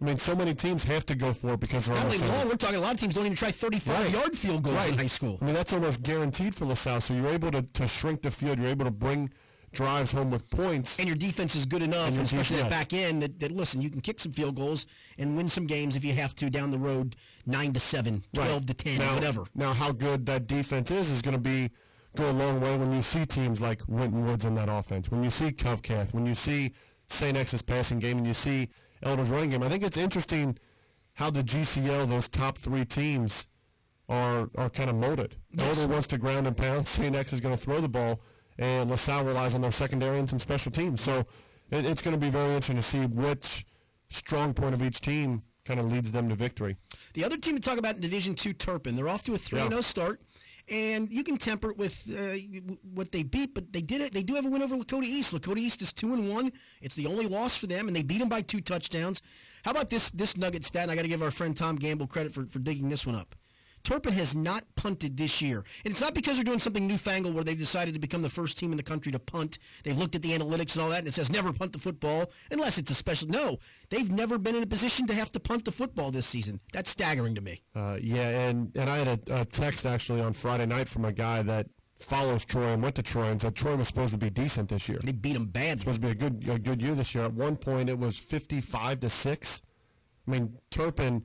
I 0.00 0.04
mean, 0.04 0.16
so 0.18 0.34
many 0.34 0.52
teams 0.52 0.84
have 0.84 1.06
to 1.06 1.14
go 1.14 1.32
for 1.32 1.54
it 1.54 1.60
because 1.60 1.86
they're 1.86 1.96
Not 1.96 2.04
only 2.06 2.18
long, 2.18 2.48
we're 2.48 2.56
talking 2.56 2.76
a 2.76 2.80
lot 2.80 2.92
of 2.94 3.00
teams 3.00 3.14
don't 3.14 3.24
even 3.24 3.36
try 3.36 3.50
35 3.50 3.98
Right. 4.04 4.12
yard 4.12 4.36
field 4.36 4.62
goals 4.62 4.86
in 4.88 4.98
high 4.98 5.06
school. 5.06 5.38
I 5.40 5.44
mean, 5.46 5.54
that's 5.54 5.72
almost 5.72 6.02
guaranteed 6.02 6.54
for 6.54 6.66
LaSalle. 6.66 7.00
So 7.00 7.14
you're 7.14 7.28
able 7.28 7.50
to, 7.52 7.62
to 7.62 7.88
shrink 7.88 8.20
the 8.20 8.30
field. 8.30 8.58
You're 8.58 8.68
able 8.68 8.84
to 8.84 8.90
bring 8.90 9.30
drives 9.72 10.12
home 10.12 10.30
with 10.30 10.48
points. 10.50 10.98
And 10.98 11.08
your 11.08 11.16
defense 11.16 11.54
is 11.54 11.64
good 11.64 11.82
enough, 11.82 12.08
And 12.08 12.20
especially 12.20 12.58
at 12.60 12.64
defense. 12.68 12.74
back 12.82 12.92
end, 12.92 13.22
that, 13.22 13.40
that 13.40 13.52
listen, 13.52 13.80
you 13.80 13.88
can 13.90 14.00
kick 14.02 14.20
some 14.20 14.32
field 14.32 14.54
goals 14.56 14.84
and 15.18 15.34
win 15.36 15.48
some 15.48 15.66
games 15.66 15.96
if 15.96 16.04
you 16.04 16.12
have 16.14 16.34
to 16.36 16.50
down 16.50 16.70
the 16.70 16.78
road, 16.78 17.16
nine 17.46 17.72
to 17.72 17.80
seven, 17.80 18.22
12 18.34 18.52
Right. 18.52 18.66
to 18.68 18.74
ten, 18.74 18.98
now, 18.98 19.14
whatever. 19.14 19.44
Now, 19.54 19.72
how 19.72 19.92
good 19.92 20.26
that 20.26 20.46
defense 20.46 20.90
is 20.90 21.10
is 21.10 21.22
going 21.22 21.36
to 21.36 21.40
be 21.42 21.70
go 22.16 22.30
a 22.30 22.32
long 22.32 22.60
way 22.60 22.76
when 22.76 22.92
you 22.92 23.02
see 23.02 23.24
teams 23.26 23.60
like 23.62 23.80
Winton 23.88 24.26
Woods 24.26 24.44
in 24.46 24.54
that 24.54 24.68
offense. 24.70 25.10
When 25.10 25.22
you 25.22 25.30
see 25.30 25.50
Covcath, 25.52 26.12
when 26.14 26.24
you 26.26 26.34
see 26.34 26.72
St. 27.08 27.36
X's 27.36 27.62
passing 27.62 27.98
game, 27.98 28.18
and 28.18 28.26
you 28.26 28.34
see 28.34 28.68
Elder's 29.02 29.30
running 29.30 29.50
game. 29.50 29.62
I 29.62 29.68
think 29.68 29.82
it's 29.84 29.96
interesting 29.96 30.56
how 31.14 31.30
the 31.30 31.42
GCL, 31.42 32.08
those 32.08 32.28
top 32.28 32.58
three 32.58 32.84
teams, 32.84 33.48
are 34.08 34.48
are 34.56 34.68
kind 34.70 34.90
of 34.90 34.96
molded. 34.96 35.36
Yes. 35.50 35.78
Elder 35.78 35.92
wants 35.92 36.06
to 36.08 36.18
ground 36.18 36.46
and 36.46 36.56
pound. 36.56 36.86
St. 36.86 37.14
X 37.14 37.32
is 37.32 37.40
going 37.40 37.54
to 37.56 37.60
throw 37.60 37.80
the 37.80 37.88
ball, 37.88 38.20
and 38.58 38.88
LaSalle 38.90 39.24
relies 39.24 39.54
on 39.54 39.60
their 39.60 39.70
secondary 39.72 40.18
and 40.18 40.28
some 40.28 40.38
special 40.38 40.70
teams. 40.72 41.00
So 41.00 41.20
it, 41.70 41.84
it's 41.86 42.02
going 42.02 42.14
to 42.14 42.20
be 42.20 42.30
very 42.30 42.48
interesting 42.48 42.76
to 42.76 42.82
see 42.82 43.06
which 43.06 43.64
strong 44.08 44.54
point 44.54 44.74
of 44.74 44.82
each 44.82 45.00
team 45.00 45.42
kind 45.64 45.80
of 45.80 45.90
leads 45.90 46.12
them 46.12 46.28
to 46.28 46.34
victory. 46.36 46.76
The 47.14 47.24
other 47.24 47.36
team 47.36 47.56
to 47.56 47.60
talk 47.60 47.78
about 47.78 47.96
in 47.96 48.00
Division 48.00 48.34
Two, 48.36 48.52
Turpin. 48.52 48.94
They're 48.94 49.08
off 49.08 49.24
to 49.24 49.34
a 49.34 49.38
three 49.38 49.58
0 49.60 49.70
Yeah. 49.72 49.80
start, 49.80 50.20
and 50.68 51.12
you 51.12 51.22
can 51.22 51.36
temper 51.36 51.70
it 51.70 51.78
with 51.78 52.10
uh, 52.16 52.36
what 52.94 53.12
they 53.12 53.22
beat, 53.22 53.54
but 53.54 53.72
they 53.72 53.80
did 53.80 54.00
it. 54.00 54.12
They 54.12 54.22
do 54.22 54.34
have 54.34 54.46
a 54.46 54.50
win 54.50 54.62
over 54.62 54.76
Lakota 54.76 55.04
East. 55.04 55.32
Lakota 55.32 55.58
East 55.58 55.80
is 55.82 55.92
two 55.92 56.12
and 56.12 56.28
one. 56.28 56.52
It's 56.80 56.94
the 56.94 57.06
only 57.06 57.26
loss 57.26 57.56
for 57.56 57.66
them, 57.66 57.86
and 57.86 57.94
they 57.96 58.02
beat 58.02 58.18
them 58.18 58.28
by 58.28 58.42
two 58.42 58.60
touchdowns. 58.60 59.22
How 59.64 59.70
about 59.70 59.90
this 59.90 60.10
this 60.10 60.36
nugget 60.36 60.64
stat? 60.64 60.82
And 60.82 60.90
I 60.90 60.96
got 60.96 61.02
to 61.02 61.08
give 61.08 61.22
our 61.22 61.30
friend 61.30 61.56
Tom 61.56 61.76
Gamble 61.76 62.06
credit 62.06 62.32
for, 62.32 62.46
for 62.46 62.58
digging 62.58 62.88
this 62.88 63.06
one 63.06 63.14
up. 63.14 63.34
Turpin 63.86 64.14
has 64.14 64.34
not 64.34 64.64
punted 64.74 65.16
this 65.16 65.40
year. 65.40 65.58
And 65.84 65.92
it's 65.92 66.00
not 66.00 66.12
because 66.12 66.34
they're 66.34 66.44
doing 66.44 66.58
something 66.58 66.88
newfangled 66.88 67.36
where 67.36 67.44
they've 67.44 67.56
decided 67.56 67.94
to 67.94 68.00
become 68.00 68.20
the 68.20 68.28
first 68.28 68.58
team 68.58 68.72
in 68.72 68.76
the 68.76 68.82
country 68.82 69.12
to 69.12 69.20
punt. 69.20 69.60
They've 69.84 69.96
looked 69.96 70.16
at 70.16 70.22
the 70.22 70.36
analytics 70.36 70.74
and 70.74 70.82
all 70.82 70.88
that, 70.90 70.98
and 70.98 71.06
it 71.06 71.14
says 71.14 71.30
never 71.30 71.52
punt 71.52 71.72
the 71.72 71.78
football 71.78 72.32
unless 72.50 72.78
it's 72.78 72.90
a 72.90 72.96
special. 72.96 73.28
No, 73.28 73.58
they've 73.88 74.10
never 74.10 74.38
been 74.38 74.56
in 74.56 74.64
a 74.64 74.66
position 74.66 75.06
to 75.06 75.14
have 75.14 75.30
to 75.30 75.38
punt 75.38 75.64
the 75.64 75.70
football 75.70 76.10
this 76.10 76.26
season. 76.26 76.58
That's 76.72 76.90
staggering 76.90 77.36
to 77.36 77.40
me. 77.40 77.62
Uh, 77.76 77.98
yeah, 78.02 78.48
and, 78.48 78.76
and 78.76 78.90
I 78.90 78.96
had 78.96 79.06
a, 79.28 79.42
a 79.42 79.44
text 79.44 79.86
actually 79.86 80.20
on 80.20 80.32
Friday 80.32 80.66
night 80.66 80.88
from 80.88 81.04
a 81.04 81.12
guy 81.12 81.42
that 81.42 81.68
follows 81.94 82.44
Troy 82.44 82.72
and 82.72 82.82
went 82.82 82.96
to 82.96 83.04
Troy 83.04 83.28
and 83.28 83.40
said 83.40 83.54
Troy 83.54 83.76
was 83.76 83.86
supposed 83.86 84.14
to 84.14 84.18
be 84.18 84.30
decent 84.30 84.68
this 84.68 84.88
year. 84.88 84.98
They 85.04 85.12
beat 85.12 85.34
them 85.34 85.46
badly. 85.46 85.78
supposed 85.78 86.02
to 86.02 86.08
be 86.08 86.12
a 86.12 86.16
good 86.16 86.48
a 86.48 86.58
good 86.58 86.82
year 86.82 86.96
this 86.96 87.14
year. 87.14 87.22
At 87.22 87.34
one 87.34 87.54
point, 87.54 87.88
it 87.88 87.96
was 87.96 88.18
55 88.18 88.98
to 88.98 89.08
six. 89.08 89.62
I 90.26 90.32
mean, 90.32 90.58
Turpin 90.70 91.24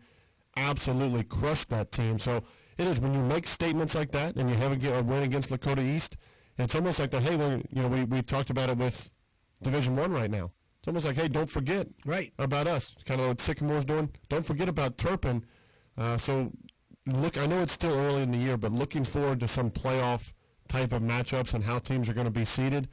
absolutely 0.57 1.23
crushed 1.23 1.69
that 1.69 1.91
team. 1.91 2.17
So 2.19 2.37
it 2.77 2.87
is 2.87 2.99
when 2.99 3.13
you 3.13 3.21
make 3.21 3.45
statements 3.47 3.95
like 3.95 4.09
that 4.11 4.35
and 4.35 4.49
you 4.49 4.55
have 4.57 4.71
a, 4.83 5.03
win 5.03 5.23
against 5.23 5.51
Lakota 5.51 5.83
East. 5.83 6.17
It's 6.57 6.75
almost 6.75 6.99
like 6.99 7.09
that. 7.11 7.23
Hey, 7.23 7.35
we 7.35 7.63
you 7.71 7.81
know 7.81 7.87
we 7.87 8.03
we 8.03 8.21
talked 8.21 8.49
about 8.49 8.69
it 8.69 8.77
with 8.77 9.13
Division 9.63 9.95
One 9.95 10.11
right 10.11 10.29
now. 10.29 10.51
It's 10.79 10.87
almost 10.87 11.05
like 11.05 11.15
hey, 11.15 11.27
don't 11.27 11.49
forget 11.49 11.87
Right. 12.05 12.33
about 12.39 12.67
us. 12.67 13.01
Kind 13.03 13.21
of 13.21 13.27
what 13.27 13.39
Sycamore's 13.39 13.85
doing. 13.85 14.09
Don't 14.29 14.45
forget 14.45 14.67
about 14.69 14.97
Turpin. 14.97 15.43
Uh, 15.97 16.17
so 16.17 16.51
look, 17.07 17.37
I 17.37 17.45
know 17.45 17.61
it's 17.61 17.71
still 17.71 17.93
early 17.93 18.23
in 18.23 18.31
the 18.31 18.37
year, 18.37 18.57
but 18.57 18.71
looking 18.71 19.03
forward 19.03 19.39
to 19.39 19.47
some 19.47 19.69
playoff 19.71 20.33
type 20.67 20.91
of 20.93 21.01
matchups 21.01 21.53
and 21.53 21.63
how 21.63 21.79
teams 21.79 22.09
are 22.09 22.13
going 22.13 22.25
to 22.25 22.31
be 22.31 22.45
seeded 22.45 22.87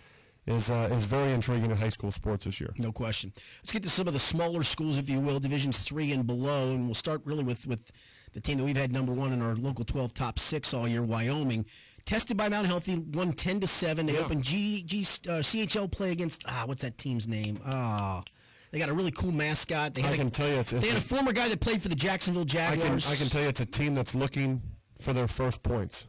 is 0.48 0.70
uh, 0.70 0.88
is 0.92 1.04
very 1.06 1.32
intriguing 1.32 1.70
in 1.70 1.76
high 1.76 1.88
school 1.90 2.10
sports 2.10 2.44
this 2.46 2.60
year. 2.60 2.72
No 2.78 2.90
question. 2.92 3.32
Let's 3.62 3.72
get 3.72 3.82
to 3.84 3.90
some 3.90 4.06
of 4.08 4.14
the 4.14 4.18
smaller 4.18 4.62
schools, 4.62 4.98
if 4.98 5.08
you 5.10 5.20
will, 5.20 5.38
divisions 5.38 5.84
three 5.84 6.12
and 6.12 6.26
below, 6.26 6.70
and 6.70 6.86
we'll 6.86 6.94
start 6.94 7.20
really 7.24 7.44
with 7.44 7.66
with 7.66 7.92
the 8.32 8.40
team 8.40 8.58
that 8.58 8.64
we've 8.64 8.76
had 8.76 8.92
number 8.92 9.12
one 9.12 9.32
in 9.32 9.40
our 9.42 9.54
local 9.54 9.84
12 9.84 10.12
top 10.14 10.38
six 10.38 10.74
all 10.74 10.86
year, 10.88 11.02
Wyoming. 11.02 11.64
Tested 12.04 12.36
by 12.36 12.48
Mount 12.48 12.66
Healthy, 12.66 12.96
won 13.12 13.32
10 13.32 13.60
to 13.60 13.66
seven. 13.66 14.06
They 14.06 14.14
Yeah. 14.14 14.20
opened 14.20 14.42
G, 14.42 14.82
G 14.82 15.00
uh, 15.28 15.42
CHL 15.42 15.88
play 15.90 16.10
against 16.12 16.44
ah, 16.48 16.62
what's 16.66 16.82
that 16.82 16.96
team's 16.98 17.28
name? 17.28 17.58
Ah, 17.66 18.22
they 18.70 18.78
got 18.78 18.88
a 18.88 18.94
really 18.94 19.10
cool 19.10 19.32
mascot. 19.32 19.94
They 19.94 20.00
had 20.02 20.12
I 20.12 20.14
a- 20.14 20.16
can 20.18 20.30
tell 20.30 20.48
you 20.48 20.54
it's, 20.54 20.72
it's 20.72 20.80
They 20.82 20.88
had 20.88 20.96
a 20.96 21.00
a- 21.00 21.02
former 21.02 21.32
guy 21.32 21.48
that 21.48 21.60
played 21.60 21.82
for 21.82 21.88
the 21.88 21.94
Jacksonville 21.94 22.42
I 22.42 22.46
Jaguars. 22.46 23.04
can 23.04 23.12
I 23.12 23.16
can 23.16 23.28
tell 23.28 23.42
you 23.42 23.48
it's 23.48 23.60
a 23.60 23.66
team 23.66 23.94
that's 23.94 24.14
looking 24.14 24.60
for 24.98 25.12
their 25.12 25.26
first 25.26 25.62
points. 25.62 26.06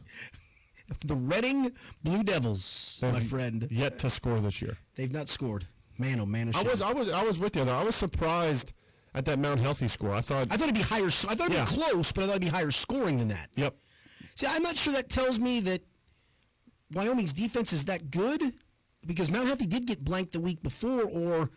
The 1.06 1.14
Reading 1.14 1.70
Blue 2.02 2.22
Devils, 2.22 2.98
my 3.02 3.10
They've 3.12 3.22
friend. 3.22 3.66
Yet 3.70 3.98
to 4.00 4.10
score 4.10 4.40
this 4.40 4.60
year. 4.62 4.76
They've 4.96 5.12
not 5.12 5.28
scored. 5.28 5.66
Man, 5.98 6.18
oh 6.20 6.26
man, 6.26 6.50
I 6.54 6.62
was 6.62 6.80
I 6.82 6.92
was 6.92 7.10
I 7.10 7.22
was 7.22 7.38
with 7.38 7.56
you 7.56 7.64
though. 7.64 7.76
I 7.76 7.84
was 7.84 7.94
surprised 7.94 8.74
at 9.14 9.24
that 9.26 9.38
Mount 9.38 9.60
Healthy 9.60 9.88
score. 9.88 10.12
I 10.14 10.20
thought 10.20 10.48
I 10.50 10.56
thought 10.56 10.64
it'd 10.68 10.74
be 10.74 10.80
higher. 10.80 11.06
I 11.06 11.10
thought 11.10 11.40
it'd 11.50 11.52
Yeah. 11.52 11.64
be 11.64 11.70
close, 11.70 12.10
but 12.12 12.24
I 12.24 12.26
thought 12.26 12.36
it'd 12.36 12.42
be 12.42 12.48
higher 12.48 12.70
scoring 12.70 13.18
than 13.18 13.28
that. 13.28 13.50
Yep. 13.54 13.76
See, 14.36 14.46
I'm 14.48 14.62
not 14.62 14.76
sure 14.76 14.92
that 14.94 15.08
tells 15.10 15.38
me 15.38 15.60
that 15.60 15.82
Wyoming's 16.92 17.32
defense 17.32 17.72
is 17.72 17.84
that 17.86 18.10
good 18.10 18.54
because 19.06 19.30
Mount 19.30 19.46
Healthy 19.46 19.66
did 19.66 19.86
get 19.86 20.04
blanked 20.04 20.32
the 20.32 20.40
week 20.40 20.62
before. 20.62 21.02
Or 21.04 21.50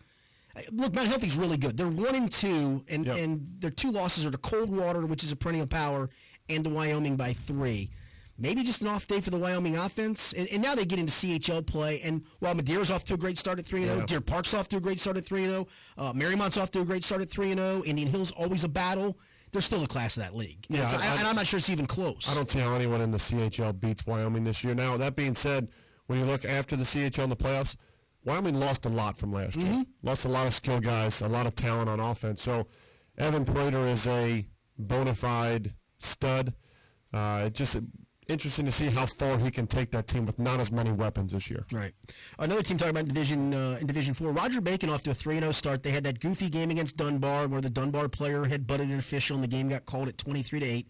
uh, 0.56 0.62
look, 0.72 0.94
Mount 0.94 1.08
Healthy's 1.08 1.38
really 1.38 1.58
good. 1.58 1.78
They're 1.78 1.88
one 1.88 2.16
and 2.16 2.32
two, 2.32 2.84
and 2.90 3.06
Yep. 3.06 3.18
and 3.18 3.48
their 3.60 3.72
two 3.72 3.92
losses 3.92 4.26
are 4.26 4.32
to 4.32 4.38
Coldwater, 4.38 5.06
which 5.06 5.24
is 5.24 5.32
a 5.32 5.36
perennial 5.36 5.68
power, 5.68 6.10
and 6.50 6.64
to 6.64 6.70
Wyoming 6.70 7.16
by 7.16 7.34
three. 7.34 7.90
Maybe 8.38 8.64
just 8.64 8.82
an 8.82 8.88
off 8.88 9.06
day 9.08 9.22
for 9.22 9.30
the 9.30 9.38
Wyoming 9.38 9.76
offense, 9.78 10.34
and, 10.34 10.48
and 10.52 10.62
now 10.62 10.74
they 10.74 10.86
get 10.86 10.98
into 10.98 11.12
CHL 11.14 11.66
play. 11.68 12.02
And 12.02 12.24
while 12.40 12.56
Madeira's 12.56 12.90
off 12.90 13.04
to 13.06 13.14
a 13.14 13.18
great 13.18 13.38
start 13.38 13.60
at 13.60 13.66
three 13.66 13.82
and 13.84 13.90
zero, 13.92 14.00
Yeah. 14.00 14.06
Deer 14.08 14.22
Park's 14.22 14.54
off 14.56 14.68
to 14.70 14.78
a 14.78 14.80
great 14.80 15.00
start 15.00 15.18
at 15.18 15.26
three 15.26 15.44
and 15.44 15.52
zero, 15.52 15.68
uh, 15.98 16.14
Mariemont's 16.14 16.58
off 16.58 16.72
to 16.72 16.82
a 16.82 16.86
great 16.86 17.04
start 17.04 17.22
at 17.22 17.30
three 17.30 17.52
and 17.52 17.60
zero. 17.60 17.84
Indian 17.86 18.08
Hill's 18.08 18.32
always 18.32 18.64
a 18.64 18.68
battle. 18.70 19.18
They're 19.52 19.62
still 19.62 19.84
a 19.84 19.88
class 19.88 20.18
of 20.18 20.24
that 20.24 20.36
league. 20.36 20.66
Yeah, 20.68 20.80
It's- 20.86 20.94
I- 20.96 21.06
I- 21.14 21.18
and 21.20 21.28
I'm 21.28 21.36
not 21.36 21.46
sure 21.46 21.60
it's 21.60 21.70
even 21.70 21.86
close. 21.86 22.28
I 22.28 22.34
don't 22.34 22.50
see 22.50 22.58
how 22.58 22.74
anyone 22.74 23.02
in 23.02 23.12
the 23.12 23.20
CHL 23.20 23.72
beats 23.72 24.08
Wyoming 24.08 24.44
this 24.44 24.64
year. 24.64 24.74
Now, 24.74 24.98
that 24.98 25.16
being 25.16 25.36
said, 25.36 25.68
when 26.08 26.18
you 26.18 26.26
look 26.26 26.44
after 26.44 26.76
the 26.76 26.84
CHL 26.86 27.26
in 27.26 27.30
the 27.30 27.36
playoffs, 27.36 27.78
Wyoming 28.26 28.56
lost 28.56 28.88
a 28.88 28.90
lot 28.90 29.16
from 29.16 29.32
last 29.32 29.60
Mm-hmm. 29.60 29.74
year. 29.74 29.86
Lost 30.02 30.26
a 30.26 30.30
lot 30.30 30.48
of 30.48 30.54
skill 30.56 30.80
guys, 30.80 31.22
a 31.22 31.28
lot 31.28 31.46
of 31.46 31.54
talent 31.56 31.88
on 31.88 32.00
offense. 32.00 32.42
So, 32.42 32.68
Evan 33.20 33.46
Prater 33.46 33.86
is 33.86 34.08
a 34.08 34.48
bona 34.80 35.14
fide 35.14 35.72
stud. 36.00 36.56
Uh, 37.14 37.44
it's 37.46 37.60
just 37.60 37.78
interesting 38.28 38.66
to 38.66 38.72
see 38.72 38.88
how 38.88 39.06
far 39.06 39.38
he 39.38 39.52
can 39.52 39.68
take 39.68 39.92
that 39.92 40.08
team 40.08 40.26
with 40.26 40.40
not 40.40 40.60
as 40.60 40.72
many 40.72 40.92
weapons 40.92 41.34
this 41.34 41.50
year. 41.50 41.66
Right. 41.72 41.94
Another 42.40 42.64
team 42.64 42.78
talking 42.78 42.92
about 42.92 43.06
division 43.06 43.54
uh, 43.54 43.78
in 43.80 43.88
Division 43.88 44.14
Four. 44.14 44.32
Roger 44.32 44.62
Bacon 44.62 44.90
off 44.90 45.04
to 45.04 45.12
a 45.12 45.14
three 45.14 45.40
0 45.40 45.52
start. 45.52 45.84
They 45.84 45.92
had 45.92 46.04
that 46.06 46.20
goofy 46.20 46.50
game 46.50 46.72
against 46.72 46.98
Dunbar 46.98 47.48
where 47.48 47.62
the 47.62 47.70
Dunbar 47.70 48.10
player 48.10 48.46
had 48.46 48.68
butted 48.68 48.90
an 48.90 49.00
official 49.00 49.36
and 49.36 49.44
the 49.44 49.48
game 49.48 49.70
got 49.70 49.86
called 49.86 50.08
at 50.08 50.18
twenty 50.18 50.44
three 50.44 50.60
to 50.60 50.66
eight. 50.66 50.88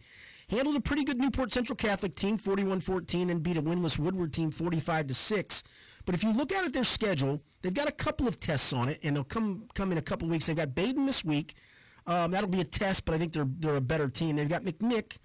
Handled 0.50 0.76
a 0.76 0.82
pretty 0.82 1.04
good 1.04 1.18
Newport 1.18 1.54
Central 1.54 1.76
Catholic 1.76 2.16
team, 2.16 2.38
41-14, 2.38 3.28
then 3.28 3.40
beat 3.40 3.56
a 3.56 3.62
winless 3.62 3.98
Woodward 3.98 4.34
team 4.34 4.52
45 4.52 5.08
to 5.08 5.14
six. 5.14 5.64
But 6.06 6.16
if 6.16 6.24
you 6.24 6.34
look 6.34 6.52
out 6.52 6.66
at 6.66 6.74
their 6.74 6.84
schedule, 6.84 7.42
they've 7.62 7.74
got 7.74 7.88
a 7.88 7.94
couple 7.94 8.28
of 8.28 8.40
tests 8.40 8.74
on 8.74 8.90
it, 8.90 9.00
and 9.04 9.16
they'll 9.16 9.24
come 9.24 9.64
come 9.74 9.92
in 9.92 9.98
a 9.98 10.02
couple 10.02 10.28
of 10.28 10.32
weeks. 10.32 10.48
They've 10.48 10.56
got 10.56 10.70
Badin 10.70 11.08
this 11.08 11.24
week. 11.24 11.56
Um, 12.06 12.32
that'll 12.32 12.50
be 12.50 12.60
a 12.60 12.66
test, 12.66 13.06
but 13.06 13.16
I 13.16 13.18
think 13.18 13.32
they're 13.32 13.48
they're 13.60 13.78
a 13.78 13.82
better 13.82 14.10
team. 14.10 14.36
They've 14.36 14.50
got 14.50 14.64
McNick, 14.64 15.18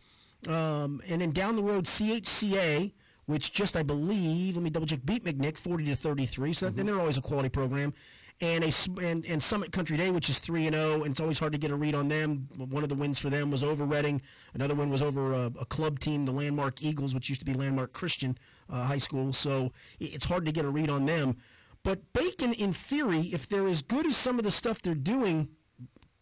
um, 0.49 1.01
and 1.09 1.21
then 1.21 1.31
down 1.33 1.57
the 1.57 1.63
road 1.63 1.85
CHCA, 1.85 2.93
which 3.27 3.53
just 3.53 3.77
I 3.77 3.83
believe, 3.83 4.57
let 4.57 4.63
me 4.63 4.71
double 4.71 4.87
check, 4.87 5.01
beat 5.05 5.25
McNick 5.25 5.59
40 5.59 5.85
to 5.87 5.97
33. 5.97 6.53
So 6.55 6.71
that, 6.71 6.79
and 6.79 6.89
they're 6.89 6.99
always 6.99 7.19
a 7.19 7.23
quality 7.23 7.51
program. 7.51 7.93
And 8.41 8.63
a 8.63 8.73
and, 9.05 9.27
and 9.27 9.43
Summit 9.43 9.73
Country 9.73 9.97
Day, 9.97 10.13
which 10.13 10.31
is 10.31 10.39
three 10.39 10.69
and 10.69 10.75
zero, 10.77 11.03
and 11.03 11.11
it's 11.11 11.21
always 11.21 11.41
hard 11.41 11.53
to 11.53 11.59
get 11.59 11.73
a 11.73 11.75
read 11.75 11.97
on 11.97 12.07
them. 12.07 12.49
One 12.57 12.85
of 12.85 12.89
the 12.89 12.95
wins 12.95 13.19
for 13.19 13.31
them 13.31 13.51
was 13.51 13.65
over 13.65 13.85
Reading. 13.85 14.23
Another 14.55 14.77
one 14.77 14.91
was 14.91 15.03
over 15.03 15.33
a, 15.33 15.47
a 15.59 15.65
club 15.67 15.99
team, 15.99 16.25
the 16.25 16.31
Landmark 16.31 16.81
Eagles, 16.81 17.15
which 17.15 17.29
used 17.29 17.41
to 17.41 17.45
be 17.45 17.53
Landmark 17.53 17.93
Christian 17.93 18.39
uh, 18.71 18.85
High 18.85 18.99
School. 18.99 19.33
So 19.33 19.73
it's 19.99 20.25
hard 20.25 20.45
to 20.47 20.53
get 20.53 20.65
a 20.65 20.71
read 20.71 20.89
on 20.89 21.05
them. 21.05 21.37
But 21.83 22.13
Bacon, 22.13 22.53
in 22.53 22.73
theory, 22.73 23.23
if 23.23 23.49
they're 23.49 23.67
as 23.67 23.83
good 23.83 24.07
as 24.07 24.17
some 24.17 24.39
of 24.39 24.45
the 24.45 24.53
stuff 24.53 24.83
they're 24.83 24.95
doing, 24.95 25.49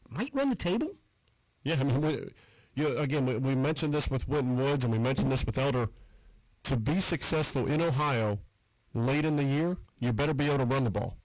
might 0.08 0.30
run 0.32 0.48
the 0.48 0.56
table. 0.56 0.96
Yeah, 1.64 1.76
I 1.78 1.84
mean, 1.84 2.30
you, 2.76 2.96
again, 2.98 3.26
we, 3.26 3.36
we 3.38 3.54
mentioned 3.54 3.92
this 3.92 4.08
with 4.08 4.28
Winton 4.28 4.56
Woods 4.56 4.84
and 4.84 4.92
we 4.92 4.98
mentioned 4.98 5.32
this 5.32 5.44
with 5.44 5.58
Elder. 5.58 5.88
To 6.64 6.76
be 6.76 7.00
successful 7.00 7.66
in 7.66 7.80
Ohio 7.80 8.38
late 8.94 9.24
in 9.24 9.36
the 9.36 9.44
year, 9.44 9.76
you 10.00 10.12
better 10.12 10.34
be 10.34 10.46
able 10.46 10.58
to 10.58 10.64
run 10.64 10.84
the 10.84 10.90
ball. 10.90 11.16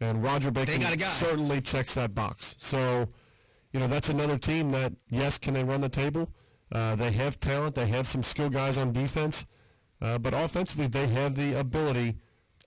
And 0.00 0.22
Roger 0.22 0.50
Bacon 0.50 0.80
got 0.80 0.92
a 0.92 0.96
guy. 0.96 1.06
certainly 1.06 1.60
checks 1.60 1.94
that 1.94 2.14
box. 2.14 2.56
So, 2.58 3.08
you 3.72 3.80
know, 3.80 3.86
that's 3.86 4.08
another 4.08 4.38
team 4.38 4.70
that, 4.72 4.92
yes, 5.10 5.38
can 5.38 5.54
they 5.54 5.62
run 5.62 5.80
the 5.80 5.88
table? 5.88 6.30
Uh, 6.72 6.96
they 6.96 7.10
have 7.12 7.38
talent. 7.38 7.74
They 7.74 7.86
have 7.88 8.06
some 8.06 8.22
skill 8.22 8.48
guys 8.48 8.78
on 8.78 8.92
defense. 8.92 9.46
Uh, 10.00 10.18
but 10.18 10.32
offensively, 10.32 10.86
they 10.86 11.06
have 11.08 11.34
the 11.36 11.60
ability 11.60 12.16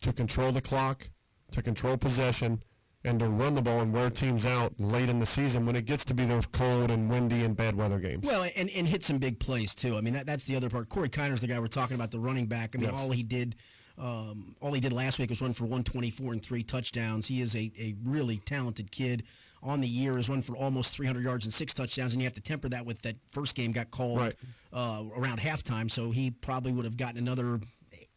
to 0.02 0.14
control 0.14 0.52
the 0.52 0.62
clock, 0.62 1.10
to 1.52 1.62
control 1.62 1.98
possession, 1.98 2.62
and 3.06 3.20
to 3.20 3.28
run 3.28 3.54
the 3.56 3.62
ball 3.62 3.82
and 3.82 3.94
wear 3.94 4.10
teams 4.10 4.46
out 4.46 4.80
late 4.80 5.10
in 5.10 5.20
the 5.20 5.26
season 5.26 5.66
when 5.66 5.76
it 5.76 5.86
gets 5.86 6.06
to 6.06 6.14
be 6.14 6.24
those 6.26 6.46
cold 6.46 6.90
and 6.90 7.10
windy 7.10 7.44
and 7.44 7.56
bad 7.56 7.76
weather 7.76 8.00
games. 8.00 8.26
Well, 8.26 8.46
and, 8.56 8.70
and 8.70 8.88
hit 8.88 9.04
some 9.04 9.18
big 9.18 9.40
plays 9.40 9.74
too. 9.76 9.98
I 9.98 10.02
mean, 10.02 10.14
that, 10.14 10.26
that's 10.26 10.46
the 10.46 10.56
other 10.56 10.70
part. 10.70 10.90
Corey 10.90 11.10
Kiner's 11.10 11.42
the 11.42 11.48
guy 11.48 11.60
we're 11.60 11.68
talking 11.68 11.96
about, 11.96 12.12
the 12.12 12.20
running 12.20 12.46
back. 12.46 12.76
I 12.76 12.80
mean, 12.80 12.90
Yes. 12.90 13.04
all 13.04 13.12
he 13.12 13.24
did, 13.24 13.56
um, 13.98 14.56
all 14.62 14.72
he 14.74 14.80
did 14.80 14.94
last 14.94 15.20
week 15.20 15.30
was 15.30 15.42
run 15.42 15.54
for 15.54 15.64
124 15.66 16.34
and 16.34 16.42
three 16.44 16.64
touchdowns. 16.64 17.28
He 17.28 17.42
is 17.42 17.56
a, 17.56 17.72
a 17.78 17.94
really 18.06 18.38
talented 18.38 18.92
kid. 18.92 19.24
On 19.62 19.80
the 19.80 19.88
year, 19.88 20.14
has 20.18 20.28
run 20.28 20.42
for 20.42 20.58
almost 20.58 20.94
300 20.94 21.24
yards 21.24 21.46
and 21.46 21.54
six 21.54 21.74
touchdowns, 21.74 22.12
and 22.12 22.22
you 22.22 22.26
have 22.26 22.34
to 22.34 22.42
temper 22.42 22.68
that 22.68 22.86
with 22.86 23.02
that 23.04 23.16
first 23.32 23.56
game 23.56 23.72
got 23.72 23.92
called 23.92 24.18
Right. 24.18 24.36
uh, 24.74 25.04
around 25.16 25.40
halftime, 25.40 25.90
so 25.90 26.12
he 26.12 26.32
probably 26.32 26.74
would 26.74 26.84
have 26.84 26.98
gotten 26.98 27.18
another 27.18 27.62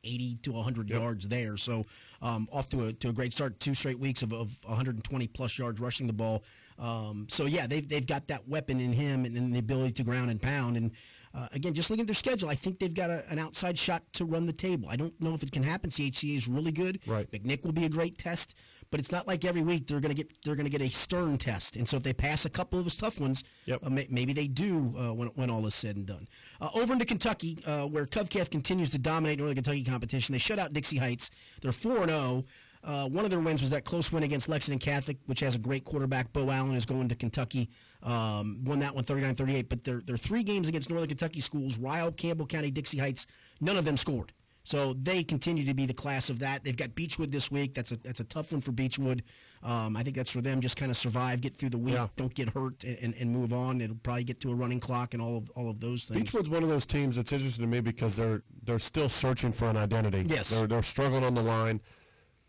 80 0.07 0.39
to 0.43 0.53
100 0.53 0.89
yards 0.89 1.29
there. 1.29 1.57
So 1.57 1.83
um, 2.23 2.49
off 2.53 2.69
to 2.69 2.87
a 2.87 2.93
to 2.95 3.09
a 3.09 3.13
great 3.13 3.33
start. 3.33 3.59
Two 3.61 3.75
straight 3.75 3.99
weeks 3.99 4.23
of, 4.23 4.33
of 4.33 4.57
120 4.65 5.27
plus 5.29 5.59
yards 5.59 5.81
rushing 5.81 6.07
the 6.07 6.13
ball. 6.13 6.45
Um, 6.79 7.27
so 7.29 7.47
yeah, 7.47 7.67
they've 7.67 7.87
they've 7.87 8.07
got 8.07 8.27
that 8.29 8.47
weapon 8.49 8.81
in 8.81 8.93
him 8.93 9.25
and, 9.25 9.37
and 9.37 9.55
the 9.55 9.59
ability 9.59 9.93
to 9.93 10.05
ground 10.05 10.31
and 10.31 10.41
pound. 10.41 10.77
And 10.77 10.93
uh, 11.35 11.49
again, 11.53 11.75
just 11.75 11.91
looking 11.91 12.03
at 12.03 12.07
their 12.07 12.15
schedule, 12.15 12.49
I 12.49 12.55
think 12.55 12.79
they've 12.79 12.95
got 12.95 13.11
a, 13.11 13.23
an 13.31 13.39
outside 13.39 13.79
shot 13.79 14.03
to 14.15 14.25
run 14.25 14.47
the 14.47 14.53
table. 14.53 14.89
I 14.89 14.97
don't 14.97 15.19
know 15.21 15.35
if 15.35 15.43
it 15.43 15.53
can 15.53 15.63
happen. 15.63 15.91
CHCA 15.91 16.37
is 16.37 16.49
really 16.49 16.73
good. 16.73 17.01
Right. 17.07 17.31
McNick 17.31 17.65
will 17.65 17.73
be 17.73 17.85
a 17.85 17.91
great 17.91 18.17
test. 18.17 18.59
But 18.91 19.01
it's 19.01 19.11
not 19.11 19.27
like 19.27 19.45
every 19.45 19.63
week 19.63 19.87
they're 19.87 20.01
going 20.01 20.15
to 20.15 20.23
get 20.23 20.31
they're 20.45 20.55
going 20.55 20.67
to 20.67 20.71
get 20.71 20.81
a 20.83 20.89
stern 20.89 21.39
test. 21.39 21.77
And 21.77 21.89
so 21.89 21.97
if 21.97 22.03
they 22.03 22.13
pass 22.13 22.45
a 22.45 22.51
couple 22.51 22.79
of 22.79 22.85
those 22.85 22.97
tough 22.97 23.19
ones, 23.21 23.43
Yep. 23.67 23.81
uh, 23.85 23.91
may, 23.91 24.07
maybe 24.11 24.33
they 24.33 24.47
do 24.49 24.95
uh, 24.99 25.13
when 25.13 25.29
when 25.29 25.51
all 25.51 25.67
is 25.67 25.75
said 25.75 25.97
and 25.97 26.07
done. 26.07 26.29
Uh, 26.61 26.69
over 26.75 26.93
into 26.93 27.05
Kentucky, 27.05 27.59
uh, 27.67 27.83
where 27.83 28.07
Covcath 28.07 28.51
continues 28.51 28.91
to 28.91 28.99
dominate 28.99 29.39
Northern 29.39 29.57
Kentucky 29.57 29.83
competition, 29.85 30.33
they 30.33 30.39
shut 30.39 30.59
out 30.59 30.73
Dixie 30.73 30.99
Heights. 30.99 31.31
They're 31.61 31.73
four 31.73 31.99
and 32.03 32.11
zero. 32.11 32.45
Uh, 32.85 33.09
one 33.09 33.25
of 33.25 33.31
their 33.33 33.41
wins 33.41 33.61
was 33.63 33.71
that 33.71 33.85
close 33.85 34.13
win 34.13 34.23
against 34.23 34.49
Lexington 34.49 34.79
Catholic, 34.79 35.17
which 35.27 35.41
has 35.41 35.57
a 35.57 35.59
great 35.59 35.85
quarterback. 35.85 36.33
Beau 36.33 36.49
Allen 36.51 36.77
is 36.77 36.87
going 36.87 37.09
to 37.09 37.17
Kentucky. 37.17 37.69
Um, 38.05 38.61
won 38.65 38.79
that 38.79 38.95
one 38.95 39.03
39-38. 39.03 39.69
But 39.69 39.83
their, 39.83 40.01
their 40.03 40.17
three 40.17 40.45
games 40.45 40.69
against 40.69 40.89
Northern 40.89 41.09
Kentucky 41.09 41.41
schools, 41.41 41.79
Ryle, 41.79 42.13
Campbell 42.13 42.47
County, 42.47 42.71
Dixie 42.71 42.99
Heights, 42.99 43.27
none 43.61 43.77
of 43.77 43.85
them 43.85 43.97
scored. 43.97 44.33
So 44.67 44.95
they 44.95 45.23
continue 45.23 45.65
to 45.65 45.75
be 45.75 45.87
the 45.87 45.95
class 45.95 46.29
of 46.29 46.41
that. 46.41 46.65
They've 46.65 46.77
got 46.77 46.97
Beechwood 46.97 47.31
this 47.31 47.53
week. 47.53 47.73
That's 47.73 47.93
a 47.93 47.97
that's 47.99 48.19
a 48.19 48.25
tough 48.25 48.51
one 48.51 48.61
for 48.61 48.73
Beechwood. 48.73 49.23
Um, 49.63 49.97
I 49.97 50.03
think 50.03 50.17
that's 50.17 50.33
for 50.33 50.41
them. 50.41 50.61
Just 50.61 50.77
kind 50.77 50.91
of 50.91 50.97
survive, 50.97 51.41
get 51.41 51.55
through 51.55 51.69
the 51.71 51.79
week, 51.79 51.95
Yeah. 51.95 52.09
don't 52.17 52.35
get 52.35 52.49
hurt, 52.49 52.83
and, 52.83 53.15
and 53.15 53.31
move 53.31 53.53
on. 53.53 53.81
It'll 53.81 53.95
probably 53.95 54.25
get 54.25 54.41
to 54.41 54.51
a 54.51 54.55
running 54.57 54.81
clock 54.81 55.15
and 55.15 55.23
all 55.23 55.37
of 55.37 55.49
all 55.51 55.71
of 55.71 55.79
those 55.79 56.07
things. 56.07 56.21
Beechwood's 56.21 56.51
one 56.51 56.65
of 56.65 56.69
those 56.69 56.85
teams 56.85 57.15
that's 57.15 57.33
interesting 57.33 57.65
to 57.65 57.71
me 57.71 57.79
because 57.81 58.17
they're 58.17 58.43
they're 58.65 58.81
still 58.81 59.09
searching 59.09 59.53
for 59.53 59.69
an 59.69 59.77
identity. 59.77 60.25
Yes. 60.27 60.51
they're 60.51 60.67
they're 60.67 60.83
struggling 60.83 61.23
on 61.23 61.35
the 61.35 61.43
line. 61.43 61.81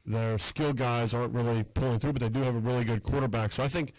Their 0.04 0.40
skill 0.40 0.74
guys 0.74 1.14
aren't 1.14 1.36
really 1.36 1.64
pulling 1.76 2.00
through, 2.00 2.14
but 2.14 2.22
they 2.24 2.30
do 2.30 2.42
have 2.42 2.56
a 2.56 2.60
really 2.60 2.84
good 2.84 3.04
quarterback. 3.04 3.52
So 3.52 3.64
I 3.64 3.68
think 3.68 3.94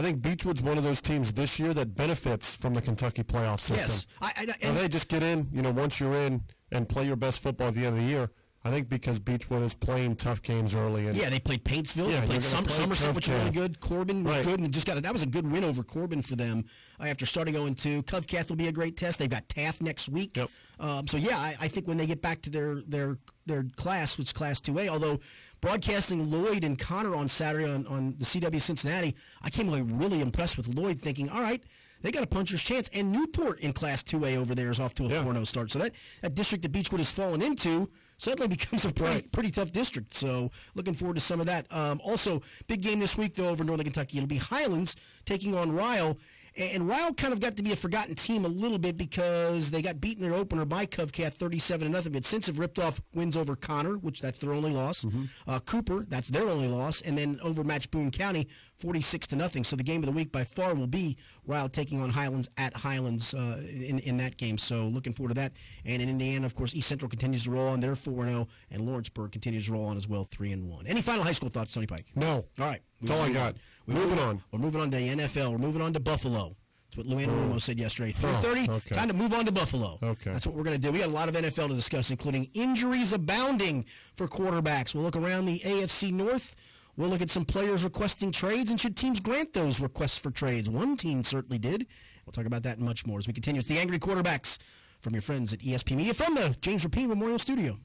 I 0.00 0.02
think 0.02 0.22
Beechwood's 0.22 0.62
one 0.62 0.78
of 0.78 0.84
those 0.84 1.02
teams 1.02 1.30
this 1.30 1.60
year 1.60 1.74
that 1.74 1.94
benefits 1.94 2.56
from 2.56 2.72
the 2.72 2.80
Kentucky 2.80 3.22
playoff 3.22 3.58
system. 3.58 3.90
Yes, 3.90 4.06
I, 4.22 4.28
I, 4.28 4.40
And 4.44 4.54
and- 4.62 4.76
they 4.78 4.88
just 4.88 5.08
get 5.10 5.22
in, 5.22 5.46
you 5.52 5.60
know, 5.60 5.70
once 5.72 6.00
you're 6.00 6.14
in 6.14 6.40
and 6.72 6.88
play 6.88 7.04
your 7.04 7.16
best 7.16 7.42
football 7.42 7.68
at 7.68 7.74
the 7.74 7.84
end 7.84 7.98
of 7.98 8.02
the 8.02 8.08
year. 8.08 8.30
I 8.62 8.70
think 8.70 8.90
because 8.90 9.18
Beechwood 9.18 9.62
is 9.62 9.72
playing 9.74 10.16
tough 10.16 10.42
games 10.42 10.74
early 10.74 11.06
and 11.06 11.16
Yeah, 11.16 11.30
they 11.30 11.38
played 11.38 11.64
Paintsville. 11.64 12.10
Yeah, 12.10 12.20
they 12.20 12.26
played 12.26 12.42
Som- 12.42 12.64
play 12.64 12.74
Somerset, 12.74 13.14
which 13.14 13.26
was 13.28 13.38
really 13.38 13.50
good. 13.52 13.80
Corbin 13.80 14.22
was 14.22 14.36
Right. 14.36 14.44
good, 14.44 14.60
and 14.60 14.70
just 14.70 14.86
got 14.86 14.98
a, 14.98 15.00
that 15.00 15.12
was 15.14 15.22
a 15.22 15.26
good 15.26 15.50
win 15.50 15.64
over 15.64 15.82
Corbin 15.82 16.20
for 16.20 16.36
them 16.36 16.66
uh, 17.00 17.04
after 17.04 17.24
starting 17.24 17.54
0 17.54 17.70
2. 17.72 18.02
Covcath 18.02 18.50
will 18.50 18.56
be 18.56 18.68
a 18.68 18.72
great 18.72 18.98
test. 18.98 19.18
They've 19.18 19.30
got 19.30 19.48
Taft 19.48 19.80
next 19.82 20.10
week. 20.10 20.36
Yep. 20.36 20.50
Um, 20.78 21.06
so 21.06 21.16
yeah, 21.16 21.38
I, 21.38 21.54
I 21.58 21.68
think 21.68 21.88
when 21.88 21.96
they 21.96 22.06
get 22.06 22.20
back 22.20 22.42
to 22.42 22.50
their 22.50 22.82
their 22.86 23.16
their 23.46 23.64
class, 23.76 24.18
which 24.18 24.28
is 24.28 24.32
Class 24.34 24.60
2A, 24.60 24.88
although 24.88 25.20
broadcasting 25.60 26.30
Lloyd 26.30 26.64
and 26.64 26.78
Conner 26.78 27.14
on 27.14 27.28
Saturday 27.28 27.70
on, 27.70 27.86
on 27.86 28.14
the 28.18 28.24
CW 28.24 28.60
Cincinnati, 28.60 29.14
I 29.42 29.50
came 29.50 29.68
away 29.68 29.82
really 29.82 30.20
impressed 30.20 30.56
with 30.56 30.68
Lloyd, 30.68 30.98
thinking, 30.98 31.28
all 31.28 31.42
right. 31.42 31.62
They 32.02 32.10
got 32.10 32.22
a 32.22 32.26
puncher's 32.26 32.62
chance, 32.62 32.88
and 32.94 33.12
Newport 33.12 33.60
in 33.60 33.74
Class 33.74 34.02
2A 34.02 34.38
over 34.38 34.54
there 34.54 34.70
is 34.70 34.80
off 34.80 34.94
to 34.94 35.04
a 35.04 35.08
Yeah. 35.08 35.22
4-0 35.22 35.46
start. 35.46 35.70
So 35.70 35.78
that, 35.80 35.92
that 36.22 36.34
district 36.34 36.62
that 36.62 36.72
Beechwood 36.72 36.98
has 36.98 37.10
fallen 37.12 37.42
into 37.42 37.90
suddenly 38.16 38.48
becomes 38.56 38.86
a 38.86 38.90
pretty, 38.90 39.12
Right. 39.16 39.32
pretty 39.32 39.50
tough 39.50 39.70
district. 39.70 40.14
So 40.14 40.50
looking 40.74 40.94
forward 40.94 41.16
to 41.16 41.20
some 41.20 41.40
of 41.40 41.46
that. 41.46 41.70
Um, 41.70 42.00
also, 42.02 42.40
big 42.68 42.80
game 42.80 43.00
this 43.00 43.18
week 43.18 43.34
though 43.34 43.48
over 43.48 43.64
Northern 43.64 43.84
Kentucky. 43.84 44.16
It'll 44.16 44.26
be 44.28 44.38
Highlands 44.38 44.96
taking 45.26 45.54
on 45.54 45.72
Ryle. 45.72 46.16
And 46.60 46.86
Ryle 46.88 47.14
kind 47.14 47.32
of 47.32 47.40
got 47.40 47.56
to 47.56 47.62
be 47.62 47.72
a 47.72 47.76
forgotten 47.76 48.14
team 48.14 48.44
a 48.44 48.48
little 48.48 48.78
bit 48.78 48.96
because 48.96 49.70
they 49.70 49.80
got 49.80 50.00
beaten 50.00 50.24
in 50.24 50.30
their 50.30 50.38
opener 50.38 50.64
by 50.64 50.84
Covcath 50.84 51.34
37 51.34 51.86
to 51.86 51.92
nothing. 51.92 52.12
But 52.12 52.24
since 52.24 52.46
have 52.46 52.58
ripped 52.58 52.78
off 52.78 53.00
wins 53.14 53.36
over 53.36 53.56
Conner, 53.56 53.96
which 53.98 54.20
that's 54.20 54.38
their 54.38 54.52
only 54.52 54.70
loss. 54.72 55.06
Uh, 55.46 55.58
Cooper, 55.60 56.04
that's 56.08 56.28
their 56.28 56.48
only 56.48 56.68
loss, 56.68 57.00
and 57.00 57.16
then 57.16 57.38
overmatched 57.42 57.90
Boone 57.90 58.10
County 58.10 58.46
46 58.76 59.28
to 59.28 59.36
nothing. 59.36 59.64
So 59.64 59.76
the 59.76 59.82
game 59.82 60.00
of 60.00 60.06
the 60.06 60.12
week 60.12 60.32
by 60.32 60.44
far 60.44 60.74
will 60.74 60.86
be 60.86 61.16
Ryle 61.46 61.68
taking 61.68 62.02
on 62.02 62.10
Highlands 62.10 62.48
at 62.58 62.76
Highlands 62.76 63.32
uh, 63.34 63.60
in 63.72 63.98
in 64.00 64.16
that 64.18 64.36
game. 64.36 64.58
So 64.58 64.84
looking 64.86 65.12
forward 65.12 65.30
to 65.30 65.40
that. 65.40 65.52
And 65.84 66.02
in 66.02 66.08
Indiana, 66.08 66.46
of 66.46 66.54
course, 66.54 66.74
East 66.74 66.88
Central 66.88 67.08
continues 67.08 67.44
to 67.44 67.50
roll 67.50 67.68
on. 67.68 67.80
They're 67.80 67.96
4 67.96 68.26
0, 68.26 68.48
and 68.70 68.86
Lawrenceburg 68.86 69.32
continues 69.32 69.66
to 69.66 69.72
roll 69.72 69.86
on 69.86 69.96
as 69.96 70.08
well, 70.08 70.24
3 70.24 70.52
and 70.52 70.68
1. 70.68 70.86
Any 70.86 71.00
final 71.02 71.24
high 71.24 71.32
school 71.32 71.48
thoughts, 71.48 71.74
Tony 71.74 71.86
Pike? 71.86 72.06
no. 72.14 72.44
All 72.58 72.66
right. 72.66 72.80
That's 73.00 73.12
all 73.12 73.22
I 73.24 73.32
got. 73.32 73.46
on. 73.48 73.54
We 73.86 73.94
Moving 73.94 74.10
move 74.10 74.20
on. 74.20 74.42
We're 74.52 74.58
moving 74.58 74.80
on 74.80 74.90
to 74.90 74.96
the 74.96 75.08
NFL. 75.08 75.52
We're 75.52 75.58
moving 75.58 75.82
on 75.82 75.92
to 75.94 76.00
Buffalo. 76.00 76.56
That's 76.92 76.96
what 76.96 77.06
Luann 77.06 77.28
Ramos 77.28 77.64
said 77.64 77.78
yesterday. 77.78 78.12
3.30, 78.12 78.68
Oh, 78.68 78.72
okay. 78.74 78.94
time 78.94 79.08
to 79.08 79.14
move 79.14 79.32
on 79.32 79.44
to 79.46 79.52
Buffalo. 79.52 79.98
Okay. 80.02 80.32
That's 80.32 80.46
what 80.46 80.56
we're 80.56 80.64
going 80.64 80.76
to 80.76 80.82
do. 80.82 80.90
We 80.90 80.98
got 80.98 81.08
a 81.08 81.12
lot 81.12 81.28
of 81.28 81.34
NFL 81.36 81.68
to 81.68 81.74
discuss, 81.74 82.10
including 82.10 82.48
injuries 82.54 83.12
abounding 83.12 83.84
for 84.16 84.26
quarterbacks. 84.26 84.94
We'll 84.94 85.04
look 85.04 85.16
around 85.16 85.44
the 85.44 85.60
AFC 85.60 86.12
North. 86.12 86.56
We'll 86.96 87.08
look 87.08 87.22
at 87.22 87.30
some 87.30 87.44
players 87.44 87.84
requesting 87.84 88.32
trades, 88.32 88.70
and 88.70 88.80
should 88.80 88.96
teams 88.96 89.20
grant 89.20 89.52
those 89.52 89.80
requests 89.80 90.18
for 90.18 90.30
trades? 90.32 90.68
One 90.68 90.96
team 90.96 91.22
certainly 91.22 91.58
did. 91.58 91.86
We'll 92.26 92.32
talk 92.32 92.46
about 92.46 92.64
that 92.64 92.78
and 92.78 92.86
much 92.86 93.06
more 93.06 93.18
as 93.18 93.26
we 93.28 93.32
continue. 93.32 93.60
It's 93.60 93.68
the 93.68 93.78
Angry 93.78 93.98
Quarterbacks 94.00 94.58
from 95.00 95.14
your 95.14 95.22
friends 95.22 95.52
at 95.52 95.60
ESP 95.60 95.96
Media 95.96 96.12
from 96.12 96.34
the 96.34 96.56
James 96.60 96.84
Rapine 96.84 97.08
Memorial 97.08 97.38
Studio. 97.38 97.78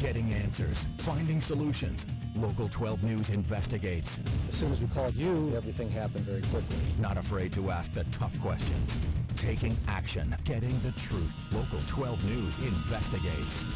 Getting 0.00 0.32
answers, 0.32 0.86
finding 0.98 1.40
solutions. 1.40 2.06
Local 2.34 2.68
12 2.68 3.04
News 3.04 3.30
investigates. 3.30 4.20
As 4.48 4.54
soon 4.54 4.72
as 4.72 4.80
we 4.80 4.86
called 4.88 5.14
you, 5.14 5.52
everything 5.54 5.90
happened 5.90 6.24
very 6.24 6.40
quickly. 6.42 6.76
Not 6.98 7.18
afraid 7.18 7.52
to 7.52 7.70
ask 7.70 7.92
the 7.92 8.04
tough 8.04 8.38
questions. 8.40 8.98
Taking 9.36 9.76
action, 9.86 10.34
getting 10.44 10.76
the 10.80 10.92
truth. 10.92 11.52
Local 11.52 11.78
12 11.86 12.24
News 12.24 12.58
investigates. 12.66 13.68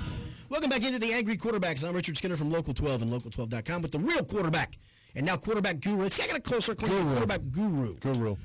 Welcome 0.49 0.71
back 0.71 0.85
into 0.85 0.99
the 0.99 1.13
Angry 1.13 1.37
Quarterbacks. 1.37 1.87
I'm 1.87 1.95
Richard 1.95 2.17
Skinner 2.17 2.37
from 2.37 2.51
Local 2.51 2.73
12 2.73 3.03
and 3.03 3.11
Local12.com 3.13 3.83
with 3.83 3.91
the 3.91 3.99
real 3.99 4.25
quarterback 4.25 4.79
and 5.15 5.27
now 5.27 5.37
quarterback 5.37 5.81
guru. 5.81 6.09
See, 6.09 6.23
I 6.23 6.27
got 6.29 6.39
a 6.39 6.43
closer 6.43 6.75
Guru. 6.75 7.05
quarterback 7.11 7.41
guru. 7.53 7.95
Guru. 8.01 8.37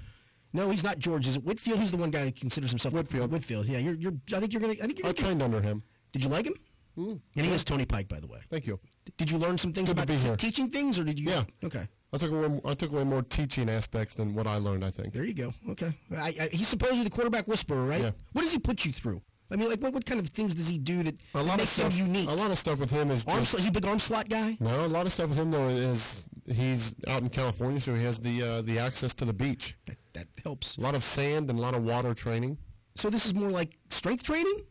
No, 0.53 0.69
he's 0.69 0.83
not 0.83 0.99
George. 0.99 1.27
Is 1.27 1.37
it 1.37 1.43
Whitfield? 1.43 1.79
Who's 1.79 1.91
the 1.91 1.97
one 1.97 2.11
guy 2.11 2.25
that 2.25 2.35
considers 2.35 2.71
himself 2.71 2.93
Whitfield. 2.93 3.31
Whitfield. 3.31 3.65
Yeah, 3.67 3.77
you're. 3.77 3.93
you're 3.93 4.13
I 4.35 4.39
think 4.41 4.51
you're 4.51 4.61
gonna. 4.61 4.73
I 4.73 4.87
think 4.87 4.99
you're. 4.99 5.07
I 5.07 5.11
Gonna, 5.11 5.27
trained 5.27 5.41
under 5.41 5.61
him. 5.61 5.83
did 6.11 6.21
you 6.23 6.29
like 6.29 6.45
him? 6.45 6.55
Mm. 6.97 7.21
And 7.37 7.45
he 7.45 7.51
is 7.53 7.63
Tony 7.63 7.85
Pike, 7.85 8.09
by 8.09 8.19
the 8.19 8.27
way. 8.27 8.39
Thank 8.49 8.67
you. 8.67 8.77
Did 9.17 9.31
you 9.31 9.37
learn 9.37 9.57
some 9.57 9.73
things 9.73 9.89
Good 9.89 9.97
about 9.97 10.07
be 10.07 10.15
t- 10.17 10.23
here. 10.27 10.35
teaching 10.35 10.69
things, 10.69 10.99
or 10.99 11.03
did 11.03 11.19
you? 11.19 11.29
Yeah. 11.29 11.43
Okay. 11.63 11.87
I 12.13 12.17
took 12.17 12.31
away, 12.31 12.59
I 12.65 12.73
took 12.73 12.91
away 12.91 13.03
more 13.03 13.21
teaching 13.23 13.69
aspects 13.69 14.15
than 14.15 14.33
what 14.35 14.45
I 14.47 14.57
learned. 14.57 14.83
I 14.83 14.89
think. 14.91 15.13
There 15.13 15.23
you 15.23 15.33
go. 15.33 15.53
Okay. 15.69 15.91
I, 16.15 16.33
I, 16.41 16.49
he's 16.51 16.67
supposedly 16.67 17.03
the 17.05 17.09
quarterback 17.09 17.47
whisperer, 17.47 17.83
right? 17.85 18.01
Yeah. 18.01 18.11
What 18.33 18.41
does 18.43 18.51
he 18.51 18.59
put 18.59 18.85
you 18.85 18.91
through? 18.91 19.21
I 19.51 19.57
mean, 19.57 19.69
like, 19.69 19.81
what, 19.81 19.93
what 19.93 20.05
kind 20.05 20.19
of 20.19 20.27
things 20.29 20.55
does 20.55 20.67
he 20.67 20.77
do 20.77 21.03
that 21.03 21.15
A 21.35 21.37
lot 21.43 21.53
of 21.55 21.57
makes 21.57 21.69
stuff. 21.71 21.93
him 21.93 22.07
unique? 22.07 22.29
A 22.29 22.33
lot 22.33 22.51
of 22.51 22.57
stuff 22.57 22.79
with 22.79 22.89
him 22.91 23.11
is 23.11 23.25
Arm 23.25 23.39
just. 23.39 23.51
slot, 23.51 23.63
he 23.63 23.67
a 23.67 23.71
big 23.71 23.85
arm 23.85 23.99
slot 23.99 24.29
guy? 24.29 24.55
No, 24.61 24.85
a 24.85 24.87
lot 24.87 25.05
of 25.05 25.11
stuff 25.11 25.27
with 25.29 25.37
him 25.37 25.51
though 25.51 25.67
is 25.67 26.29
he's 26.45 26.95
out 27.07 27.21
in 27.21 27.29
California, 27.29 27.79
so 27.81 27.93
he 27.93 28.03
has 28.03 28.19
the 28.19 28.41
uh, 28.41 28.61
the 28.61 28.79
access 28.79 29.13
to 29.15 29.25
the 29.25 29.33
beach. 29.33 29.75
That, 29.87 29.97
that 30.13 30.27
helps. 30.43 30.77
A 30.77 30.81
lot 30.81 30.95
of 30.95 31.03
sand 31.03 31.49
and 31.49 31.59
a 31.59 31.61
lot 31.61 31.73
of 31.73 31.83
water 31.83 32.13
training. 32.13 32.57
So 32.95 33.09
this 33.09 33.25
is 33.25 33.33
more 33.33 33.51
like 33.51 33.77
strength 33.89 34.23
training? 34.23 34.61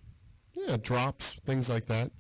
Yeah, 0.55 0.77
drops, 0.81 1.35
things 1.47 1.69
like 1.69 1.85
that. 1.87 2.11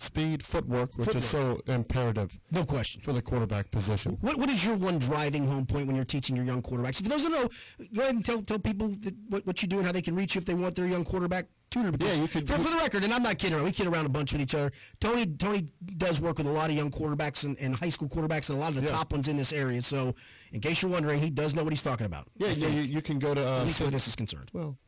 Speed, 0.00 0.42
footwork, 0.42 0.96
which 0.96 1.14
is 1.14 1.26
so 1.26 1.60
imperative 1.66 2.38
No 2.50 2.64
question. 2.64 3.02
for 3.02 3.12
the 3.12 3.20
quarterback 3.20 3.70
position. 3.70 4.16
What, 4.22 4.38
what 4.38 4.48
is 4.48 4.64
your 4.64 4.74
one 4.76 4.98
driving 4.98 5.46
home 5.46 5.66
point 5.66 5.86
when 5.88 5.94
you're 5.94 6.06
teaching 6.06 6.34
your 6.34 6.46
young 6.46 6.62
quarterbacks? 6.62 7.02
For 7.02 7.08
those 7.10 7.24
who 7.24 7.28
know, 7.28 7.48
go 7.94 8.00
ahead 8.02 8.14
and 8.14 8.24
tell 8.24 8.40
tell 8.40 8.58
people 8.58 8.88
that, 8.88 9.14
what, 9.28 9.46
what 9.46 9.60
you 9.60 9.68
do 9.68 9.76
and 9.76 9.84
how 9.84 9.92
they 9.92 10.00
can 10.00 10.14
reach 10.16 10.34
you 10.34 10.38
if 10.38 10.46
they 10.46 10.54
want 10.54 10.74
their 10.74 10.86
young 10.86 11.04
quarterback 11.04 11.44
tutor. 11.70 11.90
Because 11.92 12.16
Yeah, 12.16 12.22
you 12.22 12.28
could- 12.28 12.48
For, 12.48 12.54
for 12.54 12.70
the 12.70 12.78
record, 12.78 13.04
and 13.04 13.12
I'm 13.12 13.22
not 13.22 13.36
kidding 13.36 13.54
around. 13.56 13.66
We 13.66 13.72
kid 13.72 13.88
around 13.88 14.06
a 14.06 14.08
bunch 14.08 14.32
with 14.32 14.40
each 14.40 14.54
other. 14.54 14.72
Tony 15.00 15.26
Tony 15.26 15.68
does 15.98 16.22
work 16.22 16.38
with 16.38 16.46
a 16.46 16.50
lot 16.50 16.70
of 16.70 16.76
young 16.76 16.90
quarterbacks 16.90 17.44
and, 17.44 17.58
and 17.60 17.76
high 17.76 17.90
school 17.90 18.08
quarterbacks 18.08 18.48
and 18.48 18.58
a 18.58 18.60
lot 18.62 18.70
of 18.70 18.76
the 18.76 18.82
Yeah. 18.84 18.92
top 18.92 19.12
ones 19.12 19.28
in 19.28 19.36
this 19.36 19.52
area. 19.52 19.82
So, 19.82 20.14
in 20.52 20.60
case 20.60 20.80
you're 20.80 20.90
wondering, 20.90 21.20
he 21.20 21.28
does 21.28 21.54
know 21.54 21.62
what 21.62 21.74
he's 21.74 21.82
talking 21.82 22.06
about. 22.06 22.26
Yeah, 22.38 22.48
yeah, 22.56 22.68
you, 22.68 22.80
you 22.80 23.02
can 23.02 23.18
go 23.18 23.34
to 23.34 23.46
uh, 23.46 23.58
At 23.60 23.66
least 23.66 23.82
where 23.82 23.90
this 23.90 24.08
is 24.08 24.16
concerned. 24.16 24.48
well, 24.54 24.78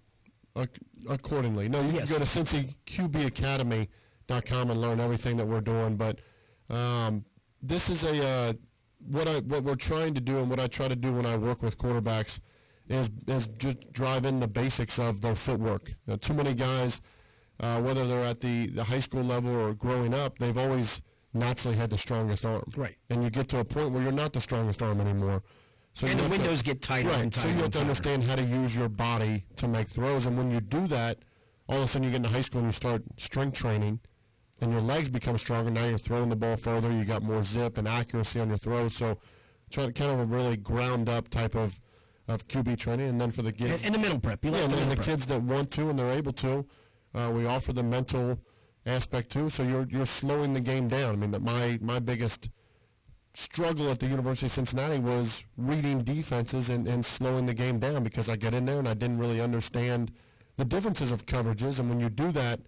ac- 0.57 0.71
accordingly. 1.11 1.69
No, 1.69 1.83
you 1.83 1.93
Yes. 1.93 2.09
can 2.09 2.19
go 2.19 2.25
to 2.25 2.27
CincyQBAcademy.com 4.41 4.71
and 4.71 4.81
learn 4.81 5.01
everything 5.01 5.37
that 5.37 5.47
we're 5.47 5.61
doing. 5.61 5.97
But 5.97 6.21
um, 6.71 7.25
this 7.63 7.91
is 7.91 8.05
a 8.05 8.25
uh, 8.25 8.53
what 9.09 9.27
I 9.29 9.41
what 9.41 9.65
we're 9.65 9.75
trying 9.75 10.15
to 10.15 10.21
do 10.21 10.39
and 10.39 10.49
what 10.49 10.61
I 10.61 10.67
try 10.67 10.89
to 10.89 10.97
do 10.97 11.13
when 11.13 11.27
I 11.27 11.37
work 11.37 11.63
with 11.63 11.79
quarterbacks 11.79 12.41
is 12.89 13.11
is 13.27 13.47
just 13.59 13.93
drive 13.93 14.27
in 14.27 14.39
the 14.39 14.49
basics 14.49 14.99
of 14.99 15.21
their 15.21 15.35
footwork. 15.35 15.93
Know, 16.07 16.17
too 16.17 16.35
many 16.35 16.55
guys, 16.55 17.03
uh, 17.61 17.81
whether 17.81 18.07
they're 18.07 18.25
at 18.25 18.41
the, 18.41 18.67
the 18.69 18.85
high 18.85 19.01
school 19.01 19.23
level 19.23 19.51
or 19.55 19.75
growing 19.75 20.15
up, 20.15 20.39
they've 20.39 20.59
always 20.59 21.03
naturally 21.35 21.77
had 21.77 21.91
the 21.91 21.97
strongest 21.99 22.45
arm. 22.45 22.63
Right. 22.77 22.97
And 23.11 23.23
you 23.25 23.31
get 23.31 23.49
to 23.49 23.61
a 23.61 23.65
point 23.65 23.93
where 23.93 24.03
you're 24.03 24.13
not 24.13 24.33
the 24.33 24.41
strongest 24.41 24.83
arm 24.83 25.01
anymore. 25.01 25.43
So 25.95 26.07
And 26.07 26.19
the 26.19 26.23
have 26.25 26.33
to- 26.33 26.39
windows 26.39 26.63
get 26.63 26.83
tighter 26.83 27.09
Right. 27.09 27.21
and 27.21 27.33
so 27.35 27.49
you 27.49 27.55
have 27.55 27.65
to 27.65 27.71
tighter. 27.71 27.81
understand 27.81 28.25
how 28.25 28.35
to 28.37 28.43
use 28.43 28.77
your 28.77 28.89
body 28.89 29.45
to 29.57 29.69
make 29.69 29.87
throws, 29.89 30.27
and 30.27 30.37
when 30.37 30.51
you 30.51 30.61
do 30.61 30.87
that, 30.89 31.19
all 31.69 31.77
of 31.79 31.83
a 31.85 31.87
sudden 31.87 32.05
you 32.05 32.11
get 32.11 32.17
into 32.17 32.29
high 32.29 32.41
school 32.43 32.61
and 32.61 32.69
you 32.69 32.73
start 32.73 33.03
strength 33.17 33.57
training, 33.57 34.01
and 34.63 34.73
your 34.73 34.81
legs 34.81 35.11
become 35.11 35.37
stronger. 35.39 35.71
Now 35.71 35.87
you're 35.87 35.99
throwing 35.99 36.29
the 36.29 36.37
ball 36.37 36.57
further. 36.57 36.91
You 36.91 37.05
got 37.05 37.23
more 37.23 37.43
zip 37.43 37.79
and 37.79 37.87
accuracy 37.89 38.41
on 38.41 38.49
your 38.49 38.57
throws. 38.59 38.95
So, 38.95 39.19
try 39.71 39.87
to 39.87 39.93
kind 39.93 40.13
of 40.13 40.21
a 40.21 40.25
really 40.25 40.57
ground 40.57 41.09
up 41.09 41.29
type 41.29 41.55
of 41.55 41.79
of 42.29 42.47
QB 42.47 42.79
training, 42.79 43.09
and 43.09 43.21
then 43.21 43.31
for 43.33 43.43
the 43.43 43.49
And, 43.49 43.59
kids, 43.59 43.85
and 43.85 43.95
the 43.95 43.99
middle 43.99 44.19
prep. 44.21 44.45
You 44.45 44.53
yeah, 44.53 44.59
like 44.59 44.65
and 44.65 44.73
the 44.73 44.77
then 44.77 44.89
the 44.91 44.95
prep. 44.97 45.07
kids 45.07 45.27
that 45.27 45.43
want 45.43 45.71
to 45.73 45.91
and 45.91 45.99
they're 45.99 46.13
able 46.13 46.33
to, 46.35 46.65
uh, 47.15 47.33
we 47.35 47.47
offer 47.47 47.73
the 47.73 47.83
mental 47.83 48.39
aspect 48.87 49.31
too. 49.31 49.51
So 49.51 49.65
you're 49.65 49.87
you're 49.89 50.07
slowing 50.07 50.53
the 50.53 50.61
game 50.61 50.89
down. 50.89 51.13
I 51.13 51.17
mean, 51.17 51.33
that 51.33 51.43
my 51.43 51.79
my 51.83 51.99
biggest 51.99 52.51
struggle 53.35 53.91
at 53.91 53.99
the 53.99 54.07
University 54.07 54.47
of 54.47 54.53
Cincinnati 54.53 54.99
was 54.99 55.47
reading 55.57 55.99
defenses 55.99 56.71
and, 56.71 56.87
and 56.87 57.05
slowing 57.05 57.47
the 57.47 57.55
game 57.55 57.79
down 57.79 58.03
because 58.03 58.29
I 58.29 58.37
get 58.37 58.55
in 58.55 58.65
there 58.67 58.79
and 58.79 58.87
I 58.87 58.95
didn't 58.95 59.19
really 59.19 59.41
understand 59.41 60.13
the 60.57 60.65
differences 60.67 61.11
of 61.13 61.25
coverages. 61.27 61.81
And 61.81 61.89
when 61.89 61.99
you 61.99 62.11
do 62.11 62.31
that 62.33 62.61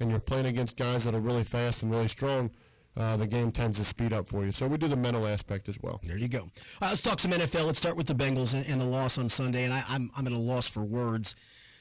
and 0.00 0.10
you're 0.10 0.20
playing 0.20 0.46
against 0.46 0.78
guys 0.78 1.04
that 1.04 1.14
are 1.14 1.20
really 1.20 1.44
fast 1.44 1.82
and 1.82 1.92
really 1.92 2.08
strong, 2.08 2.50
uh, 2.96 3.16
the 3.16 3.26
game 3.26 3.52
tends 3.52 3.78
to 3.78 3.84
speed 3.84 4.12
up 4.12 4.28
for 4.28 4.44
you. 4.44 4.52
So 4.52 4.66
we 4.66 4.76
do 4.76 4.88
the 4.88 4.96
mental 4.96 5.26
aspect 5.26 5.68
as 5.68 5.78
well. 5.80 6.00
There 6.04 6.18
you 6.18 6.28
go. 6.28 6.48
Let's 6.80 7.00
talk 7.00 7.20
some 7.20 7.30
NFL. 7.30 7.66
Let's 7.66 7.78
start 7.78 7.96
with 7.96 8.06
the 8.06 8.14
Bengals 8.14 8.54
and, 8.54 8.66
and 8.66 8.80
the 8.80 8.84
loss 8.84 9.18
on 9.18 9.28
Sunday. 9.28 9.64
And 9.64 9.72
I, 9.72 9.84
I'm, 9.88 10.10
I'm 10.16 10.26
at 10.26 10.32
a 10.32 10.38
loss 10.38 10.68
for 10.68 10.82
words. 10.82 11.36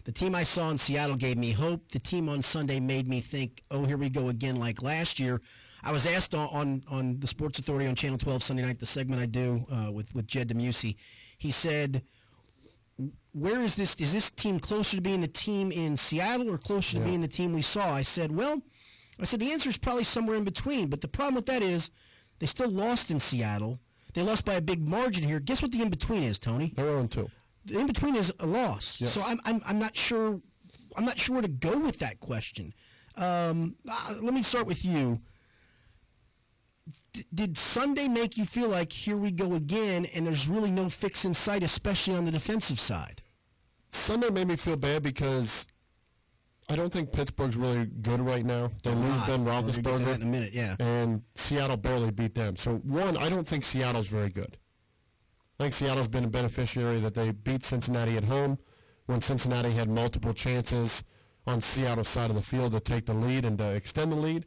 The 0.05 0.11
team 0.11 0.33
I 0.35 0.43
saw 0.43 0.69
in 0.69 0.77
Seattle 0.77 1.15
gave 1.15 1.37
me 1.37 1.51
hope. 1.51 1.89
The 1.89 1.99
team 1.99 2.29
on 2.29 2.41
Sunday 2.41 2.79
made 2.79 3.07
me 3.07 3.21
think, 3.21 3.63
oh, 3.71 3.85
here 3.85 3.97
we 3.97 4.09
go 4.09 4.29
again 4.29 4.57
like 4.57 4.81
last 4.81 5.19
year. 5.19 5.41
I 5.83 5.91
was 5.91 6.05
asked 6.05 6.35
on, 6.35 6.47
on, 6.49 6.83
on 6.89 7.19
the 7.19 7.27
Sports 7.27 7.59
Authority 7.59 7.87
on 7.87 7.95
Channel 7.95 8.17
12 8.17 8.43
Sunday 8.43 8.63
night, 8.63 8.79
the 8.79 8.85
segment 8.85 9.21
I 9.21 9.25
do 9.25 9.63
uh, 9.71 9.91
with, 9.91 10.13
with 10.13 10.27
Jed 10.27 10.49
DeMusi. 10.49 10.95
He 11.37 11.51
said, 11.51 12.01
where 13.33 13.61
is 13.61 13.75
this? 13.75 13.99
Is 14.01 14.13
this 14.13 14.31
team 14.31 14.59
closer 14.59 14.97
to 14.97 15.01
being 15.01 15.21
the 15.21 15.27
team 15.27 15.71
in 15.71 15.95
Seattle 15.97 16.49
or 16.49 16.57
closer 16.57 16.97
to 16.97 17.03
being 17.03 17.21
the 17.21 17.27
team 17.27 17.53
we 17.53 17.61
saw? 17.61 17.93
I 17.93 18.01
said, 18.01 18.35
well, 18.35 18.61
I 19.19 19.25
said 19.25 19.39
the 19.39 19.51
answer 19.51 19.69
is 19.69 19.77
probably 19.77 20.03
somewhere 20.03 20.37
in 20.37 20.43
between. 20.43 20.87
But 20.87 21.01
the 21.01 21.07
problem 21.07 21.35
with 21.35 21.45
that 21.47 21.61
is 21.61 21.91
they 22.39 22.47
still 22.47 22.69
lost 22.69 23.11
in 23.11 23.19
Seattle. 23.19 23.79
They 24.13 24.23
lost 24.23 24.45
by 24.45 24.55
a 24.55 24.61
big 24.61 24.85
margin 24.87 25.23
here. 25.27 25.39
Guess 25.39 25.61
what 25.61 25.71
the 25.71 25.81
in 25.81 25.89
between 25.89 26.23
is, 26.23 26.39
Tony? 26.39 26.71
They're 26.75 26.97
on 26.97 27.07
two. 27.07 27.29
The 27.65 27.79
in 27.79 27.87
between 27.87 28.15
is 28.15 28.33
a 28.39 28.45
loss. 28.45 28.99
Yes. 28.99 29.11
So 29.11 29.21
I'm, 29.25 29.39
I'm 29.45 29.61
I'm 29.65 29.79
not 29.79 29.95
sure 29.95 30.41
I'm 30.97 31.05
not 31.05 31.19
sure 31.19 31.35
where 31.35 31.41
to 31.43 31.47
go 31.47 31.77
with 31.77 31.99
that 31.99 32.19
question. 32.19 32.73
Um, 33.17 33.75
uh, 33.89 34.15
let 34.21 34.33
me 34.33 34.41
start 34.41 34.65
with 34.65 34.83
you. 34.85 35.19
D- 37.13 37.25
did 37.33 37.57
Sunday 37.57 38.07
make 38.07 38.37
you 38.37 38.45
feel 38.45 38.69
like 38.69 38.91
here 38.91 39.17
we 39.17 39.31
go 39.31 39.55
again, 39.55 40.05
and 40.15 40.25
there's 40.25 40.47
really 40.47 40.71
no 40.71 40.89
fix 40.89 41.25
in 41.25 41.33
sight, 41.33 41.63
especially 41.63 42.15
on 42.15 42.25
the 42.25 42.31
defensive 42.31 42.79
side? 42.79 43.21
Sunday 43.89 44.29
made 44.29 44.47
me 44.47 44.55
feel 44.55 44.77
bad 44.77 45.03
because 45.03 45.67
I 46.69 46.75
don't 46.75 46.91
think 46.93 47.11
Pittsburgh's 47.11 47.57
really 47.57 47.85
good 47.85 48.19
right 48.19 48.45
now. 48.45 48.69
They 48.83 48.93
lose 48.93 49.17
not. 49.17 49.27
Ben 49.27 49.43
We're 49.43 49.51
gonna 49.51 49.65
get 49.65 49.73
to 49.73 49.81
Roethlisberger 49.81 50.05
that 50.05 50.15
in 50.17 50.27
a 50.27 50.31
minute, 50.31 50.53
yeah. 50.53 50.75
and 50.79 51.21
Seattle 51.35 51.77
barely 51.77 52.11
beat 52.11 52.35
them. 52.35 52.55
So 52.55 52.75
one, 52.77 53.17
I 53.17 53.29
don't 53.29 53.47
think 53.47 53.63
Seattle's 53.63 54.09
very 54.09 54.29
good. 54.29 54.57
I 55.59 55.63
think 55.63 55.73
Seattle's 55.73 56.07
been 56.07 56.25
a 56.25 56.29
beneficiary 56.29 56.99
that 56.99 57.15
they 57.15 57.31
beat 57.31 57.63
Cincinnati 57.63 58.17
at 58.17 58.23
home 58.23 58.57
when 59.07 59.19
Cincinnati 59.19 59.71
had 59.71 59.89
multiple 59.89 60.33
chances 60.33 61.03
on 61.47 61.59
Seattle's 61.59 62.07
side 62.07 62.29
of 62.29 62.35
the 62.35 62.41
field 62.41 62.71
to 62.73 62.79
take 62.79 63.05
the 63.05 63.13
lead 63.13 63.45
and 63.45 63.57
to 63.57 63.71
extend 63.71 64.11
the 64.11 64.15
lead. 64.15 64.45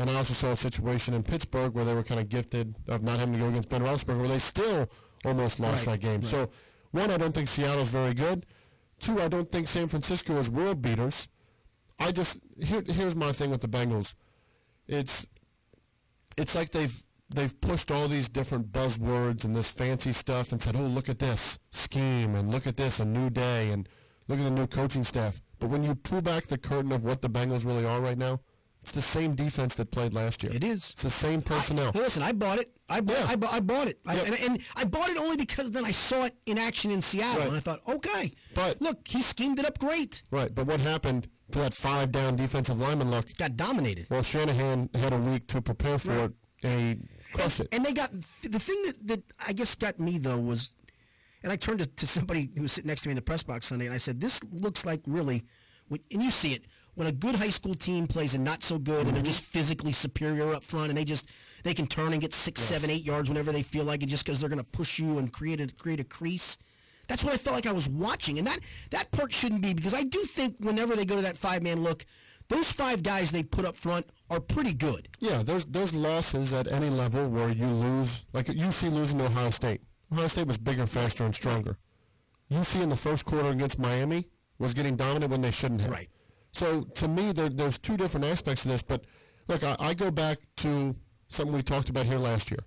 And 0.00 0.08
I 0.08 0.14
also 0.14 0.32
saw 0.32 0.52
a 0.52 0.56
situation 0.56 1.12
in 1.12 1.22
Pittsburgh 1.22 1.74
where 1.74 1.84
they 1.84 1.92
were 1.94 2.02
kind 2.02 2.20
of 2.20 2.30
gifted 2.30 2.74
of 2.88 3.02
not 3.02 3.18
having 3.18 3.34
to 3.34 3.40
go 3.40 3.48
against 3.48 3.68
Ben 3.68 3.82
Roethlisberger, 3.82 4.18
where 4.18 4.28
they 4.28 4.38
still 4.38 4.88
almost 5.26 5.60
lost 5.60 5.86
Right, 5.86 6.00
that 6.00 6.06
game. 6.06 6.20
right. 6.20 6.24
So, 6.24 6.48
one, 6.92 7.10
I 7.10 7.18
don't 7.18 7.34
think 7.34 7.48
Seattle's 7.48 7.90
very 7.90 8.14
good. 8.14 8.46
Two, 8.98 9.20
I 9.20 9.28
don't 9.28 9.48
think 9.50 9.68
San 9.68 9.88
Francisco 9.88 10.36
is 10.36 10.50
world 10.50 10.80
beaters. 10.80 11.28
I 11.98 12.12
just 12.12 12.40
here, 12.58 12.82
here's 12.86 13.14
my 13.14 13.30
thing 13.32 13.50
with 13.50 13.60
the 13.60 13.68
Bengals. 13.68 14.14
It's 14.88 15.26
it's 16.38 16.54
like 16.54 16.70
they've 16.70 17.02
they've 17.34 17.60
pushed 17.60 17.90
all 17.90 18.08
these 18.08 18.30
different 18.30 18.72
buzzwords 18.72 19.44
and 19.44 19.54
this 19.54 19.70
fancy 19.70 20.12
stuff 20.12 20.52
and 20.52 20.62
said, 20.62 20.76
"Oh, 20.76 20.86
look 20.86 21.10
at 21.10 21.18
this 21.18 21.58
scheme 21.70 22.34
and 22.36 22.50
look 22.50 22.66
at 22.66 22.76
this 22.76 23.00
a 23.00 23.04
new 23.04 23.28
day 23.28 23.70
and 23.70 23.86
look 24.28 24.38
at 24.38 24.44
the 24.44 24.50
new 24.50 24.66
coaching 24.66 25.04
staff." 25.04 25.42
But 25.58 25.68
when 25.68 25.84
you 25.84 25.94
pull 25.94 26.22
back 26.22 26.44
the 26.44 26.56
curtain 26.56 26.90
of 26.92 27.04
what 27.04 27.20
the 27.20 27.28
Bengals 27.28 27.66
really 27.66 27.84
are 27.84 28.00
right 28.00 28.16
now, 28.16 28.38
it's 28.82 28.92
the 28.92 29.02
same 29.02 29.34
defense 29.34 29.74
that 29.76 29.90
played 29.90 30.14
last 30.14 30.42
year. 30.42 30.52
It 30.54 30.64
is. 30.64 30.90
It's 30.92 31.02
the 31.02 31.10
same 31.10 31.42
personnel. 31.42 31.92
Hey, 31.92 32.00
listen, 32.00 32.22
I 32.22 32.32
bought 32.32 32.58
it. 32.58 32.70
I 32.88 33.00
bought, 33.00 33.18
Yeah. 33.18 33.26
I, 33.28 33.36
bought, 33.36 33.52
I 33.54 33.60
bought 33.60 33.88
it. 33.88 34.00
I, 34.06 34.14
Yeah. 34.16 34.22
and, 34.24 34.36
and 34.50 34.62
I 34.76 34.84
bought 34.84 35.10
it 35.10 35.16
only 35.18 35.36
because 35.36 35.70
then 35.70 35.84
I 35.84 35.92
saw 35.92 36.24
it 36.24 36.34
in 36.46 36.58
action 36.58 36.90
in 36.90 37.02
Seattle, 37.02 37.38
Right. 37.40 37.48
and 37.48 37.56
I 37.56 37.60
thought, 37.60 37.80
okay, 37.86 38.32
But- 38.54 38.80
look, 38.80 39.06
he 39.06 39.22
schemed 39.22 39.58
it 39.58 39.66
up 39.66 39.78
great. 39.78 40.22
Right, 40.30 40.52
but 40.54 40.66
what 40.66 40.80
happened 40.80 41.28
to 41.52 41.58
that 41.58 41.74
five 41.74 42.10
down 42.10 42.36
defensive 42.36 42.78
lineman 42.80 43.10
look? 43.10 43.26
Got 43.36 43.56
dominated. 43.56 44.06
Well, 44.10 44.22
Shanahan 44.22 44.88
had 44.94 45.12
a 45.12 45.18
week 45.18 45.46
to 45.48 45.60
prepare 45.60 45.98
for 45.98 46.12
Right. 46.16 46.24
it, 46.30 46.32
and 46.64 46.80
he 46.98 47.34
crushed 47.34 47.60
it. 47.60 47.68
And 47.72 47.84
they 47.84 47.92
got 47.92 48.10
the 48.12 48.58
thing 48.58 48.82
that, 48.86 49.06
that 49.08 49.22
I 49.46 49.52
guess 49.52 49.74
got 49.74 50.00
me 50.00 50.18
though 50.18 50.38
was, 50.38 50.74
and 51.42 51.52
I 51.52 51.56
turned 51.56 51.80
to, 51.80 51.86
to 51.86 52.06
somebody 52.06 52.50
who 52.54 52.62
was 52.62 52.72
sitting 52.72 52.88
next 52.88 53.02
to 53.02 53.08
me 53.08 53.12
in 53.12 53.16
the 53.16 53.22
press 53.22 53.42
box 53.42 53.66
Sunday, 53.66 53.86
and 53.86 53.94
I 53.94 53.98
said, 53.98 54.20
"This 54.20 54.42
looks 54.52 54.84
like 54.84 55.00
really," 55.06 55.44
and 55.90 56.22
you 56.22 56.30
see 56.30 56.52
it 56.54 56.64
when 57.00 57.08
a 57.08 57.12
good 57.12 57.34
high 57.34 57.48
school 57.48 57.74
team 57.74 58.06
plays 58.06 58.34
a 58.34 58.38
not 58.38 58.62
so 58.62 58.76
good, 58.76 59.06
and 59.06 59.12
they're 59.12 59.22
mm-hmm. 59.22 59.24
just 59.24 59.42
physically 59.42 59.90
superior 59.90 60.52
up 60.52 60.62
front, 60.62 60.90
and 60.90 60.98
they 60.98 61.04
just 61.04 61.30
they 61.62 61.72
can 61.72 61.86
turn 61.86 62.12
and 62.12 62.20
get 62.20 62.34
six, 62.34 62.60
seven, 62.60 62.90
eight 62.90 63.06
yards 63.06 63.30
whenever 63.30 63.52
they 63.52 63.62
feel 63.62 63.84
like 63.84 64.02
it, 64.02 64.06
just 64.10 64.22
because 64.22 64.38
they're 64.38 64.50
going 64.50 64.62
to 64.62 64.70
push 64.72 64.98
you 64.98 65.16
and 65.16 65.32
create 65.32 65.62
a 65.62 65.66
create 65.68 65.98
a 65.98 66.04
crease. 66.04 66.58
That's 67.08 67.24
what 67.24 67.32
I 67.32 67.38
felt 67.38 67.56
like 67.56 67.66
I 67.66 67.72
was 67.72 67.88
watching, 67.88 68.36
and 68.36 68.46
that 68.46 68.58
that 68.90 69.10
part 69.12 69.32
shouldn't 69.32 69.62
be 69.62 69.72
because 69.72 69.94
I 69.94 70.02
do 70.02 70.18
think 70.24 70.56
whenever 70.60 70.94
they 70.94 71.06
go 71.06 71.16
to 71.16 71.22
that 71.22 71.38
five 71.38 71.62
man 71.62 71.82
look, 71.82 72.04
those 72.48 72.70
five 72.70 73.02
guys 73.02 73.32
they 73.32 73.44
put 73.44 73.64
up 73.64 73.76
front 73.76 74.06
are 74.28 74.38
pretty 74.38 74.74
good. 74.74 75.08
Yeah, 75.20 75.42
there's 75.42 75.64
there's 75.64 75.94
losses 75.94 76.52
at 76.52 76.70
any 76.70 76.90
level 76.90 77.30
where 77.30 77.48
you 77.48 77.66
lose, 77.66 78.26
like 78.34 78.44
UC 78.44 78.92
losing 78.92 79.20
to 79.20 79.24
Ohio 79.24 79.48
State. 79.48 79.80
Ohio 80.12 80.28
State 80.28 80.48
was 80.48 80.58
bigger, 80.58 80.84
faster, 80.84 81.24
and 81.24 81.34
stronger. 81.34 81.78
UC 82.52 82.82
in 82.82 82.90
the 82.90 82.96
first 82.96 83.24
quarter 83.24 83.48
against 83.48 83.78
Miami 83.78 84.26
was 84.58 84.74
getting 84.74 84.96
dominant 84.96 85.30
when 85.30 85.40
they 85.40 85.50
shouldn't 85.50 85.80
have. 85.80 85.90
Right. 85.90 86.10
So 86.52 86.82
to 86.82 87.08
me, 87.08 87.32
there, 87.32 87.48
there's 87.48 87.78
two 87.78 87.96
different 87.96 88.26
aspects 88.26 88.64
of 88.64 88.70
this. 88.72 88.82
But 88.82 89.04
look, 89.48 89.62
I, 89.64 89.76
I 89.80 89.94
go 89.94 90.10
back 90.10 90.38
to 90.58 90.94
something 91.28 91.54
we 91.54 91.62
talked 91.62 91.88
about 91.90 92.06
here 92.06 92.18
last 92.18 92.50
year. 92.50 92.60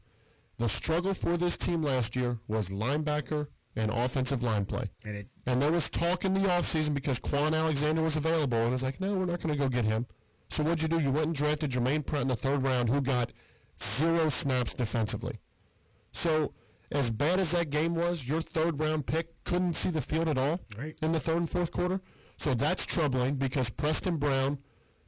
The 0.58 0.70
struggle 0.70 1.14
for 1.14 1.36
this 1.38 1.58
team 1.58 1.82
last 1.82 2.16
year 2.16 2.38
was 2.48 2.70
linebacker 2.70 3.48
and 3.76 3.92
offensive 3.92 4.44
line 4.44 4.66
play. 4.66 4.84
And 5.06 5.18
it 5.18 5.28
And 5.48 5.62
there 5.62 5.72
was 5.72 5.90
talk 5.90 6.26
in 6.26 6.34
the 6.34 6.42
offseason 6.42 6.94
because 6.94 7.20
Kwon 7.20 7.54
Alexander 7.58 8.02
was 8.02 8.16
available, 8.16 8.60
and 8.60 8.68
it 8.70 8.72
was 8.72 8.84
like, 8.84 9.02
no, 9.02 9.16
we're 9.16 9.26
not 9.26 9.42
going 9.42 9.54
to 9.54 9.60
go 9.60 9.68
get 9.68 9.84
him. 9.84 10.06
So 10.50 10.64
what'd 10.64 10.82
you 10.84 10.88
do? 10.88 11.00
You 11.00 11.10
went 11.10 11.26
and 11.26 11.36
drafted 11.36 11.72
Germaine 11.72 12.04
Pratt 12.04 12.22
in 12.22 12.28
the 12.28 12.36
third 12.36 12.62
round, 12.62 12.88
who 12.90 13.02
got 13.02 13.32
zero 13.82 14.30
snaps 14.30 14.76
defensively. 14.76 15.34
So 16.12 16.54
as 16.92 17.12
bad 17.12 17.40
as 17.40 17.52
that 17.52 17.72
game 17.72 17.96
was, 17.96 18.30
your 18.30 18.42
third 18.42 18.80
round 18.80 19.08
pick 19.08 19.32
couldn't 19.44 19.74
see 19.74 19.90
the 19.90 20.02
field 20.02 20.28
at 20.28 20.38
all 20.38 20.60
Right. 20.78 20.96
in 21.02 21.12
the 21.12 21.20
third 21.20 21.38
and 21.38 21.50
fourth 21.50 21.72
quarter. 21.72 22.00
So 22.38 22.54
that's 22.54 22.86
troubling 22.86 23.36
because 23.36 23.70
Preston 23.70 24.18
Brown 24.18 24.58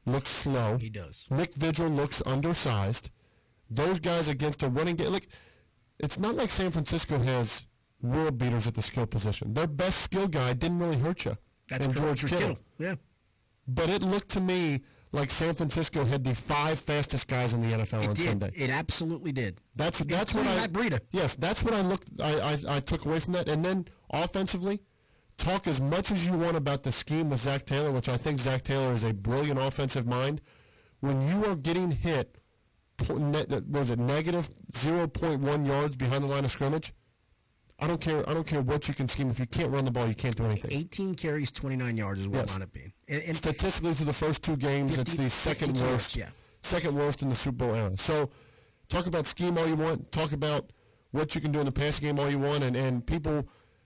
looks 0.06 0.30
slow. 0.30 0.77
he 0.80 0.89
does. 0.89 1.27
Nick 1.30 1.53
Vigil 1.53 1.89
looks 1.89 2.22
undersized. 2.26 3.11
Those 3.69 3.99
guys 3.99 4.27
against 4.27 4.64
a 4.64 4.69
running 4.69 4.95
game, 4.95 5.11
like 5.11 5.27
it's 5.99 6.19
not 6.19 6.35
like 6.35 6.49
San 6.49 6.72
Francisco 6.72 7.18
has 7.18 7.68
world 8.02 8.38
beaters 8.38 8.68
at 8.68 8.76
the 8.76 8.81
skill 8.81 9.07
position. 9.07 9.53
Their 9.53 9.68
best 9.68 10.02
skill 10.02 10.27
guy 10.27 10.53
didn't 10.53 10.80
really 10.80 10.97
hurt 10.97 11.26
you. 11.26 11.35
That's 11.69 11.88
correct. 11.88 12.19
George 12.19 12.31
Kittle. 12.31 12.60
Yeah. 12.77 12.95
But 13.68 13.89
it 13.89 14.03
looked 14.03 14.30
to 14.31 14.41
me 14.41 14.81
like 15.11 15.31
San 15.31 15.56
Francisco 15.56 16.03
had 16.06 16.23
the 16.23 16.35
five 16.35 16.77
fastest 16.77 17.27
guys 17.27 17.53
in 17.56 17.61
the 17.64 17.76
NFL 17.76 18.03
It 18.03 18.07
on 18.10 18.14
did. 18.14 18.26
Sunday. 18.26 18.52
It 18.53 18.69
absolutely 18.69 19.31
did. 19.31 19.60
That's 19.76 19.99
that's 19.99 20.35
what 20.35 20.45
I 20.45 20.56
Matt 20.56 20.72
Breida. 20.72 20.99
Yes, 21.11 21.34
that's 21.34 21.64
what 21.64 21.73
I 21.73 21.81
looked. 21.81 22.10
I, 22.22 22.34
I 22.52 22.76
I 22.76 22.80
took 22.81 23.06
away 23.07 23.19
from 23.19 23.34
that, 23.34 23.47
and 23.47 23.65
then 23.65 23.85
offensively, 24.11 24.84
talk 25.38 25.68
as 25.68 25.82
much 25.82 26.12
as 26.12 26.26
you 26.28 26.34
want 26.38 26.56
about 26.57 26.84
the 26.84 26.91
scheme 26.91 27.30
with 27.30 27.40
Zac 27.40 27.66
Taylor, 27.66 27.91
which 27.91 28.10
I 28.10 28.18
think 28.18 28.40
Zac 28.40 28.62
Taylor 28.64 28.94
is 28.94 29.03
a 29.03 29.14
brilliant 29.14 29.60
offensive 29.60 30.07
mind. 30.07 30.41
When 31.02 31.22
you 31.28 31.45
are 31.45 31.56
getting 31.56 31.91
hit, 31.91 32.38
was 33.10 33.90
it 33.91 33.99
negative 33.99 34.49
zero 34.74 35.07
point 35.07 35.41
one 35.41 35.66
yards 35.66 35.95
behind 35.95 36.24
the 36.24 36.28
line 36.28 36.45
of 36.45 36.52
scrimmage? 36.52 36.94
I 37.78 37.88
don't 37.88 37.99
care. 37.99 38.28
I 38.30 38.34
don't 38.34 38.48
care 38.48 38.62
what 38.62 38.88
you 38.88 38.94
can 38.94 39.07
scheme. 39.10 39.30
If 39.30 39.38
you 39.40 39.45
can't 39.45 39.70
run 39.70 39.84
the 39.84 39.91
ball, 39.91 40.07
you 40.07 40.16
can't 40.16 40.36
do 40.36 40.45
anything. 40.45 40.72
18 40.72 41.16
carries, 41.16 41.52
29 41.52 41.98
yards 41.98 42.22
is 42.22 42.30
what 42.30 42.38
Yes. 42.38 42.49
it 42.49 42.52
wound 42.53 42.64
up 42.64 42.72
being. 42.74 42.94
And, 43.10 43.24
and 43.28 43.36
Statistically, 43.36 43.94
through 43.94 44.06
the 44.06 44.14
first 44.14 44.44
two 44.45 44.56
games, 44.56 44.95
50 44.95 45.02
it's 45.12 45.22
the 45.22 45.30
second 45.30 45.78
worst. 45.82 46.16
yards, 46.16 46.34
Second 46.62 46.95
worst 46.95 47.22
in 47.22 47.28
the 47.28 47.36
Super 47.36 47.66
Bowl 47.66 47.76
era. 47.76 47.98
So, 47.98 48.30
talk 48.88 49.07
about 49.07 49.26
scheme 49.26 49.57
all 49.57 49.68
you 49.68 49.76
want. 49.76 50.10
Talk 50.14 50.32
about 50.32 50.72
what 51.12 51.36
you 51.36 51.41
can 51.41 51.52
do 51.52 51.60
in 51.60 51.66
the 51.66 51.72
passing 51.72 52.07
game 52.07 52.18
all 52.18 52.30
you 52.30 52.40
want. 52.40 52.64
And, 52.64 52.78
and 52.78 53.06
people, 53.06 53.45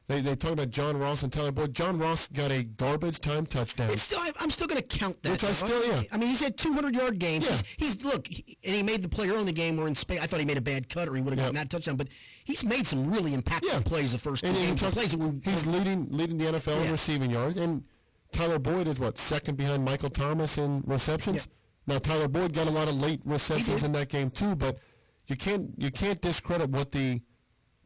they, 0.10 0.22
they 0.22 0.36
talk 0.36 0.52
about 0.53 0.72
John 0.72 0.98
Ross 0.98 1.23
and 1.23 1.31
Tyler 1.31 1.52
Boyd. 1.52 1.72
John 1.72 1.98
Ross 1.99 2.27
got 2.27 2.52
a 2.52 2.64
garbage 2.64 3.19
time 3.19 3.45
touchdown. 3.45 3.91
it's 3.91 4.02
still, 4.02 4.19
I- 4.19 4.31
I'm 4.40 4.49
still 4.49 4.68
going 4.68 4.81
to 4.81 4.88
count 4.98 5.22
that. 5.23 5.31
Which 5.34 5.44
I 5.44 5.52
still- 5.52 5.86
yeah. 5.88 6.02
I 6.11 6.18
mean, 6.18 6.30
he's 6.30 6.41
had 6.41 6.57
200 6.57 6.95
yard 6.95 7.19
games. 7.19 7.45
Yeah. 7.48 7.56
He's, 7.77 7.94
he's 7.94 8.03
look, 8.03 8.27
he, 8.27 8.57
and 8.65 8.76
he 8.76 8.81
made 8.84 9.03
the 9.03 9.07
play 9.07 9.30
early 9.30 9.40
in 9.41 9.45
the 9.45 9.52
game 9.53 9.77
where 9.77 9.88
in 9.88 9.94
Spain. 9.95 10.19
I 10.22 10.26
thought 10.26 10.40
he 10.40 10.45
made 10.48 10.57
a 10.57 10.61
bad 10.61 10.90
cut 10.90 11.07
or 11.07 11.15
he 11.15 11.22
would 11.22 11.31
have 11.31 11.38
Yep. 11.38 11.45
gotten 11.45 11.56
that 11.56 11.69
touchdown. 11.69 11.95
But 11.95 12.07
he's 12.44 12.65
made 12.65 12.88
some 12.88 13.10
really 13.11 13.38
impactful 13.38 13.72
Yeah. 13.72 13.80
plays 13.86 14.11
the 14.11 14.18
first 14.18 14.44
two 14.44 14.49
and 14.49 14.57
games. 14.57 14.81
talk- 14.81 14.94
plays 14.94 15.11
that 15.11 15.19
were, 15.19 15.31
he's 15.44 15.68
leading 15.68 16.07
leading 16.11 16.38
the 16.40 16.45
NFL 16.45 16.84
in 16.84 16.91
receiving 16.91 17.30
yards. 17.31 17.57
And 17.57 17.84
Tyler 18.31 18.57
Boyd 18.60 18.88
is 18.88 18.99
what 18.99 19.18
second 19.18 19.57
behind 19.57 19.86
Michael 19.86 20.10
Thomas 20.10 20.57
in 20.57 20.81
receptions. 20.88 21.48
Now 21.86 21.99
Tyler 21.99 22.27
Boyd 22.27 22.53
got 22.53 22.68
a 22.68 22.72
lot 22.72 22.88
of 22.88 22.95
late 22.99 23.22
receptions 23.26 23.84
in 23.84 23.91
that 23.94 24.10
game 24.10 24.30
too, 24.31 24.56
but 24.56 24.80
you 25.27 25.36
can't 25.36 25.69
you 25.77 25.91
can't 25.91 26.19
discredit 26.19 26.69
what 26.72 26.91
the 26.91 27.22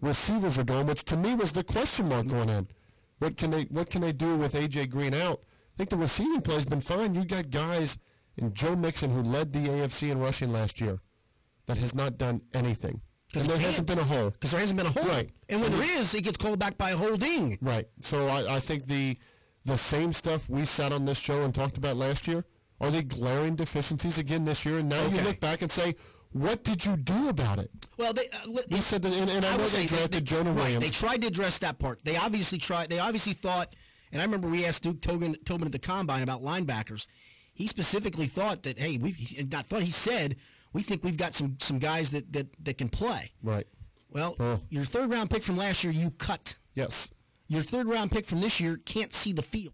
receivers 0.03 0.59
are 0.59 0.63
doing, 0.63 0.85
which 0.85 1.03
to 1.05 1.17
me 1.17 1.33
was 1.35 1.51
the 1.51 1.63
question 1.63 2.09
mark 2.09 2.27
going 2.27 2.49
in. 2.49 2.67
What 3.19 3.37
can 3.37 3.51
they 3.51 3.63
what 3.63 3.89
can 3.89 4.01
they 4.01 4.11
do 4.11 4.35
with 4.35 4.53
AJ 4.53 4.89
Green 4.89 5.13
out? 5.13 5.39
I 5.41 5.75
think 5.77 5.89
the 5.89 5.97
receiving 5.97 6.41
play's 6.41 6.65
been 6.65 6.81
fine. 6.81 7.15
You 7.15 7.25
got 7.25 7.49
guys 7.49 7.97
in 8.37 8.53
Joe 8.53 8.75
Mixon 8.75 9.09
who 9.09 9.21
led 9.21 9.51
the 9.51 9.59
AFC 9.67 10.11
in 10.11 10.19
rushing 10.19 10.51
last 10.51 10.81
year 10.81 10.99
that 11.65 11.77
has 11.77 11.95
not 11.95 12.17
done 12.17 12.41
anything. 12.53 13.01
And 13.35 13.45
there 13.45 13.57
hasn't 13.57 13.87
been 13.87 13.97
a 13.97 14.03
hole. 14.03 14.29
because 14.29 14.51
there 14.51 14.59
hasn't 14.59 14.77
been 14.77 14.85
a 14.85 14.91
hold. 14.91 15.07
Right. 15.07 15.29
And 15.49 15.59
when 15.61 15.73
And 15.73 15.81
there 15.81 15.99
is, 15.99 16.13
it 16.13 16.21
gets 16.21 16.37
called 16.37 16.59
back 16.59 16.77
by 16.77 16.91
a 16.91 16.95
holding. 16.95 17.57
Right. 17.61 17.87
So 17.99 18.27
I, 18.27 18.57
I 18.57 18.59
think 18.59 18.85
the 18.85 19.17
the 19.65 19.77
same 19.77 20.11
stuff 20.11 20.49
we 20.49 20.65
sat 20.65 20.91
on 20.91 21.05
this 21.05 21.19
show 21.19 21.41
and 21.43 21.55
talked 21.55 21.77
about 21.77 21.95
last 21.95 22.27
year 22.27 22.43
are 22.81 22.91
the 22.91 23.01
glaring 23.01 23.55
deficiencies 23.55 24.17
again 24.17 24.43
this 24.45 24.65
year. 24.65 24.79
And 24.79 24.89
now 24.89 25.03
you 25.07 25.21
look 25.21 25.39
back 25.39 25.61
and 25.61 25.71
say, 25.71 25.95
What 26.33 26.63
did 26.63 26.83
you 26.85 26.97
do 26.97 27.29
about 27.29 27.59
it? 27.59 27.69
Well, 27.97 28.11
they 28.13 28.27
uh, 28.29 28.47
li- 28.47 28.63
You 28.69 28.81
said 28.81 29.01
that, 29.03 29.13
and, 29.13 29.29
and 29.29 29.45
I, 29.45 29.51
know 29.51 29.57
will 29.57 29.63
they 29.69 29.85
say 29.85 29.97
drafted 29.97 30.25
Jonah 30.25 30.51
right, 30.51 30.79
They 30.79 30.89
tried 30.89 31.21
to 31.21 31.27
address 31.27 31.59
that 31.59 31.77
part. 31.79 32.03
They 32.03 32.17
obviously 32.17 32.57
tried. 32.57 32.89
They 32.89 32.99
obviously 32.99 33.33
thought, 33.33 33.75
and 34.11 34.19
I 34.21 34.25
remember 34.25 34.47
we 34.47 34.65
asked 34.65 34.83
Duke 34.83 34.99
Tobin, 34.99 35.35
Tobin 35.45 35.67
at 35.67 35.71
the 35.71 35.79
combine 35.79 36.23
about 36.23 36.41
linebackers. 36.41 37.05
He 37.53 37.67
specifically 37.67 38.25
thought 38.25 38.63
that, 38.63 38.79
hey, 38.79 38.97
we 38.97 39.11
he- 39.11 39.43
not 39.43 39.67
thought 39.67 39.83
he 39.83 39.91
said 39.91 40.37
we 40.73 40.81
think 40.81 41.03
we've 41.03 41.17
got 41.17 41.35
some 41.35 41.55
some 41.59 41.77
guys 41.77 42.09
that 42.11 42.33
that, 42.33 42.47
that 42.65 42.77
can 42.79 42.89
play. 42.89 43.31
right. 43.43 43.67
Well, 44.09 44.35
Oh. 44.39 44.59
your 44.69 44.85
third 44.85 45.09
round 45.11 45.29
pick 45.31 45.41
from 45.43 45.57
last 45.57 45.83
year, 45.83 45.91
you 45.93 46.11
cut. 46.11 46.57
Yes. 46.75 47.11
Your 47.47 47.61
third 47.63 47.87
round 47.87 48.11
pick 48.11 48.25
from 48.27 48.39
this 48.39 48.59
year 48.59 48.77
can't 48.85 49.11
see 49.13 49.33
the 49.33 49.41
field. 49.41 49.73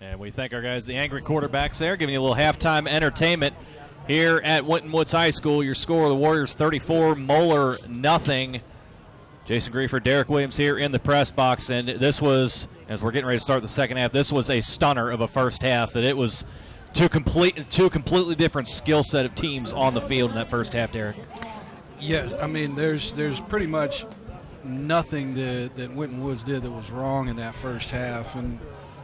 And 0.00 0.18
we 0.18 0.30
thank 0.30 0.52
our 0.52 0.60
guys, 0.62 0.84
the 0.84 0.96
angry 0.96 1.22
quarterbacks 1.22 1.78
there, 1.78 1.96
giving 1.96 2.12
you 2.12 2.20
a 2.20 2.22
little 2.22 2.36
halftime 2.36 2.88
entertainment 2.88 3.54
here 4.06 4.40
at 4.44 4.64
Winton 4.64 4.92
Woods 4.92 5.12
High 5.12 5.30
School. 5.30 5.62
Your 5.62 5.74
score: 5.74 6.08
the 6.08 6.14
Warriors 6.14 6.54
34, 6.54 7.16
Moeller 7.16 7.78
nothing. 7.88 8.60
Jason 9.44 9.72
Griefer, 9.72 10.02
Derek 10.02 10.28
Williams 10.28 10.56
here 10.56 10.78
in 10.78 10.92
the 10.92 11.00
press 11.00 11.30
box, 11.30 11.68
and 11.68 11.88
this 11.88 12.22
was 12.22 12.68
as 12.88 13.02
we're 13.02 13.10
getting 13.10 13.26
ready 13.26 13.38
to 13.38 13.42
start 13.42 13.62
the 13.62 13.68
second 13.68 13.96
half. 13.96 14.12
This 14.12 14.30
was 14.30 14.50
a 14.50 14.60
stunner 14.60 15.10
of 15.10 15.20
a 15.20 15.26
first 15.26 15.62
half. 15.62 15.92
That 15.94 16.04
it 16.04 16.16
was 16.16 16.44
two 16.92 17.08
complete, 17.08 17.68
two 17.70 17.90
completely 17.90 18.34
different 18.34 18.68
skill 18.68 19.02
set 19.02 19.26
of 19.26 19.34
teams 19.34 19.72
on 19.72 19.94
the 19.94 20.00
field 20.00 20.30
in 20.30 20.36
that 20.36 20.48
first 20.48 20.72
half, 20.72 20.92
Derek. 20.92 21.16
Yes, 21.98 22.34
I 22.34 22.46
mean 22.46 22.74
there's 22.74 23.12
there's 23.12 23.40
pretty 23.40 23.66
much 23.66 24.06
nothing 24.64 25.34
that 25.34 25.72
that 25.76 25.92
Winton 25.92 26.22
Woods 26.22 26.42
did 26.42 26.62
that 26.62 26.70
was 26.70 26.90
wrong 26.90 27.28
in 27.28 27.36
that 27.36 27.54
first 27.54 27.90
half, 27.90 28.34
and 28.36 28.58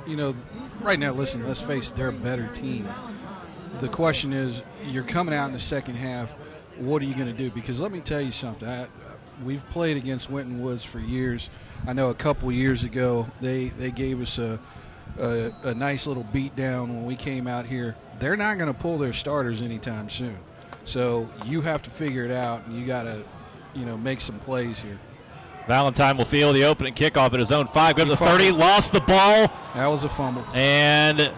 you 0.06 0.16
know, 0.16 0.34
right 0.80 0.98
now, 0.98 1.12
listen, 1.12 1.46
let's 1.46 1.60
face 1.60 1.90
it, 1.90 1.96
they're 1.96 2.08
a 2.08 2.12
better 2.12 2.48
team. 2.48 2.88
The 3.80 3.88
question 3.88 4.32
is, 4.32 4.62
you're 4.84 5.04
coming 5.04 5.34
out 5.34 5.46
in 5.46 5.52
the 5.52 5.60
second 5.60 5.94
half. 5.94 6.32
What 6.78 7.00
are 7.00 7.04
you 7.04 7.14
going 7.14 7.28
to 7.28 7.32
do? 7.32 7.50
Because 7.50 7.78
let 7.78 7.92
me 7.92 8.00
tell 8.00 8.20
you 8.20 8.32
something. 8.32 8.68
I, 8.68 8.88
we've 9.44 9.64
played 9.70 9.96
against 9.96 10.30
Winton 10.30 10.60
Woods 10.60 10.82
for 10.82 10.98
years. 10.98 11.48
I 11.86 11.92
know 11.92 12.10
a 12.10 12.14
couple 12.14 12.50
years 12.50 12.82
ago 12.82 13.28
they 13.40 13.66
they 13.68 13.92
gave 13.92 14.20
us 14.20 14.38
a 14.38 14.58
a, 15.18 15.52
a 15.62 15.74
nice 15.74 16.06
little 16.06 16.24
beat 16.24 16.54
down 16.56 16.94
when 16.94 17.04
we 17.04 17.14
came 17.14 17.46
out 17.46 17.66
here. 17.66 17.96
They're 18.18 18.36
not 18.36 18.58
going 18.58 18.72
to 18.72 18.78
pull 18.78 18.98
their 18.98 19.12
starters 19.12 19.62
anytime 19.62 20.08
soon. 20.08 20.36
So 20.84 21.28
you 21.44 21.60
have 21.60 21.82
to 21.82 21.90
figure 21.90 22.24
it 22.24 22.30
out, 22.30 22.66
and 22.66 22.78
you 22.78 22.86
got 22.86 23.04
to, 23.04 23.22
you 23.74 23.84
know, 23.84 23.96
make 23.96 24.20
some 24.20 24.38
plays 24.40 24.80
here. 24.80 24.98
Valentine 25.66 26.16
will 26.16 26.24
field 26.24 26.56
the 26.56 26.64
opening 26.64 26.94
kickoff 26.94 27.32
at 27.32 27.38
his 27.38 27.52
own 27.52 27.66
five. 27.66 27.94
Go 27.94 28.04
to 28.04 28.10
the 28.10 28.16
30, 28.16 28.52
lost 28.52 28.92
the 28.92 29.00
ball. 29.00 29.52
That 29.74 29.86
was 29.86 30.02
a 30.02 30.08
fumble. 30.08 30.44
And 30.54 31.30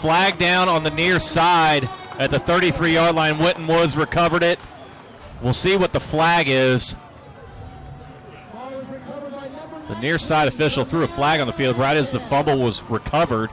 flag 0.00 0.38
down 0.38 0.68
on 0.68 0.82
the 0.82 0.90
near 0.90 1.20
side 1.20 1.88
at 2.18 2.30
the 2.30 2.38
33 2.38 2.94
yard 2.94 3.14
line. 3.14 3.38
Winton 3.38 3.66
Woods 3.66 3.96
recovered 3.96 4.42
it. 4.42 4.58
We'll 5.42 5.52
see 5.52 5.76
what 5.76 5.92
the 5.92 6.00
flag 6.00 6.48
is. 6.48 6.96
The 9.88 9.98
near 10.00 10.18
side 10.18 10.46
official 10.46 10.84
threw 10.84 11.02
a 11.02 11.08
flag 11.08 11.40
on 11.40 11.46
the 11.46 11.52
field 11.52 11.76
right 11.76 11.96
as 11.96 12.12
the 12.12 12.20
fumble 12.20 12.58
was 12.58 12.82
recovered, 12.84 13.50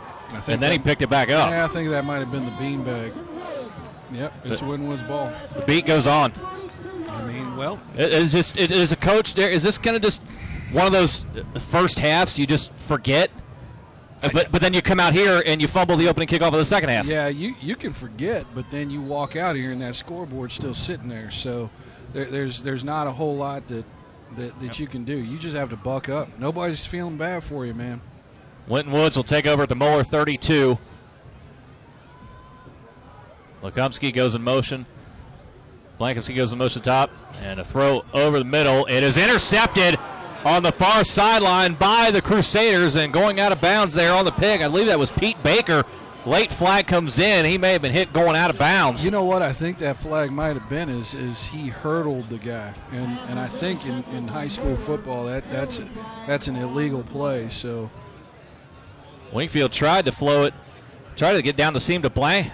and 0.47 0.61
then 0.61 0.71
he 0.71 0.77
picked 0.77 1.01
it 1.01 1.09
back 1.09 1.29
up. 1.31 1.49
Yeah, 1.49 1.65
I 1.65 1.67
think 1.67 1.89
that 1.89 2.05
might 2.05 2.19
have 2.19 2.31
been 2.31 2.45
the 2.45 2.51
beanbag. 2.51 3.11
Yep, 4.11 4.33
it's 4.45 4.61
Winton 4.61 4.87
Woods 4.87 5.03
ball. 5.03 5.33
The 5.55 5.61
beat 5.61 5.85
goes 5.87 6.05
on. 6.05 6.31
I 7.09 7.25
mean, 7.25 7.57
well, 7.57 7.79
It 7.95 8.13
is 8.13 8.31
just 8.31 8.57
it 8.57 8.71
is 8.71 8.91
a 8.91 8.95
coach 8.95 9.33
there. 9.33 9.49
Is 9.49 9.63
this 9.63 9.77
kind 9.77 9.95
of 9.95 10.01
just 10.03 10.21
one 10.71 10.85
of 10.85 10.91
those 10.91 11.25
first 11.59 11.97
halves 11.97 12.37
you 12.37 12.45
just 12.45 12.71
forget? 12.73 13.31
Uh, 14.23 14.29
But 14.33 14.51
but 14.51 14.61
then 14.61 14.73
you 14.73 14.81
come 14.81 14.99
out 14.99 15.13
here 15.13 15.43
and 15.45 15.61
you 15.61 15.67
fumble 15.67 15.95
the 15.97 16.07
opening 16.07 16.27
kickoff 16.27 16.47
of 16.47 16.53
the 16.53 16.65
second 16.65 16.89
half. 16.89 17.05
yeah, 17.05 17.27
you 17.27 17.55
you 17.61 17.75
can 17.75 17.93
forget, 17.93 18.45
but 18.55 18.69
then 18.71 18.89
you 18.89 19.01
walk 19.01 19.35
out 19.35 19.55
here 19.55 19.71
and 19.71 19.81
that 19.81 19.95
scoreboard's 19.95 20.53
still 20.55 20.73
sitting 20.73 21.07
there. 21.07 21.29
So 21.31 21.69
there, 22.13 22.25
there's 22.25 22.61
there's 22.61 22.83
not 22.83 23.05
a 23.07 23.11
whole 23.11 23.35
lot 23.35 23.67
that 23.67 23.85
that, 24.37 24.59
that 24.59 24.79
you 24.79 24.87
can 24.87 25.03
do. 25.05 25.15
You 25.17 25.37
just 25.37 25.55
have 25.55 25.69
to 25.69 25.75
buck 25.77 26.09
up. 26.09 26.27
Nobody's 26.39 26.85
feeling 26.85 27.17
bad 27.17 27.43
for 27.43 27.65
you, 27.65 27.73
man. 27.73 28.01
Winton 28.67 28.91
Woods 28.91 29.15
will 29.15 29.23
take 29.23 29.47
over 29.47 29.63
at 29.63 29.69
the 29.69 29.75
Moeller 29.75 30.03
32. 30.03 30.77
Lekumsky 33.63 34.13
goes 34.13 34.35
in 34.35 34.43
motion. 34.43 34.85
Blankovsky 35.99 36.35
goes 36.35 36.51
in 36.51 36.57
motion 36.59 36.81
top. 36.81 37.09
And 37.41 37.59
a 37.59 37.65
throw 37.65 38.03
over 38.13 38.39
the 38.39 38.45
middle. 38.45 38.85
It 38.87 39.03
is 39.03 39.15
intercepted 39.17 39.97
on 40.45 40.63
the 40.63 40.71
far 40.71 41.03
sideline 41.03 41.73
by 41.75 42.11
the 42.11 42.21
Crusaders 42.21 42.95
and 42.95 43.11
going 43.11 43.39
out 43.39 43.51
of 43.51 43.61
bounds 43.61 43.93
there 43.93 44.13
on 44.13 44.25
the 44.25 44.31
pick. 44.31 44.61
I 44.61 44.67
believe 44.67 44.87
that 44.87 44.99
was 44.99 45.11
Pete 45.11 45.41
Baker. 45.43 45.83
Late 46.25 46.51
flag 46.51 46.87
comes 46.87 47.19
in. 47.19 47.45
He 47.45 47.57
may 47.57 47.71
have 47.71 47.81
been 47.81 47.93
hit 47.93 48.11
going 48.11 48.35
out 48.35 48.49
of 48.49 48.57
bounds. 48.57 49.05
You 49.05 49.11
know 49.11 49.23
what? 49.23 49.41
I 49.41 49.53
think 49.53 49.77
that 49.77 49.95
flag 49.95 50.29
might 50.29 50.57
have 50.57 50.69
been 50.69 50.89
is 50.89 51.13
is 51.13 51.45
he 51.45 51.67
hurdled 51.69 52.29
the 52.29 52.37
guy, 52.37 52.73
and 52.91 53.17
and 53.29 53.39
I 53.39 53.47
think 53.47 53.85
in, 53.85 54.03
in 54.13 54.27
high 54.27 54.49
school 54.49 54.75
football 54.75 55.23
that 55.25 55.49
that's 55.49 55.79
that's 56.27 56.49
an 56.49 56.57
illegal 56.57 57.03
play. 57.03 57.47
So 57.47 57.89
Wingfield 59.31 59.71
tried 59.71 60.05
to 60.05 60.11
flow 60.11 60.43
it, 60.43 60.53
tried 61.15 61.33
to 61.33 61.41
get 61.41 61.55
down 61.55 61.73
the 61.73 61.79
seam 61.79 62.01
to 62.01 62.09
Blank. 62.09 62.51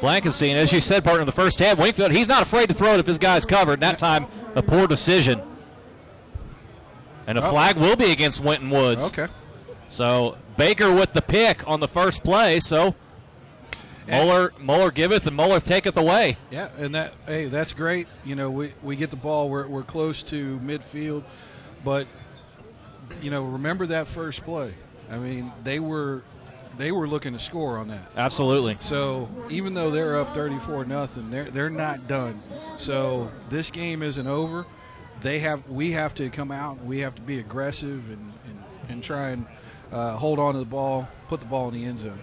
Blankensee, 0.00 0.54
as 0.54 0.70
you 0.70 0.80
said, 0.80 1.02
partner 1.02 1.22
in 1.22 1.26
the 1.26 1.32
first 1.32 1.58
half, 1.58 1.78
Wingfield, 1.78 2.12
he's 2.12 2.28
not 2.28 2.42
afraid 2.42 2.68
to 2.68 2.74
throw 2.74 2.94
it 2.94 3.00
if 3.00 3.06
his 3.06 3.18
guy's 3.18 3.46
covered. 3.46 3.74
And 3.74 3.82
that 3.82 3.98
time, 3.98 4.26
a 4.54 4.62
poor 4.62 4.86
decision. 4.86 5.40
And 7.26 7.38
a 7.38 7.46
Oh. 7.46 7.50
flag 7.50 7.76
will 7.76 7.96
be 7.96 8.10
against 8.12 8.40
Winton 8.40 8.70
Woods. 8.70 9.06
okay. 9.06 9.28
So 9.88 10.36
Baker 10.56 10.92
with 10.92 11.12
the 11.12 11.22
pick 11.22 11.62
on 11.66 11.80
the 11.80 11.88
first 11.88 12.22
play. 12.24 12.60
So 12.60 12.94
Moeller, 14.08 14.52
Moeller 14.58 14.90
giveth 14.90 15.26
and 15.26 15.34
Moeller 15.36 15.60
taketh 15.60 15.96
away. 15.96 16.36
Yeah, 16.50 16.68
and 16.76 16.94
that 16.94 17.14
hey, 17.26 17.46
that's 17.46 17.72
great. 17.72 18.06
You 18.24 18.34
know, 18.34 18.50
we, 18.50 18.72
we 18.82 18.96
get 18.96 19.10
the 19.10 19.16
ball. 19.16 19.48
We're 19.48 19.66
we're 19.66 19.82
close 19.82 20.22
to 20.24 20.58
midfield, 20.62 21.22
but 21.84 22.06
you 23.22 23.30
know, 23.30 23.44
remember 23.44 23.86
that 23.86 24.06
first 24.08 24.42
play. 24.44 24.74
I 25.10 25.16
mean, 25.18 25.52
they 25.62 25.80
were 25.80 26.22
they 26.76 26.92
were 26.92 27.06
looking 27.08 27.32
to 27.32 27.38
score 27.38 27.78
on 27.78 27.88
that. 27.88 28.10
Absolutely. 28.16 28.76
So 28.80 29.28
even 29.48 29.74
though 29.74 29.90
they're 29.90 30.16
up 30.18 30.34
34 30.34 30.84
nothing, 30.84 31.30
they're 31.30 31.50
they're 31.50 31.70
not 31.70 32.06
done. 32.06 32.42
So 32.76 33.30
this 33.48 33.70
game 33.70 34.02
isn't 34.02 34.26
over. 34.26 34.66
They 35.24 35.38
have 35.38 35.66
we 35.68 35.92
have 35.92 36.14
to 36.16 36.28
come 36.28 36.52
out. 36.52 36.76
and 36.78 36.86
We 36.88 36.98
have 36.98 37.14
to 37.14 37.22
be 37.22 37.38
aggressive 37.40 38.10
and 38.10 38.32
and, 38.46 38.64
and 38.90 39.02
try 39.02 39.30
and 39.30 39.46
uh, 39.90 40.16
hold 40.16 40.38
on 40.38 40.52
to 40.52 40.60
the 40.60 40.66
ball, 40.66 41.08
put 41.28 41.40
the 41.40 41.46
ball 41.46 41.68
in 41.68 41.74
the 41.74 41.84
end 41.86 42.00
zone. 42.00 42.20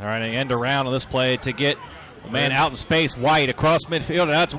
All 0.00 0.06
right, 0.06 0.22
end 0.22 0.52
around 0.52 0.86
on 0.86 0.92
this 0.92 1.04
play 1.04 1.36
to 1.38 1.52
get 1.52 1.76
a 2.24 2.30
man 2.30 2.52
out 2.52 2.70
in 2.70 2.76
space, 2.76 3.16
White 3.16 3.50
across 3.50 3.84
midfield. 3.86 4.22
And 4.22 4.30
that's, 4.30 4.54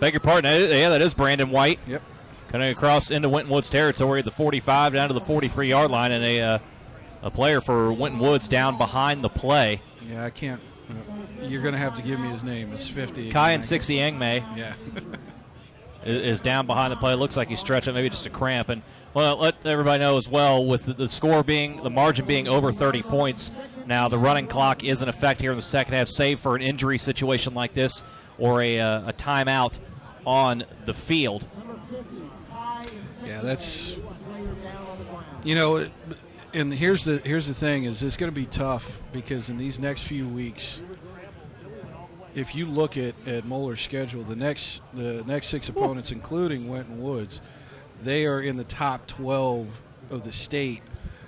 beg 0.00 0.14
your 0.14 0.20
pardon, 0.20 0.70
yeah, 0.70 0.88
that 0.88 1.02
is 1.02 1.12
Brandon 1.12 1.50
White. 1.50 1.78
Yep. 1.86 2.02
Coming 2.48 2.70
across 2.70 3.10
into 3.10 3.28
Winton 3.28 3.52
Woods 3.52 3.68
territory 3.68 4.20
at 4.20 4.24
the 4.24 4.30
45 4.30 4.94
down 4.94 5.08
to 5.08 5.14
the 5.14 5.20
43 5.20 5.68
yard 5.68 5.90
line, 5.90 6.12
and 6.12 6.24
a 6.24 6.40
uh, 6.40 6.58
a 7.22 7.30
player 7.30 7.60
for 7.60 7.92
Winton 7.92 8.20
Woods 8.20 8.48
down 8.48 8.78
behind 8.78 9.22
the 9.22 9.28
play. 9.28 9.82
Yeah, 10.08 10.24
I 10.24 10.30
can't. 10.30 10.60
Uh, 10.88 10.94
you're 11.44 11.62
going 11.62 11.74
to 11.74 11.78
have 11.78 11.94
to 11.96 12.02
give 12.02 12.18
me 12.18 12.28
his 12.28 12.42
name. 12.42 12.72
It's 12.72 12.88
50. 12.88 13.30
Kai 13.30 13.52
and 13.52 13.64
60 13.64 13.98
Angmei 13.98 14.44
Yeah. 14.56 14.74
is, 16.04 16.40
down 16.40 16.66
behind 16.66 16.92
the 16.92 16.96
play. 16.96 17.14
Looks 17.14 17.36
like 17.36 17.48
he's 17.48 17.60
stretching, 17.60 17.94
maybe 17.94 18.10
just 18.10 18.26
a 18.26 18.30
cramp. 18.30 18.68
And 18.68 18.82
well, 19.14 19.36
let 19.36 19.54
everybody 19.66 20.02
know 20.02 20.16
as 20.16 20.28
well 20.28 20.64
with 20.64 20.86
the, 20.86 20.94
the 20.94 21.08
score 21.08 21.42
being 21.42 21.82
the 21.82 21.90
margin 21.90 22.26
being 22.26 22.48
over 22.48 22.72
30 22.72 23.02
points. 23.02 23.50
Now 23.86 24.08
the 24.08 24.18
running 24.18 24.46
clock 24.46 24.84
is 24.84 25.02
in 25.02 25.08
effect 25.08 25.40
here 25.40 25.50
in 25.50 25.56
the 25.56 25.62
second 25.62 25.94
half, 25.94 26.08
save 26.08 26.40
for 26.40 26.56
an 26.56 26.62
injury 26.62 26.98
situation 26.98 27.54
like 27.54 27.74
this 27.74 28.02
or 28.38 28.62
a, 28.62 28.78
uh, 28.78 29.08
a 29.08 29.12
timeout 29.12 29.78
on 30.26 30.64
the 30.86 30.94
field. 30.94 31.46
Yeah, 33.24 33.40
that's 33.40 33.96
you 35.44 35.54
know, 35.54 35.88
and 36.54 36.72
here's 36.72 37.04
the 37.04 37.18
here's 37.18 37.46
the 37.46 37.54
thing 37.54 37.84
is 37.84 38.02
it's 38.02 38.16
going 38.16 38.32
to 38.32 38.34
be 38.34 38.46
tough 38.46 39.00
because 39.12 39.48
in 39.48 39.56
these 39.56 39.78
next 39.78 40.02
few 40.02 40.28
weeks, 40.28 40.82
if 42.34 42.54
you 42.54 42.66
look 42.66 42.96
at 42.96 43.14
at 43.26 43.44
Moeller's 43.44 43.80
schedule, 43.80 44.22
the 44.22 44.36
next 44.36 44.82
the 44.94 45.24
next 45.24 45.48
six 45.48 45.68
opponents, 45.68 46.12
including 46.12 46.68
Winton 46.68 47.02
Woods, 47.02 47.40
they 48.02 48.26
are 48.26 48.40
in 48.40 48.56
the 48.56 48.64
top 48.64 49.06
12 49.06 49.68
of 50.10 50.24
the 50.24 50.32
state 50.32 50.82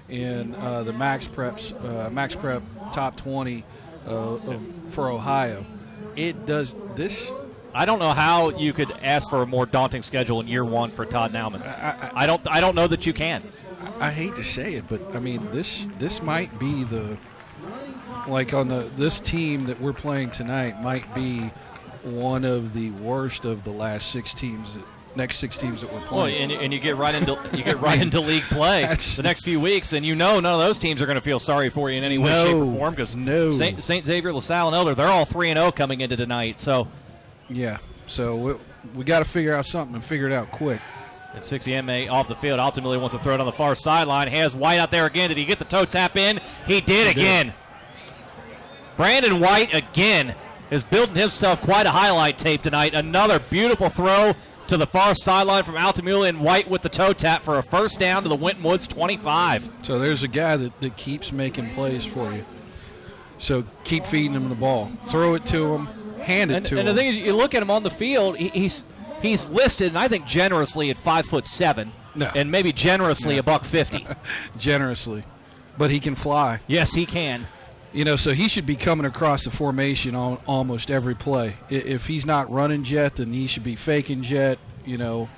in 0.08 0.54
uh, 0.56 0.82
the 0.82 0.92
Max 0.92 1.26
Preps 1.26 1.72
uh, 1.84 2.10
Max 2.10 2.34
Prep 2.34 2.62
top 2.92 3.16
20 3.16 3.64
uh, 4.06 4.10
of, 4.10 4.62
for 4.90 5.10
Ohio. 5.10 5.64
It 6.16 6.46
does 6.46 6.74
this 6.94 7.32
I 7.74 7.86
don't 7.86 7.98
know 7.98 8.12
how 8.12 8.50
you 8.50 8.72
could 8.72 8.92
ask 9.02 9.28
for 9.28 9.42
a 9.42 9.46
more 9.46 9.66
daunting 9.66 10.02
schedule 10.02 10.40
in 10.40 10.46
year 10.46 10.64
one 10.64 10.90
for 10.90 11.04
Todd 11.04 11.32
Naumann. 11.32 11.60
I, 11.62 12.12
I 12.14 12.26
don't. 12.26 12.40
I 12.46 12.60
don't 12.60 12.76
know 12.76 12.86
that 12.86 13.04
you 13.04 13.12
can. 13.12 13.42
I 13.98 14.12
hate 14.12 14.36
to 14.36 14.44
say 14.44 14.74
it, 14.74 14.84
but 14.88 15.16
I 15.16 15.18
mean 15.18 15.48
this 15.50 15.88
this 15.98 16.22
might 16.22 16.56
be 16.60 16.84
the 16.84 17.18
like 18.28 18.54
on 18.54 18.68
the 18.68 18.90
this 18.96 19.20
team 19.20 19.64
that 19.66 19.80
we're 19.80 19.92
playing 19.92 20.30
tonight 20.30 20.80
might 20.82 21.12
be 21.14 21.50
one 22.02 22.44
of 22.44 22.72
the 22.74 22.90
worst 22.92 23.44
of 23.44 23.64
the 23.64 23.70
last 23.70 24.10
six 24.10 24.34
teams 24.34 24.74
that, 24.74 24.84
next 25.16 25.36
six 25.38 25.56
teams 25.56 25.80
that 25.80 25.92
we're 25.92 26.00
Well, 26.00 26.08
playing. 26.08 26.50
and, 26.50 26.62
and 26.62 26.72
you 26.72 26.80
get 26.80 26.96
right 26.96 27.14
into 27.14 27.38
you 27.54 27.62
get 27.64 27.80
right 27.80 28.00
into 28.00 28.20
league 28.20 28.42
play 28.44 28.82
the 29.16 29.22
next 29.22 29.42
few 29.42 29.60
weeks, 29.60 29.92
and 29.92 30.04
you 30.04 30.14
know 30.14 30.40
none 30.40 30.54
of 30.54 30.60
those 30.60 30.76
teams 30.78 31.00
are 31.00 31.06
going 31.06 31.16
to 31.16 31.22
feel 31.22 31.38
sorry 31.38 31.70
for 31.70 31.90
you 31.90 31.98
in 31.98 32.04
any 32.04 32.18
way, 32.18 32.30
No. 32.30 32.44
shape, 32.44 32.56
or 32.56 32.76
form 32.78 32.94
because 32.94 33.16
No. 33.16 33.50
Saint, 33.52 33.82
Saint 33.82 34.04
Xavier, 34.04 34.32
LaSalle, 34.32 34.68
and 34.68 34.76
Elder 34.76 34.94
they're 34.94 35.06
all 35.08 35.24
three 35.24 35.50
and 35.50 35.58
zero 35.58 35.70
coming 35.70 36.00
into 36.00 36.16
tonight. 36.16 36.60
So 36.60 36.88
yeah, 37.48 37.78
so 38.06 38.36
we, 38.36 38.54
we 38.94 39.04
got 39.04 39.20
to 39.20 39.24
figure 39.24 39.54
out 39.54 39.66
something 39.66 39.94
and 39.94 40.04
figure 40.04 40.26
it 40.26 40.32
out 40.32 40.50
quick. 40.50 40.80
And 41.34 41.44
60 41.44 41.80
MA 41.82 42.04
off 42.08 42.28
the 42.28 42.36
field. 42.36 42.60
Altamuli 42.60 42.96
wants 43.00 43.12
to 43.12 43.20
throw 43.20 43.34
it 43.34 43.40
on 43.40 43.46
the 43.46 43.50
far 43.52 43.74
sideline. 43.74 44.28
Has 44.28 44.54
White 44.54 44.78
out 44.78 44.92
there 44.92 45.04
again. 45.06 45.30
Did 45.30 45.38
he 45.38 45.44
get 45.44 45.58
the 45.58 45.64
toe 45.64 45.84
tap 45.84 46.16
in? 46.16 46.40
He 46.66 46.80
did 46.80 47.08
again. 47.08 47.52
Brandon 48.96 49.40
White 49.40 49.74
again 49.74 50.34
is 50.70 50.84
building 50.84 51.16
himself 51.16 51.60
quite 51.60 51.86
a 51.86 51.90
highlight 51.90 52.38
tape 52.38 52.62
tonight. 52.62 52.94
Another 52.94 53.38
beautiful 53.38 53.88
throw 53.88 54.34
to 54.68 54.76
the 54.76 54.86
far 54.86 55.14
sideline 55.14 55.62
from 55.64 55.74
Altamuli 55.74 56.28
and 56.28 56.40
White 56.40 56.68
with 56.70 56.82
the 56.82 56.88
toe 56.88 57.12
tap 57.12 57.42
for 57.44 57.58
a 57.58 57.62
first 57.62 57.98
down 57.98 58.22
to 58.22 58.28
the 58.28 58.36
Winton 58.36 58.62
Woods 58.64 58.86
25. 58.86 59.68
So 59.82 59.98
there's 59.98 60.22
a 60.22 60.28
guy 60.28 60.56
that, 60.56 60.80
that 60.80 60.96
keeps 60.96 61.32
making 61.32 61.70
plays 61.74 62.04
for 62.04 62.32
you. 62.32 62.44
So 63.38 63.64
keep 63.84 64.06
feeding 64.06 64.32
him 64.32 64.48
the 64.48 64.54
ball. 64.54 64.90
Throw 65.06 65.34
it 65.34 65.44
to 65.46 65.74
him. 65.74 65.86
Hand 66.22 66.50
it 66.50 66.56
And, 66.58 66.66
to 66.66 66.78
and 66.78 66.80
him. 66.80 66.88
And 66.88 66.88
the 66.88 66.94
thing 67.02 67.08
is, 67.10 67.16
you 67.18 67.34
look 67.34 67.54
at 67.54 67.60
him 67.62 67.70
on 67.70 67.82
the 67.82 67.90
field. 67.90 68.36
He, 68.38 68.48
he's 68.48 68.84
he's 69.20 69.48
listed, 69.50 69.88
and 69.88 69.98
I 69.98 70.08
think 70.08 70.24
generously 70.24 70.88
at 70.88 70.96
five 70.96 71.26
foot 71.26 71.44
seven, 71.46 71.92
No. 72.14 72.30
and 72.34 72.50
maybe 72.50 72.72
generously 72.72 73.36
a 73.36 73.42
buck 73.42 73.64
fifty. 73.66 74.06
generously, 74.58 75.24
but 75.76 75.90
he 75.90 76.00
can 76.00 76.14
fly. 76.14 76.60
yes, 76.66 76.94
he 76.94 77.04
can. 77.04 77.46
You 77.94 78.04
know, 78.04 78.16
so 78.16 78.32
he 78.32 78.48
should 78.48 78.66
be 78.66 78.74
coming 78.74 79.06
across 79.06 79.44
the 79.44 79.52
formation 79.52 80.16
on 80.16 80.38
almost 80.48 80.90
every 80.90 81.14
play. 81.14 81.56
If 81.70 82.06
he's 82.06 82.26
not 82.26 82.50
running 82.50 82.82
jet, 82.82 83.16
then 83.16 83.32
he 83.32 83.46
should 83.46 83.62
be 83.62 83.76
faking 83.76 84.22
jet. 84.22 84.58
You 84.84 84.98
know, 84.98 85.28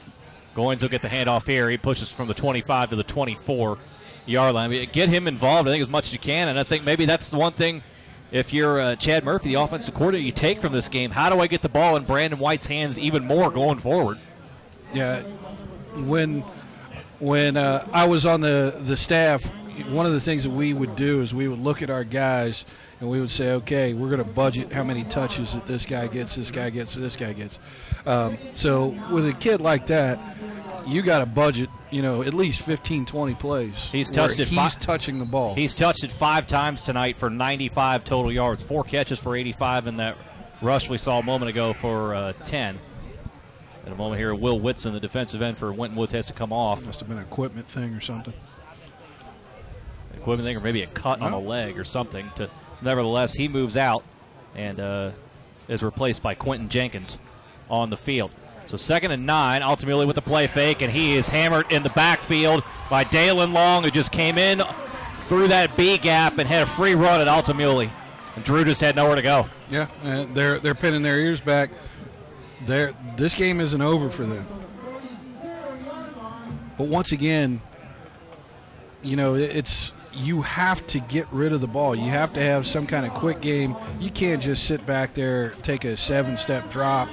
Goins 0.55 0.81
will 0.81 0.89
get 0.89 1.03
the 1.03 1.09
handoff 1.09 1.47
here. 1.47 1.69
He 1.69 1.77
pushes 1.77 2.11
from 2.11 2.29
the 2.29 2.35
25 2.35 2.91
to 2.91 2.97
the 2.97 3.05
24 3.05 3.77
yard 4.25 4.55
line. 4.55 4.65
I 4.65 4.69
mean, 4.69 4.89
get 4.91 5.11
him 5.11 5.29
involved, 5.29 5.69
I 5.69 5.73
think, 5.73 5.83
as 5.83 5.91
much 5.91 6.07
as 6.07 6.15
you 6.15 6.19
can. 6.19 6.49
And 6.49 6.59
I 6.59 6.65
think 6.65 6.83
maybe 6.83 7.05
that's 7.05 7.29
the 7.29 7.37
one 7.37 7.53
thing, 7.53 7.83
if 8.33 8.55
you're 8.55 8.81
uh, 8.81 8.97
Chad 8.97 9.23
Murphy, 9.23 9.51
the 9.55 9.61
offensive 9.61 9.95
coordinator, 9.95 10.25
you 10.25 10.33
take 10.33 10.63
from 10.63 10.73
this 10.73 10.89
game. 10.89 11.11
How 11.11 11.29
do 11.29 11.41
I 11.41 11.47
get 11.49 11.61
the 11.61 11.69
ball 11.69 11.95
in 11.95 12.05
Brandon 12.05 12.39
White's 12.39 12.67
hands 12.67 12.99
even 12.99 13.25
more 13.27 13.51
going 13.51 13.81
forward? 13.81 14.19
yeah. 14.95 15.23
When 15.95 16.43
when 17.19 17.57
uh, 17.57 17.87
I 17.93 18.07
was 18.07 18.27
on 18.27 18.41
the 18.41 18.77
the 18.81 18.97
staff, 18.97 19.51
one 19.85 20.07
of 20.07 20.13
the 20.13 20.21
things 20.21 20.43
that 20.45 20.51
we 20.51 20.73
would 20.73 20.97
do 20.97 21.23
is 21.23 21.35
we 21.35 21.49
would 21.49 21.59
look 21.59 21.83
at 21.83 21.91
our 21.91 22.05
guys 22.05 22.67
and 23.01 23.11
we 23.11 23.21
would 23.21 23.31
say, 23.31 23.53
okay, 23.53 23.95
we're 23.95 24.09
going 24.09 24.25
to 24.25 24.25
budget 24.25 24.73
how 24.73 24.83
many 24.83 25.05
touches 25.05 25.53
that 25.53 25.67
this 25.67 25.85
guy 25.85 26.07
gets, 26.07 26.37
this 26.37 26.51
guy 26.51 26.71
gets, 26.71 26.97
or 26.97 27.01
this 27.01 27.17
guy 27.17 27.33
gets. 27.33 27.59
Um, 28.07 28.39
so 28.55 28.97
with 29.11 29.29
a 29.29 29.35
kid 29.35 29.61
like 29.61 29.87
that, 29.89 30.19
you 30.87 31.03
got 31.03 31.19
to 31.19 31.27
budget, 31.27 31.69
you 31.91 32.01
know, 32.01 32.23
at 32.23 32.33
least 32.33 32.61
15, 32.61 33.05
20 33.05 33.35
plays. 33.35 33.77
He's 33.91 34.11
touched 34.11 34.39
it 34.39 34.49
He's 34.49 34.77
touching 34.77 35.19
the 35.19 35.25
ball. 35.25 35.55
He's 35.55 35.75
touched 35.75 36.05
it 36.05 36.13
five 36.13 36.47
times 36.47 36.83
tonight 36.83 37.17
for 37.17 37.29
95 37.29 38.05
total 38.05 38.33
yards, 38.33 38.63
four 38.63 38.85
catches 38.85 39.19
for 39.19 39.37
85 39.37 39.89
in 39.89 39.97
that 39.99 40.17
rush 40.63 40.89
we 40.89 40.97
saw 40.99 41.19
a 41.19 41.23
moment 41.23 41.51
ago 41.51 41.73
for 41.73 42.15
uh, 42.15 42.33
10. 42.45 42.79
In 43.85 43.93
a 43.93 43.97
moment 43.97 44.19
here, 44.19 44.35
Will 44.35 44.59
Whitson, 44.59 44.93
the 44.95 45.01
defensive 45.01 45.43
end 45.43 45.59
for 45.59 45.73
Winton 45.73 45.97
Woods, 45.97 46.13
has 46.13 46.27
to 46.27 46.33
come 46.33 46.53
off. 46.53 46.85
Must 46.87 46.99
have 47.01 47.09
been 47.09 47.19
an 47.19 47.25
equipment 47.25 47.69
thing 47.69 47.95
or 47.95 48.01
something. 48.01 48.35
Equipment 50.27 50.45
thing 50.49 50.57
or 50.57 50.61
maybe 50.61 50.83
a 50.83 50.89
cut 50.89 51.21
on 51.21 51.33
a 51.33 51.39
leg 51.39 51.79
or 51.79 51.85
something. 51.85 52.29
To 52.35 52.51
nevertheless, 52.83 53.33
he 53.35 53.47
moves 53.47 53.77
out 53.77 54.03
and 54.57 54.81
uh, 54.81 55.13
is 55.69 55.85
replaced 55.85 56.21
by 56.21 56.35
Quentin 56.35 56.69
Jenkins 56.69 57.21
on 57.71 57.91
the 57.91 57.97
field. 57.97 58.33
So 58.65 58.77
second 58.77 59.13
and 59.13 59.25
nine, 59.25 59.63
ultimately 59.63 60.05
with 60.05 60.17
the 60.17 60.23
play 60.23 60.49
fake, 60.49 60.83
and 60.83 60.93
he 60.93 61.17
is 61.17 61.29
hammered 61.29 61.71
in 61.71 61.85
the 61.85 61.91
backfield 61.91 62.65
by 62.91 63.05
Dalen 63.05 63.53
Long, 63.53 63.85
who 63.85 63.91
just 63.91 64.11
came 64.11 64.37
in 64.37 64.63
through 65.29 65.47
that 65.49 65.77
B 65.77 65.97
gap 65.97 66.39
and 66.39 66.49
had 66.49 66.65
a 66.65 66.67
free 66.67 66.97
run 66.97 67.21
at 67.21 67.29
Altamuli. 67.29 67.89
And 68.35 68.45
Drew 68.45 68.65
just 68.65 68.81
had 68.81 68.97
nowhere 68.97 69.15
to 69.15 69.23
go. 69.23 69.47
Yeah, 69.71 69.87
and 70.03 70.35
they're 70.35 70.59
they're 70.59 70.75
pinning 70.75 71.03
their 71.03 71.21
ears 71.21 71.41
back. 71.41 71.71
They're, 72.63 72.95
this 73.17 73.35
game 73.35 73.61
isn't 73.61 73.81
over 73.81 74.11
for 74.11 74.25
them. 74.25 74.45
But 76.77 76.89
once 76.89 77.13
again, 77.13 77.61
you 79.03 79.15
know, 79.15 79.35
it's 79.37 79.93
you 80.17 80.43
have 80.43 80.87
to 80.89 81.01
get 81.01 81.27
rid 81.31 81.53
of 81.53 81.61
the 81.61 81.67
ball. 81.67 81.95
You 81.95 82.11
have 82.11 82.33
to 82.35 82.41
have 82.41 82.67
some 82.67 82.87
kind 82.87 83.07
of 83.07 83.13
quick 83.13 83.41
game. 83.41 83.77
You 84.01 84.11
can't 84.11 84.43
just 84.43 84.65
sit 84.65 84.85
back 84.87 85.15
there, 85.15 85.51
take 85.63 85.85
a 85.85 85.97
seven-step 85.97 86.71
drop, 86.71 87.09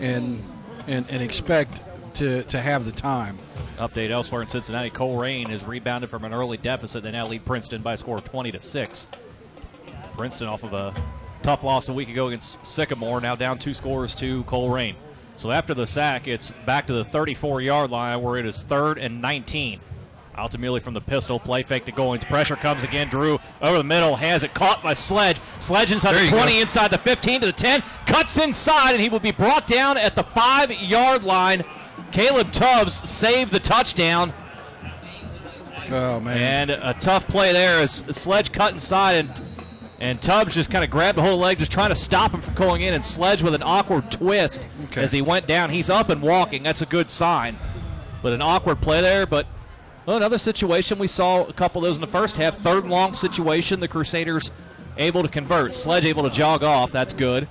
and 0.00 0.42
and, 0.86 1.06
and 1.10 1.22
expect 1.22 1.80
to, 2.14 2.44
to 2.44 2.60
have 2.60 2.84
the 2.84 2.92
time. 2.92 3.38
Update 3.78 4.10
elsewhere 4.10 4.42
in 4.42 4.48
Cincinnati, 4.48 4.90
Colerain 4.90 5.48
has 5.48 5.64
rebounded 5.64 6.10
from 6.10 6.24
an 6.24 6.32
early 6.32 6.56
deficit. 6.56 7.02
They 7.02 7.10
now 7.10 7.26
lead 7.26 7.44
Princeton 7.44 7.82
by 7.82 7.94
a 7.94 7.96
score 7.96 8.16
of 8.16 8.24
20 8.24 8.52
to 8.52 8.60
6. 8.60 9.06
Princeton 10.16 10.46
off 10.46 10.62
of 10.62 10.72
a 10.72 10.94
tough 11.42 11.64
loss 11.64 11.88
a 11.88 11.92
week 11.92 12.08
ago 12.08 12.28
against 12.28 12.64
Sycamore, 12.64 13.20
now 13.20 13.34
down 13.34 13.58
two 13.58 13.74
scores 13.74 14.14
to 14.16 14.44
Colerain. 14.44 14.94
So 15.36 15.50
after 15.50 15.74
the 15.74 15.86
sack, 15.86 16.28
it's 16.28 16.52
back 16.64 16.86
to 16.86 16.92
the 16.92 17.04
34 17.04 17.60
yard 17.60 17.90
line 17.90 18.22
where 18.22 18.36
it 18.36 18.46
is 18.46 18.62
third 18.62 18.98
and 18.98 19.20
19. 19.20 19.80
Altamuli 20.36 20.80
from 20.82 20.94
the 20.94 21.00
pistol, 21.00 21.38
play 21.38 21.62
fake 21.62 21.84
to 21.84 21.92
Goins. 21.92 22.24
Pressure 22.26 22.56
comes 22.56 22.82
again. 22.82 23.08
Drew 23.08 23.38
over 23.62 23.78
the 23.78 23.84
middle, 23.84 24.16
has 24.16 24.42
it 24.42 24.52
caught 24.54 24.82
by 24.82 24.94
Sledge. 24.94 25.38
Sledge 25.58 25.92
inside 25.92 26.14
There 26.14 26.24
the 26.24 26.30
20, 26.30 26.52
go. 26.54 26.60
inside 26.60 26.90
the 26.90 26.98
15 26.98 27.40
to 27.40 27.46
the 27.46 27.52
10, 27.52 27.82
cuts 28.06 28.36
inside, 28.38 28.92
and 28.92 29.00
he 29.00 29.08
will 29.08 29.20
be 29.20 29.30
brought 29.32 29.66
down 29.66 29.96
at 29.96 30.14
the 30.16 30.24
five 30.24 30.70
yard 30.72 31.22
line. 31.24 31.62
Caleb 32.10 32.50
Tubbs 32.52 32.94
saved 33.08 33.52
the 33.52 33.60
touchdown. 33.60 34.32
Oh 35.90 36.18
man! 36.20 36.36
And 36.38 36.70
a 36.70 36.94
tough 36.98 37.26
play 37.28 37.52
there 37.52 37.80
as 37.80 37.92
Sledge 38.10 38.52
cut 38.52 38.72
inside 38.72 39.12
and 39.16 39.42
and 40.00 40.20
Tubbs 40.20 40.54
just 40.54 40.70
kind 40.70 40.82
of 40.84 40.90
grabbed 40.90 41.16
the 41.18 41.22
whole 41.22 41.36
leg, 41.38 41.58
just 41.58 41.70
trying 41.72 41.90
to 41.90 41.94
stop 41.94 42.32
him 42.32 42.40
from 42.40 42.54
going 42.54 42.82
in. 42.82 42.94
And 42.94 43.04
Sledge 43.04 43.42
with 43.42 43.54
an 43.54 43.62
awkward 43.62 44.10
twist 44.10 44.66
Okay. 44.86 45.02
as 45.02 45.12
he 45.12 45.22
went 45.22 45.46
down. 45.46 45.70
He's 45.70 45.88
up 45.88 46.08
and 46.08 46.20
walking. 46.20 46.62
That's 46.62 46.82
a 46.82 46.86
good 46.86 47.10
sign. 47.10 47.56
But 48.22 48.32
an 48.32 48.42
awkward 48.42 48.80
play 48.80 49.00
there. 49.02 49.24
But 49.24 49.46
well, 50.06 50.16
another 50.16 50.38
situation 50.38 50.98
we 50.98 51.06
saw 51.06 51.44
a 51.46 51.52
couple 51.52 51.82
of 51.82 51.88
those 51.88 51.96
in 51.96 52.00
the 52.00 52.06
first 52.06 52.36
half. 52.36 52.56
Third 52.56 52.84
and 52.84 52.92
long 52.92 53.14
situation. 53.14 53.80
The 53.80 53.88
Crusaders 53.88 54.52
able 54.96 55.22
to 55.22 55.28
convert. 55.28 55.74
Sledge 55.74 56.04
able 56.04 56.22
to 56.24 56.30
jog 56.30 56.62
off. 56.62 56.92
That's 56.92 57.12
good. 57.12 57.48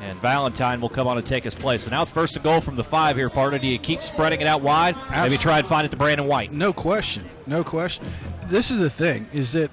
And 0.00 0.18
Valentine 0.20 0.80
will 0.80 0.88
come 0.88 1.06
on 1.06 1.16
and 1.16 1.24
take 1.26 1.44
his 1.44 1.54
place. 1.54 1.84
So 1.84 1.90
now 1.90 2.02
it's 2.02 2.10
first 2.10 2.34
and 2.34 2.42
goal 2.42 2.60
from 2.60 2.74
the 2.74 2.82
five 2.82 3.16
here, 3.16 3.30
partner. 3.30 3.58
Do 3.58 3.68
you 3.68 3.78
keep 3.78 4.02
spreading 4.02 4.40
it 4.40 4.46
out 4.48 4.60
wide? 4.60 4.96
Maybe 5.10 5.36
try 5.36 5.58
and 5.58 5.66
find 5.66 5.86
it 5.86 5.90
to 5.90 5.96
Brandon 5.96 6.26
White. 6.26 6.50
No 6.50 6.72
question. 6.72 7.28
No 7.46 7.62
question. 7.62 8.04
This 8.46 8.70
is 8.72 8.80
the 8.80 8.90
thing 8.90 9.28
is 9.32 9.52
that, 9.52 9.70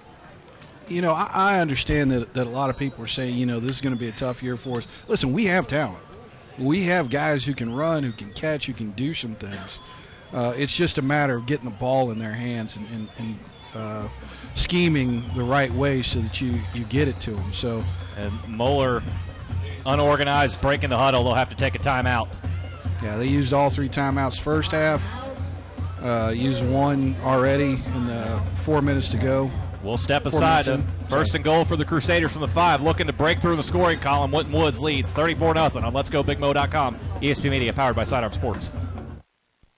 you 0.88 1.02
know, 1.02 1.14
I, 1.14 1.32
I 1.34 1.60
understand 1.62 2.12
that, 2.12 2.34
that 2.36 2.46
a 2.46 2.50
lot 2.50 2.70
of 2.70 2.78
people 2.78 3.04
are 3.04 3.08
saying, 3.08 3.36
you 3.36 3.48
know, 3.48 3.60
this 3.60 3.72
is 3.72 3.82
going 3.82 3.96
to 3.96 4.00
be 4.00 4.10
a 4.10 4.12
tough 4.12 4.44
year 4.44 4.56
for 4.56 4.78
us. 4.78 4.88
Listen, 5.08 5.34
we 5.34 5.46
have 5.46 5.68
talent. 5.68 6.04
We 6.60 6.84
have 6.84 7.10
guys 7.10 7.44
who 7.46 7.56
can 7.56 7.74
run, 7.74 8.04
who 8.04 8.12
can 8.12 8.32
catch, 8.34 8.68
who 8.68 8.74
can 8.74 8.92
do 8.92 9.14
some 9.16 9.34
things. 9.34 9.80
Uh, 10.34 10.54
it's 10.56 10.76
just 10.76 10.98
a 10.98 11.02
matter 11.02 11.36
of 11.36 11.46
getting 11.46 11.66
the 11.66 11.76
ball 11.78 12.12
in 12.12 12.20
their 12.20 12.34
hands 12.34 12.78
and, 12.78 12.88
and, 12.94 13.10
and 13.18 13.40
uh, 13.74 14.08
scheming 14.56 15.24
the 15.36 15.44
right 15.44 15.74
way 15.74 16.02
so 16.02 16.20
that 16.20 16.40
you, 16.42 16.60
you 16.74 16.84
get 16.86 17.08
it 17.08 17.20
to 17.22 17.32
them. 17.32 17.54
So, 17.54 17.84
And 18.18 18.32
Moeller, 18.48 19.02
unorganized, 19.86 20.62
breaking 20.62 20.90
the 20.90 20.98
huddle. 20.98 21.24
They'll 21.24 21.34
have 21.34 21.50
to 21.50 21.56
take 21.56 21.76
a 21.76 21.80
timeout. 21.80 22.28
yeah, 23.02 23.18
they 23.18 23.28
used 23.28 23.54
all 23.54 23.70
three 23.70 23.90
timeouts 23.90 24.40
first 24.40 24.72
half. 24.72 25.02
Uh, 26.02 26.32
used 26.34 26.64
one 26.66 27.16
already 27.24 27.82
in 27.94 28.06
the 28.06 28.42
four 28.64 28.82
minutes 28.82 29.12
to 29.12 29.18
go. 29.18 29.52
We'll 29.84 29.98
step 29.98 30.26
aside. 30.26 30.66
First 31.10 31.36
and 31.36 31.44
goal 31.44 31.64
for 31.66 31.76
the 31.78 31.86
Crusaders 31.86 32.32
from 32.32 32.42
the 32.42 32.48
five, 32.48 32.82
looking 32.82 33.08
to 33.08 33.14
break 33.14 33.42
through 33.42 33.56
the 33.56 33.64
scoring 33.64 34.00
column. 34.00 34.32
Winton 34.32 34.54
Woods 34.54 34.82
leads 34.82 35.10
34 35.12 35.54
0 35.54 35.86
on 35.86 35.94
Let's 35.94 36.10
Go 36.10 36.22
BigMo.com. 36.24 36.98
ESP 37.22 37.50
Media 37.50 37.72
powered 37.74 37.96
by 37.96 38.04
Sidearm 38.04 38.34
Sports. 38.34 38.72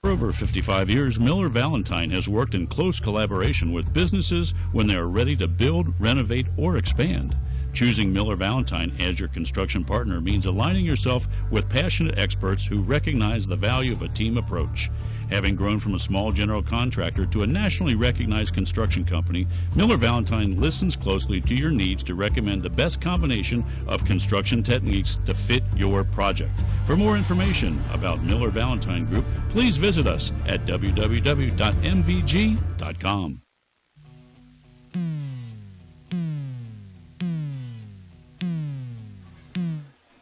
For 0.02 0.10
over 0.10 0.32
55 0.32 0.90
years, 0.90 1.20
Miller 1.20 1.46
Valentine 1.46 2.10
has 2.10 2.28
worked 2.28 2.56
in 2.56 2.66
close 2.66 2.98
collaboration 2.98 3.72
with 3.72 3.92
businesses 3.92 4.50
when 4.72 4.88
they 4.88 4.96
are 4.96 5.06
ready 5.06 5.36
to 5.36 5.46
build, 5.46 5.94
renovate, 6.00 6.48
or 6.56 6.76
expand. 6.76 7.36
Choosing 7.72 8.12
Miller 8.12 8.34
Valentine 8.34 8.92
as 8.98 9.20
your 9.20 9.28
construction 9.28 9.84
partner 9.84 10.20
means 10.20 10.46
aligning 10.46 10.84
yourself 10.84 11.28
with 11.52 11.68
passionate 11.68 12.18
experts 12.18 12.66
who 12.66 12.82
recognize 12.82 13.46
the 13.46 13.54
value 13.54 13.92
of 13.92 14.02
a 14.02 14.08
team 14.08 14.38
approach. 14.38 14.90
Having 15.32 15.56
grown 15.56 15.78
from 15.78 15.94
a 15.94 15.98
small 15.98 16.30
general 16.30 16.62
contractor 16.62 17.24
to 17.24 17.42
a 17.42 17.46
nationally 17.46 17.94
recognized 17.94 18.52
construction 18.52 19.02
company, 19.02 19.46
Miller 19.74 19.96
Valentine 19.96 20.60
listens 20.60 20.94
closely 20.94 21.40
to 21.40 21.54
your 21.54 21.70
needs 21.70 22.02
to 22.02 22.14
recommend 22.14 22.62
the 22.62 22.68
best 22.68 23.00
combination 23.00 23.64
of 23.86 24.04
construction 24.04 24.62
techniques 24.62 25.18
to 25.24 25.32
fit 25.32 25.62
your 25.74 26.04
project. 26.04 26.50
For 26.84 26.96
more 26.96 27.16
information 27.16 27.80
about 27.94 28.22
Miller 28.22 28.50
Valentine 28.50 29.06
Group, 29.06 29.24
please 29.48 29.78
visit 29.78 30.06
us 30.06 30.32
at 30.46 30.66
www.mvg.com. 30.66 31.22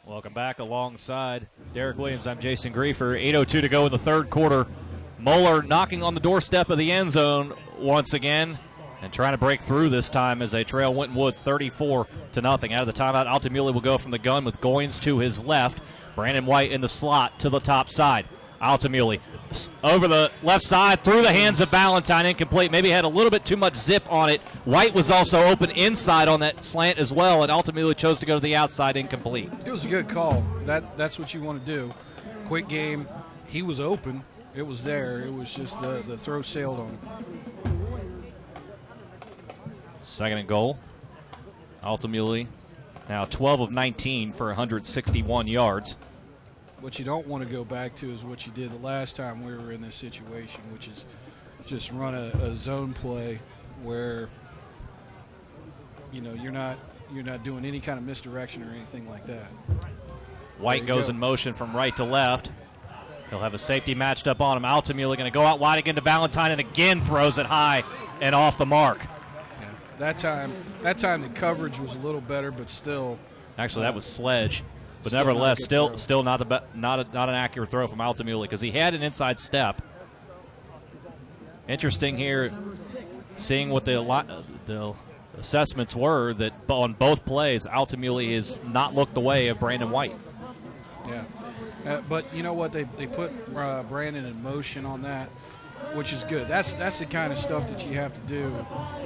Welcome 0.06 0.34
back 0.34 0.60
alongside 0.60 1.48
Derek 1.74 1.98
Williams, 1.98 2.28
I'm 2.28 2.38
Jason 2.38 2.72
Griefer. 2.72 3.20
8.02 3.20 3.60
to 3.62 3.68
go 3.68 3.86
in 3.86 3.92
the 3.92 3.98
third 3.98 4.30
quarter. 4.30 4.68
Moeller 5.20 5.62
knocking 5.62 6.02
on 6.02 6.14
the 6.14 6.20
doorstep 6.20 6.70
of 6.70 6.78
the 6.78 6.90
end 6.90 7.12
zone 7.12 7.52
once 7.78 8.14
again 8.14 8.58
and 9.02 9.12
trying 9.12 9.32
to 9.32 9.38
break 9.38 9.62
through 9.62 9.90
this 9.90 10.10
time 10.10 10.42
as 10.42 10.50
they 10.50 10.64
trail 10.64 10.94
Winton 10.94 11.16
Woods 11.16 11.40
34 11.40 12.06
to 12.32 12.40
nothing. 12.40 12.72
Out 12.72 12.86
of 12.86 12.94
the 12.94 13.02
timeout, 13.02 13.26
Altamuli 13.26 13.72
will 13.72 13.80
go 13.80 13.98
from 13.98 14.10
the 14.10 14.18
gun 14.18 14.44
with 14.44 14.60
Goins 14.60 15.00
to 15.00 15.18
his 15.18 15.42
left. 15.42 15.80
Brandon 16.14 16.46
White 16.46 16.72
in 16.72 16.80
the 16.80 16.88
slot 16.88 17.38
to 17.40 17.48
the 17.48 17.60
top 17.60 17.88
side. 17.88 18.26
Altamuli 18.60 19.20
over 19.82 20.06
the 20.06 20.30
left 20.42 20.64
side 20.64 21.02
through 21.02 21.22
the 21.22 21.32
hands 21.32 21.60
of 21.60 21.70
Valentine, 21.70 22.26
incomplete. 22.26 22.70
Maybe 22.70 22.90
had 22.90 23.04
a 23.04 23.08
little 23.08 23.30
bit 23.30 23.44
too 23.44 23.56
much 23.56 23.76
zip 23.76 24.04
on 24.10 24.28
it. 24.28 24.40
White 24.64 24.94
was 24.94 25.10
also 25.10 25.42
open 25.44 25.70
inside 25.70 26.28
on 26.28 26.40
that 26.40 26.62
slant 26.62 26.98
as 26.98 27.12
well, 27.12 27.42
and 27.42 27.50
ultimately 27.50 27.94
chose 27.94 28.20
to 28.20 28.26
go 28.26 28.34
to 28.34 28.40
the 28.40 28.54
outside, 28.54 28.96
incomplete. 28.96 29.50
It 29.64 29.72
was 29.72 29.84
a 29.84 29.88
good 29.88 30.08
call. 30.08 30.44
That 30.66 30.96
that's 30.98 31.18
what 31.18 31.32
you 31.32 31.40
want 31.40 31.64
to 31.64 31.72
do. 31.72 31.92
Quick 32.46 32.68
game. 32.68 33.08
He 33.46 33.62
was 33.62 33.80
open. 33.80 34.22
It 34.54 34.62
was 34.62 34.82
there. 34.84 35.20
It 35.20 35.32
was 35.32 35.52
just 35.52 35.80
the 35.80 36.02
the 36.06 36.16
throw 36.16 36.42
sailed 36.42 36.80
on 36.80 36.88
him. 36.88 38.24
Second 40.02 40.38
and 40.38 40.48
goal. 40.48 40.78
Altamuli 41.82 42.46
now 43.10 43.24
12 43.24 43.60
of 43.60 43.70
19 43.72 44.32
for 44.32 44.46
161 44.46 45.48
yards. 45.48 45.96
What 46.80 46.98
you 46.98 47.04
don't 47.04 47.26
want 47.26 47.42
to 47.42 47.50
go 47.50 47.64
back 47.64 47.96
to 47.96 48.10
is 48.12 48.22
what 48.22 48.46
you 48.46 48.52
did 48.52 48.70
the 48.70 48.86
last 48.86 49.16
time 49.16 49.44
we 49.44 49.52
were 49.52 49.72
in 49.72 49.80
this 49.80 49.96
situation, 49.96 50.62
which 50.72 50.86
is 50.86 51.04
just 51.66 51.90
run 51.90 52.14
a, 52.14 52.28
a 52.42 52.54
zone 52.54 52.94
play 52.94 53.40
where 53.82 54.28
you 56.12 56.20
know 56.20 56.32
you're 56.34 56.52
not 56.52 56.78
you're 57.12 57.24
not 57.24 57.42
doing 57.42 57.64
any 57.64 57.80
kind 57.80 57.98
of 57.98 58.04
misdirection 58.04 58.62
or 58.62 58.70
anything 58.70 59.08
like 59.10 59.26
that. 59.26 59.48
White 60.58 60.86
goes 60.86 61.06
go. 61.06 61.10
in 61.10 61.18
motion 61.18 61.52
from 61.52 61.76
right 61.76 61.96
to 61.96 62.04
left. 62.04 62.52
He'll 63.30 63.38
have 63.38 63.54
a 63.54 63.58
safety 63.58 63.94
matched 63.94 64.26
up 64.26 64.40
on 64.40 64.56
him. 64.56 64.64
Altamuli 64.64 65.16
going 65.16 65.20
to 65.20 65.30
go 65.30 65.44
out 65.44 65.60
wide 65.60 65.78
again 65.78 65.94
to 65.94 66.00
Valentine 66.00 66.50
and 66.50 66.60
again 66.60 67.04
throws 67.04 67.38
it 67.38 67.46
high 67.46 67.84
and 68.20 68.34
off 68.34 68.58
the 68.58 68.66
mark. 68.66 68.98
Yeah. 69.60 69.68
That 69.98 70.18
time, 70.18 70.52
that 70.82 70.98
time 70.98 71.22
the 71.22 71.28
coverage 71.28 71.78
was 71.78 71.94
a 71.94 71.98
little 71.98 72.20
better, 72.20 72.50
but 72.50 72.68
still. 72.68 73.18
Actually, 73.56 73.82
that 73.82 73.94
was 73.94 74.04
Sledge, 74.04 74.64
but 75.02 75.10
Still 75.10 75.20
nevertheless, 75.20 75.62
still 75.62 75.88
throw. 75.88 75.96
still 75.96 76.22
not 76.22 76.38
the 76.38 76.62
not 76.74 77.00
a, 77.00 77.14
not 77.14 77.28
an 77.28 77.34
accurate 77.36 77.70
throw 77.70 77.86
from 77.86 77.98
Altamuli 77.98 78.42
because 78.42 78.60
he 78.60 78.72
had 78.72 78.94
an 78.94 79.02
inside 79.02 79.38
step. 79.38 79.80
Interesting 81.68 82.16
here, 82.16 82.52
seeing 83.36 83.70
what 83.70 83.84
the 83.84 84.02
the 84.66 84.94
assessments 85.38 85.94
were 85.94 86.34
that 86.34 86.52
on 86.68 86.94
both 86.94 87.24
plays, 87.24 87.66
Altamuli 87.66 88.34
has 88.34 88.58
not 88.64 88.94
looked 88.94 89.14
the 89.14 89.20
way 89.20 89.48
of 89.48 89.60
Brandon 89.60 89.90
White. 89.90 90.16
Yeah. 91.06 91.24
Uh, 91.86 92.00
but 92.08 92.32
you 92.34 92.42
know 92.42 92.52
what? 92.52 92.72
They, 92.72 92.84
they 92.96 93.06
put 93.06 93.32
uh, 93.56 93.82
Brandon 93.84 94.24
in 94.24 94.42
motion 94.42 94.84
on 94.84 95.02
that, 95.02 95.28
which 95.94 96.12
is 96.12 96.24
good. 96.24 96.46
That's 96.48 96.72
that's 96.74 96.98
the 96.98 97.06
kind 97.06 97.32
of 97.32 97.38
stuff 97.38 97.68
that 97.68 97.86
you 97.86 97.94
have 97.94 98.14
to 98.14 98.20
do 98.22 98.54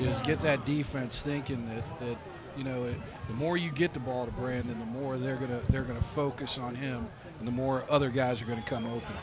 is 0.00 0.20
get 0.22 0.40
that 0.42 0.64
defense 0.64 1.22
thinking 1.22 1.66
that, 1.68 2.00
that 2.00 2.18
you 2.56 2.64
know 2.64 2.84
it, 2.84 2.96
the 3.28 3.34
more 3.34 3.56
you 3.56 3.70
get 3.70 3.94
the 3.94 4.00
ball 4.00 4.26
to 4.26 4.32
Brandon, 4.32 4.78
the 4.78 4.86
more 4.86 5.16
they're 5.16 5.36
gonna 5.36 5.60
they're 5.70 5.82
gonna 5.82 6.02
focus 6.02 6.58
on 6.58 6.74
him, 6.74 7.06
and 7.38 7.46
the 7.46 7.52
more 7.52 7.84
other 7.88 8.10
guys 8.10 8.42
are 8.42 8.46
gonna 8.46 8.62
come 8.62 8.86
open. 8.86 9.14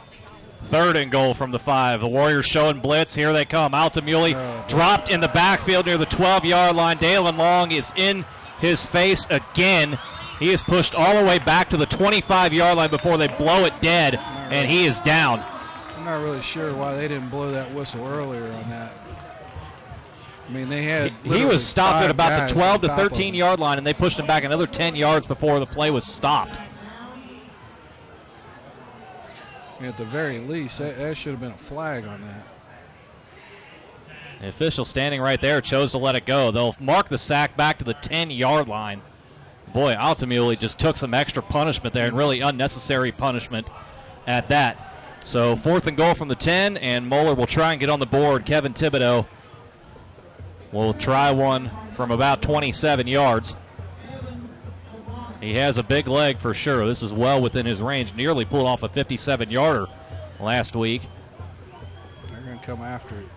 Third 0.63 0.95
and 0.95 1.11
goal 1.11 1.33
from 1.33 1.51
the 1.51 1.59
five. 1.59 2.01
The 2.01 2.07
Warriors 2.07 2.45
showing 2.45 2.79
blitz. 2.79 3.15
Here 3.15 3.33
they 3.33 3.45
come. 3.45 3.73
Altamuli 3.73 4.67
dropped 4.67 5.09
in 5.09 5.19
the 5.19 5.27
backfield 5.27 5.87
near 5.87 5.97
the 5.97 6.05
12 6.05 6.45
yard 6.45 6.75
line. 6.75 6.97
Dalen 6.97 7.35
Long 7.35 7.71
is 7.71 7.91
in 7.95 8.23
his 8.59 8.85
face 8.85 9.25
again. 9.31 9.97
He 10.41 10.49
is 10.49 10.63
pushed 10.63 10.95
all 10.95 11.19
the 11.19 11.23
way 11.23 11.37
back 11.37 11.69
to 11.69 11.77
the 11.77 11.85
25 11.85 12.51
yard 12.51 12.75
line 12.75 12.89
before 12.89 13.15
they 13.15 13.27
blow 13.27 13.63
it 13.63 13.79
dead, 13.79 14.15
and 14.49 14.67
he 14.67 14.85
is 14.85 14.97
down. 14.99 15.43
I'm 15.95 16.03
not 16.03 16.23
really 16.23 16.41
sure 16.41 16.73
why 16.73 16.95
they 16.95 17.07
didn't 17.07 17.29
blow 17.29 17.51
that 17.51 17.71
whistle 17.75 18.07
earlier 18.07 18.51
on 18.51 18.67
that. 18.71 18.91
I 20.49 20.51
mean, 20.51 20.67
they 20.67 20.81
had 20.81 21.11
He 21.19 21.45
was 21.45 21.63
stopped 21.63 22.03
at 22.03 22.09
about 22.09 22.49
the 22.49 22.53
12 22.55 22.81
to 22.81 22.87
13 22.95 23.35
yard 23.35 23.59
line, 23.59 23.77
and 23.77 23.85
they 23.85 23.93
pushed 23.93 24.17
him 24.17 24.25
back 24.25 24.43
another 24.43 24.65
10 24.65 24.95
yards 24.95 25.27
before 25.27 25.59
the 25.59 25.67
play 25.67 25.91
was 25.91 26.05
stopped. 26.05 26.59
At 29.79 29.95
the 29.95 30.05
very 30.05 30.39
least, 30.39 30.79
that, 30.79 30.97
that 30.97 31.17
should 31.17 31.33
have 31.33 31.39
been 31.39 31.51
a 31.51 31.57
flag 31.57 32.05
on 32.05 32.19
that. 32.21 32.47
The 34.41 34.47
official 34.47 34.85
standing 34.85 35.21
right 35.21 35.39
there 35.39 35.61
chose 35.61 35.91
to 35.91 35.99
let 35.99 36.15
it 36.15 36.25
go. 36.25 36.49
They'll 36.49 36.75
mark 36.79 37.09
the 37.09 37.19
sack 37.19 37.55
back 37.55 37.77
to 37.77 37.83
the 37.83 37.93
10 37.93 38.31
yard 38.31 38.67
line. 38.67 39.03
Boy, 39.73 39.93
Altamuli 39.93 40.59
just 40.59 40.79
took 40.79 40.97
some 40.97 41.13
extra 41.13 41.41
punishment 41.41 41.93
there 41.93 42.07
and 42.07 42.17
really 42.17 42.41
unnecessary 42.41 43.11
punishment 43.11 43.67
at 44.27 44.49
that. 44.49 44.77
So, 45.23 45.55
fourth 45.55 45.87
and 45.87 45.95
goal 45.95 46.13
from 46.13 46.27
the 46.27 46.35
10, 46.35 46.77
and 46.77 47.07
Moeller 47.07 47.35
will 47.35 47.45
try 47.45 47.71
and 47.71 47.79
get 47.79 47.89
on 47.89 47.99
the 47.99 48.05
board. 48.05 48.45
Kevin 48.45 48.73
Thibodeau 48.73 49.25
will 50.71 50.93
try 50.93 51.31
one 51.31 51.71
from 51.95 52.11
about 52.11 52.41
27 52.41 53.07
yards. 53.07 53.55
He 55.39 55.55
has 55.55 55.77
a 55.77 55.83
big 55.83 56.07
leg 56.07 56.39
for 56.39 56.53
sure. 56.53 56.85
This 56.87 57.01
is 57.01 57.13
well 57.13 57.41
within 57.41 57.65
his 57.65 57.81
range. 57.81 58.13
Nearly 58.13 58.45
pulled 58.45 58.67
off 58.67 58.83
a 58.83 58.89
57 58.89 59.49
yarder 59.49 59.87
last 60.39 60.75
week. 60.75 61.01
They're 62.27 62.41
going 62.41 62.59
to 62.59 62.65
come 62.65 62.81
after 62.81 63.15
it. 63.15 63.27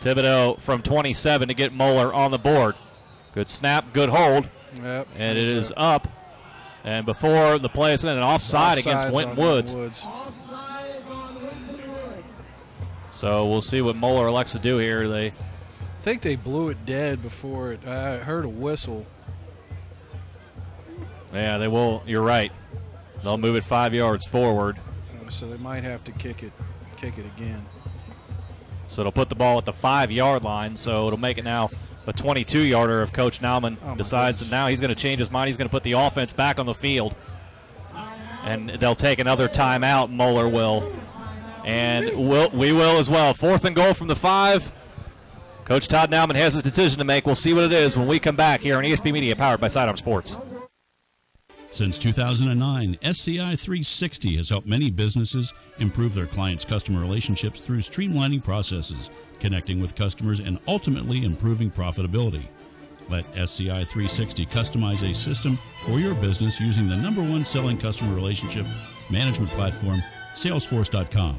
Thibodeau 0.00 0.60
from 0.60 0.82
27 0.82 1.48
to 1.48 1.54
get 1.54 1.72
Moeller 1.72 2.12
on 2.12 2.30
the 2.30 2.38
board. 2.38 2.76
Good 3.32 3.48
snap, 3.48 3.92
good 3.92 4.08
hold, 4.08 4.48
Yep. 4.86 5.08
and 5.16 5.36
it 5.36 5.48
is 5.48 5.72
up. 5.76 6.06
And 6.84 7.04
before 7.04 7.58
the 7.58 7.68
play, 7.68 7.92
it's 7.94 8.04
been 8.04 8.16
an 8.16 8.22
offside 8.22 8.78
against 8.78 9.08
offsides 9.08 9.12
Winton 9.12 9.36
Woods. 9.36 9.74
Woods. 9.74 10.06
So 13.10 13.46
we'll 13.46 13.62
see 13.62 13.80
what 13.80 13.96
Moeller 13.96 14.28
elects 14.28 14.52
to 14.52 14.58
do 14.58 14.76
here. 14.78 15.08
They 15.08 15.28
I 15.28 15.32
think 16.02 16.22
they 16.22 16.36
blew 16.36 16.68
it 16.68 16.86
dead 16.86 17.22
before 17.22 17.72
it. 17.72 17.84
I 17.84 18.18
heard 18.18 18.44
a 18.44 18.48
whistle. 18.48 19.06
Yeah, 21.32 21.58
they 21.58 21.66
will. 21.66 22.02
You're 22.06 22.22
right. 22.22 22.52
They'll 23.24 23.38
move 23.38 23.56
it 23.56 23.64
five 23.64 23.92
yards 23.92 24.26
forward. 24.26 24.76
So 25.30 25.48
they 25.48 25.56
might 25.56 25.82
have 25.82 26.04
to 26.04 26.12
kick 26.12 26.44
it, 26.44 26.52
kick 26.96 27.18
it 27.18 27.26
again. 27.36 27.66
So 28.86 29.02
it'll 29.02 29.10
put 29.10 29.28
the 29.28 29.34
ball 29.34 29.58
at 29.58 29.64
the 29.64 29.72
five 29.72 30.12
yard 30.12 30.44
line. 30.44 30.76
So 30.76 31.08
it'll 31.08 31.18
make 31.18 31.38
it 31.38 31.44
now 31.44 31.70
a 32.06 32.12
22 32.12 32.60
yarder 32.60 33.02
if 33.02 33.12
Coach 33.12 33.40
Naumann 33.40 33.76
Oh, 33.84 33.96
decides 33.96 34.40
that 34.40 34.50
now 34.50 34.68
he's 34.68 34.80
going 34.80 34.90
to 34.90 34.94
change 34.94 35.18
his 35.18 35.30
mind. 35.30 35.48
He's 35.48 35.56
going 35.56 35.68
to 35.68 35.72
put 35.72 35.82
the 35.82 35.92
offense 35.92 36.32
back 36.32 36.58
on 36.58 36.66
the 36.66 36.74
field. 36.74 37.14
And 38.44 38.70
they'll 38.70 38.94
take 38.94 39.18
another 39.18 39.48
timeout, 39.48 40.10
Moeller 40.10 40.48
will. 40.48 40.92
And 41.64 42.28
we'll, 42.28 42.50
we 42.50 42.72
will 42.72 42.98
as 42.98 43.10
well. 43.10 43.34
Fourth 43.34 43.64
and 43.64 43.74
goal 43.74 43.92
from 43.92 44.06
the 44.06 44.14
five. 44.14 44.72
Coach 45.64 45.88
Todd 45.88 46.12
Naumann 46.12 46.36
has 46.36 46.54
his 46.54 46.62
decision 46.62 46.98
to 47.00 47.04
make. 47.04 47.26
We'll 47.26 47.34
see 47.34 47.52
what 47.52 47.64
it 47.64 47.72
is 47.72 47.96
when 47.96 48.06
we 48.06 48.20
come 48.20 48.36
back 48.36 48.60
here 48.60 48.78
on 48.78 48.84
ESP 48.84 49.12
Media, 49.12 49.34
powered 49.34 49.60
by 49.60 49.66
Sidearm 49.66 49.96
Sports. 49.96 50.38
Since 51.72 51.98
2009, 51.98 52.98
SCI 53.02 53.56
360 53.56 54.36
has 54.36 54.48
helped 54.48 54.68
many 54.68 54.90
businesses 54.90 55.52
improve 55.78 56.14
their 56.14 56.26
clients' 56.26 56.64
customer 56.64 57.00
relationships 57.00 57.60
through 57.60 57.80
streamlining 57.80 58.42
processes, 58.44 59.10
connecting 59.46 59.80
with 59.80 59.94
customers, 59.94 60.40
and 60.40 60.58
ultimately 60.66 61.24
improving 61.24 61.70
profitability. 61.70 62.42
Let 63.08 63.24
SCI 63.38 63.84
360 63.84 64.44
customize 64.46 65.08
a 65.08 65.14
system 65.14 65.56
for 65.84 66.00
your 66.00 66.16
business 66.16 66.58
using 66.58 66.88
the 66.88 66.96
number 66.96 67.22
one 67.22 67.44
selling 67.44 67.78
customer 67.78 68.12
relationship 68.12 68.66
management 69.08 69.52
platform, 69.52 70.02
Salesforce.com. 70.32 71.38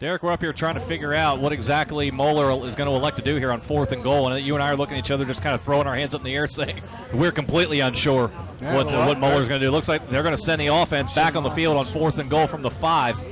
Derek, 0.00 0.22
we're 0.22 0.32
up 0.32 0.40
here 0.40 0.54
trying 0.54 0.76
to 0.76 0.80
figure 0.80 1.12
out 1.12 1.42
what 1.42 1.52
exactly 1.52 2.10
Moeller 2.10 2.66
is 2.66 2.74
going 2.74 2.88
to 2.88 2.96
elect 2.96 3.18
to 3.18 3.22
do 3.22 3.36
here 3.36 3.52
on 3.52 3.60
fourth 3.60 3.92
and 3.92 4.02
goal, 4.02 4.32
and 4.32 4.42
you 4.42 4.54
and 4.54 4.64
I 4.64 4.70
are 4.70 4.76
looking 4.76 4.96
at 4.96 5.04
each 5.04 5.10
other, 5.10 5.26
just 5.26 5.42
kind 5.42 5.54
of 5.54 5.60
throwing 5.60 5.86
our 5.86 5.94
hands 5.94 6.14
up 6.14 6.22
in 6.22 6.24
the 6.24 6.34
air, 6.34 6.46
saying 6.46 6.80
we're 7.12 7.30
completely 7.30 7.80
unsure 7.80 8.32
Yeah, 8.62 8.76
what 8.76 8.86
uh, 8.86 9.04
what 9.04 9.18
Moeller's 9.18 9.46
going 9.46 9.60
to 9.60 9.66
do. 9.66 9.70
Looks 9.70 9.88
like 9.88 10.08
they're 10.08 10.22
going 10.22 10.34
to 10.34 10.42
send 10.42 10.58
the 10.58 10.68
offense 10.68 11.12
back 11.12 11.36
on 11.36 11.42
the 11.42 11.50
field 11.50 11.76
on 11.76 11.84
fourth 11.84 12.16
and 12.16 12.30
goal 12.30 12.46
from 12.46 12.62
the 12.62 12.70
five, 12.70 13.22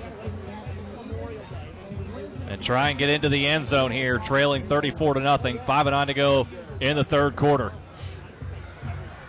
and 2.48 2.60
try 2.60 2.90
and 2.90 2.98
get 2.98 3.08
into 3.08 3.30
the 3.30 3.46
end 3.46 3.64
zone 3.64 3.90
here, 3.90 4.18
trailing 4.18 4.68
34 4.68 5.14
to 5.14 5.20
nothing. 5.20 5.60
Five 5.60 5.86
and 5.86 5.94
nine 5.94 6.08
to 6.08 6.14
go 6.14 6.46
in 6.80 6.98
the 6.98 7.04
third 7.04 7.34
quarter. 7.34 7.72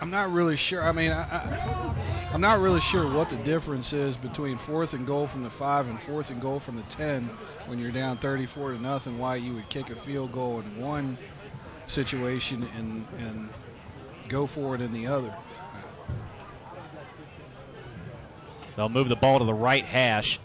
I'm 0.02 0.10
not 0.10 0.30
really 0.30 0.56
sure. 0.56 0.84
I 0.84 0.92
mean, 0.92 1.10
I, 1.10 1.22
I, 1.22 2.19
I'm 2.32 2.40
not 2.40 2.60
really 2.60 2.80
sure 2.80 3.12
what 3.12 3.28
the 3.28 3.36
difference 3.36 3.92
is 3.92 4.16
between 4.16 4.56
fourth 4.56 4.94
and 4.94 5.04
goal 5.04 5.26
from 5.26 5.42
the 5.42 5.50
five 5.50 5.88
and 5.88 6.00
fourth 6.00 6.30
and 6.30 6.40
goal 6.40 6.60
from 6.60 6.76
the 6.76 6.82
ten 6.82 7.24
when 7.66 7.80
you're 7.80 7.90
down 7.90 8.18
34 8.18 8.72
to 8.72 8.80
nothing. 8.80 9.18
Why 9.18 9.34
you 9.36 9.54
would 9.54 9.68
kick 9.68 9.90
a 9.90 9.96
field 9.96 10.30
goal 10.30 10.60
in 10.60 10.80
one 10.80 11.18
situation 11.86 12.68
and 12.76 13.04
and 13.18 13.48
go 14.28 14.46
for 14.46 14.76
it 14.76 14.80
in 14.80 14.92
the 14.92 15.08
other. 15.08 15.34
They'll 18.76 18.88
move 18.88 19.08
the 19.08 19.16
ball 19.16 19.40
to 19.40 19.44
the 19.44 19.52
right 19.52 19.84
hash, 19.84 20.38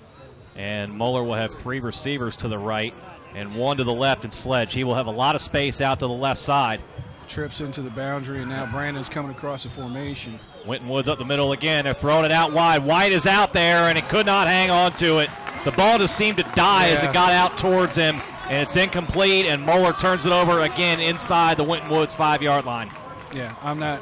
and 0.56 0.91
Moeller 0.91 1.24
will 1.24 1.36
have 1.36 1.53
three 1.53 1.80
receivers 1.80 2.36
to 2.38 2.48
the 2.48 2.57
right 2.57 2.95
and 3.36 3.53
one 3.53 3.78
to 3.78 3.84
the 3.84 3.94
left 3.94 4.24
and 4.24 4.34
Sledge. 4.34 4.74
He 4.74 4.84
will 4.84 4.95
have 4.95 5.07
a 5.07 5.12
lot 5.12 5.36
of 5.36 5.41
space 5.41 5.82
out 5.82 5.99
to 5.99 6.07
the 6.07 6.14
left 6.14 6.41
side. 6.41 6.82
Trips 7.28 7.62
into 7.62 7.84
the 7.84 7.91
boundary, 7.91 8.40
and 8.40 8.49
now 8.49 8.66
Brandon's 8.66 9.07
coming 9.07 9.32
across 9.32 9.64
the 9.64 9.70
formation. 9.70 10.40
Winton 10.66 10.90
Woods 10.90 11.08
up 11.08 11.18
the 11.18 11.26
middle 11.26 11.52
again. 11.52 11.86
They're 11.86 11.94
throwing 11.94 12.26
it 12.26 12.32
out 12.32 12.52
wide. 12.52 12.84
White 12.84 13.12
is 13.12 13.28
out 13.28 13.54
there, 13.54 13.88
and 13.88 13.98
it 13.98 14.10
could 14.10 14.26
not 14.26 14.48
hang 14.48 14.70
on 14.70 14.92
to 14.94 15.20
it. 15.20 15.30
The 15.64 15.72
ball 15.72 15.98
just 15.98 16.16
seemed 16.16 16.38
to 16.38 16.44
die 16.56 16.90
as 16.90 17.04
it 17.04 17.14
got 17.14 17.32
out 17.32 17.58
towards 17.58 17.96
him, 17.96 18.22
and 18.50 18.62
it's 18.62 18.76
incomplete, 18.76 19.46
and 19.46 19.64
Moeller 19.64 19.94
turns 19.94 20.26
it 20.26 20.32
over 20.32 20.62
again 20.62 21.00
inside 21.00 21.58
the 21.58 21.64
Winton 21.64 21.90
Woods 21.90 22.14
five 22.14 22.42
yard 22.42 22.66
line. 22.66 22.90
Yeah, 23.34 23.54
I'm 23.62 23.80
not. 23.80 24.02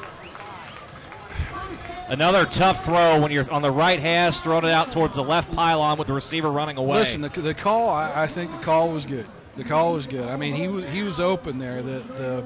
Another 2.10 2.46
tough 2.46 2.84
throw 2.84 3.20
when 3.20 3.32
you're 3.32 3.50
on 3.52 3.62
the 3.62 3.72
right 3.72 4.00
hash, 4.00 4.42
throwing 4.42 4.66
it 4.66 4.72
out 4.72 4.92
towards 4.92 5.16
the 5.16 5.24
left 5.24 5.54
pylon 5.56 5.98
with 5.98 6.08
the 6.08 6.14
receiver 6.14 6.52
running 6.52 6.78
away. 6.78 7.00
Listen, 7.00 7.22
the, 7.22 7.30
the 7.30 7.54
call. 7.54 7.90
I, 7.90 8.24
I 8.24 8.28
think 8.28 8.52
the 8.52 8.58
call 8.58 8.92
was 8.92 9.06
good. 9.06 9.26
The 9.56 9.64
call 9.64 9.94
was 9.94 10.06
good. 10.06 10.28
I 10.28 10.36
mean, 10.36 10.54
he 10.54 10.68
was 10.68 10.88
he 10.90 11.04
was 11.04 11.20
open 11.20 11.60
there. 11.60 11.82
The 11.82 12.00
the 12.00 12.44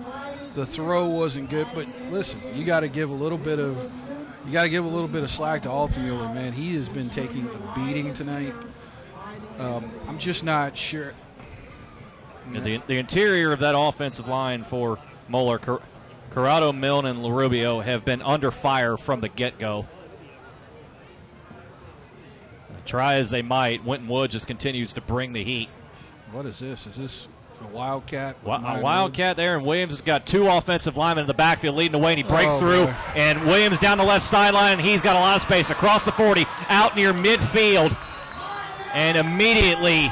the 0.54 0.66
throw 0.66 1.06
wasn't 1.06 1.50
good, 1.50 1.68
but 1.74 1.88
listen, 2.12 2.42
you 2.54 2.66
got 2.66 2.82
to 2.82 2.88
give 2.88 3.10
a 3.10 3.14
little 3.14 3.38
bit 3.38 3.60
of 3.60 3.78
you 4.48 4.54
got 4.54 4.64
to 4.64 4.70
give 4.70 4.86
a 4.86 4.88
little 4.88 5.10
bit 5.10 5.24
of 5.24 5.30
slack 5.30 5.64
to 5.64 5.70
Altamuli, 5.70 6.34
man. 6.34 6.54
He 6.54 6.74
has 6.76 6.88
been 6.88 7.10
taking 7.10 7.48
a 7.48 7.76
beating 7.76 8.14
tonight. 8.14 8.54
Um, 9.60 9.92
I'm 10.08 10.18
just 10.18 10.44
not 10.46 10.78
sure. 10.78 11.14
Yeah, 12.54 12.62
The, 12.62 12.82
the 12.88 12.98
interior 12.98 13.52
of 13.52 13.60
that 13.60 13.76
offensive 13.78 14.28
line 14.28 14.64
for 14.64 15.00
Moeller, 15.28 15.60
Cor- 15.60 15.82
Corrado, 16.32 16.72
Milne, 16.72 17.06
and 17.06 17.20
LaRubio 17.20 17.84
have 17.84 18.06
been 18.06 18.22
under 18.22 18.50
fire 18.52 18.96
from 18.96 19.20
the 19.20 19.28
get 19.28 19.60
go. 19.60 19.86
Try 22.86 23.16
as 23.16 23.32
they 23.32 23.42
might, 23.42 23.84
Winton 23.84 24.08
Wood 24.08 24.32
just 24.32 24.48
continues 24.48 24.94
to 24.94 25.02
bring 25.02 25.34
the 25.34 25.44
heat. 25.44 25.68
What 26.32 26.46
is 26.46 26.60
this? 26.60 26.88
Is 26.88 26.96
this 26.96 27.28
a 27.62 27.68
wildcat? 27.68 28.38
A 28.46 28.80
Wildcat 28.82 29.38
there, 29.38 29.58
and 29.58 29.66
Williams 29.66 29.94
has 29.94 30.02
got 30.02 30.26
two 30.26 30.48
offensive 30.48 30.98
linemen 30.98 31.24
in 31.24 31.28
the 31.28 31.34
backfield 31.34 31.76
leading 31.76 31.94
the 31.94 31.98
way, 31.98 32.12
and 32.14 32.18
he 32.18 32.24
breaks 32.24 32.54
Oh, 32.56 32.60
through. 32.60 32.84
And 33.16 33.46
Williams 33.46 33.80
down 33.80 33.98
the 33.98 34.04
left 34.04 34.26
sideline, 34.26 34.74
and 34.74 34.82
he's 34.82 35.02
got 35.02 35.16
a 35.16 35.20
lot 35.20 35.36
of 35.36 35.42
space 35.42 35.70
across 35.70 36.06
the 36.06 36.12
40, 36.12 36.46
out 36.70 36.96
near 36.96 37.14
midfield. 37.14 37.96
And 38.94 39.18
immediately, 39.18 40.12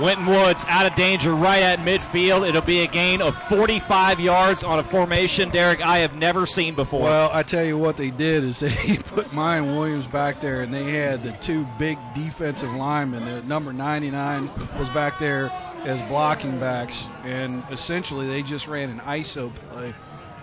Winton 0.00 0.26
Woods 0.26 0.64
out 0.68 0.86
of 0.90 0.96
danger 0.96 1.34
right 1.34 1.62
at 1.62 1.78
midfield. 1.80 2.48
It'll 2.48 2.62
be 2.62 2.80
a 2.80 2.86
gain 2.86 3.20
of 3.20 3.36
45 3.48 4.18
yards 4.18 4.64
on 4.64 4.78
a 4.78 4.82
formation, 4.82 5.50
Derek, 5.50 5.80
I 5.84 5.98
have 5.98 6.14
never 6.14 6.46
seen 6.46 6.74
before. 6.74 7.02
Well, 7.02 7.30
I 7.32 7.42
tell 7.42 7.64
you 7.64 7.76
what 7.76 7.96
they 7.96 8.10
did 8.10 8.44
is 8.44 8.60
they 8.60 8.96
put 8.96 9.32
Mayan 9.32 9.76
Williams 9.76 10.06
back 10.06 10.40
there, 10.40 10.62
and 10.62 10.72
they 10.72 10.84
had 10.84 11.22
the 11.22 11.32
two 11.32 11.66
big 11.78 11.98
defensive 12.14 12.72
linemen. 12.72 13.24
The 13.24 13.42
number 13.42 13.72
99 13.72 14.48
was 14.78 14.88
back 14.90 15.18
there 15.18 15.52
as 15.84 16.00
blocking 16.08 16.58
backs, 16.58 17.08
and 17.24 17.62
essentially 17.70 18.26
they 18.26 18.42
just 18.42 18.66
ran 18.66 18.90
an 18.90 18.98
ISO 19.00 19.52
play, 19.70 19.94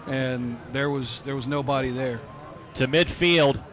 and 0.08 0.60
there 0.72 0.90
was 0.90 1.22
there 1.22 1.36
was 1.36 1.48
nobody 1.48 1.90
there. 1.92 2.20
to 2.76 2.88
midfield. 2.88 3.64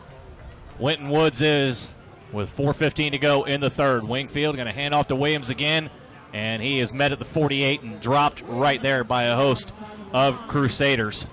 Winton 0.78 1.08
Woods 1.08 1.40
is 1.40 1.90
with 2.32 2.54
4.15 2.56 3.12
to 3.12 3.18
go 3.18 3.44
in 3.44 3.60
the 3.60 3.70
third. 3.70 4.02
Wingfield 4.02 4.56
going 4.56 4.66
to 4.66 4.72
hand 4.72 4.92
off 4.92 5.06
to 5.06 5.14
Williams 5.16 5.50
again, 5.50 5.88
and 6.32 6.60
he 6.60 6.80
is 6.80 6.92
met 6.92 7.12
at 7.12 7.20
the 7.20 7.24
48 7.24 7.82
and 7.82 8.00
dropped 8.00 8.42
right 8.48 8.82
there 8.82 9.04
by 9.04 9.24
a 9.24 9.36
host 9.36 9.72
of 10.12 10.36
Crusaders. 10.48 11.28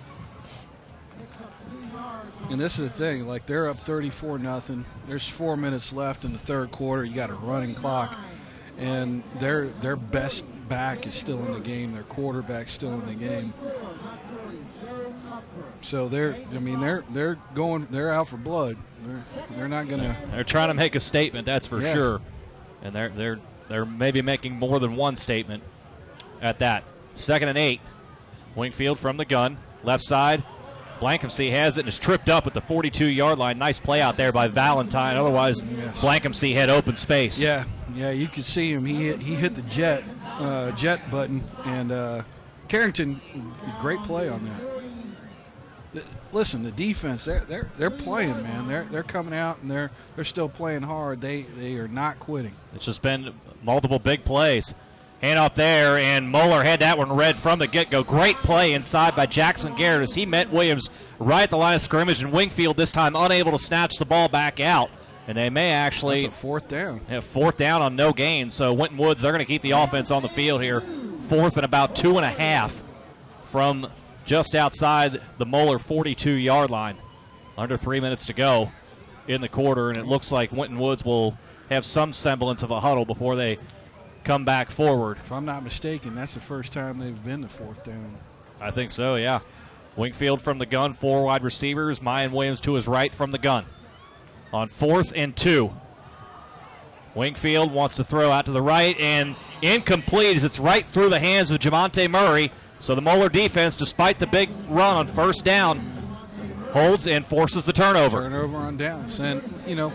And 2.51 2.59
this 2.59 2.77
is 2.77 2.89
the 2.91 2.95
thing, 2.95 3.25
like 3.27 3.45
they're 3.45 3.69
up 3.69 3.79
34 3.79 4.37
nothing. 4.37 4.85
There's 5.07 5.25
four 5.27 5.55
minutes 5.55 5.91
left 5.93 6.25
in 6.25 6.33
the 6.33 6.39
third 6.39 6.69
quarter. 6.71 7.03
You 7.05 7.15
got 7.15 7.29
a 7.29 7.33
running 7.35 7.73
clock, 7.73 8.13
and 8.77 9.23
their 9.39 9.67
their 9.81 9.95
best 9.95 10.45
back 10.69 11.05
is 11.07 11.15
still 11.15 11.39
in 11.45 11.53
the 11.53 11.59
game. 11.59 11.93
Their 11.93 12.03
quarterback 12.03 12.69
still 12.69 12.93
in 12.93 13.05
the 13.05 13.13
game. 13.13 13.53
So 15.81 16.07
they're, 16.07 16.35
I 16.55 16.59
mean, 16.59 16.79
they're 16.79 17.03
they're 17.09 17.37
going, 17.55 17.87
they're 17.89 18.11
out 18.11 18.27
for 18.27 18.37
blood. 18.37 18.77
They're 19.05 19.21
they're 19.57 19.67
not 19.67 19.87
gonna. 19.87 20.15
They're 20.31 20.43
trying 20.43 20.67
to 20.69 20.73
make 20.73 20.95
a 20.95 20.99
statement, 20.99 21.45
that's 21.45 21.67
for 21.67 21.81
Yeah. 21.81 21.93
sure. 21.93 22.21
And 22.83 22.93
they're 22.95 23.09
they're 23.09 23.39
they're 23.67 23.85
maybe 23.85 24.21
making 24.21 24.53
more 24.57 24.79
than 24.79 24.95
one 24.95 25.15
statement 25.15 25.63
at 26.41 26.59
that. 26.59 26.83
Second 27.13 27.49
and 27.49 27.57
eight. 27.57 27.81
Wingfield 28.55 28.99
from 28.99 29.15
the 29.15 29.23
gun, 29.25 29.57
left 29.83 30.03
side. 30.03 30.43
Blankensee 30.99 31.51
has 31.51 31.77
it 31.77 31.81
and 31.81 31.87
is 31.89 31.97
tripped 31.97 32.29
up 32.29 32.45
at 32.45 32.53
the 32.53 32.59
42 32.61 33.07
yard 33.07 33.39
line. 33.39 33.57
Nice 33.57 33.79
play 33.79 34.01
out 34.01 34.17
there 34.17 34.31
by 34.33 34.47
Valentine. 34.49 35.15
Otherwise, 35.15 35.63
Yes. 35.63 36.01
Had 36.53 36.69
open 36.69 36.95
space. 36.97 37.41
Yeah, 37.41 37.63
yeah, 37.95 38.11
you 38.11 38.27
could 38.27 38.45
see 38.45 38.71
him. 38.71 38.85
He 38.85 38.95
hit, 38.95 39.19
he 39.19 39.35
hit 39.35 39.55
the 39.55 39.61
jet 39.63 40.03
uh, 40.25 40.71
jet 40.71 41.09
button, 41.11 41.43
and 41.65 41.91
uh, 41.91 42.23
Carrington, 42.67 43.19
great 43.81 43.99
play 43.99 44.29
on 44.29 44.45
that. 44.45 46.03
Listen, 46.33 46.63
the 46.63 46.71
defense 46.71 47.25
they're 47.25 47.41
they're 47.41 47.69
they're 47.77 47.89
playing, 47.89 48.41
man. 48.43 48.67
They're 48.67 48.85
they're 48.85 49.03
coming 49.03 49.33
out 49.33 49.61
and 49.61 49.69
they're 49.69 49.91
they're 50.15 50.23
still 50.23 50.47
playing 50.47 50.83
hard. 50.83 51.19
They 51.19 51.41
they 51.57 51.75
are 51.75 51.89
not 51.89 52.19
quitting. 52.19 52.53
It's 52.73 52.85
just 52.85 53.01
been 53.01 53.33
multiple 53.61 53.99
big 53.99 54.23
plays. 54.23 54.73
Hand 55.21 55.37
off 55.37 55.53
there, 55.53 55.97
and 55.97 56.29
Moeller 56.29 56.63
had 56.63 56.79
that 56.79 56.97
one 56.97 57.11
read 57.11 57.37
from 57.37 57.59
the 57.59 57.67
get 57.67 57.91
go. 57.91 58.01
Great 58.03 58.37
play 58.37 58.73
inside 58.73 59.15
by 59.15 59.25
Jackson 59.25 59.75
Garrett 59.75 60.01
as 60.01 60.15
he 60.15 60.25
met 60.25 60.49
Williams 60.49 60.89
right 61.19 61.43
at 61.43 61.49
the 61.49 61.57
line 61.57 61.75
of 61.75 61.81
scrimmage, 61.81 62.21
and 62.21 62.31
Wingfield 62.31 62.77
this 62.77 62.91
time 62.91 63.15
unable 63.15 63.51
to 63.51 63.59
snatch 63.59 63.97
the 63.97 64.05
ball 64.05 64.29
back 64.29 64.59
out. 64.59 64.89
And 65.27 65.37
they 65.37 65.49
may 65.49 65.71
actually 65.71 66.27
fourth 66.29 66.67
down. 66.67 67.01
have 67.07 67.23
fourth 67.25 67.57
down 67.57 67.81
on 67.81 67.95
no 67.95 68.11
gain. 68.11 68.49
So 68.49 68.73
Winton 68.73 68.97
Woods, 68.97 69.21
they're 69.21 69.31
going 69.31 69.39
to 69.39 69.45
keep 69.45 69.61
the 69.61 69.71
offense 69.71 70.11
on 70.11 70.23
the 70.23 70.29
field 70.29 70.61
here. 70.61 70.81
Fourth 71.27 71.57
and 71.57 71.65
about 71.65 71.95
two 71.95 72.17
and 72.17 72.25
a 72.25 72.29
half 72.29 72.83
from 73.43 73.87
just 74.25 74.55
outside 74.55 75.21
the 75.37 75.45
Moeller 75.45 75.79
42 75.79 76.31
yard 76.33 76.71
line. 76.71 76.97
Under 77.57 77.77
three 77.77 77.99
minutes 77.99 78.25
to 78.27 78.33
go 78.33 78.71
in 79.27 79.41
the 79.41 79.49
quarter, 79.49 79.89
and 79.89 79.97
it 79.97 80.05
looks 80.05 80.31
like 80.31 80.51
Winton 80.51 80.79
Woods 80.79 81.05
will 81.05 81.37
have 81.69 81.85
some 81.85 82.13
semblance 82.13 82.63
of 82.63 82.71
a 82.71 82.79
huddle 82.79 83.05
before 83.05 83.35
they 83.35 83.59
come 84.23 84.45
back 84.45 84.71
forward. 84.71 85.17
If 85.23 85.31
I'm 85.31 85.45
not 85.45 85.63
mistaken, 85.63 86.15
that's 86.15 86.33
the 86.33 86.39
first 86.39 86.71
time 86.71 86.99
they've 86.99 87.23
been 87.23 87.41
to 87.43 87.47
fourth 87.49 87.83
down. 87.83 88.15
I 88.59 88.71
think 88.71 88.91
so, 88.91 89.15
yeah. 89.15 89.39
Wingfield 89.95 90.41
from 90.41 90.57
the 90.57 90.65
gun, 90.65 90.93
four 90.93 91.23
wide 91.23 91.43
receivers. 91.43 92.01
Mayan 92.01 92.31
Williams 92.31 92.59
to 92.61 92.73
his 92.73 92.87
right 92.87 93.13
from 93.13 93.31
the 93.31 93.37
gun. 93.37 93.65
On 94.53 94.69
fourth 94.69 95.13
and 95.15 95.35
two. 95.35 95.71
Wingfield 97.15 97.71
wants 97.71 97.95
to 97.95 98.03
throw 98.03 98.31
out 98.31 98.45
to 98.45 98.51
the 98.51 98.61
right 98.61 98.97
and 98.99 99.35
incomplete 99.61 100.37
as 100.37 100.43
it's 100.43 100.59
right 100.59 100.87
through 100.87 101.09
the 101.09 101.19
hands 101.19 101.51
of 101.51 101.59
Javante 101.59 102.09
Murray. 102.09 102.51
So 102.79 102.95
the 102.95 103.01
Moeller 103.01 103.29
defense, 103.29 103.75
despite 103.75 104.19
the 104.19 104.27
big 104.27 104.49
run 104.67 104.97
on 104.97 105.07
first 105.07 105.45
down, 105.45 105.79
holds 106.71 107.07
and 107.07 107.25
forces 107.25 107.65
the 107.65 107.73
turnover. 107.73 108.21
Turnover 108.21 108.57
on 108.57 108.77
downs, 108.77 109.19
and 109.19 109.43
you 109.67 109.75
know, 109.75 109.93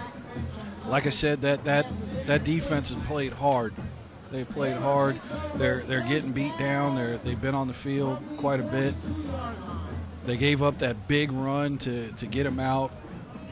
like 0.86 1.06
I 1.06 1.10
said, 1.10 1.40
that 1.42 1.64
that 1.64 1.86
that 2.26 2.44
defense 2.44 2.90
has 2.92 3.02
played 3.06 3.32
hard. 3.32 3.74
They've 4.30 4.48
played 4.48 4.76
hard. 4.76 5.18
They're 5.56 5.80
they're 5.82 6.06
getting 6.06 6.32
beat 6.32 6.56
down. 6.58 6.96
They're 6.96 7.18
they've 7.18 7.40
been 7.40 7.54
on 7.54 7.66
the 7.66 7.74
field 7.74 8.18
quite 8.36 8.60
a 8.60 8.64
bit. 8.64 8.94
They 10.26 10.36
gave 10.36 10.62
up 10.62 10.78
that 10.78 11.08
big 11.08 11.32
run 11.32 11.78
to 11.78 12.12
to 12.12 12.26
get 12.26 12.44
them 12.44 12.60
out, 12.60 12.92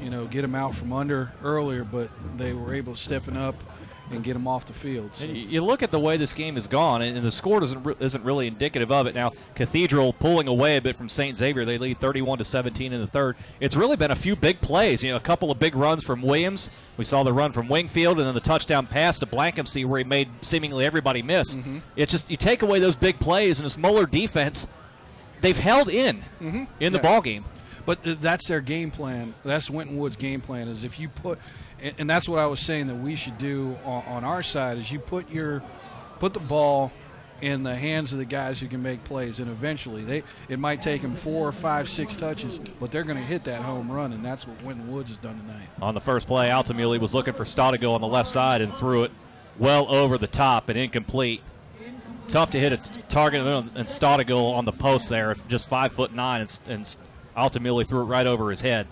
you 0.04 0.10
know, 0.10 0.26
get 0.26 0.42
them 0.42 0.54
out 0.54 0.74
from 0.74 0.92
under 0.92 1.32
earlier, 1.42 1.82
but 1.84 2.10
they 2.36 2.52
were 2.52 2.74
able 2.74 2.94
to 2.94 3.00
stiffen 3.00 3.36
up 3.36 3.54
and 4.10 4.22
get 4.22 4.34
them 4.34 4.46
off 4.46 4.66
the 4.66 4.72
field. 4.74 5.10
So- 5.14 5.24
You 5.24 5.64
look 5.64 5.82
at 5.82 5.90
the 5.90 5.98
way 5.98 6.18
this 6.18 6.34
game 6.34 6.56
has 6.56 6.66
gone, 6.66 7.00
and 7.00 7.16
and 7.16 7.24
the 7.24 7.30
score 7.30 7.58
doesn't 7.60 7.82
re- 7.84 7.94
isn't 8.00 8.22
really 8.22 8.46
indicative 8.46 8.92
of 8.92 9.06
it. 9.06 9.14
Now, 9.14 9.32
Cathedral 9.54 10.12
pulling 10.12 10.46
away 10.46 10.76
a 10.76 10.82
bit 10.82 10.94
from 10.94 11.08
St. 11.08 11.38
Xavier, 11.38 11.64
they 11.64 11.78
lead 11.78 12.00
31 12.00 12.36
to 12.36 12.44
17 12.44 12.92
in 12.92 13.00
the 13.00 13.06
third. 13.06 13.34
It's 13.60 13.74
really 13.74 13.96
been 13.96 14.10
a 14.10 14.14
few 14.16 14.36
big 14.36 14.60
plays. 14.60 15.02
You 15.02 15.12
know, 15.12 15.16
a 15.16 15.20
couple 15.20 15.50
of 15.50 15.58
big 15.58 15.74
runs 15.74 16.04
from 16.04 16.20
Williams. 16.20 16.68
We 16.98 17.04
saw 17.04 17.22
the 17.22 17.32
run 17.32 17.50
from 17.52 17.66
Wingfield, 17.66 18.18
and 18.18 18.26
then 18.26 18.34
the 18.34 18.40
touchdown 18.40 18.86
pass 18.86 19.18
to 19.20 19.26
Blankensee, 19.26 19.86
where 19.86 19.98
he 19.98 20.04
made 20.04 20.28
seemingly 20.42 20.84
everybody 20.84 21.22
miss. 21.22 21.54
Mm-hmm. 21.54 21.78
It's 21.96 22.12
just 22.12 22.30
you 22.30 22.36
take 22.36 22.60
away 22.60 22.80
those 22.80 22.96
big 22.96 23.18
plays, 23.18 23.58
and 23.58 23.64
this 23.64 23.78
Moeller 23.78 24.04
defense, 24.04 24.66
they've 25.40 25.58
held 25.58 25.88
in 25.88 26.18
mm-hmm. 26.42 26.64
in 26.78 26.92
the 26.92 26.98
Yeah. 26.98 27.02
ball 27.02 27.20
game. 27.22 27.46
But 27.86 27.98
that's 28.02 28.48
their 28.48 28.60
game 28.60 28.90
plan. 28.90 29.34
That's 29.44 29.68
Winton 29.68 29.98
Wood's 29.98 30.16
game 30.16 30.40
plan. 30.40 30.68
Is 30.68 30.84
if 30.84 30.98
you 30.98 31.08
put, 31.08 31.38
and, 31.98 32.08
that's 32.08 32.28
what 32.28 32.38
I 32.38 32.46
was 32.46 32.60
saying 32.60 32.86
that 32.86 32.94
we 32.94 33.14
should 33.14 33.38
do 33.38 33.76
on, 33.84 34.24
our 34.24 34.42
side 34.42 34.78
is 34.78 34.90
you 34.90 34.98
put 34.98 35.30
your, 35.30 35.62
put 36.18 36.32
the 36.32 36.40
ball 36.40 36.92
in 37.40 37.62
the 37.62 37.74
hands 37.74 38.12
of 38.12 38.18
the 38.18 38.24
guys 38.24 38.58
who 38.58 38.68
can 38.68 38.82
make 38.82 39.04
plays, 39.04 39.38
and 39.38 39.50
eventually 39.50 40.02
they 40.02 40.22
it 40.48 40.58
might 40.58 40.80
take 40.80 41.02
them 41.02 41.14
four, 41.14 41.52
five, 41.52 41.88
six 41.90 42.16
touches, 42.16 42.58
but 42.80 42.90
they're 42.90 43.04
going 43.04 43.18
to 43.18 43.24
hit 43.24 43.44
that 43.44 43.60
home 43.60 43.90
run, 43.90 44.12
and 44.12 44.24
that's 44.24 44.46
what 44.46 44.62
Winton 44.62 44.90
Woods 44.90 45.10
has 45.10 45.18
done 45.18 45.38
tonight. 45.40 45.68
On 45.82 45.94
the 45.94 46.00
first 46.00 46.26
play, 46.26 46.48
Altamuli 46.48 46.98
was 46.98 47.12
looking 47.12 47.34
for 47.34 47.44
Staudigal 47.44 47.94
on 47.94 48.00
the 48.00 48.06
left 48.06 48.30
side 48.30 48.62
and 48.62 48.72
threw 48.72 49.04
it 49.04 49.10
well 49.58 49.92
over 49.94 50.16
the 50.16 50.26
top 50.26 50.68
and 50.68 50.78
incomplete. 50.78 51.42
tough 52.28 52.50
to 52.52 52.58
hit 52.60 52.72
a 52.72 52.78
target 53.08 53.42
and 53.42 53.86
Staudigal 53.88 54.54
on 54.54 54.64
the 54.64 54.72
post 54.72 55.10
there, 55.10 55.34
just 55.48 55.68
five 55.68 55.92
foot 55.92 56.14
nine, 56.14 56.40
and, 56.40 56.58
and 56.66 56.96
ultimately 57.36 57.84
threw 57.84 58.02
it 58.02 58.04
right 58.04 58.26
over 58.26 58.50
his 58.50 58.60
head. 58.60 58.86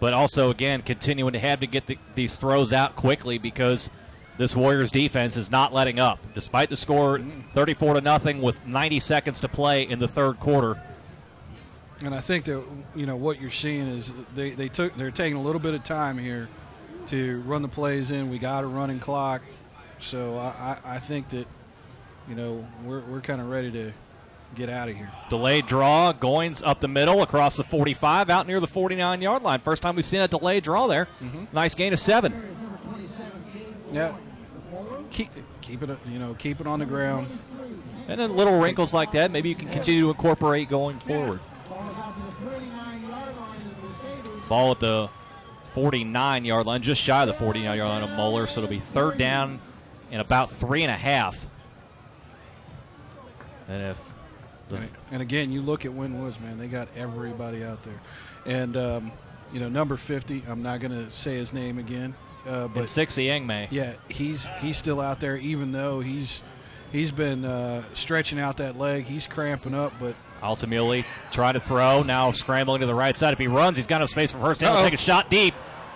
But 0.00 0.14
also, 0.14 0.50
again, 0.50 0.82
continuing 0.82 1.32
to 1.32 1.40
have 1.40 1.60
to 1.60 1.66
get 1.66 1.86
the, 1.86 1.98
these 2.14 2.36
throws 2.36 2.72
out 2.72 2.94
quickly 2.94 3.38
because 3.38 3.90
this 4.36 4.54
Warriors 4.54 4.92
defense 4.92 5.36
is 5.36 5.50
not 5.50 5.74
letting 5.74 5.98
up. 5.98 6.20
Despite 6.34 6.70
the 6.70 6.76
score 6.76 7.20
34 7.54 7.94
to 7.94 8.00
nothing 8.00 8.40
with 8.40 8.64
90 8.64 9.00
seconds 9.00 9.40
to 9.40 9.48
play 9.48 9.82
in 9.82 9.98
the 9.98 10.08
third 10.08 10.38
quarter, 10.38 10.80
And 12.04 12.14
I 12.14 12.20
think 12.20 12.44
that 12.44 12.62
you 12.94 13.06
know 13.06 13.16
what 13.16 13.40
you're 13.40 13.50
seeing 13.50 13.88
is 13.88 14.12
they, 14.34 14.50
they 14.50 14.68
took 14.68 14.94
they're 14.96 15.10
taking 15.10 15.36
a 15.36 15.42
little 15.42 15.60
bit 15.60 15.74
of 15.74 15.82
time 15.82 16.16
here 16.16 16.48
to 17.08 17.40
run 17.40 17.62
the 17.62 17.68
plays 17.68 18.12
in. 18.12 18.30
We 18.30 18.38
got 18.38 18.62
a 18.62 18.68
running 18.68 19.00
clock, 19.00 19.42
so 19.98 20.38
I, 20.38 20.78
I, 20.84 20.98
think 20.98 21.28
that 21.30 21.48
you 22.28 22.36
know 22.36 22.64
we're, 22.84 23.00
we're 23.00 23.20
kind 23.20 23.40
of 23.40 23.48
ready 23.48 23.72
to 23.72 23.92
get 24.58 24.68
out 24.68 24.88
of 24.88 24.96
here. 24.96 25.10
Delayed 25.30 25.66
draw, 25.66 26.12
Goins 26.12 26.62
up 26.66 26.80
the 26.80 26.88
middle 26.88 27.22
across 27.22 27.56
the 27.56 27.64
45, 27.64 28.28
out 28.28 28.46
near 28.46 28.60
the 28.60 28.66
49 28.66 29.22
yard 29.22 29.42
line. 29.42 29.60
First 29.60 29.82
time 29.82 29.96
we've 29.96 30.04
seen 30.04 30.20
a 30.20 30.28
delayed 30.28 30.64
draw 30.64 30.86
there. 30.86 31.08
Mm-hmm. 31.22 31.44
Nice 31.52 31.74
gain 31.74 31.92
of 31.92 32.00
seven. 32.00 32.34
Yeah, 33.92 34.16
keep 35.10 35.30
keep 35.62 35.82
it 35.82 35.98
you 36.06 36.18
know 36.18 36.34
keep 36.34 36.60
it 36.60 36.66
on 36.66 36.78
the 36.78 36.86
ground. 36.86 37.26
And 38.06 38.20
then 38.20 38.36
little 38.36 38.58
wrinkles 38.58 38.92
like 38.92 39.12
that, 39.12 39.30
maybe 39.30 39.48
you 39.48 39.54
can 39.54 39.68
continue 39.68 40.02
to 40.02 40.08
incorporate 40.10 40.68
going 40.68 40.98
forward. 41.00 41.40
Ball 44.48 44.72
at 44.72 44.80
the 44.80 45.10
49 45.74 46.44
yard 46.44 46.66
line, 46.66 46.82
just 46.82 47.02
shy 47.02 47.22
of 47.22 47.28
the 47.28 47.34
49 47.34 47.76
yard 47.76 47.88
line 47.88 48.02
of 48.02 48.10
Moeller, 48.10 48.46
so 48.46 48.60
it'll 48.60 48.70
be 48.70 48.80
third 48.80 49.18
down 49.18 49.60
and 50.10 50.20
about 50.20 50.50
three 50.50 50.82
and 50.82 50.90
a 50.90 50.96
half. 50.96 51.46
And 53.68 53.82
if 53.82 54.07
the 54.68 54.80
And, 55.10 55.22
again, 55.22 55.52
you 55.52 55.62
look 55.62 55.84
at 55.84 55.90
Winwoods, 55.90 56.40
man, 56.40 56.58
they 56.58 56.68
got 56.68 56.88
everybody 56.96 57.64
out 57.64 57.82
there. 57.82 58.00
And, 58.46 58.76
um, 58.76 59.12
you 59.52 59.60
know, 59.60 59.68
number 59.68 59.96
50, 59.96 60.44
I'm 60.48 60.62
not 60.62 60.80
going 60.80 60.92
to 60.92 61.10
say 61.10 61.36
his 61.36 61.52
name 61.52 61.78
again. 61.78 62.14
Uh, 62.46 62.68
but 62.68 62.80
and 62.80 62.88
six 62.88 63.16
May. 63.16 63.68
Yeah, 63.70 63.94
he's 64.08 64.48
he's 64.60 64.76
still 64.76 65.00
out 65.00 65.20
there, 65.20 65.36
even 65.36 65.72
though 65.72 66.00
he's 66.00 66.42
he's 66.92 67.10
been 67.10 67.44
uh, 67.44 67.82
stretching 67.92 68.38
out 68.38 68.56
that 68.58 68.78
leg. 68.78 69.04
He's 69.04 69.26
cramping 69.26 69.74
up, 69.74 69.92
but 70.00 70.14
ultimately 70.42 71.04
trying 71.30 71.54
to 71.54 71.60
throw, 71.60 72.02
now 72.02 72.32
scrambling 72.32 72.80
to 72.80 72.86
the 72.86 72.94
right 72.94 73.16
side. 73.16 73.32
If 73.32 73.38
he 73.38 73.48
runs, 73.48 73.76
he's 73.76 73.86
got 73.86 73.96
enough 73.96 74.10
space 74.10 74.32
for 74.32 74.40
first 74.40 74.60
down. 74.60 74.82
Take 74.82 74.94
a 74.94 74.96
shot 74.96 75.30
deep. 75.30 75.54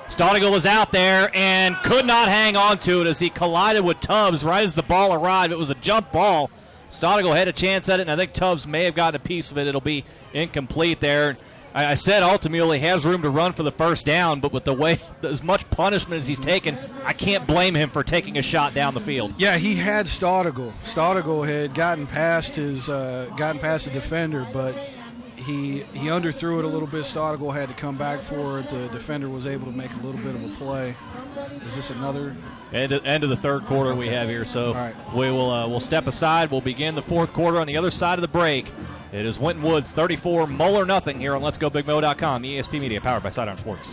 Staudigal 0.09 0.51
was 0.51 0.67
out 0.67 0.93
there 0.93 1.31
and 1.33 1.77
could 1.77 2.05
not 2.07 2.29
hang 2.29 2.57
on 2.57 2.77
to 2.81 3.01
it 3.01 3.07
as 3.07 3.19
he 3.19 3.31
collided 3.31 3.85
with 3.85 4.01
Tubbs 4.01 4.45
right 4.45 4.65
as 4.65 4.75
the 4.75 4.83
ball 4.83 5.15
arrived. 5.15 5.53
It 5.53 5.59
was 5.59 5.71
a 5.71 5.75
jump 5.77 6.13
ball. 6.13 6.51
Staudigal 6.93 7.35
had 7.35 7.49
a 7.49 7.53
chance 7.53 7.89
at 7.89 8.01
it, 8.01 8.03
and 8.03 8.11
I 8.11 8.17
think 8.17 8.35
Tubbs 8.35 8.67
may 8.67 8.85
have 8.85 8.95
gotten 8.95 9.19
a 9.19 9.25
piece 9.25 9.51
of 9.51 9.57
it. 9.57 9.67
It'll 9.67 9.81
be 9.81 10.05
incomplete 10.35 11.01
there. 11.01 11.39
I, 11.75 11.95
said 11.95 12.23
Altamuli 12.23 12.81
has 12.81 13.07
room 13.07 13.23
to 13.23 13.31
run 13.31 13.55
for 13.55 13.63
the 13.63 13.73
first 13.73 14.05
down, 14.05 14.41
but 14.41 14.53
with 14.53 14.65
the 14.65 14.75
way, 14.75 15.01
as 15.23 15.43
much 15.43 15.69
punishment 15.71 16.21
as 16.21 16.29
he's 16.29 16.39
taken, 16.39 16.79
I 17.07 17.15
can't 17.15 17.47
blame 17.47 17.75
him 17.75 17.89
for 17.89 18.05
taking 18.05 18.37
a 18.37 18.43
shot 18.43 18.75
down 18.75 18.93
the 18.93 19.01
field. 19.01 19.33
yeah, 19.39 19.57
he 19.57 19.75
had 19.75 20.05
Staudigal. 20.05 20.71
Staudigal 20.85 21.49
had 21.49 21.75
gotten 21.75 22.07
past 22.07 22.57
his 22.57 22.91
uh, 22.91 23.31
gotten 23.39 23.59
past 23.59 23.87
the 23.87 23.91
defender, 23.91 24.47
but 24.53 24.75
he 25.43 25.81
he 25.93 26.07
underthrew 26.07 26.59
it 26.59 26.65
a 26.65 26.69
little 26.69 26.89
bit. 26.89 27.05
Staudigal 27.05 27.53
had 27.53 27.69
to 27.69 27.75
come 27.75 27.97
back 27.97 28.21
for 28.21 28.61
it. 28.61 28.71
The 28.71 28.89
defender 28.89 29.29
was 29.29 29.47
able 29.47 29.67
to 29.67 29.77
make 29.77 29.93
a 29.93 30.07
little 30.07 30.21
bit 30.21 30.35
of 30.35 30.45
a 30.45 30.57
play. 30.57 30.95
Is 31.67 31.77
this 31.77 31.91
another? 31.91 32.37
End 32.73 32.93
of, 32.93 33.05
end 33.05 33.25
of 33.25 33.31
the 33.31 33.37
third 33.37 33.65
quarter 33.67 33.95
we 33.95 34.09
have 34.09 34.29
here, 34.29 34.45
so 34.45 34.69
All 34.69 34.75
right. 34.75 34.95
we 35.15 35.31
will 35.31 35.51
uh, 35.51 35.69
we'll 35.69 35.81
step 35.81 36.07
aside. 36.07 36.51
We'll 36.51 36.61
begin 36.61 36.95
the 36.95 37.03
fourth 37.03 37.33
quarter 37.33 37.61
on 37.61 37.67
the 37.67 37.77
other 37.77 37.91
side 37.91 38.19
of 38.19 38.23
the 38.23 38.29
break. 38.29 38.67
It 39.13 39.27
is 39.27 39.39
Winton 39.39 39.63
Woods 39.63 39.91
34, 39.91 40.47
Moeller 40.47 40.87
nothing 40.87 41.21
here 41.21 41.37
on 41.37 41.43
Let's 41.43 41.59
Go 41.59 41.69
Big 41.69 41.85
Let'sGoBigMo.com, 41.85 42.43
ESP 42.45 42.81
Media, 42.81 42.99
powered 42.99 43.23
by 43.23 43.29
Sidearm 43.29 43.59
Sports. 43.59 43.93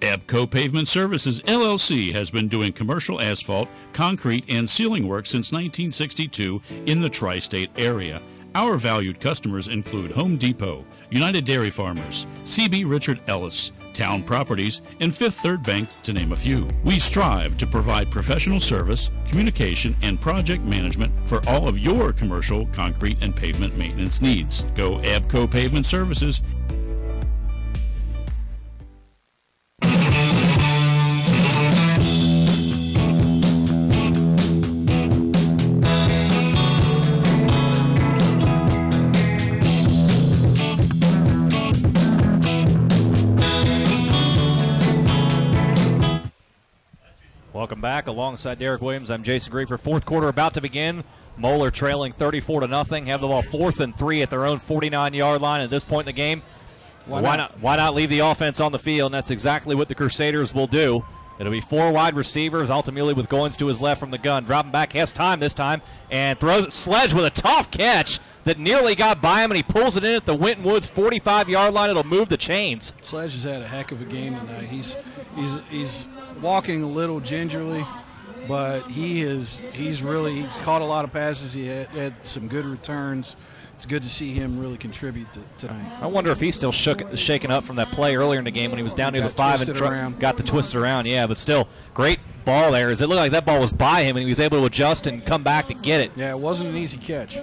Abco 0.00 0.50
Pavement 0.50 0.88
Services 0.88 1.40
LLC 1.42 2.12
has 2.12 2.30
been 2.30 2.48
doing 2.48 2.72
commercial 2.72 3.20
asphalt, 3.20 3.68
concrete, 3.92 4.44
and 4.48 4.68
sealing 4.68 5.08
work 5.08 5.24
since 5.26 5.52
1962 5.52 6.60
in 6.86 7.00
the 7.00 7.08
tri 7.08 7.38
state 7.38 7.70
area. 7.76 8.20
Our 8.56 8.76
valued 8.76 9.18
customers 9.18 9.66
include 9.66 10.12
Home 10.12 10.36
Depot, 10.36 10.84
United 11.10 11.44
Dairy 11.44 11.70
Farmers, 11.70 12.28
CB 12.44 12.88
Richard 12.88 13.20
Ellis, 13.26 13.72
Town 13.92 14.22
Properties, 14.22 14.80
and 15.00 15.12
Fifth 15.12 15.40
Third 15.40 15.64
Bank, 15.64 15.88
to 16.04 16.12
name 16.12 16.30
a 16.30 16.36
few. 16.36 16.68
We 16.84 17.00
strive 17.00 17.56
to 17.56 17.66
provide 17.66 18.12
professional 18.12 18.60
service, 18.60 19.10
communication, 19.26 19.96
and 20.02 20.20
project 20.20 20.62
management 20.62 21.12
for 21.28 21.40
all 21.48 21.66
of 21.66 21.80
your 21.80 22.12
commercial, 22.12 22.66
concrete, 22.66 23.18
and 23.22 23.34
pavement 23.34 23.76
maintenance 23.76 24.22
needs. 24.22 24.62
Go 24.76 24.98
Abco 24.98 25.50
Pavement 25.50 25.86
Services 25.86 26.40
Welcome 47.64 47.80
back. 47.80 48.08
Alongside 48.08 48.58
Derek 48.58 48.82
Williams, 48.82 49.10
I'm 49.10 49.22
Jason 49.22 49.50
Griefer. 49.50 49.80
Fourth 49.80 50.04
quarter 50.04 50.28
about 50.28 50.52
to 50.52 50.60
begin. 50.60 51.02
Moeller 51.38 51.70
trailing 51.70 52.12
34 52.12 52.60
to 52.60 52.66
nothing. 52.66 53.06
Have 53.06 53.22
the 53.22 53.26
ball 53.26 53.40
fourth 53.40 53.80
and 53.80 53.96
three 53.96 54.20
at 54.20 54.28
their 54.28 54.44
own 54.44 54.58
49 54.58 55.14
yard 55.14 55.40
line. 55.40 55.62
At 55.62 55.70
this 55.70 55.82
point 55.82 56.06
in 56.06 56.14
the 56.14 56.16
game, 56.18 56.42
Why 57.06 57.22
why 57.22 57.36
not? 57.36 57.52
not? 57.52 57.62
Why 57.62 57.76
not 57.76 57.94
leave 57.94 58.10
the 58.10 58.18
offense 58.18 58.60
on 58.60 58.70
the 58.70 58.78
field? 58.78 59.06
And 59.06 59.14
that's 59.14 59.30
exactly 59.30 59.74
what 59.74 59.88
the 59.88 59.94
Crusaders 59.94 60.52
will 60.52 60.66
do. 60.66 61.06
It'll 61.38 61.50
be 61.50 61.62
four 61.62 61.90
wide 61.90 62.14
receivers. 62.14 62.68
Altamuli, 62.68 63.16
with 63.16 63.30
Goins 63.30 63.56
to 63.56 63.66
his 63.68 63.80
left 63.80 63.98
from 63.98 64.10
the 64.10 64.18
gun, 64.18 64.44
dropping 64.44 64.70
back, 64.70 64.92
has 64.92 65.10
time 65.10 65.40
this 65.40 65.54
time, 65.54 65.80
and 66.10 66.38
throws 66.38 66.66
it. 66.66 66.72
Sledge 66.74 67.14
with 67.14 67.24
a 67.24 67.30
tough 67.30 67.70
catch 67.70 68.20
that 68.44 68.58
nearly 68.58 68.94
got 68.94 69.22
by 69.22 69.42
him, 69.42 69.50
and 69.50 69.56
he 69.56 69.62
pulls 69.62 69.96
it 69.96 70.04
in 70.04 70.12
at 70.16 70.26
the 70.26 70.34
Winton 70.34 70.64
Woods 70.64 70.86
45 70.86 71.48
yard 71.48 71.72
line. 71.72 71.88
It'll 71.88 72.04
move 72.04 72.28
the 72.28 72.36
chains. 72.36 72.92
Sledge 73.02 73.32
has 73.32 73.44
had 73.44 73.62
a 73.62 73.66
heck 73.66 73.90
of 73.90 74.02
a 74.02 74.04
game 74.04 74.34
tonight. 74.38 74.64
He's 74.64 74.94
he's 75.34 75.58
he's 75.70 76.06
walking 76.44 76.82
a 76.82 76.88
little 76.88 77.20
gingerly, 77.20 77.84
but 78.46 78.82
he 78.82 79.22
is 79.22 79.58
he's 79.72 80.02
really 80.02 80.42
he's 80.42 80.54
caught 80.56 80.82
a 80.82 80.84
lot 80.84 81.04
of 81.04 81.12
passes. 81.12 81.54
He 81.54 81.66
had, 81.66 81.88
had 81.88 82.14
some 82.22 82.46
good 82.46 82.66
returns. 82.66 83.34
It's 83.76 83.86
good 83.86 84.04
to 84.04 84.08
see 84.08 84.32
him 84.32 84.60
really 84.60 84.76
contribute 84.76 85.26
to, 85.32 85.40
tonight. 85.58 85.98
I 86.00 86.06
wonder 86.06 86.30
if 86.30 86.38
he's 86.38 86.54
still 86.54 86.70
shook, 86.70 87.02
shaken 87.16 87.50
up 87.50 87.64
from 87.64 87.74
that 87.76 87.90
play 87.90 88.14
earlier 88.14 88.38
in 88.38 88.44
the 88.44 88.52
game 88.52 88.70
when 88.70 88.78
he 88.78 88.84
was 88.84 88.94
down 88.94 89.14
near 89.14 89.22
Got 89.22 89.28
the 89.28 89.34
five 89.34 89.60
and 89.62 89.76
tr- 89.76 90.20
got 90.20 90.36
the 90.36 90.44
twisted 90.44 90.80
around. 90.80 91.06
Yeah, 91.06 91.26
but 91.26 91.38
still, 91.38 91.66
great 91.92 92.20
ball 92.44 92.70
there. 92.70 92.90
As 92.90 93.00
it 93.00 93.08
looked 93.08 93.18
like 93.18 93.32
that 93.32 93.44
ball 93.44 93.58
was 93.58 93.72
by 93.72 94.02
him 94.02 94.16
and 94.16 94.22
he 94.22 94.30
was 94.30 94.38
able 94.38 94.58
to 94.60 94.64
adjust 94.64 95.08
and 95.08 95.26
come 95.26 95.42
back 95.42 95.66
to 95.68 95.74
get 95.74 96.00
it. 96.00 96.12
Yeah, 96.14 96.30
it 96.30 96.38
wasn't 96.38 96.70
an 96.70 96.76
easy 96.76 96.98
catch. 96.98 97.36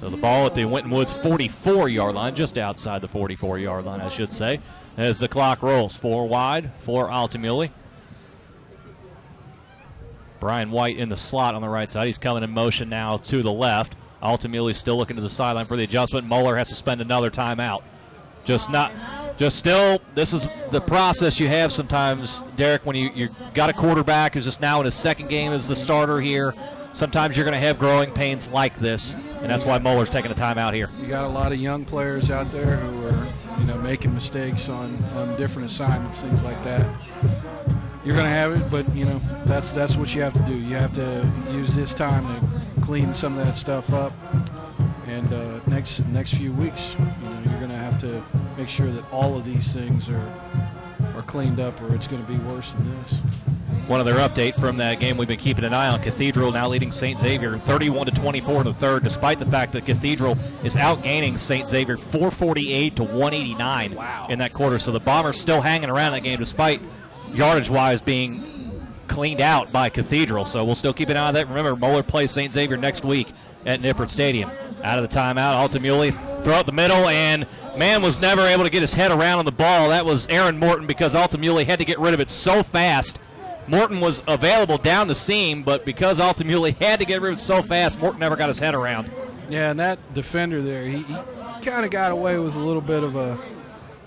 So 0.00 0.08
the 0.08 0.16
ball 0.16 0.46
at 0.46 0.54
the 0.54 0.64
Winton 0.64 0.92
Woods 0.92 1.10
44 1.10 1.88
yard 1.88 2.14
line, 2.14 2.34
just 2.34 2.56
outside 2.56 3.02
the 3.02 3.08
44 3.08 3.58
yard 3.58 3.84
line, 3.84 4.00
I 4.00 4.08
should 4.08 4.32
say, 4.32 4.60
as 4.98 5.20
the 5.20 5.28
clock 5.28 5.62
rolls. 5.62 5.96
Four 5.96 6.28
wide 6.28 6.70
for 6.80 7.08
Altamuli. 7.08 7.70
Brian 10.40 10.70
White 10.70 10.98
in 10.98 11.08
the 11.08 11.16
slot 11.16 11.54
on 11.54 11.62
the 11.62 11.68
right 11.68 11.90
side. 11.90 12.06
He's 12.06 12.18
coming 12.18 12.42
in 12.42 12.50
motion 12.50 12.88
now 12.88 13.16
to 13.16 13.42
the 13.42 13.52
left. 13.52 13.96
Altamuli 14.22 14.74
still 14.74 14.96
looking 14.96 15.16
to 15.16 15.22
the 15.22 15.30
sideline 15.30 15.66
for 15.66 15.76
the 15.76 15.84
adjustment. 15.84 16.26
Moeller 16.26 16.56
has 16.56 16.68
to 16.68 16.74
spend 16.74 17.00
another 17.00 17.30
timeout. 17.30 17.82
Just 18.44 18.70
not, 18.70 18.92
just 19.36 19.58
still. 19.58 20.00
This 20.14 20.32
is 20.32 20.48
the 20.70 20.80
process 20.80 21.38
you 21.38 21.48
have 21.48 21.72
sometimes, 21.72 22.42
Derek. 22.56 22.86
When 22.86 22.96
you 22.96 23.10
you 23.14 23.28
got 23.54 23.68
a 23.68 23.72
quarterback 23.72 24.34
who's 24.34 24.44
just 24.44 24.60
now 24.60 24.80
in 24.80 24.84
his 24.84 24.94
second 24.94 25.28
game 25.28 25.52
as 25.52 25.68
the 25.68 25.76
starter 25.76 26.20
here. 26.20 26.54
Sometimes 26.98 27.36
you're 27.36 27.44
going 27.44 27.54
to 27.54 27.64
have 27.64 27.78
growing 27.78 28.10
pains 28.10 28.48
like 28.48 28.76
this, 28.76 29.14
and 29.40 29.48
that's 29.48 29.64
why 29.64 29.78
Moeller's 29.78 30.10
taking 30.10 30.32
a 30.32 30.34
time 30.34 30.58
out 30.58 30.74
here. 30.74 30.90
You 31.00 31.06
got 31.06 31.24
a 31.24 31.28
lot 31.28 31.52
of 31.52 31.60
young 31.60 31.84
players 31.84 32.28
out 32.28 32.50
there 32.50 32.74
who 32.74 33.06
are 33.06 33.28
you 33.60 33.66
know 33.66 33.78
making 33.78 34.12
mistakes 34.12 34.68
on, 34.68 34.92
on 35.14 35.36
different 35.36 35.70
assignments, 35.70 36.22
things 36.22 36.42
like 36.42 36.60
that. 36.64 36.84
You're 38.04 38.16
going 38.16 38.26
to 38.26 38.32
have 38.32 38.50
it, 38.50 38.68
but 38.68 38.92
you 38.96 39.04
know 39.04 39.20
that's 39.44 39.70
that's 39.70 39.94
what 39.94 40.12
you 40.12 40.22
have 40.22 40.32
to 40.32 40.42
do. 40.42 40.56
You 40.56 40.74
have 40.74 40.92
to 40.94 41.32
use 41.52 41.72
this 41.72 41.94
time 41.94 42.26
to 42.26 42.80
clean 42.80 43.14
some 43.14 43.38
of 43.38 43.46
that 43.46 43.56
stuff 43.56 43.92
up. 43.92 44.12
And 45.06 45.32
uh, 45.32 45.60
next 45.68 46.00
next 46.06 46.34
few 46.34 46.52
weeks, 46.52 46.96
you 46.98 47.28
know, 47.28 47.42
you're 47.44 47.60
going 47.60 47.70
to 47.70 47.76
have 47.76 48.00
to 48.00 48.24
make 48.56 48.68
sure 48.68 48.90
that 48.90 49.04
all 49.12 49.36
of 49.36 49.44
these 49.44 49.72
things 49.72 50.08
are 50.08 50.34
are 51.14 51.22
cleaned 51.22 51.60
up, 51.60 51.80
or 51.80 51.94
it's 51.94 52.08
going 52.08 52.26
to 52.26 52.28
be 52.28 52.38
worse 52.38 52.72
than 52.72 53.02
this. 53.02 53.20
One 53.86 54.00
other 54.00 54.16
update 54.16 54.54
from 54.54 54.76
that 54.78 55.00
game 55.00 55.16
we've 55.16 55.28
been 55.28 55.38
keeping 55.38 55.64
an 55.64 55.72
eye 55.72 55.88
on. 55.88 56.02
Cathedral 56.02 56.52
now 56.52 56.68
leading 56.68 56.92
St. 56.92 57.18
Xavier 57.18 57.58
31 57.58 58.06
to 58.06 58.12
24 58.12 58.60
in 58.60 58.64
the 58.64 58.74
third, 58.74 59.02
despite 59.02 59.38
the 59.38 59.46
fact 59.46 59.72
that 59.72 59.86
Cathedral 59.86 60.36
is 60.62 60.76
outgaining 60.76 61.38
St. 61.38 61.68
Xavier 61.68 61.96
448 61.96 62.96
to 62.96 63.04
189 63.04 63.98
in 64.30 64.38
that 64.38 64.52
quarter. 64.52 64.78
So 64.78 64.92
the 64.92 65.00
Bombers 65.00 65.40
still 65.40 65.60
hanging 65.60 65.88
around 65.90 66.12
that 66.12 66.22
game, 66.22 66.38
despite 66.38 66.80
yardage 67.32 67.70
wise 67.70 68.02
being 68.02 68.86
cleaned 69.06 69.40
out 69.40 69.72
by 69.72 69.88
Cathedral. 69.88 70.44
So 70.44 70.62
we'll 70.64 70.74
still 70.74 70.92
keep 70.92 71.08
an 71.08 71.16
eye 71.16 71.28
on 71.28 71.34
that. 71.34 71.48
Remember, 71.48 71.74
Moeller 71.74 72.02
plays 72.02 72.30
St. 72.30 72.52
Xavier 72.52 72.76
next 72.76 73.04
week 73.04 73.28
at 73.66 73.80
Nippert 73.80 74.10
Stadium. 74.10 74.50
Out 74.84 74.98
of 74.98 75.10
the 75.10 75.16
timeout, 75.16 75.68
Altamuli 75.68 76.12
throw 76.44 76.54
up 76.54 76.66
the 76.66 76.72
middle, 76.72 77.08
and 77.08 77.46
man 77.76 78.02
was 78.02 78.20
never 78.20 78.42
able 78.42 78.64
to 78.64 78.70
get 78.70 78.82
his 78.82 78.94
head 78.94 79.10
around 79.10 79.38
on 79.40 79.44
the 79.44 79.52
ball. 79.52 79.88
That 79.88 80.04
was 80.04 80.28
Aaron 80.28 80.58
Morton 80.58 80.86
because 80.86 81.14
Altamuli 81.14 81.66
had 81.66 81.78
to 81.78 81.84
get 81.84 81.98
rid 81.98 82.14
of 82.14 82.20
it 82.20 82.30
so 82.30 82.62
fast. 82.62 83.18
Morton 83.68 84.00
was 84.00 84.22
available 84.26 84.78
down 84.78 85.08
the 85.08 85.14
seam, 85.14 85.62
but 85.62 85.84
because 85.84 86.18
Altamuli 86.18 86.76
had 86.76 87.00
to 87.00 87.06
get 87.06 87.20
rid 87.20 87.32
of 87.32 87.38
it 87.38 87.42
so 87.42 87.62
fast, 87.62 87.98
Morton 87.98 88.18
never 88.18 88.34
got 88.34 88.48
his 88.48 88.58
head 88.58 88.74
around. 88.74 89.10
Yeah, 89.50 89.70
and 89.70 89.80
that 89.80 89.98
defender 90.14 90.62
there, 90.62 90.84
he, 90.84 90.98
he 90.98 91.14
kind 91.62 91.84
of 91.84 91.90
got 91.90 92.12
away 92.12 92.38
with 92.38 92.54
a 92.54 92.58
little 92.58 92.82
bit 92.82 93.02
of 93.02 93.16
a, 93.16 93.38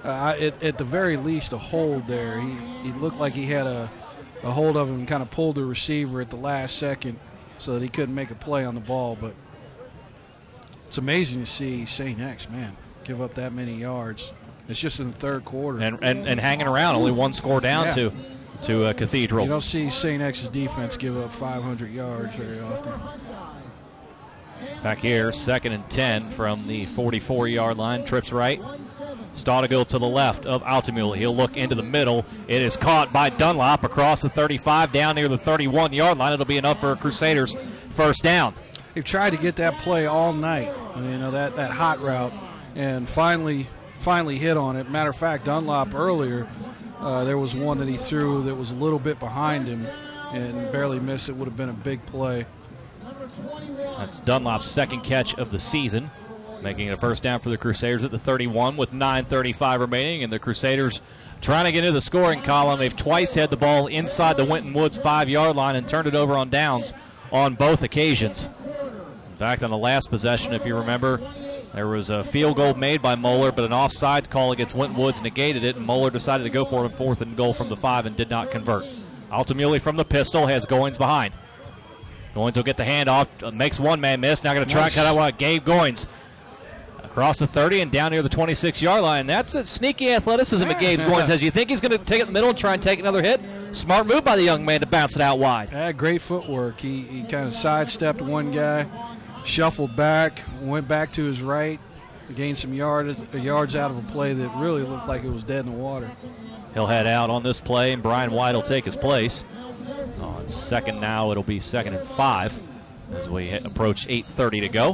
uh, 0.04 0.36
at, 0.40 0.64
at, 0.64 0.78
the 0.78 0.84
very 0.84 1.18
least, 1.18 1.54
a 1.54 1.58
hold 1.58 2.08
there. 2.08 2.40
He, 2.40 2.56
he 2.84 2.92
looked 2.94 3.18
like 3.18 3.34
he 3.34 3.46
had 3.46 3.68
a, 3.68 3.90
a 4.44 4.52
hold 4.52 4.78
of 4.78 4.90
him 4.90 4.96
and 4.96 5.08
kind 5.08 5.22
of 5.22 5.30
pulled 5.30 5.56
the 5.56 5.64
receiver 5.64 6.22
at 6.22 6.30
the 6.30 6.36
last 6.36 6.78
second 6.78 7.20
so 7.58 7.74
that 7.74 7.84
he 7.84 7.90
couldn't 7.90 8.16
make 8.16 8.32
a 8.32 8.36
play 8.36 8.66
on 8.66 8.76
the 8.76 8.82
ball. 8.82 9.18
But 9.20 9.36
it's 10.88 10.98
amazing 10.98 11.42
to 11.42 11.48
see 11.48 11.86
St. 11.86 12.20
X, 12.20 12.50
man, 12.50 12.78
give 13.04 13.22
up 13.22 13.36
that 13.36 13.54
many 13.54 13.76
yards. 13.76 14.32
It's 14.68 14.80
just 14.80 15.00
in 15.00 15.08
the 15.12 15.18
third 15.18 15.46
quarter. 15.46 15.80
And, 15.80 16.00
and, 16.02 16.28
and 16.28 16.40
hanging 16.40 16.68
around, 16.68 16.96
only 16.96 17.12
one 17.12 17.34
score 17.34 17.62
down 17.62 17.88
yeah. 17.88 17.94
to 17.94 18.14
to 18.64 18.88
uh, 18.88 18.94
Cathedral. 18.94 19.46
You 19.46 19.52
don't 19.52 19.62
see 19.62 19.90
St. 19.90 20.22
X's 20.22 20.50
defense 20.50 20.98
give 20.98 21.18
up 21.18 21.34
500 21.34 21.92
yards 21.92 22.36
very 22.36 22.60
often. 22.60 22.94
Back 24.84 25.00
here, 25.00 25.32
second 25.32 25.74
and 25.74 25.90
10 25.90 26.30
from 26.30 26.68
the 26.68 26.86
44 26.88 27.48
yard 27.48 27.78
line. 27.78 28.06
Trips 28.06 28.32
right. 28.32 28.62
Staudigal 29.34 29.88
to 29.88 30.00
the 30.00 30.08
left 30.08 30.46
of 30.46 30.62
Altamuli. 30.64 31.18
He'll 31.18 31.36
look 31.36 31.56
into 31.56 31.76
the 31.76 31.84
middle. 31.84 32.26
It 32.48 32.62
is 32.62 32.76
caught 32.78 33.14
by 33.14 33.30
Dunlop 33.30 33.84
across 33.84 34.22
the 34.22 34.30
35 34.30 34.92
down 34.92 35.16
near 35.16 35.28
the 35.28 35.38
31 35.38 35.94
yard 35.94 36.18
line. 36.18 36.34
It'll 36.34 36.46
be 36.46 36.58
enough 36.58 36.80
for 36.80 36.96
Crusaders 36.96 37.56
first 37.90 38.24
down. 38.24 38.54
They've 38.94 39.04
tried 39.04 39.30
to 39.30 39.38
get 39.38 39.56
that 39.56 39.76
play 39.76 40.06
all 40.06 40.34
night. 40.34 40.74
You 40.98 41.18
know 41.18 41.32
that 41.32 41.56
that 41.56 41.72
hot 41.72 42.02
route, 42.02 42.34
and 42.76 43.08
finally 43.08 43.68
finally 44.00 44.38
hit 44.38 44.58
on 44.58 44.76
it. 44.76 44.90
Matter 44.90 45.12
of 45.12 45.16
fact, 45.16 45.46
Dunlop 45.46 45.94
earlier 45.94 46.48
uh, 47.02 47.24
there 47.24 47.38
was 47.38 47.56
one 47.56 47.80
that 47.80 47.88
he 47.88 47.98
threw 47.98 48.44
that 48.44 48.56
was 48.56 48.72
a 48.72 48.76
little 48.76 49.00
bit 49.00 49.20
behind 49.20 49.68
him 49.68 49.88
and 50.34 50.72
barely 50.72 51.00
missed. 51.00 51.30
It 51.30 51.36
would 51.36 51.48
have 51.48 51.58
been 51.58 51.70
a 51.70 51.74
big 51.74 52.06
play. 52.06 52.46
That's 53.98 54.20
Dunlop's 54.22 54.68
second 54.68 55.02
catch 55.02 55.34
of 55.36 55.52
the 55.52 55.60
season, 55.60 56.12
making 56.62 56.88
it 56.88 56.92
a 56.92 56.98
first 56.98 57.24
down 57.24 57.40
for 57.40 57.50
the 57.50 57.58
Crusaders 57.58 58.04
at 58.04 58.12
the 58.12 58.20
31 58.20 58.78
with 58.78 58.94
9:35 58.94 59.80
remaining, 59.80 60.24
and 60.24 60.32
the 60.32 60.40
Crusaders 60.40 61.02
trying 61.42 61.66
to 61.66 61.72
get 61.72 61.80
into 61.80 61.92
the 61.92 62.02
scoring 62.02 62.42
column. 62.42 62.80
They've 62.80 62.96
twice 62.96 63.34
had 63.34 63.50
the 63.50 63.58
ball 63.58 63.88
inside 63.88 64.38
the 64.38 64.46
Winton 64.46 64.74
Woods 64.74 64.98
five-yard 64.98 65.56
line 65.56 65.76
and 65.76 65.88
turned 65.88 66.08
it 66.08 66.16
over 66.16 66.34
on 66.34 66.50
downs 66.50 66.94
on 67.32 67.56
both 67.56 67.82
occasions. 67.84 68.48
In 69.32 69.38
fact, 69.38 69.64
on 69.64 69.72
the 69.72 69.78
last 69.78 70.12
possession, 70.12 70.54
if 70.54 70.66
you 70.66 70.76
remember, 70.76 71.20
there 71.74 71.88
was 71.88 72.10
a 72.10 72.24
field 72.24 72.58
goal 72.58 72.74
made 72.74 73.02
by 73.02 73.16
Moeller, 73.16 73.52
but 73.52 73.64
an 73.64 73.72
offsides 73.72 74.30
call 74.30 74.52
against 74.52 74.76
Winton 74.76 74.98
Woods 74.98 75.22
negated 75.22 75.64
it, 75.64 75.78
and 75.78 75.86
Moeller 75.86 76.10
decided 76.10 76.44
to 76.44 76.50
go 76.50 76.66
for 76.66 76.86
it 76.86 76.90
fourth 76.90 77.22
and 77.22 77.38
goal 77.38 77.54
from 77.54 77.70
the 77.70 77.78
five 77.78 78.06
and 78.06 78.16
did 78.18 78.30
not 78.30 78.52
convert. 78.52 78.86
Altamuli 79.32 79.80
from 79.80 79.96
the 79.96 80.04
pistol 80.04 80.48
has 80.48 80.66
Goins 80.66 80.98
behind. 80.98 81.34
Goins 82.36 82.56
will 82.56 82.64
get 82.64 82.76
the 82.76 82.84
handoff, 82.84 83.28
uh, 83.42 83.52
makes 83.52 83.80
one 83.80 84.02
man 84.02 84.20
miss. 84.20 84.44
Now 84.44 84.54
going 84.54 84.66
to 84.66 84.72
try 84.72 84.84
nice. 84.84 84.96
cut 84.96 85.06
out 85.06 85.16
what 85.16 85.38
Gabe 85.38 85.66
Goins 85.66 86.08
across 87.04 87.40
the 87.40 87.48
30 87.48 87.82
and 87.82 87.92
down 87.92 88.12
near 88.12 88.22
the 88.22 88.30
26 88.30 88.82
yard 88.82 89.02
line. 89.02 89.28
That's 89.28 89.56
a 89.56 89.66
sneaky 89.66 90.14
athleticism 90.14 90.68
that 90.68 90.80
Gabe 90.80 91.00
Goins 91.00 91.30
As 91.30 91.42
You 91.42 91.52
think 91.52 91.70
he's 91.70 91.82
going 91.82 91.92
to 91.92 91.98
take 91.98 92.20
it 92.20 92.24
in 92.24 92.28
the 92.28 92.34
middle 92.34 92.50
and 92.50 92.58
try 92.58 92.74
and 92.74 92.84
take 92.84 93.00
another 93.00 93.22
hit? 93.22 93.42
Smart 93.72 94.08
move 94.08 94.24
by 94.24 94.36
the 94.36 94.44
young 94.44 94.66
man 94.66 94.82
to 94.82 94.86
bounce 94.86 95.16
it 95.16 95.22
out 95.22 95.40
wide. 95.40 95.70
Yeah, 95.72 95.92
great 95.94 96.22
footwork. 96.22 96.80
He, 96.80 97.02
he 97.02 97.24
kind 97.24 97.48
of 97.48 97.54
sidestepped 97.54 98.22
one 98.22 98.52
guy 98.52 98.86
shuffled 99.46 99.96
back, 99.96 100.42
went 100.62 100.88
back 100.88 101.12
to 101.14 101.24
his 101.24 101.42
right, 101.42 101.80
gained 102.36 102.58
some 102.58 102.74
yards 102.74 103.18
yards 103.34 103.76
out 103.76 103.92
of 103.92 103.98
a 103.98 104.12
play 104.12 104.34
that 104.34 104.50
really 104.58 104.84
looked 104.84 105.08
like 105.08 105.24
it 105.24 105.30
was 105.30 105.44
dead 105.44 105.66
in 105.66 105.74
the 105.74 105.78
water. 105.78 106.10
He'll 106.74 106.88
head 106.88 107.08
out 107.08 107.30
on 107.30 107.44
this 107.44 107.60
play, 107.60 107.92
and 107.92 108.02
Brian 108.02 108.32
White 108.32 108.56
will 108.56 108.62
take 108.62 108.86
his 108.86 108.96
place. 108.96 109.44
On 110.22 110.48
second 110.48 111.02
now, 111.02 111.32
it'll 111.32 111.44
be 111.44 111.60
second 111.60 111.96
and 111.96 112.08
five 112.08 112.58
as 113.14 113.30
we 113.30 113.52
approach 113.52 114.08
8.30 114.08 114.62
to 114.62 114.70
go. 114.70 114.94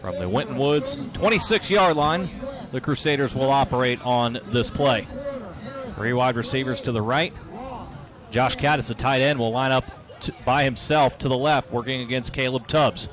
From 0.00 0.18
the 0.18 0.28
Winton 0.28 0.56
Woods 0.56 0.96
26 1.14 1.70
yard 1.70 1.96
line, 1.96 2.30
the 2.72 2.80
Crusaders 2.80 3.34
will 3.34 3.50
operate 3.50 4.00
on 4.02 4.38
this 4.52 4.70
play. 4.70 5.06
Three 5.94 6.12
wide 6.12 6.36
receivers 6.36 6.80
to 6.82 6.92
the 6.92 7.02
right. 7.02 7.32
Josh 8.30 8.56
Caddis, 8.56 8.88
the 8.88 8.94
tight 8.94 9.22
end, 9.22 9.38
will 9.38 9.52
line 9.52 9.72
up 9.72 9.84
by 10.44 10.64
himself 10.64 11.18
to 11.18 11.28
the 11.28 11.36
left, 11.36 11.70
working 11.70 12.00
against 12.00 12.32
Caleb 12.32 12.66
Tubbs. 12.66 13.08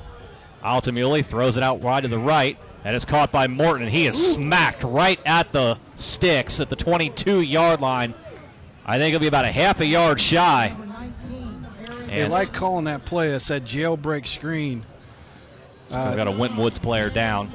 Altamuli 0.64 1.24
throws 1.24 1.56
it 1.56 1.62
out 1.62 1.80
wide 1.80 2.02
to 2.02 2.08
the 2.08 2.18
right, 2.18 2.56
and 2.84 2.96
it's 2.96 3.04
caught 3.04 3.30
by 3.30 3.46
Morton, 3.46 3.86
and 3.86 3.94
he 3.94 4.06
is 4.06 4.18
Ooh. 4.18 4.32
smacked 4.34 4.82
right 4.82 5.20
at 5.26 5.52
the 5.52 5.78
sticks 5.94 6.60
at 6.60 6.70
the 6.70 6.76
22 6.76 7.40
yard 7.42 7.80
line. 7.80 8.14
I 8.86 8.98
think 8.98 9.14
it'll 9.14 9.22
be 9.22 9.28
about 9.28 9.44
a 9.44 9.52
half 9.52 9.80
a 9.80 9.86
yard 9.86 10.20
shy. 10.20 10.74
They 12.06 12.28
like 12.28 12.52
calling 12.52 12.84
that 12.84 13.04
play. 13.04 13.30
It's 13.30 13.48
that 13.48 13.64
jailbreak 13.64 14.26
screen. 14.26 14.84
So 15.88 15.96
uh, 15.96 16.08
we've 16.08 16.16
got 16.16 16.28
a 16.28 16.30
Winton 16.30 16.58
Woods 16.58 16.78
player 16.78 17.10
down. 17.10 17.50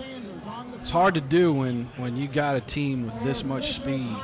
It's 0.82 0.90
hard 0.90 1.14
to 1.16 1.22
do 1.22 1.54
when, 1.54 1.86
when 1.98 2.18
you 2.18 2.28
got 2.28 2.56
a 2.56 2.62
team 2.62 3.06
with 3.06 3.24
this 3.24 3.44
much 3.44 3.74
speed 3.74 4.16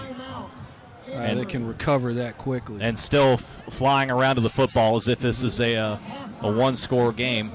uh, 1.07 1.11
and, 1.11 1.39
that 1.39 1.49
can 1.49 1.65
recover 1.65 2.13
that 2.13 2.37
quickly. 2.37 2.81
And 2.81 2.97
still 2.97 3.33
f- 3.33 3.63
flying 3.69 4.11
around 4.11 4.35
to 4.35 4.41
the 4.41 4.49
football 4.49 4.95
as 4.95 5.07
if 5.07 5.19
this 5.19 5.43
is 5.43 5.59
a, 5.59 5.75
uh, 5.75 5.97
a 6.41 6.51
one 6.51 6.75
score 6.75 7.11
game. 7.11 7.51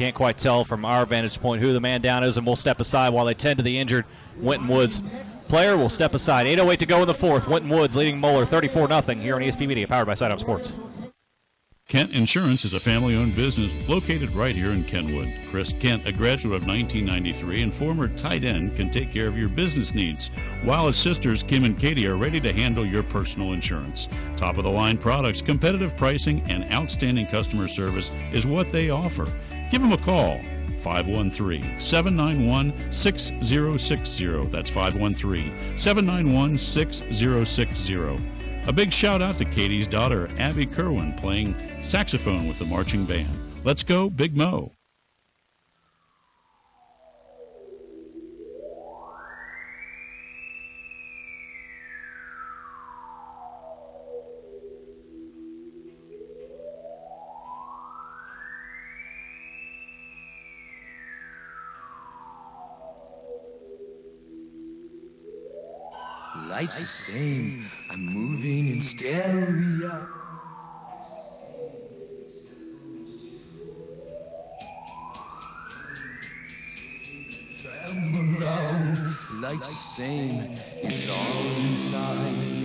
Can't 0.00 0.14
quite 0.14 0.38
tell 0.38 0.64
from 0.64 0.86
our 0.86 1.04
vantage 1.04 1.38
point 1.42 1.60
who 1.60 1.74
the 1.74 1.80
man 1.80 2.00
down 2.00 2.24
is, 2.24 2.38
and 2.38 2.46
we'll 2.46 2.56
step 2.56 2.80
aside 2.80 3.10
while 3.10 3.26
they 3.26 3.34
tend 3.34 3.58
to 3.58 3.62
the 3.62 3.78
injured 3.78 4.06
Winton 4.38 4.66
Woods 4.66 5.02
player. 5.46 5.76
We'll 5.76 5.90
step 5.90 6.14
aside. 6.14 6.46
8.08 6.46 6.78
to 6.78 6.86
go 6.86 7.02
in 7.02 7.06
the 7.06 7.12
fourth. 7.12 7.46
Winton 7.46 7.70
Woods 7.70 7.96
leading 7.96 8.18
Moeller 8.18 8.46
34 8.46 8.88
0 8.88 9.20
here 9.20 9.34
on 9.34 9.42
ESP 9.42 9.68
Media, 9.68 9.86
powered 9.86 10.06
by 10.06 10.14
Sidearm 10.14 10.38
Sports. 10.38 10.72
Kent 11.86 12.12
Insurance 12.12 12.64
is 12.64 12.72
a 12.72 12.80
family 12.80 13.14
owned 13.14 13.36
business 13.36 13.86
located 13.90 14.30
right 14.30 14.54
here 14.54 14.70
in 14.70 14.84
Kenwood. 14.84 15.30
Chris 15.50 15.74
Kent, 15.74 16.06
a 16.06 16.12
graduate 16.12 16.62
of 16.62 16.66
1993 16.66 17.62
and 17.62 17.74
former 17.74 18.08
tight 18.08 18.42
end, 18.42 18.74
can 18.76 18.88
take 18.88 19.12
care 19.12 19.26
of 19.26 19.36
your 19.36 19.50
business 19.50 19.92
needs, 19.92 20.28
while 20.62 20.86
his 20.86 20.96
sisters 20.96 21.42
Kim 21.42 21.64
and 21.64 21.78
Katie 21.78 22.06
are 22.06 22.16
ready 22.16 22.40
to 22.40 22.54
handle 22.54 22.86
your 22.86 23.02
personal 23.02 23.52
insurance. 23.52 24.08
Top 24.38 24.56
of 24.56 24.64
the 24.64 24.70
line 24.70 24.96
products, 24.96 25.42
competitive 25.42 25.94
pricing, 25.98 26.40
and 26.48 26.64
outstanding 26.72 27.26
customer 27.26 27.68
service 27.68 28.10
is 28.32 28.46
what 28.46 28.72
they 28.72 28.88
offer. 28.88 29.26
Give 29.70 29.80
them 29.80 29.92
a 29.92 29.98
call. 29.98 30.40
513 30.78 31.78
791 31.78 32.92
6060. 32.92 34.46
That's 34.46 34.70
513 34.70 35.76
791 35.76 36.58
6060. 36.58 37.94
A 38.66 38.72
big 38.72 38.92
shout 38.92 39.22
out 39.22 39.38
to 39.38 39.44
Katie's 39.44 39.88
daughter, 39.88 40.28
Abby 40.38 40.66
Kerwin, 40.66 41.14
playing 41.14 41.54
saxophone 41.82 42.46
with 42.46 42.58
the 42.58 42.64
marching 42.64 43.04
band. 43.04 43.28
Let's 43.64 43.82
go, 43.82 44.10
Big 44.10 44.36
Mo. 44.36 44.72
Life's 66.50 66.80
the 66.80 66.86
same. 66.86 67.64
I'm 67.90 68.06
moving 68.06 68.68
in 68.70 68.80
stereo. 68.80 70.08
Life's 79.40 79.68
the 79.68 79.74
same. 79.74 80.42
It's 80.82 81.08
all 81.08 81.46
inside 81.70 82.59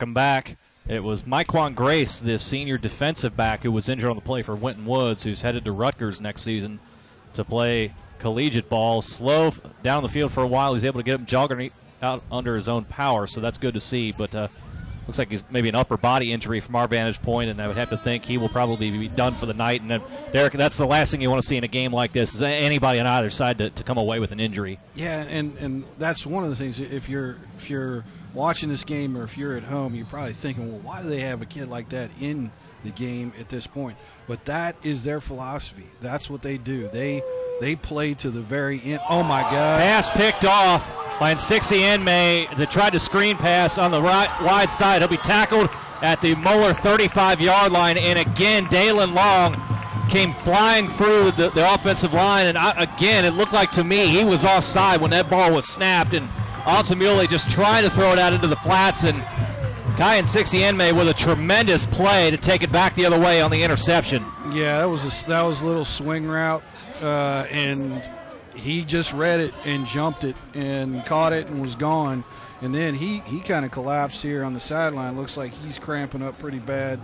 Welcome 0.00 0.14
back. 0.14 0.56
It 0.88 1.04
was 1.04 1.24
Myquan 1.24 1.74
Grace, 1.74 2.18
the 2.18 2.38
senior 2.38 2.78
defensive 2.78 3.36
back, 3.36 3.64
who 3.64 3.70
was 3.70 3.86
injured 3.86 4.08
on 4.08 4.16
the 4.16 4.22
play 4.22 4.40
for 4.40 4.56
Winton 4.56 4.86
Woods, 4.86 5.24
who's 5.24 5.42
headed 5.42 5.66
to 5.66 5.72
Rutgers 5.72 6.22
next 6.22 6.40
season 6.40 6.80
to 7.34 7.44
play 7.44 7.92
collegiate 8.18 8.70
ball. 8.70 9.02
Slow 9.02 9.52
down 9.82 10.02
the 10.02 10.08
field 10.08 10.32
for 10.32 10.42
a 10.42 10.46
while. 10.46 10.72
He's 10.72 10.84
able 10.84 11.00
to 11.00 11.04
get 11.04 11.16
him 11.16 11.26
jogging 11.26 11.70
out 12.00 12.22
under 12.32 12.56
his 12.56 12.66
own 12.66 12.86
power, 12.86 13.26
so 13.26 13.42
that's 13.42 13.58
good 13.58 13.74
to 13.74 13.80
see. 13.80 14.10
But 14.10 14.34
uh, 14.34 14.48
looks 15.06 15.18
like 15.18 15.28
he's 15.28 15.44
maybe 15.50 15.68
an 15.68 15.74
upper 15.74 15.98
body 15.98 16.32
injury 16.32 16.60
from 16.60 16.76
our 16.76 16.88
vantage 16.88 17.20
point, 17.20 17.50
and 17.50 17.60
I 17.60 17.68
would 17.68 17.76
have 17.76 17.90
to 17.90 17.98
think 17.98 18.24
he 18.24 18.38
will 18.38 18.48
probably 18.48 18.90
be 18.90 19.08
done 19.08 19.34
for 19.34 19.44
the 19.44 19.52
night. 19.52 19.82
And 19.82 19.90
then, 19.90 20.00
Derek, 20.32 20.54
that's 20.54 20.78
the 20.78 20.86
last 20.86 21.10
thing 21.10 21.20
you 21.20 21.28
want 21.28 21.42
to 21.42 21.46
see 21.46 21.58
in 21.58 21.64
a 21.64 21.68
game 21.68 21.92
like 21.92 22.14
this 22.14 22.34
is 22.34 22.40
anybody 22.40 23.00
on 23.00 23.06
either 23.06 23.28
side 23.28 23.58
to, 23.58 23.68
to 23.68 23.82
come 23.84 23.98
away 23.98 24.18
with 24.18 24.32
an 24.32 24.40
injury. 24.40 24.80
Yeah, 24.94 25.24
and 25.28 25.58
and 25.58 25.84
that's 25.98 26.24
one 26.24 26.42
of 26.42 26.48
the 26.48 26.56
things. 26.56 26.80
If 26.80 27.06
you're 27.06 27.36
if 27.58 27.68
you're 27.68 28.06
watching 28.34 28.68
this 28.68 28.84
game 28.84 29.16
or 29.16 29.24
if 29.24 29.36
you're 29.36 29.56
at 29.56 29.64
home, 29.64 29.94
you're 29.94 30.06
probably 30.06 30.32
thinking, 30.32 30.70
well, 30.70 30.80
why 30.80 31.02
do 31.02 31.08
they 31.08 31.20
have 31.20 31.42
a 31.42 31.46
kid 31.46 31.68
like 31.68 31.88
that 31.90 32.10
in 32.20 32.50
the 32.84 32.90
game 32.90 33.32
at 33.38 33.48
this 33.48 33.66
point? 33.66 33.96
But 34.26 34.44
that 34.44 34.76
is 34.82 35.04
their 35.04 35.20
philosophy. 35.20 35.88
That's 36.00 36.30
what 36.30 36.42
they 36.42 36.58
do. 36.58 36.88
They 36.88 37.22
they 37.60 37.76
play 37.76 38.14
to 38.14 38.30
the 38.30 38.40
very 38.40 38.80
end. 38.82 39.00
Oh 39.08 39.22
my 39.22 39.42
God! 39.42 39.80
Pass 39.80 40.10
picked 40.10 40.44
off 40.44 40.88
by 41.18 41.34
Sixty 41.36 41.80
Enmay 41.80 42.54
to 42.56 42.66
tried 42.66 42.94
to 42.94 43.00
screen 43.00 43.36
pass 43.36 43.76
on 43.76 43.90
the 43.90 44.00
right 44.00 44.30
wide 44.42 44.70
side. 44.70 45.02
He'll 45.02 45.08
be 45.08 45.16
tackled 45.18 45.68
at 46.02 46.20
the 46.20 46.34
Moeller 46.36 46.72
35 46.72 47.40
yard 47.40 47.72
line. 47.72 47.98
And 47.98 48.18
again, 48.18 48.66
Dalen 48.66 49.14
Long 49.14 49.60
came 50.08 50.32
flying 50.32 50.88
through 50.88 51.30
the, 51.32 51.50
the 51.50 51.74
offensive 51.74 52.12
line. 52.12 52.46
And 52.46 52.58
I, 52.58 52.70
again, 52.82 53.24
it 53.24 53.34
looked 53.34 53.52
like 53.52 53.70
to 53.72 53.84
me 53.84 54.08
he 54.08 54.24
was 54.24 54.44
offside 54.44 55.00
when 55.00 55.10
that 55.10 55.30
ball 55.30 55.52
was 55.52 55.66
snapped. 55.66 56.14
And 56.14 56.28
Altamuli 56.64 57.28
just 57.28 57.50
trying 57.50 57.84
to 57.84 57.90
throw 57.90 58.12
it 58.12 58.18
out 58.18 58.32
into 58.32 58.46
the 58.46 58.56
flats. 58.56 59.04
And 59.04 59.22
Kai 59.96 60.16
and 60.16 60.28
60 60.28 60.58
Enmay 60.58 60.92
with 60.92 61.08
a 61.08 61.14
tremendous 61.14 61.86
play 61.86 62.30
to 62.30 62.36
take 62.36 62.62
it 62.62 62.72
back 62.72 62.94
the 62.94 63.04
other 63.04 63.18
way 63.18 63.40
on 63.40 63.50
the 63.50 63.62
interception. 63.62 64.24
Yeah, 64.52 64.78
that 64.78 64.88
was 64.88 65.04
a 65.04 65.28
that 65.28 65.42
was 65.42 65.60
a 65.60 65.66
little 65.66 65.84
swing 65.84 66.26
route, 66.26 66.62
uh, 67.02 67.46
and 67.50 68.02
he 68.54 68.84
just 68.84 69.12
read 69.12 69.40
it 69.40 69.54
and 69.64 69.86
jumped 69.86 70.24
it 70.24 70.36
and 70.54 71.04
caught 71.04 71.32
it 71.32 71.48
and 71.48 71.60
was 71.60 71.74
gone. 71.74 72.24
And 72.62 72.74
then 72.74 72.94
he 72.94 73.18
he 73.20 73.40
kind 73.40 73.64
of 73.64 73.70
collapsed 73.70 74.22
here 74.22 74.44
on 74.44 74.54
the 74.54 74.60
sideline. 74.60 75.16
Looks 75.16 75.36
like 75.36 75.52
he's 75.52 75.78
cramping 75.78 76.22
up 76.22 76.38
pretty 76.38 76.58
bad 76.58 77.00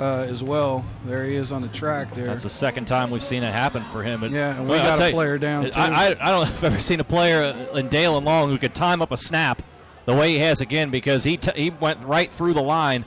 uh, 0.00 0.26
as 0.28 0.42
well. 0.42 0.84
There 1.04 1.24
he 1.24 1.36
is 1.36 1.52
on 1.52 1.60
the 1.62 1.68
track 1.68 2.14
there. 2.14 2.26
That's 2.26 2.42
the 2.42 2.50
second 2.50 2.86
time 2.86 3.10
we've 3.10 3.22
seen 3.22 3.42
it 3.42 3.52
happen 3.52 3.84
for 3.92 4.02
him. 4.02 4.22
And, 4.22 4.34
Yeah, 4.34 4.56
and 4.56 4.64
we 4.64 4.70
well, 4.70 4.82
got 4.82 4.94
a 4.94 4.98
tell 4.98 5.08
you, 5.08 5.14
player 5.14 5.38
down, 5.38 5.64
too. 5.70 5.78
I, 5.78 5.86
I, 5.88 6.06
I 6.06 6.08
don't 6.08 6.22
know 6.22 6.42
if 6.42 6.58
I've 6.58 6.64
ever 6.64 6.80
seen 6.80 7.00
a 7.00 7.04
player 7.04 7.42
in 7.74 7.88
Dalen 7.88 8.24
Long 8.24 8.48
who 8.48 8.56
could 8.58 8.74
time 8.74 9.02
up 9.02 9.12
a 9.12 9.16
snap 9.16 9.62
the 10.06 10.14
way 10.14 10.30
he 10.30 10.38
has 10.38 10.60
again 10.62 10.90
because 10.90 11.22
he 11.24 11.36
t- 11.36 11.52
he 11.54 11.70
went 11.70 12.02
right 12.04 12.32
through 12.32 12.54
the 12.54 12.62
line 12.62 13.04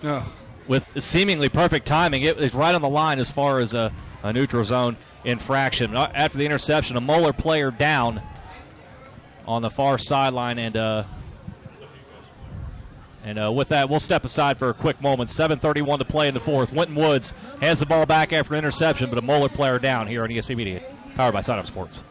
with 0.68 1.02
seemingly 1.04 1.50
perfect 1.50 1.88
timing. 1.88 2.22
It 2.22 2.38
was 2.38 2.54
right 2.54 2.76
on 2.76 2.82
the 2.82 2.90
line 2.90 3.18
as 3.20 3.32
far 3.32 3.60
as 3.60 3.74
a, 3.74 3.92
a 4.22 4.32
neutral 4.32 4.64
zone 4.64 4.96
infraction. 5.26 5.96
Uh, 5.96 6.12
After 6.14 6.38
the 6.38 6.46
interception, 6.46 6.96
a 6.96 7.02
Moeller 7.02 7.34
player 7.34 7.72
down 7.72 8.22
on 9.48 9.64
the 9.64 9.72
far 9.72 9.98
sideline 9.98 10.60
and. 10.60 10.78
Uh, 10.78 11.04
and 13.24 13.40
uh, 13.40 13.52
with 13.52 13.70
that, 13.70 13.90
we'll 13.90 14.02
step 14.02 14.26
aside 14.26 14.60
for 14.60 14.70
a 14.70 14.74
quick 14.74 15.02
moment. 15.02 15.30
7:31 15.30 16.00
to 16.00 16.06
play 16.06 16.28
in 16.28 16.34
the 16.34 16.40
fourth. 16.40 16.74
Winton 16.74 16.96
Woods 16.96 17.34
hands 17.62 17.80
the 17.80 17.86
ball 17.86 18.06
back 18.06 18.34
after 18.34 18.54
an 18.54 18.60
interception, 18.60 19.10
but 19.10 19.18
a 19.18 19.22
Moeller 19.22 19.50
player 19.50 19.80
down 19.80 20.08
here 20.08 20.24
on 20.24 20.30
ESP 20.30 20.56
Media, 20.56 20.82
powered 21.16 21.34
by 21.34 21.42
Sidearm 21.42 21.66
Sports. 21.66 22.04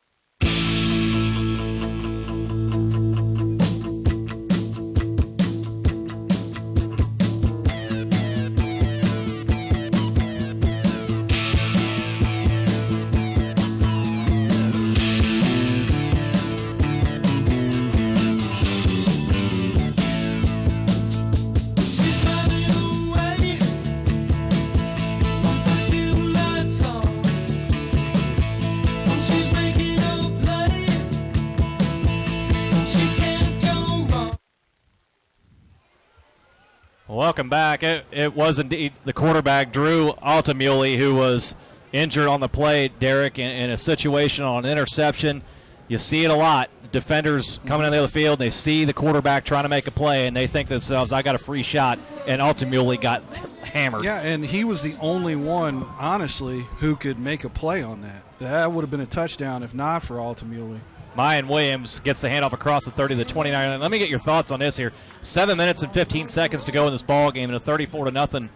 Back. 37.48 37.82
It, 37.82 38.04
it 38.10 38.34
was 38.34 38.58
indeed 38.58 38.92
the 39.04 39.12
quarterback, 39.12 39.72
Drew 39.72 40.12
Altamuli, 40.22 40.96
who 40.96 41.14
was 41.14 41.56
injured 41.92 42.28
on 42.28 42.40
the 42.40 42.48
play, 42.48 42.88
Derek, 42.88 43.38
in, 43.38 43.48
in 43.48 43.70
a 43.70 43.76
situation 43.76 44.44
on 44.44 44.64
an 44.64 44.70
interception. 44.70 45.42
You 45.88 45.98
see 45.98 46.24
it 46.24 46.30
a 46.30 46.34
lot. 46.34 46.70
Defenders 46.90 47.60
coming 47.66 47.86
in 47.86 47.92
the 47.92 47.98
other 47.98 48.08
field, 48.08 48.38
they 48.38 48.50
see 48.50 48.84
the 48.84 48.94
quarterback 48.94 49.44
trying 49.44 49.64
to 49.64 49.68
make 49.68 49.86
a 49.86 49.90
play, 49.90 50.26
and 50.26 50.34
they 50.36 50.46
think 50.46 50.68
themselves, 50.68 51.12
I 51.12 51.20
got 51.22 51.34
a 51.34 51.38
free 51.38 51.62
shot. 51.62 51.98
And 52.26 52.40
Altamuli 52.40 53.00
got 53.00 53.22
hammered. 53.62 54.04
Yeah, 54.04 54.20
and 54.20 54.44
he 54.44 54.64
was 54.64 54.82
the 54.82 54.96
only 55.00 55.36
one, 55.36 55.84
honestly, 55.98 56.60
who 56.78 56.96
could 56.96 57.18
make 57.18 57.44
a 57.44 57.50
play 57.50 57.82
on 57.82 58.00
that. 58.02 58.24
That 58.38 58.72
would 58.72 58.82
have 58.82 58.90
been 58.90 59.00
a 59.00 59.06
touchdown 59.06 59.62
if 59.62 59.74
not 59.74 60.02
for 60.02 60.16
Altamuli. 60.16 60.80
Mayan 61.18 61.48
Williams 61.48 61.98
gets 61.98 62.20
the 62.20 62.28
handoff 62.28 62.52
across 62.52 62.84
the 62.84 62.92
30 62.92 63.16
to 63.16 63.24
the 63.24 63.28
29. 63.28 63.80
Let 63.80 63.90
me 63.90 63.98
get 63.98 64.08
your 64.08 64.20
thoughts 64.20 64.52
on 64.52 64.60
this 64.60 64.76
here. 64.76 64.92
Seven 65.20 65.58
minutes 65.58 65.82
and 65.82 65.92
15 65.92 66.28
seconds 66.28 66.64
to 66.66 66.70
go 66.70 66.86
in 66.86 66.92
this 66.92 67.02
ball 67.02 67.32
game 67.32 67.48
in 67.48 67.56
a 67.56 67.60
34 67.60 68.04
to 68.04 68.10
nothing 68.12 68.48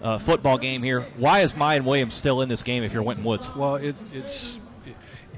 uh, 0.00 0.16
football 0.16 0.56
game 0.56 0.82
here. 0.82 1.02
Why 1.18 1.40
is 1.40 1.54
Mayan 1.54 1.84
Williams 1.84 2.14
still 2.14 2.40
in 2.40 2.48
this 2.48 2.62
game 2.62 2.82
if 2.82 2.94
you're 2.94 3.02
Winton 3.02 3.22
Woods? 3.22 3.54
Well, 3.54 3.76
it's 3.76 4.02
it's 4.14 4.58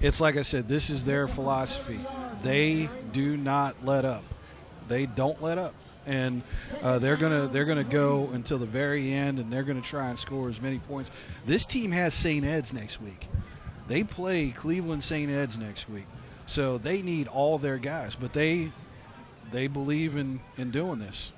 it's 0.00 0.20
like 0.20 0.36
I 0.36 0.42
said. 0.42 0.68
This 0.68 0.88
is 0.88 1.04
their 1.04 1.26
philosophy. 1.26 1.98
They 2.44 2.88
do 3.10 3.36
not 3.36 3.84
let 3.84 4.04
up. 4.04 4.22
They 4.86 5.06
don't 5.06 5.42
let 5.42 5.58
up, 5.58 5.74
and 6.06 6.42
uh, 6.80 7.00
they're 7.00 7.16
gonna 7.16 7.48
they're 7.48 7.64
gonna 7.64 7.82
go 7.82 8.30
until 8.32 8.58
the 8.58 8.66
very 8.66 9.12
end, 9.12 9.40
and 9.40 9.52
they're 9.52 9.64
gonna 9.64 9.80
try 9.80 10.10
and 10.10 10.18
score 10.18 10.48
as 10.48 10.62
many 10.62 10.78
points. 10.78 11.10
This 11.44 11.66
team 11.66 11.90
has 11.90 12.14
St. 12.14 12.44
Ed's 12.44 12.72
next 12.72 13.00
week. 13.02 13.26
They 13.88 14.04
play 14.04 14.50
Cleveland 14.50 15.02
St. 15.02 15.28
Ed's 15.28 15.58
next 15.58 15.88
week, 15.88 16.04
so 16.48 16.78
they 16.78 17.02
need 17.02 17.28
all 17.28 17.58
their 17.58 17.78
guys. 17.78 18.16
But 18.16 18.32
they 18.32 18.72
they 19.52 19.68
believe 19.68 20.16
in 20.16 20.40
in 20.56 20.70
doing 20.70 20.98
this. 20.98 21.32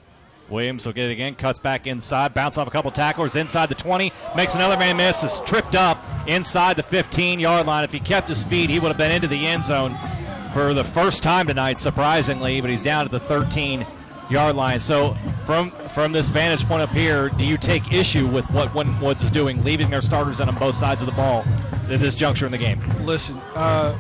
Williams 0.49 0.85
will 0.85 0.93
get 0.93 1.07
it 1.07 1.12
again, 1.12 1.37
cuts 1.37 1.59
back 1.61 1.87
inside, 1.87 2.35
bounce 2.35 2.59
off 2.59 2.66
a 2.66 2.70
couple 2.73 2.91
tacklers 2.91 3.37
inside 3.37 3.69
the 3.69 3.74
20, 3.77 4.12
makes 4.35 4.57
another 4.57 4.77
man 4.77 4.97
miss, 4.97 5.23
is 5.23 5.41
tripped 5.47 5.77
up 5.77 6.05
inside 6.27 6.74
the 6.74 6.82
15 6.82 7.39
yard 7.39 7.66
line. 7.66 7.85
If 7.85 7.93
he 7.93 8.01
kept 8.01 8.28
his 8.28 8.43
feet, 8.43 8.69
he 8.69 8.81
would 8.81 8.89
have 8.89 8.99
been 8.99 9.12
into 9.12 9.28
the 9.28 9.47
end 9.47 9.65
zone 9.65 9.97
for 10.53 10.74
the 10.74 10.82
first 10.82 11.23
time 11.23 11.47
tonight, 11.47 11.81
surprisingly, 11.81 12.61
but 12.61 12.69
he's 12.69 12.82
down 12.82 13.05
at 13.05 13.12
the 13.12 13.20
13 13.20 13.87
yard 14.28 14.57
line. 14.57 14.81
So, 14.81 15.16
from 15.45 15.70
from 15.95 16.12
this 16.12 16.28
vantage 16.28 16.66
point 16.66 16.82
up 16.82 16.91
here, 16.91 17.28
do 17.31 17.45
you 17.45 17.57
take 17.57 17.93
issue 17.93 18.27
with 18.27 18.51
what 18.51 18.74
Woods 19.01 19.23
is 19.23 19.31
doing, 19.31 19.62
leaving 19.62 19.91
their 19.91 20.01
starters 20.01 20.41
on 20.41 20.53
both 20.57 20.74
sides 20.74 21.03
of 21.03 21.07
the 21.07 21.12
ball 21.12 21.45
at 21.89 22.01
this 22.01 22.15
juncture 22.15 22.47
in 22.47 22.53
the 22.53 22.59
game? 22.59 22.81
Listen, 23.05 23.37
uh, 23.55 23.97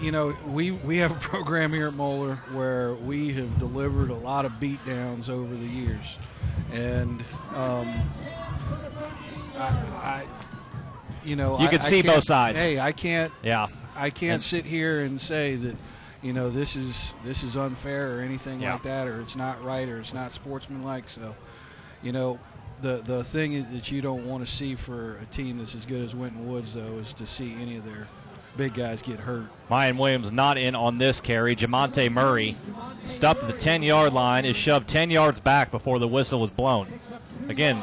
you 0.00 0.12
know, 0.12 0.34
we, 0.46 0.70
we 0.70 0.96
have 0.98 1.10
a 1.10 1.14
program 1.20 1.72
here 1.72 1.88
at 1.88 1.94
Moeller 1.94 2.36
where 2.52 2.94
we 2.94 3.32
have 3.34 3.58
delivered 3.58 4.10
a 4.10 4.14
lot 4.14 4.44
of 4.44 4.52
beatdowns 4.52 5.28
over 5.28 5.54
the 5.54 5.66
years. 5.66 6.16
And 6.72 7.20
um, 7.54 7.92
I, 9.56 9.68
I, 10.02 10.26
you 11.24 11.36
know, 11.36 11.58
You 11.60 11.66
I- 11.66 11.70
can 11.70 11.80
see 11.80 12.02
both 12.02 12.24
sides. 12.24 12.58
Hey, 12.60 12.78
I 12.78 12.92
can't. 12.92 13.32
Yeah. 13.42 13.66
I 13.94 14.10
can't 14.10 14.34
And- 14.34 14.42
sit 14.42 14.64
here 14.64 15.00
and 15.00 15.20
say 15.20 15.56
that, 15.56 15.76
you 16.22 16.32
know, 16.32 16.50
this 16.50 16.76
is 16.76 17.14
this 17.24 17.42
is 17.42 17.56
unfair 17.56 18.16
or 18.16 18.20
anything 18.20 18.60
Yeah. 18.60 18.74
like 18.74 18.82
that, 18.84 19.08
or 19.08 19.20
it's 19.22 19.36
not 19.36 19.62
right, 19.64 19.88
or 19.88 19.98
it's 19.98 20.12
not 20.12 20.32
sportsmanlike. 20.32 21.08
So, 21.08 21.34
you 22.02 22.12
know, 22.12 22.38
the 22.82 22.98
the 22.98 23.24
thing 23.24 23.54
is 23.54 23.70
that 23.72 23.90
you 23.90 24.02
don't 24.02 24.26
want 24.26 24.44
to 24.46 24.50
see 24.50 24.74
for 24.74 25.16
a 25.22 25.24
team 25.26 25.58
that's 25.58 25.74
as 25.74 25.86
good 25.86 26.02
as 26.04 26.14
Winton 26.14 26.46
Woods, 26.46 26.74
though, 26.74 26.98
is 26.98 27.14
to 27.14 27.26
see 27.26 27.54
any 27.60 27.76
of 27.76 27.84
their 27.86 28.06
big 28.60 28.74
guys 28.74 29.00
get 29.00 29.18
hurt. 29.18 29.46
Mayan 29.70 29.96
Williams 29.96 30.30
not 30.30 30.58
in 30.58 30.74
on 30.74 30.98
this 30.98 31.18
carry. 31.18 31.56
Jamonte 31.56 32.12
Murray 32.12 32.58
stopped 33.06 33.42
at 33.42 33.46
the 33.50 33.56
10 33.58 33.82
yard 33.82 34.12
line, 34.12 34.44
is 34.44 34.54
shoved 34.54 34.86
10 34.86 35.10
yards 35.10 35.40
back 35.40 35.70
before 35.70 35.98
the 35.98 36.06
whistle 36.06 36.38
was 36.42 36.50
blown. 36.50 36.86
Again, 37.48 37.82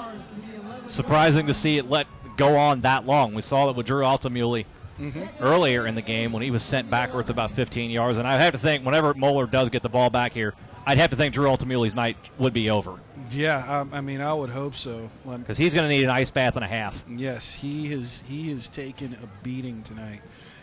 surprising 0.90 1.48
to 1.48 1.54
see 1.56 1.80
it 1.80 1.90
let 1.90 2.06
go 2.38 2.56
on 2.58 2.82
that 2.82 3.08
long. 3.08 3.34
We 3.34 3.42
saw 3.42 3.72
it 3.72 3.76
with 3.76 3.88
Drew 3.88 4.04
Altamuli 4.04 4.66
Mhm. 5.00 5.28
earlier 5.42 5.88
in 5.88 5.96
the 5.96 6.02
game 6.04 6.32
when 6.32 6.44
he 6.44 6.52
was 6.52 6.62
sent 6.62 6.92
backwards 6.92 7.32
about 7.32 7.50
15 7.50 7.90
yards. 7.90 8.20
And 8.20 8.28
I 8.28 8.40
have 8.40 8.52
to 8.54 8.60
think, 8.60 8.86
whenever 8.86 9.16
Moeller 9.16 9.48
does 9.48 9.70
get 9.70 9.82
the 9.82 9.90
ball 9.90 10.12
back 10.12 10.34
here, 10.34 10.54
I'd 10.86 11.00
have 11.00 11.10
to 11.10 11.16
think 11.16 11.34
Drew 11.34 11.48
Altamuli's 11.48 11.96
night 11.96 12.18
would 12.38 12.54
be 12.54 12.70
over 12.70 12.94
Yeah, 13.32 13.80
um, 13.82 13.90
I 13.94 14.00
mean, 14.02 14.22
I 14.22 14.34
would 14.34 14.50
hope 14.52 14.76
so. 14.76 15.10
Because 15.28 15.58
he's 15.58 15.74
going 15.74 15.84
to 15.84 15.94
need 15.94 16.04
an 16.04 16.10
ice 16.12 16.30
bath 16.32 16.56
and 16.56 16.64
a 16.64 16.68
half. 16.68 17.04
Yes, 17.10 17.52
he 17.54 17.90
has. 17.90 18.24
He 18.28 18.52
has 18.52 18.70
taken 18.70 19.18
a 19.22 19.28
beating 19.44 19.82
tonight, 19.84 20.22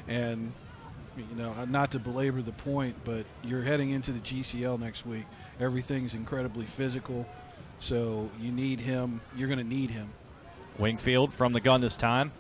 and 0.09 0.53
you 1.17 1.37
know, 1.37 1.53
not 1.67 1.93
to 1.93 1.99
belabor 1.99 2.43
the 2.43 2.53
point, 2.53 2.97
but 3.05 3.25
you're 3.43 3.63
heading 3.63 3.91
into 3.91 4.13
the 4.13 4.21
GCL 4.21 4.81
next 4.81 5.07
week. 5.07 5.25
Everything's 5.61 6.15
incredibly 6.15 6.67
physical, 6.67 7.27
so 7.79 8.31
you 8.41 8.51
need 8.51 8.81
him. 8.81 9.21
You're 9.37 9.49
going 9.49 9.59
to 9.59 9.65
need 9.65 9.91
him. 9.91 10.09
Wingfield 10.79 11.33
from 11.33 11.53
the 11.53 11.61
gun 11.61 11.81
this 11.81 11.97
time. 11.97 12.33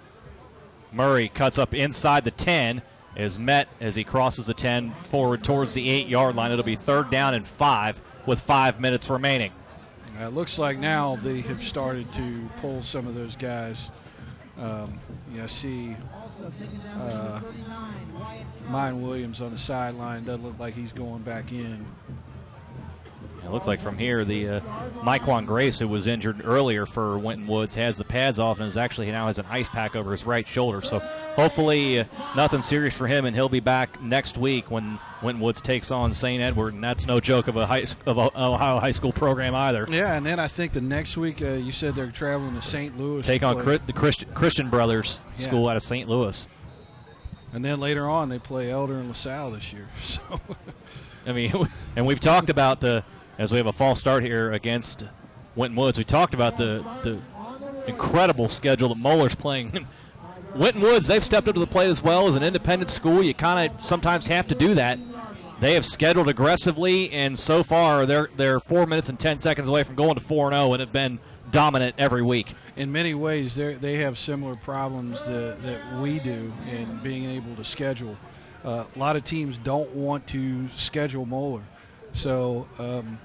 Murray 0.92 1.28
cuts 1.28 1.58
up 1.58 1.74
inside 1.74 2.24
the 2.24 2.30
10, 2.30 2.82
is 3.16 3.38
met 3.38 3.68
as 3.80 3.94
he 3.94 4.02
crosses 4.02 4.46
the 4.46 4.54
10 4.54 4.92
forward 5.04 5.44
towards 5.44 5.74
the 5.74 5.88
8 5.88 6.08
yard 6.08 6.34
line. 6.34 6.50
It'll 6.50 6.64
be 6.64 6.76
third 6.76 7.10
down 7.10 7.34
and 7.34 7.46
five 7.46 8.00
with 8.26 8.40
five 8.40 8.80
minutes 8.80 9.08
remaining. 9.08 9.52
It 10.20 10.28
looks 10.28 10.58
like 10.58 10.78
now 10.78 11.16
they 11.16 11.40
have 11.42 11.62
started 11.62 12.12
to 12.12 12.48
pull 12.60 12.82
some 12.82 13.06
of 13.06 13.14
those 13.14 13.34
guys. 13.34 13.90
Um, 14.58 15.00
you 15.32 15.40
know, 15.40 15.48
see 15.48 15.96
uh, 16.98 17.40
Mayan 18.68 19.02
Williams 19.02 19.40
on 19.40 19.50
the 19.50 19.58
sideline. 19.58 20.24
Doesn't 20.24 20.44
look 20.44 20.58
like 20.58 20.74
he's 20.74 20.92
going 20.92 21.22
back 21.22 21.52
in. 21.52 21.84
It 23.44 23.50
looks 23.50 23.66
like 23.66 23.80
from 23.80 23.98
here, 23.98 24.24
the 24.24 24.48
uh, 24.48 24.60
Myquan 25.02 25.44
Grace, 25.44 25.78
who 25.78 25.86
was 25.86 26.06
injured 26.06 26.40
earlier 26.44 26.86
for 26.86 27.18
Winton 27.18 27.46
Woods, 27.46 27.74
has 27.74 27.98
the 27.98 28.04
pads 28.04 28.38
off 28.38 28.58
and 28.58 28.66
is 28.66 28.78
actually 28.78 29.10
now 29.10 29.26
has 29.26 29.38
an 29.38 29.44
ice 29.50 29.68
pack 29.68 29.94
over 29.96 30.12
his 30.12 30.24
right 30.24 30.48
shoulder. 30.48 30.80
So 30.80 30.98
hopefully 31.36 32.00
uh, 32.00 32.04
nothing 32.34 32.62
serious 32.62 32.94
for 32.94 33.06
him, 33.06 33.26
and 33.26 33.36
he'll 33.36 33.50
be 33.50 33.60
back 33.60 34.02
next 34.02 34.38
week 34.38 34.70
when 34.70 34.98
Winton 35.24 35.42
Woods 35.42 35.60
takes 35.60 35.90
on 35.90 36.12
St. 36.12 36.42
Edward, 36.42 36.74
and 36.74 36.84
that's 36.84 37.06
no 37.06 37.18
joke 37.18 37.48
of 37.48 37.56
a 37.56 37.66
high, 37.66 37.84
of 38.06 38.18
a 38.18 38.30
Ohio 38.38 38.78
high 38.78 38.90
school 38.92 39.12
program 39.12 39.54
either. 39.54 39.86
Yeah, 39.90 40.14
and 40.14 40.24
then 40.24 40.38
I 40.38 40.46
think 40.48 40.72
the 40.72 40.80
next 40.80 41.16
week 41.16 41.42
uh, 41.42 41.52
you 41.54 41.72
said 41.72 41.96
they're 41.96 42.10
traveling 42.10 42.54
to 42.54 42.62
St. 42.62 42.96
Louis. 42.98 43.22
Take 43.22 43.42
on 43.42 43.56
play. 43.56 43.78
Chri- 43.78 43.86
the 43.86 43.92
Christian, 43.92 44.28
Christian 44.34 44.70
Brothers 44.70 45.18
Yeah. 45.38 45.48
School 45.48 45.68
out 45.68 45.76
of 45.76 45.82
St. 45.82 46.08
Louis. 46.08 46.46
And 47.52 47.64
then 47.64 47.80
later 47.80 48.08
on 48.08 48.28
they 48.28 48.38
play 48.38 48.70
Elder 48.70 48.94
and 48.94 49.08
LaSalle 49.08 49.50
this 49.52 49.72
year. 49.72 49.88
So 50.02 50.20
I 51.26 51.32
mean, 51.32 51.52
and 51.96 52.06
we've 52.06 52.20
talked 52.20 52.50
about 52.50 52.80
the 52.80 53.02
as 53.38 53.50
we 53.50 53.56
have 53.58 53.66
a 53.66 53.72
false 53.72 53.98
start 53.98 54.22
here 54.22 54.52
against 54.52 55.06
Winton 55.56 55.76
Woods. 55.76 55.96
We 55.98 56.04
talked 56.04 56.34
about 56.34 56.56
the 56.56 56.84
the 57.02 57.20
incredible 57.86 58.48
schedule 58.48 58.88
that 58.90 58.98
Moeller's 58.98 59.34
playing. 59.34 59.86
Winton 60.54 60.82
Woods, 60.82 61.08
they've 61.08 61.24
stepped 61.24 61.48
up 61.48 61.54
to 61.54 61.60
the 61.60 61.66
plate 61.66 61.88
as 61.88 62.00
well 62.00 62.28
as 62.28 62.36
an 62.36 62.44
independent 62.44 62.88
school. 62.90 63.22
You 63.24 63.34
kind 63.34 63.70
of 63.72 63.84
sometimes 63.84 64.28
have 64.28 64.46
to 64.48 64.54
do 64.54 64.74
that. 64.74 64.98
They 65.60 65.74
have 65.74 65.84
scheduled 65.86 66.28
aggressively, 66.28 67.10
and 67.12 67.38
so 67.38 67.62
far 67.62 68.06
they're 68.06 68.28
they're 68.36 68.60
four 68.60 68.86
minutes 68.86 69.08
and 69.08 69.18
ten 69.18 69.38
seconds 69.38 69.68
away 69.68 69.82
from 69.84 69.94
going 69.94 70.14
to 70.14 70.20
four 70.20 70.46
and 70.48 70.54
zero, 70.54 70.72
and 70.72 70.80
have 70.80 70.92
been 70.92 71.18
dominant 71.50 71.94
every 71.98 72.22
week. 72.22 72.54
in 72.76 72.90
many 72.90 73.14
ways 73.14 73.54
they 73.54 73.74
they 73.74 73.96
have 73.96 74.18
similar 74.18 74.56
problems 74.56 75.24
that, 75.26 75.62
that 75.62 76.00
we 76.00 76.18
do 76.18 76.52
in 76.70 76.98
being 77.02 77.24
able 77.30 77.54
to 77.56 77.64
schedule. 77.64 78.16
Uh, 78.64 78.84
a 78.94 78.98
lot 78.98 79.14
of 79.14 79.24
teams 79.24 79.56
don't 79.58 79.90
want 79.94 80.26
to 80.26 80.66
schedule 80.76 81.24
Moeller, 81.26 81.62
so 82.12 82.66
um, 82.78 83.18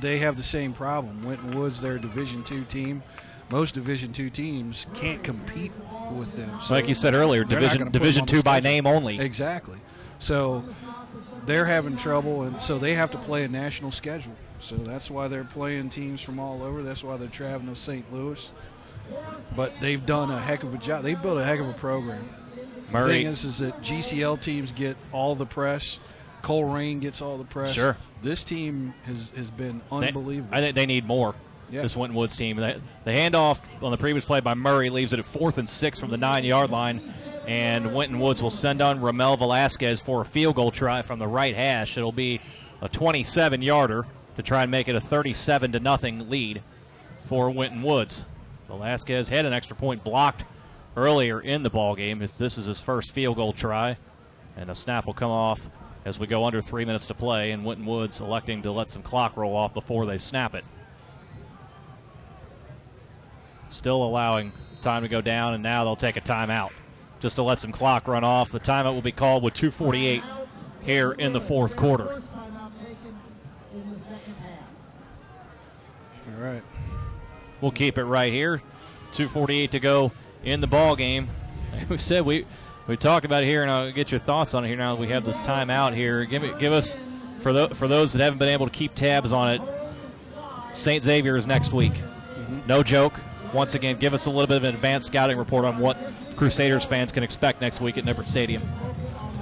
they 0.00 0.18
have 0.18 0.36
the 0.36 0.42
same 0.42 0.72
problem. 0.72 1.24
Winton 1.24 1.56
Woods, 1.58 1.80
they're 1.80 1.98
Division 1.98 2.42
two 2.42 2.64
team. 2.64 3.02
Most 3.50 3.74
Division 3.74 4.12
two 4.12 4.30
teams 4.30 4.86
can't 4.94 5.22
compete 5.22 5.72
with 6.12 6.34
them. 6.36 6.50
So 6.62 6.74
like 6.74 6.88
you 6.88 6.94
said 6.94 7.14
earlier, 7.14 7.44
Division 7.44 7.78
gonna 7.78 7.90
put 7.90 7.92
them 7.92 8.02
Division 8.02 8.26
two 8.26 8.42
by 8.42 8.58
name 8.60 8.86
only. 8.86 9.20
Exactly. 9.20 9.78
So 10.18 10.64
they're 11.46 11.64
having 11.66 11.96
trouble, 11.96 12.42
and 12.42 12.60
so 12.60 12.78
they 12.78 12.94
have 12.94 13.10
to 13.12 13.18
play 13.18 13.44
a 13.44 13.48
national 13.48 13.92
schedule. 13.92 14.34
So 14.60 14.76
that's 14.76 15.10
why 15.10 15.28
they're 15.28 15.44
playing 15.44 15.88
teams 15.88 16.20
from 16.20 16.38
all 16.38 16.62
over. 16.62 16.82
That's 16.82 17.02
why 17.02 17.16
they're 17.16 17.28
traveling 17.28 17.72
to 17.74 17.80
St. 17.80 18.12
Louis. 18.12 18.50
But 19.56 19.72
they've 19.80 20.04
done 20.04 20.30
a 20.30 20.38
heck 20.38 20.62
of 20.62 20.74
a 20.74 20.78
job. 20.78 21.02
They've 21.02 21.20
built 21.20 21.38
a 21.38 21.44
heck 21.44 21.60
of 21.60 21.68
a 21.68 21.72
program. 21.74 22.28
Murray- 22.92 23.08
The 23.08 23.14
thing 23.14 23.26
is, 23.26 23.44
is 23.44 23.58
that 23.58 23.80
GCL 23.82 24.40
teams 24.40 24.72
get 24.72 24.96
all 25.12 25.34
the 25.34 25.46
press. 25.46 25.98
Colerain 26.42 27.00
gets 27.00 27.20
all 27.20 27.38
the 27.38 27.44
press. 27.44 27.72
Sure. 27.72 27.96
This 28.22 28.44
team 28.44 28.94
has, 29.04 29.30
has 29.36 29.50
been 29.50 29.78
They- 29.90 29.96
unbelievable. 30.08 30.54
I 30.54 30.60
think 30.60 30.74
they 30.74 30.86
need 30.86 31.06
more. 31.06 31.34
Yeah. 31.70 31.82
This 31.82 31.96
Winton 31.96 32.16
Woods 32.16 32.34
team. 32.34 32.56
The, 32.56 32.80
the 33.04 33.12
handoff 33.12 33.60
on 33.80 33.92
the 33.92 33.96
previous 33.96 34.24
play 34.24 34.40
by 34.40 34.54
Murray 34.54 34.90
leaves 34.90 35.12
it 35.12 35.20
at 35.20 35.24
fourth 35.24 35.56
and 35.56 35.68
six 35.68 36.00
from 36.00 36.10
the 36.10 36.16
nine 36.16 36.42
yard 36.44 36.70
line. 36.70 37.00
And 37.46 37.94
Winton 37.94 38.20
Woods 38.20 38.42
will 38.42 38.50
send 38.50 38.82
on 38.82 39.00
Ramel 39.00 39.36
Velasquez 39.36 40.00
for 40.00 40.20
a 40.20 40.24
field 40.24 40.56
goal 40.56 40.70
try 40.70 41.02
from 41.02 41.18
the 41.18 41.26
right 41.26 41.54
hash. 41.54 41.96
It'll 41.96 42.12
be 42.12 42.40
a 42.82 42.88
27 42.88 43.62
yarder 43.62 44.06
to 44.36 44.42
try 44.42 44.62
and 44.62 44.70
make 44.70 44.88
it 44.88 44.94
a 44.94 45.00
37 45.00 45.72
to 45.72 45.80
nothing 45.80 46.28
lead 46.30 46.62
for 47.28 47.50
Winton 47.50 47.82
Woods. 47.82 48.24
Velasquez 48.68 49.28
had 49.28 49.46
an 49.46 49.52
extra 49.52 49.76
point 49.76 50.04
blocked 50.04 50.44
earlier 50.96 51.40
in 51.40 51.62
the 51.62 51.70
ball 51.70 51.94
game. 51.94 52.18
This 52.18 52.58
is 52.58 52.66
his 52.66 52.80
first 52.80 53.12
field 53.12 53.36
goal 53.36 53.52
try, 53.52 53.96
and 54.56 54.70
a 54.70 54.74
snap 54.74 55.06
will 55.06 55.14
come 55.14 55.30
off 55.30 55.70
as 56.04 56.18
we 56.18 56.26
go 56.26 56.44
under 56.44 56.60
three 56.60 56.84
minutes 56.84 57.06
to 57.08 57.14
play. 57.14 57.50
And 57.50 57.64
Winton 57.64 57.86
Woods 57.86 58.20
electing 58.20 58.62
to 58.62 58.72
let 58.72 58.88
some 58.88 59.02
clock 59.02 59.36
roll 59.36 59.56
off 59.56 59.74
before 59.74 60.06
they 60.06 60.18
snap 60.18 60.54
it. 60.54 60.64
Still 63.68 64.02
allowing 64.02 64.52
time 64.82 65.02
to 65.02 65.08
go 65.08 65.20
down, 65.20 65.54
and 65.54 65.62
now 65.62 65.84
they'll 65.84 65.96
take 65.96 66.16
a 66.16 66.20
timeout 66.20 66.70
just 67.20 67.36
to 67.36 67.42
let 67.42 67.58
some 67.58 67.72
clock 67.72 68.08
run 68.08 68.24
off. 68.24 68.50
The 68.50 68.60
timeout 68.60 68.94
will 68.94 69.02
be 69.02 69.12
called 69.12 69.42
with 69.42 69.54
2:48 69.54 70.22
here 70.82 71.12
in 71.12 71.32
the 71.32 71.40
fourth 71.40 71.76
quarter. 71.76 72.22
all 76.26 76.44
right. 76.46 76.62
We'll 77.60 77.70
keep 77.70 77.98
it 77.98 78.04
right 78.04 78.32
here. 78.32 78.62
2:48 79.12 79.70
to 79.72 79.80
go 79.80 80.12
in 80.42 80.60
the 80.60 80.66
ball 80.66 80.96
game. 80.96 81.28
Like 81.72 81.90
we 81.90 81.98
said 81.98 82.24
we 82.24 82.46
we 82.86 82.96
talked 82.96 83.24
about 83.24 83.44
it 83.44 83.46
here, 83.46 83.62
and 83.62 83.70
I'll 83.70 83.92
get 83.92 84.10
your 84.10 84.18
thoughts 84.18 84.54
on 84.54 84.64
it 84.64 84.68
here. 84.68 84.76
Now 84.76 84.94
that 84.94 85.00
we 85.00 85.08
have 85.08 85.24
this 85.24 85.42
timeout 85.42 85.94
here, 85.94 86.24
give 86.24 86.42
me 86.42 86.52
give 86.58 86.72
us 86.72 86.96
for 87.40 87.52
the, 87.52 87.68
for 87.68 87.88
those 87.88 88.12
that 88.12 88.22
haven't 88.22 88.38
been 88.38 88.48
able 88.48 88.66
to 88.66 88.72
keep 88.72 88.94
tabs 88.94 89.32
on 89.32 89.52
it. 89.52 89.62
St. 90.72 91.02
Xavier 91.02 91.36
is 91.36 91.46
next 91.46 91.72
week. 91.72 91.92
Mm-hmm. 91.92 92.66
No 92.66 92.82
joke. 92.82 93.14
Once 93.52 93.74
again, 93.74 93.96
give 93.96 94.14
us 94.14 94.26
a 94.26 94.30
little 94.30 94.46
bit 94.46 94.58
of 94.58 94.64
an 94.64 94.74
advanced 94.74 95.08
scouting 95.08 95.36
report 95.36 95.64
on 95.64 95.78
what 95.78 95.98
Crusaders 96.36 96.84
fans 96.84 97.12
can 97.12 97.22
expect 97.22 97.60
next 97.60 97.80
week 97.80 97.98
at 97.98 98.04
Nippert 98.04 98.26
Stadium. 98.26 98.62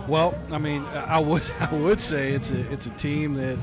Well, 0.06 0.34
I 0.50 0.58
mean, 0.58 0.84
I 0.94 1.18
would 1.18 1.42
I 1.60 1.74
would 1.74 2.00
say 2.00 2.32
it's 2.32 2.50
a 2.50 2.72
it's 2.72 2.86
a 2.86 2.90
team 2.90 3.34
that 3.34 3.58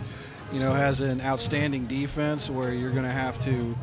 you 0.52 0.60
know 0.60 0.72
has 0.72 1.02
an 1.02 1.22
outstanding 1.22 1.86
defense 1.86 2.50
where 2.50 2.74
you're 2.74 2.92
going 2.92 3.06
to 3.06 3.10
have 3.10 3.40
to 3.46 3.76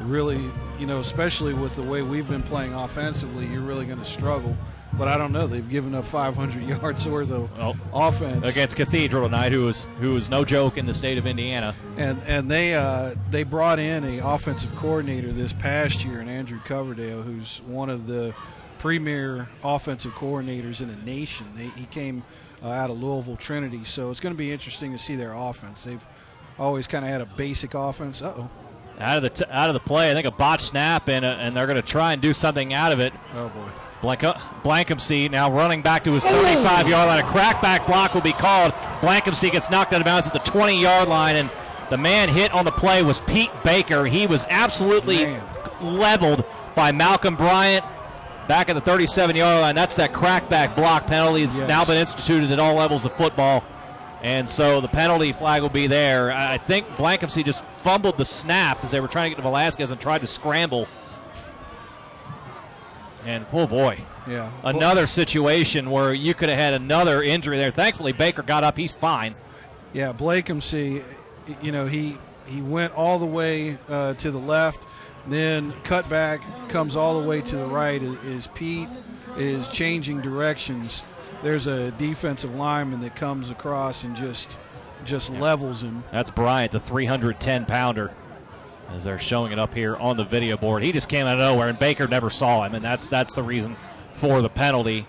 really 0.00 0.50
you 0.78 0.86
know 0.86 1.00
especially 1.00 1.54
with 1.54 1.74
the 1.76 1.82
way 1.82 2.02
we've 2.02 2.28
been 2.28 2.42
playing 2.42 2.72
offensively, 2.72 3.46
you're 3.46 3.62
really 3.62 3.86
going 3.86 3.98
to 3.98 4.04
struggle. 4.04 4.56
But 4.98 5.08
I 5.08 5.18
don't 5.18 5.32
know. 5.32 5.46
They've 5.46 5.68
given 5.68 5.94
up 5.94 6.06
500 6.06 6.62
yards 6.68 7.06
worth 7.06 7.30
of 7.30 7.50
offense 7.92 8.46
Against 8.48 8.76
Cathedral 8.76 9.24
tonight, 9.24 9.52
who 9.52 9.64
was 9.66 9.86
who 10.00 10.14
was 10.14 10.30
no 10.30 10.44
joke 10.44 10.78
in 10.78 10.86
the 10.86 10.94
state 10.94 11.18
of 11.18 11.26
Indiana. 11.26 11.74
and 11.98 12.18
and 12.26 12.50
they 12.50 12.74
uh, 12.74 13.14
they 13.30 13.42
brought 13.42 13.78
in 13.78 14.04
a 14.04 14.20
offensive 14.26 14.74
coordinator 14.74 15.32
this 15.32 15.52
past 15.52 16.04
year, 16.04 16.20
and 16.20 16.30
Andrew 16.30 16.60
Coverdale, 16.64 17.20
who's 17.22 17.60
one 17.66 17.90
of 17.90 18.06
the 18.06 18.34
premier 18.78 19.48
offensive 19.62 20.12
coordinators 20.12 20.80
in 20.80 20.88
the 20.88 20.96
nation. 21.04 21.46
They, 21.56 21.66
he 21.78 21.86
came 21.86 22.22
uh, 22.62 22.68
out 22.68 22.88
of 22.90 22.98
Louisville 23.02 23.36
Trinity, 23.36 23.84
so 23.84 24.10
it's 24.10 24.20
going 24.20 24.34
to 24.34 24.38
be 24.38 24.52
interesting 24.52 24.92
to 24.92 24.98
see 24.98 25.14
their 25.16 25.32
offense. 25.34 25.84
They've 25.84 26.04
always 26.58 26.86
kind 26.86 27.04
of 27.04 27.10
had 27.10 27.20
a 27.20 27.26
basic 27.36 27.74
offense. 27.74 28.22
Uh 28.22 28.34
oh. 28.38 28.50
Out 28.98 29.18
of 29.18 29.22
the 29.24 29.30
t- 29.30 29.50
out 29.50 29.68
of 29.68 29.74
the 29.74 29.80
play, 29.80 30.10
I 30.10 30.14
think 30.14 30.26
a 30.26 30.30
botch 30.30 30.62
snap, 30.62 31.08
and, 31.10 31.22
uh, 31.22 31.36
and 31.38 31.54
they're 31.54 31.66
going 31.66 31.76
to 31.76 31.86
try 31.86 32.14
and 32.14 32.22
do 32.22 32.32
something 32.32 32.72
out 32.72 32.92
of 32.92 33.00
it. 33.00 33.12
Oh 33.34 33.50
boy. 33.50 33.68
Blankensee 34.06 35.30
now 35.30 35.50
running 35.50 35.82
back 35.82 36.04
to 36.04 36.12
his 36.12 36.24
35 36.24 36.88
yard 36.88 37.08
line. 37.08 37.22
A 37.24 37.26
crackback 37.26 37.86
block 37.86 38.14
will 38.14 38.20
be 38.20 38.32
called. 38.32 38.72
Blankensee 39.00 39.50
gets 39.52 39.70
knocked 39.70 39.92
out 39.92 40.00
of 40.00 40.04
bounds 40.04 40.26
at 40.26 40.32
the 40.32 40.38
20 40.40 40.80
yard 40.80 41.08
line, 41.08 41.36
and 41.36 41.50
the 41.90 41.96
man 41.96 42.28
hit 42.28 42.52
on 42.52 42.64
the 42.64 42.72
play 42.72 43.02
was 43.02 43.20
Pete 43.20 43.50
Baker. 43.64 44.04
He 44.06 44.26
was 44.26 44.44
absolutely 44.48 45.36
leveled 45.80 46.44
by 46.74 46.92
Malcolm 46.92 47.36
Bryant 47.36 47.84
back 48.48 48.68
at 48.68 48.74
the 48.74 48.80
37 48.80 49.36
yard 49.36 49.60
line. 49.60 49.74
That's 49.74 49.96
that 49.96 50.12
crackback 50.12 50.74
block 50.76 51.06
penalty 51.06 51.46
that's 51.46 51.58
Yes. 51.58 51.68
now 51.68 51.84
been 51.84 51.96
instituted 51.98 52.50
at 52.50 52.58
all 52.60 52.74
levels 52.74 53.04
of 53.04 53.12
football. 53.12 53.64
And 54.22 54.48
so 54.48 54.80
the 54.80 54.88
penalty 54.88 55.32
flag 55.32 55.62
will 55.62 55.68
be 55.68 55.86
there. 55.86 56.32
I 56.32 56.54
I 56.54 56.58
think 56.58 56.86
Blankensee 56.96 57.44
just 57.44 57.64
fumbled 57.66 58.18
the 58.18 58.24
snap 58.24 58.82
as 58.84 58.90
they 58.90 59.00
were 59.00 59.08
trying 59.08 59.26
to 59.26 59.30
get 59.30 59.36
to 59.36 59.42
Velasquez 59.42 59.90
and 59.90 60.00
tried 60.00 60.20
to 60.22 60.26
scramble. 60.26 60.88
And 63.26 63.44
oh 63.52 63.66
boy, 63.66 64.04
Yeah. 64.28 64.50
another 64.62 65.06
situation 65.06 65.90
where 65.90 66.14
you 66.14 66.32
could 66.32 66.48
have 66.48 66.58
had 66.58 66.74
another 66.74 67.22
injury 67.22 67.58
there. 67.58 67.72
Thankfully, 67.72 68.12
Baker 68.12 68.42
got 68.42 68.62
up; 68.64 68.76
he's 68.78 68.92
fine. 68.92 69.34
Yeah, 69.92 70.12
Blankensee, 70.12 71.02
you 71.60 71.72
know, 71.72 71.86
he 71.86 72.16
he 72.46 72.62
went 72.62 72.94
all 72.96 73.18
the 73.18 73.26
way 73.26 73.78
uh, 73.88 74.14
to 74.14 74.30
the 74.30 74.38
left, 74.38 74.86
then 75.26 75.72
cut 75.82 76.08
back, 76.08 76.40
comes 76.68 76.94
all 76.96 77.20
the 77.20 77.26
way 77.28 77.40
to 77.40 77.56
the 77.56 77.66
right. 77.66 78.00
Is, 78.00 78.24
is 78.24 78.46
Pete 78.54 78.88
is 79.36 79.66
changing 79.68 80.20
directions. 80.20 81.02
There's 81.42 81.66
a 81.66 81.90
defensive 81.92 82.54
lineman 82.54 83.00
that 83.00 83.16
comes 83.16 83.50
across 83.50 84.04
and 84.04 84.14
just 84.16 84.56
just 85.04 85.30
levels 85.30 85.82
him. 85.82 86.04
That's 86.12 86.30
Bryant, 86.30 86.72
the 86.72 86.80
310 86.80 87.66
pounder, 87.66 88.12
as 88.90 89.04
they're 89.04 89.18
showing 89.18 89.52
it 89.52 89.58
up 89.58 89.74
here 89.74 89.96
on 89.96 90.16
the 90.16 90.24
video 90.24 90.56
board. 90.56 90.82
He 90.82 90.92
just 90.92 91.08
came 91.08 91.26
out 91.26 91.34
of 91.34 91.40
nowhere, 91.40 91.68
and 91.68 91.78
Baker 91.78 92.06
never 92.06 92.30
saw 92.30 92.64
him, 92.64 92.74
and 92.74 92.84
that's 92.84 93.08
that's 93.08 93.32
the 93.32 93.42
reason 93.42 93.76
for 94.16 94.42
the 94.42 94.48
penalty. 94.48 95.06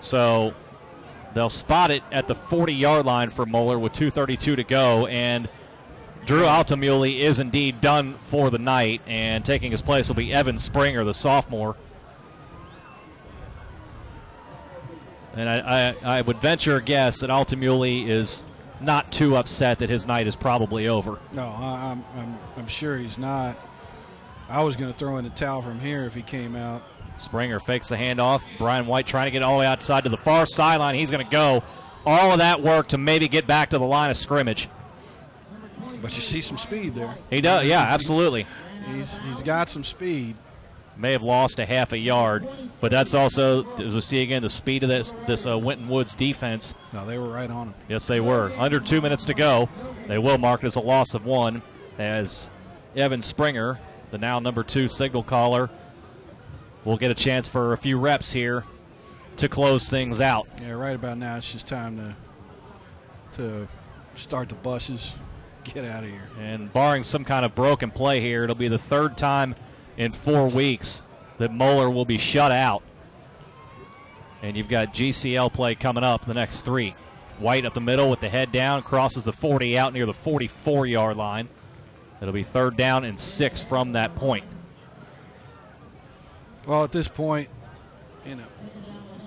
So 0.00 0.54
they'll 1.34 1.48
spot 1.48 1.90
it 1.90 2.02
at 2.12 2.28
the 2.28 2.34
40 2.34 2.74
yard 2.74 3.06
line 3.06 3.30
for 3.30 3.46
Moeller 3.46 3.78
with 3.78 3.92
2:32 3.92 4.56
to 4.56 4.64
go, 4.64 5.06
and 5.06 5.48
Drew 6.26 6.42
Altamuli 6.42 7.20
is 7.20 7.40
indeed 7.40 7.80
done 7.80 8.18
for 8.26 8.50
the 8.50 8.58
night, 8.58 9.00
and 9.06 9.44
taking 9.44 9.72
his 9.72 9.80
place 9.80 10.08
will 10.08 10.16
be 10.16 10.32
Evan 10.32 10.58
Springer, 10.58 11.04
the 11.04 11.14
sophomore. 11.14 11.76
And 15.34 15.48
I, 15.48 15.94
I, 16.02 16.18
I 16.18 16.20
would 16.20 16.38
venture 16.40 16.76
a 16.76 16.82
guess 16.82 17.20
that 17.20 17.30
Altamuli 17.30 18.08
is 18.08 18.44
not 18.80 19.10
too 19.12 19.36
upset 19.36 19.78
that 19.80 19.90
his 19.90 20.06
night 20.06 20.26
is 20.26 20.36
probably 20.36 20.88
over. 20.88 21.18
No, 21.32 21.46
I, 21.46 21.92
I'm, 21.92 22.04
I'm 22.16 22.38
I'm 22.56 22.66
sure 22.66 22.96
he's 22.96 23.18
not. 23.18 23.56
I 24.48 24.62
was 24.62 24.76
going 24.76 24.92
to 24.92 24.98
throw 24.98 25.18
in 25.18 25.24
the 25.24 25.30
towel 25.30 25.62
from 25.62 25.78
here 25.78 26.04
if 26.04 26.14
he 26.14 26.22
came 26.22 26.56
out. 26.56 26.82
Springer 27.18 27.60
fakes 27.60 27.88
the 27.88 27.96
handoff. 27.96 28.42
Brian 28.56 28.86
White 28.86 29.06
trying 29.06 29.26
to 29.26 29.30
get 29.30 29.42
all 29.42 29.54
the 29.54 29.60
way 29.60 29.66
outside 29.66 30.04
to 30.04 30.10
the 30.10 30.16
far 30.16 30.46
sideline. 30.46 30.94
He's 30.94 31.10
going 31.10 31.24
to 31.24 31.30
go. 31.30 31.62
All 32.06 32.32
of 32.32 32.38
that 32.38 32.62
work 32.62 32.88
to 32.88 32.98
maybe 32.98 33.28
get 33.28 33.46
back 33.46 33.70
to 33.70 33.78
the 33.78 33.84
line 33.84 34.10
of 34.10 34.16
scrimmage. 34.16 34.68
But 36.00 36.14
you 36.14 36.22
see 36.22 36.40
some 36.40 36.56
speed 36.56 36.94
there. 36.94 37.16
He 37.28 37.40
does, 37.40 37.66
yeah, 37.66 37.82
absolutely. 37.82 38.46
He's 38.86 39.18
he's 39.18 39.42
got 39.42 39.68
some 39.68 39.84
speed. 39.84 40.36
May 40.98 41.12
have 41.12 41.22
lost 41.22 41.60
a 41.60 41.64
half 41.64 41.92
a 41.92 41.98
yard, 41.98 42.48
but 42.80 42.90
that's 42.90 43.14
also, 43.14 43.72
as 43.76 43.94
we 43.94 44.00
see 44.00 44.20
again, 44.20 44.42
the 44.42 44.50
speed 44.50 44.82
of 44.82 44.88
this 44.88 45.12
this 45.28 45.46
uh, 45.46 45.56
Winton 45.56 45.88
Woods 45.88 46.14
defense. 46.16 46.74
No, 46.92 47.06
they 47.06 47.18
were 47.18 47.28
right 47.28 47.48
on 47.48 47.68
him. 47.68 47.74
Yes, 47.88 48.08
they 48.08 48.18
were. 48.18 48.52
Under 48.58 48.80
two 48.80 49.00
minutes 49.00 49.24
to 49.26 49.34
go. 49.34 49.68
They 50.08 50.18
will 50.18 50.38
mark 50.38 50.64
it 50.64 50.66
as 50.66 50.74
a 50.74 50.80
loss 50.80 51.14
of 51.14 51.24
one 51.24 51.62
as 51.98 52.50
Evan 52.96 53.22
Springer, 53.22 53.78
the 54.10 54.18
now 54.18 54.40
number 54.40 54.64
two 54.64 54.88
signal 54.88 55.22
caller, 55.22 55.70
will 56.84 56.96
get 56.96 57.12
a 57.12 57.14
chance 57.14 57.46
for 57.46 57.72
a 57.72 57.78
few 57.78 57.96
reps 57.96 58.32
here 58.32 58.64
to 59.36 59.48
close 59.48 59.88
things 59.88 60.20
out. 60.20 60.48
Yeah, 60.60 60.72
right 60.72 60.96
about 60.96 61.18
now 61.18 61.36
it's 61.36 61.52
just 61.52 61.66
time 61.68 61.96
to 61.96 62.16
to 63.34 63.68
start 64.16 64.48
the 64.48 64.56
buses, 64.56 65.14
get 65.62 65.84
out 65.84 66.02
of 66.02 66.10
here. 66.10 66.28
And 66.40 66.72
barring 66.72 67.04
some 67.04 67.24
kind 67.24 67.44
of 67.44 67.54
broken 67.54 67.92
play 67.92 68.20
here, 68.20 68.42
it'll 68.42 68.56
be 68.56 68.66
the 68.66 68.78
third 68.78 69.16
time 69.16 69.54
in 69.98 70.12
four 70.12 70.46
weeks 70.46 71.02
that 71.36 71.52
Moeller 71.52 71.90
will 71.90 72.06
be 72.06 72.16
shut 72.16 72.50
out. 72.50 72.82
And 74.40 74.56
you've 74.56 74.68
got 74.68 74.94
GCL 74.94 75.52
play 75.52 75.74
coming 75.74 76.04
up 76.04 76.24
the 76.24 76.32
next 76.32 76.62
three. 76.62 76.94
White 77.38 77.66
up 77.66 77.74
the 77.74 77.80
middle 77.80 78.08
with 78.08 78.20
the 78.20 78.28
head 78.28 78.50
down, 78.50 78.82
crosses 78.82 79.24
the 79.24 79.32
40 79.32 79.76
out 79.76 79.92
near 79.92 80.06
the 80.06 80.14
44 80.14 80.86
yard 80.86 81.16
line. 81.16 81.48
It'll 82.20 82.32
be 82.32 82.44
third 82.44 82.76
down 82.76 83.04
and 83.04 83.18
six 83.18 83.62
from 83.62 83.92
that 83.92 84.14
point. 84.14 84.44
Well, 86.66 86.84
at 86.84 86.92
this 86.92 87.08
point, 87.08 87.48
you 88.26 88.36
know, 88.36 88.44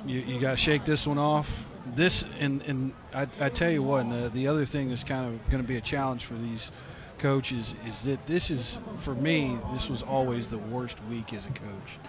you, 0.05 0.19
you 0.21 0.39
got 0.39 0.51
to 0.51 0.57
shake 0.57 0.85
this 0.85 1.05
one 1.05 1.17
off. 1.17 1.63
This 1.95 2.23
and 2.39 2.61
and 2.63 2.93
I, 3.13 3.27
I 3.39 3.49
tell 3.49 3.71
you 3.71 3.81
what, 3.81 4.07
the, 4.09 4.29
the 4.29 4.47
other 4.47 4.65
thing 4.65 4.89
that's 4.89 5.03
kind 5.03 5.25
of 5.25 5.49
going 5.49 5.61
to 5.61 5.67
be 5.67 5.77
a 5.77 5.81
challenge 5.81 6.25
for 6.25 6.35
these 6.35 6.71
coaches 7.21 7.75
is 7.85 8.01
that 8.03 8.25
this 8.25 8.49
is 8.49 8.79
for 8.97 9.13
me. 9.15 9.57
This 9.71 9.89
was 9.89 10.01
always 10.01 10.47
the 10.47 10.57
worst 10.57 10.97
week 11.05 11.33
as 11.33 11.45
a 11.45 11.49
coach. 11.49 11.99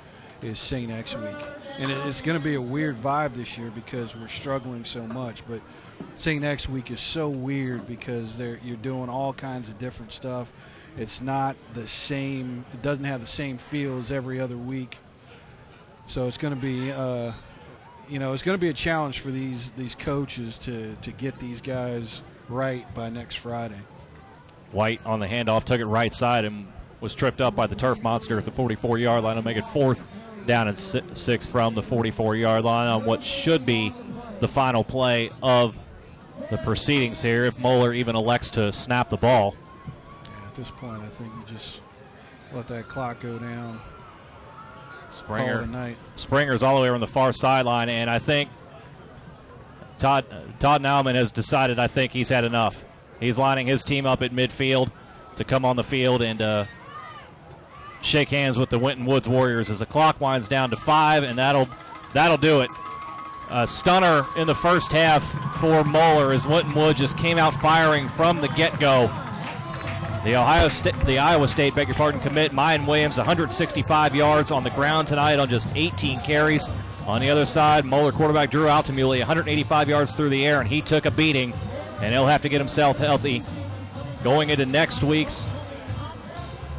Is 0.42 0.58
St. 0.58 0.90
X 0.90 1.14
week, 1.14 1.36
and 1.78 1.88
it, 1.88 1.96
it's 2.04 2.20
going 2.20 2.36
to 2.36 2.42
be 2.42 2.56
a 2.56 2.60
weird 2.60 2.96
vibe 2.96 3.36
this 3.36 3.56
year 3.56 3.70
because 3.72 4.16
we're 4.16 4.26
struggling 4.26 4.84
so 4.84 5.06
much. 5.06 5.46
But 5.46 5.60
St. 6.16 6.42
X 6.42 6.68
week 6.68 6.90
is 6.90 6.98
so 6.98 7.28
weird 7.28 7.86
because 7.86 8.36
they're 8.36 8.58
you're 8.64 8.76
doing 8.78 9.08
all 9.08 9.32
kinds 9.32 9.68
of 9.68 9.78
different 9.78 10.12
stuff. 10.12 10.52
It's 10.96 11.20
not 11.20 11.56
the 11.74 11.86
same. 11.86 12.64
It 12.72 12.82
doesn't 12.82 13.04
have 13.04 13.20
the 13.20 13.26
same 13.28 13.56
feel 13.56 13.98
as 13.98 14.10
every 14.10 14.40
other 14.40 14.56
week. 14.56 14.98
So 16.08 16.26
it's 16.26 16.38
going 16.38 16.54
to 16.54 16.60
be, 16.60 16.90
uh, 16.90 17.30
you 18.08 18.18
know, 18.18 18.32
it's 18.32 18.42
going 18.42 18.58
to 18.58 18.60
be 18.60 18.68
a 18.68 18.74
challenge 18.74 19.20
for 19.20 19.30
these 19.30 19.70
these 19.72 19.94
coaches 19.94 20.58
to 20.58 20.96
to 20.96 21.12
get 21.12 21.38
these 21.38 21.60
guys 21.60 22.24
right 22.48 22.92
by 22.96 23.10
next 23.10 23.36
Friday. 23.36 23.78
White 24.72 25.00
on 25.04 25.20
the 25.20 25.26
handoff 25.26 25.64
took 25.64 25.80
it 25.80 25.86
right 25.86 26.12
side 26.12 26.44
and 26.44 26.66
was 27.00 27.14
tripped 27.14 27.40
up 27.40 27.54
by 27.54 27.66
the 27.66 27.74
turf 27.74 28.02
monster 28.02 28.38
at 28.38 28.44
the 28.44 28.50
44 28.50 28.98
yard 28.98 29.22
line. 29.24 29.36
I'll 29.36 29.42
make 29.42 29.56
it 29.56 29.66
fourth 29.66 30.08
down 30.46 30.68
and 30.68 30.76
si- 30.76 31.02
six 31.12 31.46
from 31.46 31.74
the 31.74 31.82
44 31.82 32.36
yard 32.36 32.64
line 32.64 32.88
on 32.88 33.04
what 33.04 33.22
should 33.22 33.66
be 33.66 33.92
the 34.40 34.48
final 34.48 34.82
play 34.82 35.30
of 35.42 35.76
the 36.50 36.58
proceedings 36.58 37.22
here 37.22 37.44
if 37.44 37.58
Moeller 37.58 37.92
even 37.92 38.16
elects 38.16 38.50
to 38.50 38.72
snap 38.72 39.10
the 39.10 39.16
ball. 39.16 39.54
At 40.46 40.54
this 40.54 40.70
point, 40.70 41.02
I 41.02 41.08
think 41.08 41.32
you 41.34 41.54
just 41.54 41.80
let 42.52 42.66
that 42.68 42.88
clock 42.88 43.20
go 43.20 43.38
down. 43.38 43.80
Springer. 45.10 45.66
Springer's 46.16 46.62
all 46.62 46.76
the 46.76 46.82
way 46.82 46.88
on 46.88 47.00
the 47.00 47.06
far 47.06 47.32
sideline, 47.32 47.88
and 47.88 48.08
I 48.10 48.18
think 48.18 48.48
Todd 49.98 50.24
Todd 50.58 50.82
Naumann 50.82 51.14
has 51.14 51.30
decided. 51.30 51.78
I 51.78 51.86
think 51.86 52.12
he's 52.12 52.28
had 52.30 52.44
enough. 52.44 52.84
He's 53.22 53.38
lining 53.38 53.68
his 53.68 53.84
team 53.84 54.04
up 54.04 54.20
at 54.20 54.32
midfield 54.32 54.90
to 55.36 55.44
come 55.44 55.64
on 55.64 55.76
the 55.76 55.84
field 55.84 56.22
and 56.22 56.42
uh, 56.42 56.64
shake 58.00 58.28
hands 58.30 58.58
with 58.58 58.68
the 58.68 58.78
Winton 58.78 59.06
Woods 59.06 59.28
Warriors 59.28 59.70
as 59.70 59.78
the 59.78 59.86
clock 59.86 60.20
winds 60.20 60.48
down 60.48 60.70
to 60.70 60.76
five, 60.76 61.22
and 61.22 61.38
that'll 61.38 61.68
that'll 62.12 62.36
do 62.36 62.60
it. 62.60 62.70
A 63.50 63.66
stunner 63.66 64.24
in 64.36 64.46
the 64.46 64.54
first 64.54 64.90
half 64.90 65.22
for 65.60 65.84
Moeller 65.84 66.32
as 66.32 66.46
Winton 66.46 66.74
Woods 66.74 66.98
just 66.98 67.16
came 67.16 67.38
out 67.38 67.54
firing 67.54 68.08
from 68.08 68.40
the 68.40 68.48
get-go. 68.48 69.06
The 70.24 70.36
Ohio 70.36 70.68
State, 70.68 70.98
the 71.04 71.18
Iowa 71.18 71.48
State, 71.48 71.74
beg 71.74 71.88
your 71.88 71.96
pardon, 71.96 72.20
commit 72.20 72.52
Mayan 72.52 72.86
Williams 72.86 73.18
165 73.18 74.14
yards 74.14 74.50
on 74.50 74.64
the 74.64 74.70
ground 74.70 75.06
tonight 75.08 75.38
on 75.38 75.48
just 75.48 75.68
18 75.74 76.20
carries. 76.20 76.68
On 77.06 77.20
the 77.20 77.28
other 77.28 77.44
side, 77.44 77.84
Moeller 77.84 78.12
quarterback 78.12 78.50
Drew 78.50 78.66
Altamuli 78.66 79.18
185 79.18 79.88
yards 79.88 80.12
through 80.12 80.30
the 80.30 80.46
air, 80.46 80.60
and 80.60 80.68
he 80.68 80.80
took 80.80 81.04
a 81.04 81.10
beating, 81.10 81.52
and 82.02 82.12
he'll 82.12 82.26
have 82.26 82.42
to 82.42 82.48
get 82.48 82.60
himself 82.60 82.98
healthy 82.98 83.42
going 84.22 84.50
into 84.50 84.66
next 84.66 85.02
week's 85.02 85.46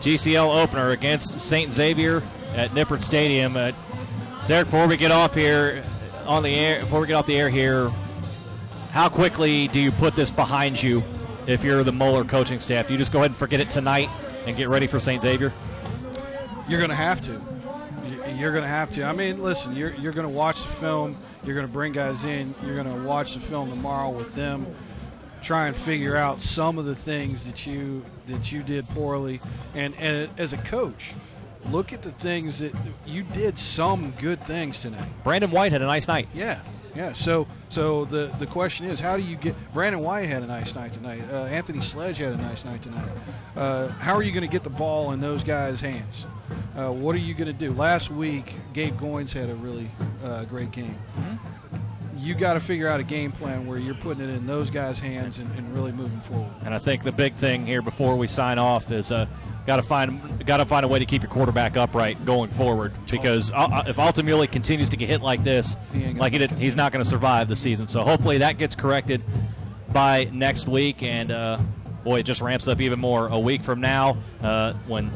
GCL 0.02 0.62
opener 0.64 0.92
against 0.92 1.40
St. 1.40 1.72
Xavier 1.72 2.22
at 2.56 2.72
Nippert 2.72 3.02
Stadium. 3.02 3.56
Uh, 3.56 3.72
Derek, 4.48 4.66
before 4.66 4.88
we 4.88 4.98
get 4.98 5.12
off 5.12 5.34
here 5.34 5.82
on 6.26 6.44
the 6.44 6.54
air, 6.54 6.82
before 6.82 7.00
we 7.00 7.08
get 7.08 7.16
off 7.16 7.26
the 7.26 7.36
air 7.38 7.50
here, 7.50 7.90
how 8.92 9.08
quickly 9.10 9.68
do 9.70 9.80
you 9.80 9.92
put 9.92 10.16
this 10.16 10.30
behind 10.30 10.82
you 10.84 11.02
if 11.48 11.64
you're 11.64 11.84
the 11.84 11.92
Moeller 11.92 12.26
coaching 12.26 12.60
staff? 12.60 12.88
Do 12.88 12.94
you 12.94 13.00
just 13.00 13.12
go 13.14 13.20
ahead 13.20 13.32
and 13.32 13.38
forget 13.38 13.60
it 13.62 13.70
tonight 13.72 14.10
and 14.46 14.56
get 14.58 14.68
ready 14.70 14.88
for 14.88 15.00
St. 15.00 15.22
Xavier? 15.22 15.54
You're 16.68 16.80
going 16.80 16.90
to 16.90 16.96
have 16.96 17.22
to. 17.22 17.32
You- 17.32 18.24
You're 18.38 18.52
going 18.52 18.64
to 18.64 18.70
have 18.70 18.92
to. 18.92 19.04
I 19.04 19.14
mean, 19.14 19.42
listen, 19.42 19.74
you're, 19.76 19.94
you're 19.96 20.12
going 20.14 20.28
to 20.28 20.34
watch 20.34 20.62
the 20.62 20.68
film. 20.74 21.16
You're 21.46 21.56
going 21.56 21.68
to 21.68 21.72
bring 21.72 21.92
guys 21.94 22.24
in. 22.26 22.54
You're 22.66 22.76
going 22.82 22.88
to 22.94 23.04
watch 23.08 23.34
the 23.36 23.40
film 23.40 23.70
tomorrow 23.70 24.10
with 24.10 24.34
them. 24.36 24.66
Try 25.44 25.68
and 25.68 25.76
figure 25.76 26.16
out 26.16 26.40
some 26.40 26.78
of 26.78 26.86
the 26.86 26.96
things 26.96 27.46
that 27.46 27.68
you 27.68 28.04
that 28.28 28.52
you 28.52 28.64
did 28.64 28.88
poorly, 28.90 29.42
and, 29.74 29.94
and 30.00 30.30
as 30.38 30.54
a 30.54 30.58
coach, 30.58 31.12
look 31.70 31.92
at 31.92 32.02
the 32.02 32.12
things 32.14 32.60
that 32.60 32.74
you 33.06 33.24
did. 33.24 33.60
Some 33.60 34.12
good 34.22 34.42
things 34.46 34.80
tonight. 34.80 35.10
Brandon 35.24 35.52
White 35.52 35.74
had 35.74 35.82
a 35.82 35.86
nice 35.86 36.08
night. 36.08 36.30
Yeah, 36.34 36.62
yeah. 36.96 37.12
So, 37.12 37.46
so 37.68 38.06
the 38.06 38.34
the 38.40 38.48
question 38.48 38.86
is, 38.86 39.02
how 39.02 39.18
do 39.18 39.24
you 39.24 39.36
get? 39.36 39.54
Brandon 39.74 40.02
White 40.02 40.30
had 40.30 40.44
a 40.44 40.48
nice 40.48 40.74
night 40.76 40.94
tonight. 40.94 41.22
Uh, 41.30 41.44
Anthony 41.46 41.82
Sledge 41.82 42.20
had 42.20 42.32
a 42.32 42.38
nice 42.38 42.64
night 42.64 42.82
tonight. 42.82 43.10
Uh, 43.58 43.90
how 43.90 44.16
are 44.16 44.24
you 44.24 44.32
going 44.32 44.48
to 44.48 44.52
get 44.52 44.64
the 44.64 44.70
ball 44.70 45.12
in 45.12 45.20
those 45.20 45.44
guys' 45.44 45.82
hands? 45.82 46.26
Uh, 46.76 46.92
what 46.92 47.16
are 47.16 47.20
you 47.20 47.34
going 47.34 47.48
to 47.48 47.54
do? 47.54 47.74
Last 47.74 48.10
week, 48.10 48.56
Gabe 48.74 48.98
Goins 48.98 49.34
had 49.34 49.50
a 49.50 49.56
really 49.56 49.90
uh, 50.24 50.46
great 50.46 50.72
game. 50.72 50.98
You 52.24 52.34
got 52.34 52.54
to 52.54 52.62
figure 52.62 52.88
out 52.88 53.02
a 53.02 53.04
game 53.04 53.34
plan 53.34 53.66
where 53.68 53.78
you're 53.78 53.96
putting 53.96 54.24
it 54.24 54.30
in 54.30 54.48
those 54.48 54.70
guys' 54.70 54.98
hands 54.98 55.40
and, 55.40 55.52
and 55.58 55.74
really 55.74 55.92
moving 55.92 56.22
forward. 56.22 56.50
And 56.64 56.74
I 56.74 56.80
think 56.80 57.04
the 57.04 57.12
big 57.12 57.36
thing 57.36 57.66
here 57.66 57.82
before 57.82 58.16
we 58.16 58.28
sign 58.28 58.58
off 58.58 58.90
is 58.92 59.12
uh, 59.12 59.26
got 59.68 59.76
to 59.78 59.84
find 59.84 60.46
got 60.46 60.58
to 60.58 60.66
find 60.66 60.86
a 60.86 60.88
way 60.88 61.00
to 61.00 61.06
keep 61.06 61.22
your 61.22 61.32
quarterback 61.32 61.76
upright 61.76 62.24
going 62.26 62.50
forward 62.52 62.94
because 63.12 63.52
uh, 63.52 63.84
if 63.88 63.98
Altamuli 63.98 64.50
continues 64.50 64.88
to 64.90 64.96
get 64.96 65.10
hit 65.10 65.22
like 65.22 65.44
this, 65.44 65.76
like 66.16 66.32
he 66.32 66.40
did, 66.40 66.52
he's 66.52 66.78
not 66.78 66.94
going 66.94 67.04
to 67.04 67.10
survive 67.10 67.50
the 67.50 67.56
season. 67.58 67.88
So 67.88 68.04
hopefully 68.04 68.38
that 68.38 68.58
gets 68.58 68.74
corrected 68.74 69.22
by 69.92 70.30
next 70.32 70.68
week, 70.68 71.04
and 71.04 71.30
uh, 71.30 71.60
boy, 72.06 72.20
it 72.20 72.24
just 72.24 72.40
ramps 72.40 72.68
up 72.70 72.80
even 72.80 73.00
more 73.00 73.28
a 73.28 73.40
week 73.40 73.64
from 73.64 73.82
now 73.82 74.18
uh, 74.42 74.74
when 74.88 75.12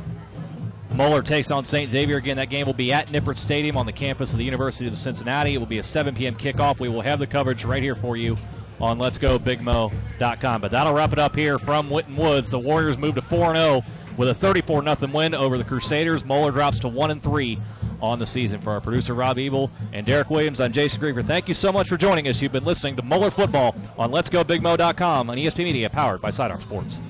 Moeller 0.93 1.21
takes 1.21 1.51
on 1.51 1.63
St. 1.63 1.89
Xavier 1.89 2.17
again. 2.17 2.37
That 2.37 2.49
game 2.49 2.65
will 2.65 2.73
be 2.73 2.91
at 2.91 3.07
Nippert 3.07 3.37
Stadium 3.37 3.77
on 3.77 3.85
the 3.85 3.91
campus 3.91 4.31
of 4.31 4.37
the 4.37 4.45
University 4.45 4.87
of 4.87 4.97
Cincinnati. 4.97 5.53
It 5.53 5.57
will 5.57 5.65
be 5.65 5.79
a 5.79 5.83
7 5.83 6.15
p.m. 6.15 6.35
kickoff. 6.35 6.79
We 6.79 6.89
will 6.89 7.01
have 7.01 7.19
the 7.19 7.27
coverage 7.27 7.65
right 7.65 7.83
here 7.83 7.95
for 7.95 8.17
you 8.17 8.37
on 8.79 8.99
letsgobigmo.com. 8.99 10.61
But 10.61 10.71
that'll 10.71 10.93
wrap 10.93 11.13
it 11.13 11.19
up 11.19 11.35
here 11.35 11.59
from 11.59 11.89
Winton 11.89 12.15
Woods. 12.15 12.49
The 12.49 12.59
Warriors 12.59 12.97
move 12.97 13.15
to 13.15 13.21
4 13.21 13.55
0 13.55 13.83
with 14.17 14.29
a 14.29 14.33
34 14.33 14.83
0 14.83 15.11
win 15.13 15.33
over 15.33 15.57
the 15.57 15.63
Crusaders. 15.63 16.25
Moeller 16.25 16.51
drops 16.51 16.79
to 16.79 16.87
1 16.87 17.21
3 17.21 17.59
on 18.01 18.19
the 18.19 18.25
season. 18.25 18.61
For 18.61 18.71
our 18.71 18.81
producer 18.81 19.13
Rob 19.13 19.37
Ebel 19.37 19.71
and 19.93 20.05
Derek 20.05 20.29
Williams, 20.29 20.59
I'm 20.59 20.71
Jason 20.71 21.01
Griever. 21.01 21.25
Thank 21.25 21.47
you 21.47 21.53
so 21.53 21.71
much 21.71 21.87
for 21.89 21.97
joining 21.97 22.27
us. 22.27 22.41
You've 22.41 22.51
been 22.51 22.65
listening 22.65 22.95
to 22.97 23.03
Moeller 23.03 23.31
Football 23.31 23.75
on 23.97 24.11
letsgobigmo.com 24.11 25.29
on 25.29 25.37
ESP 25.37 25.57
Media, 25.59 25.89
powered 25.89 26.21
by 26.21 26.29
Sidearm 26.29 26.61
Sports. 26.61 27.01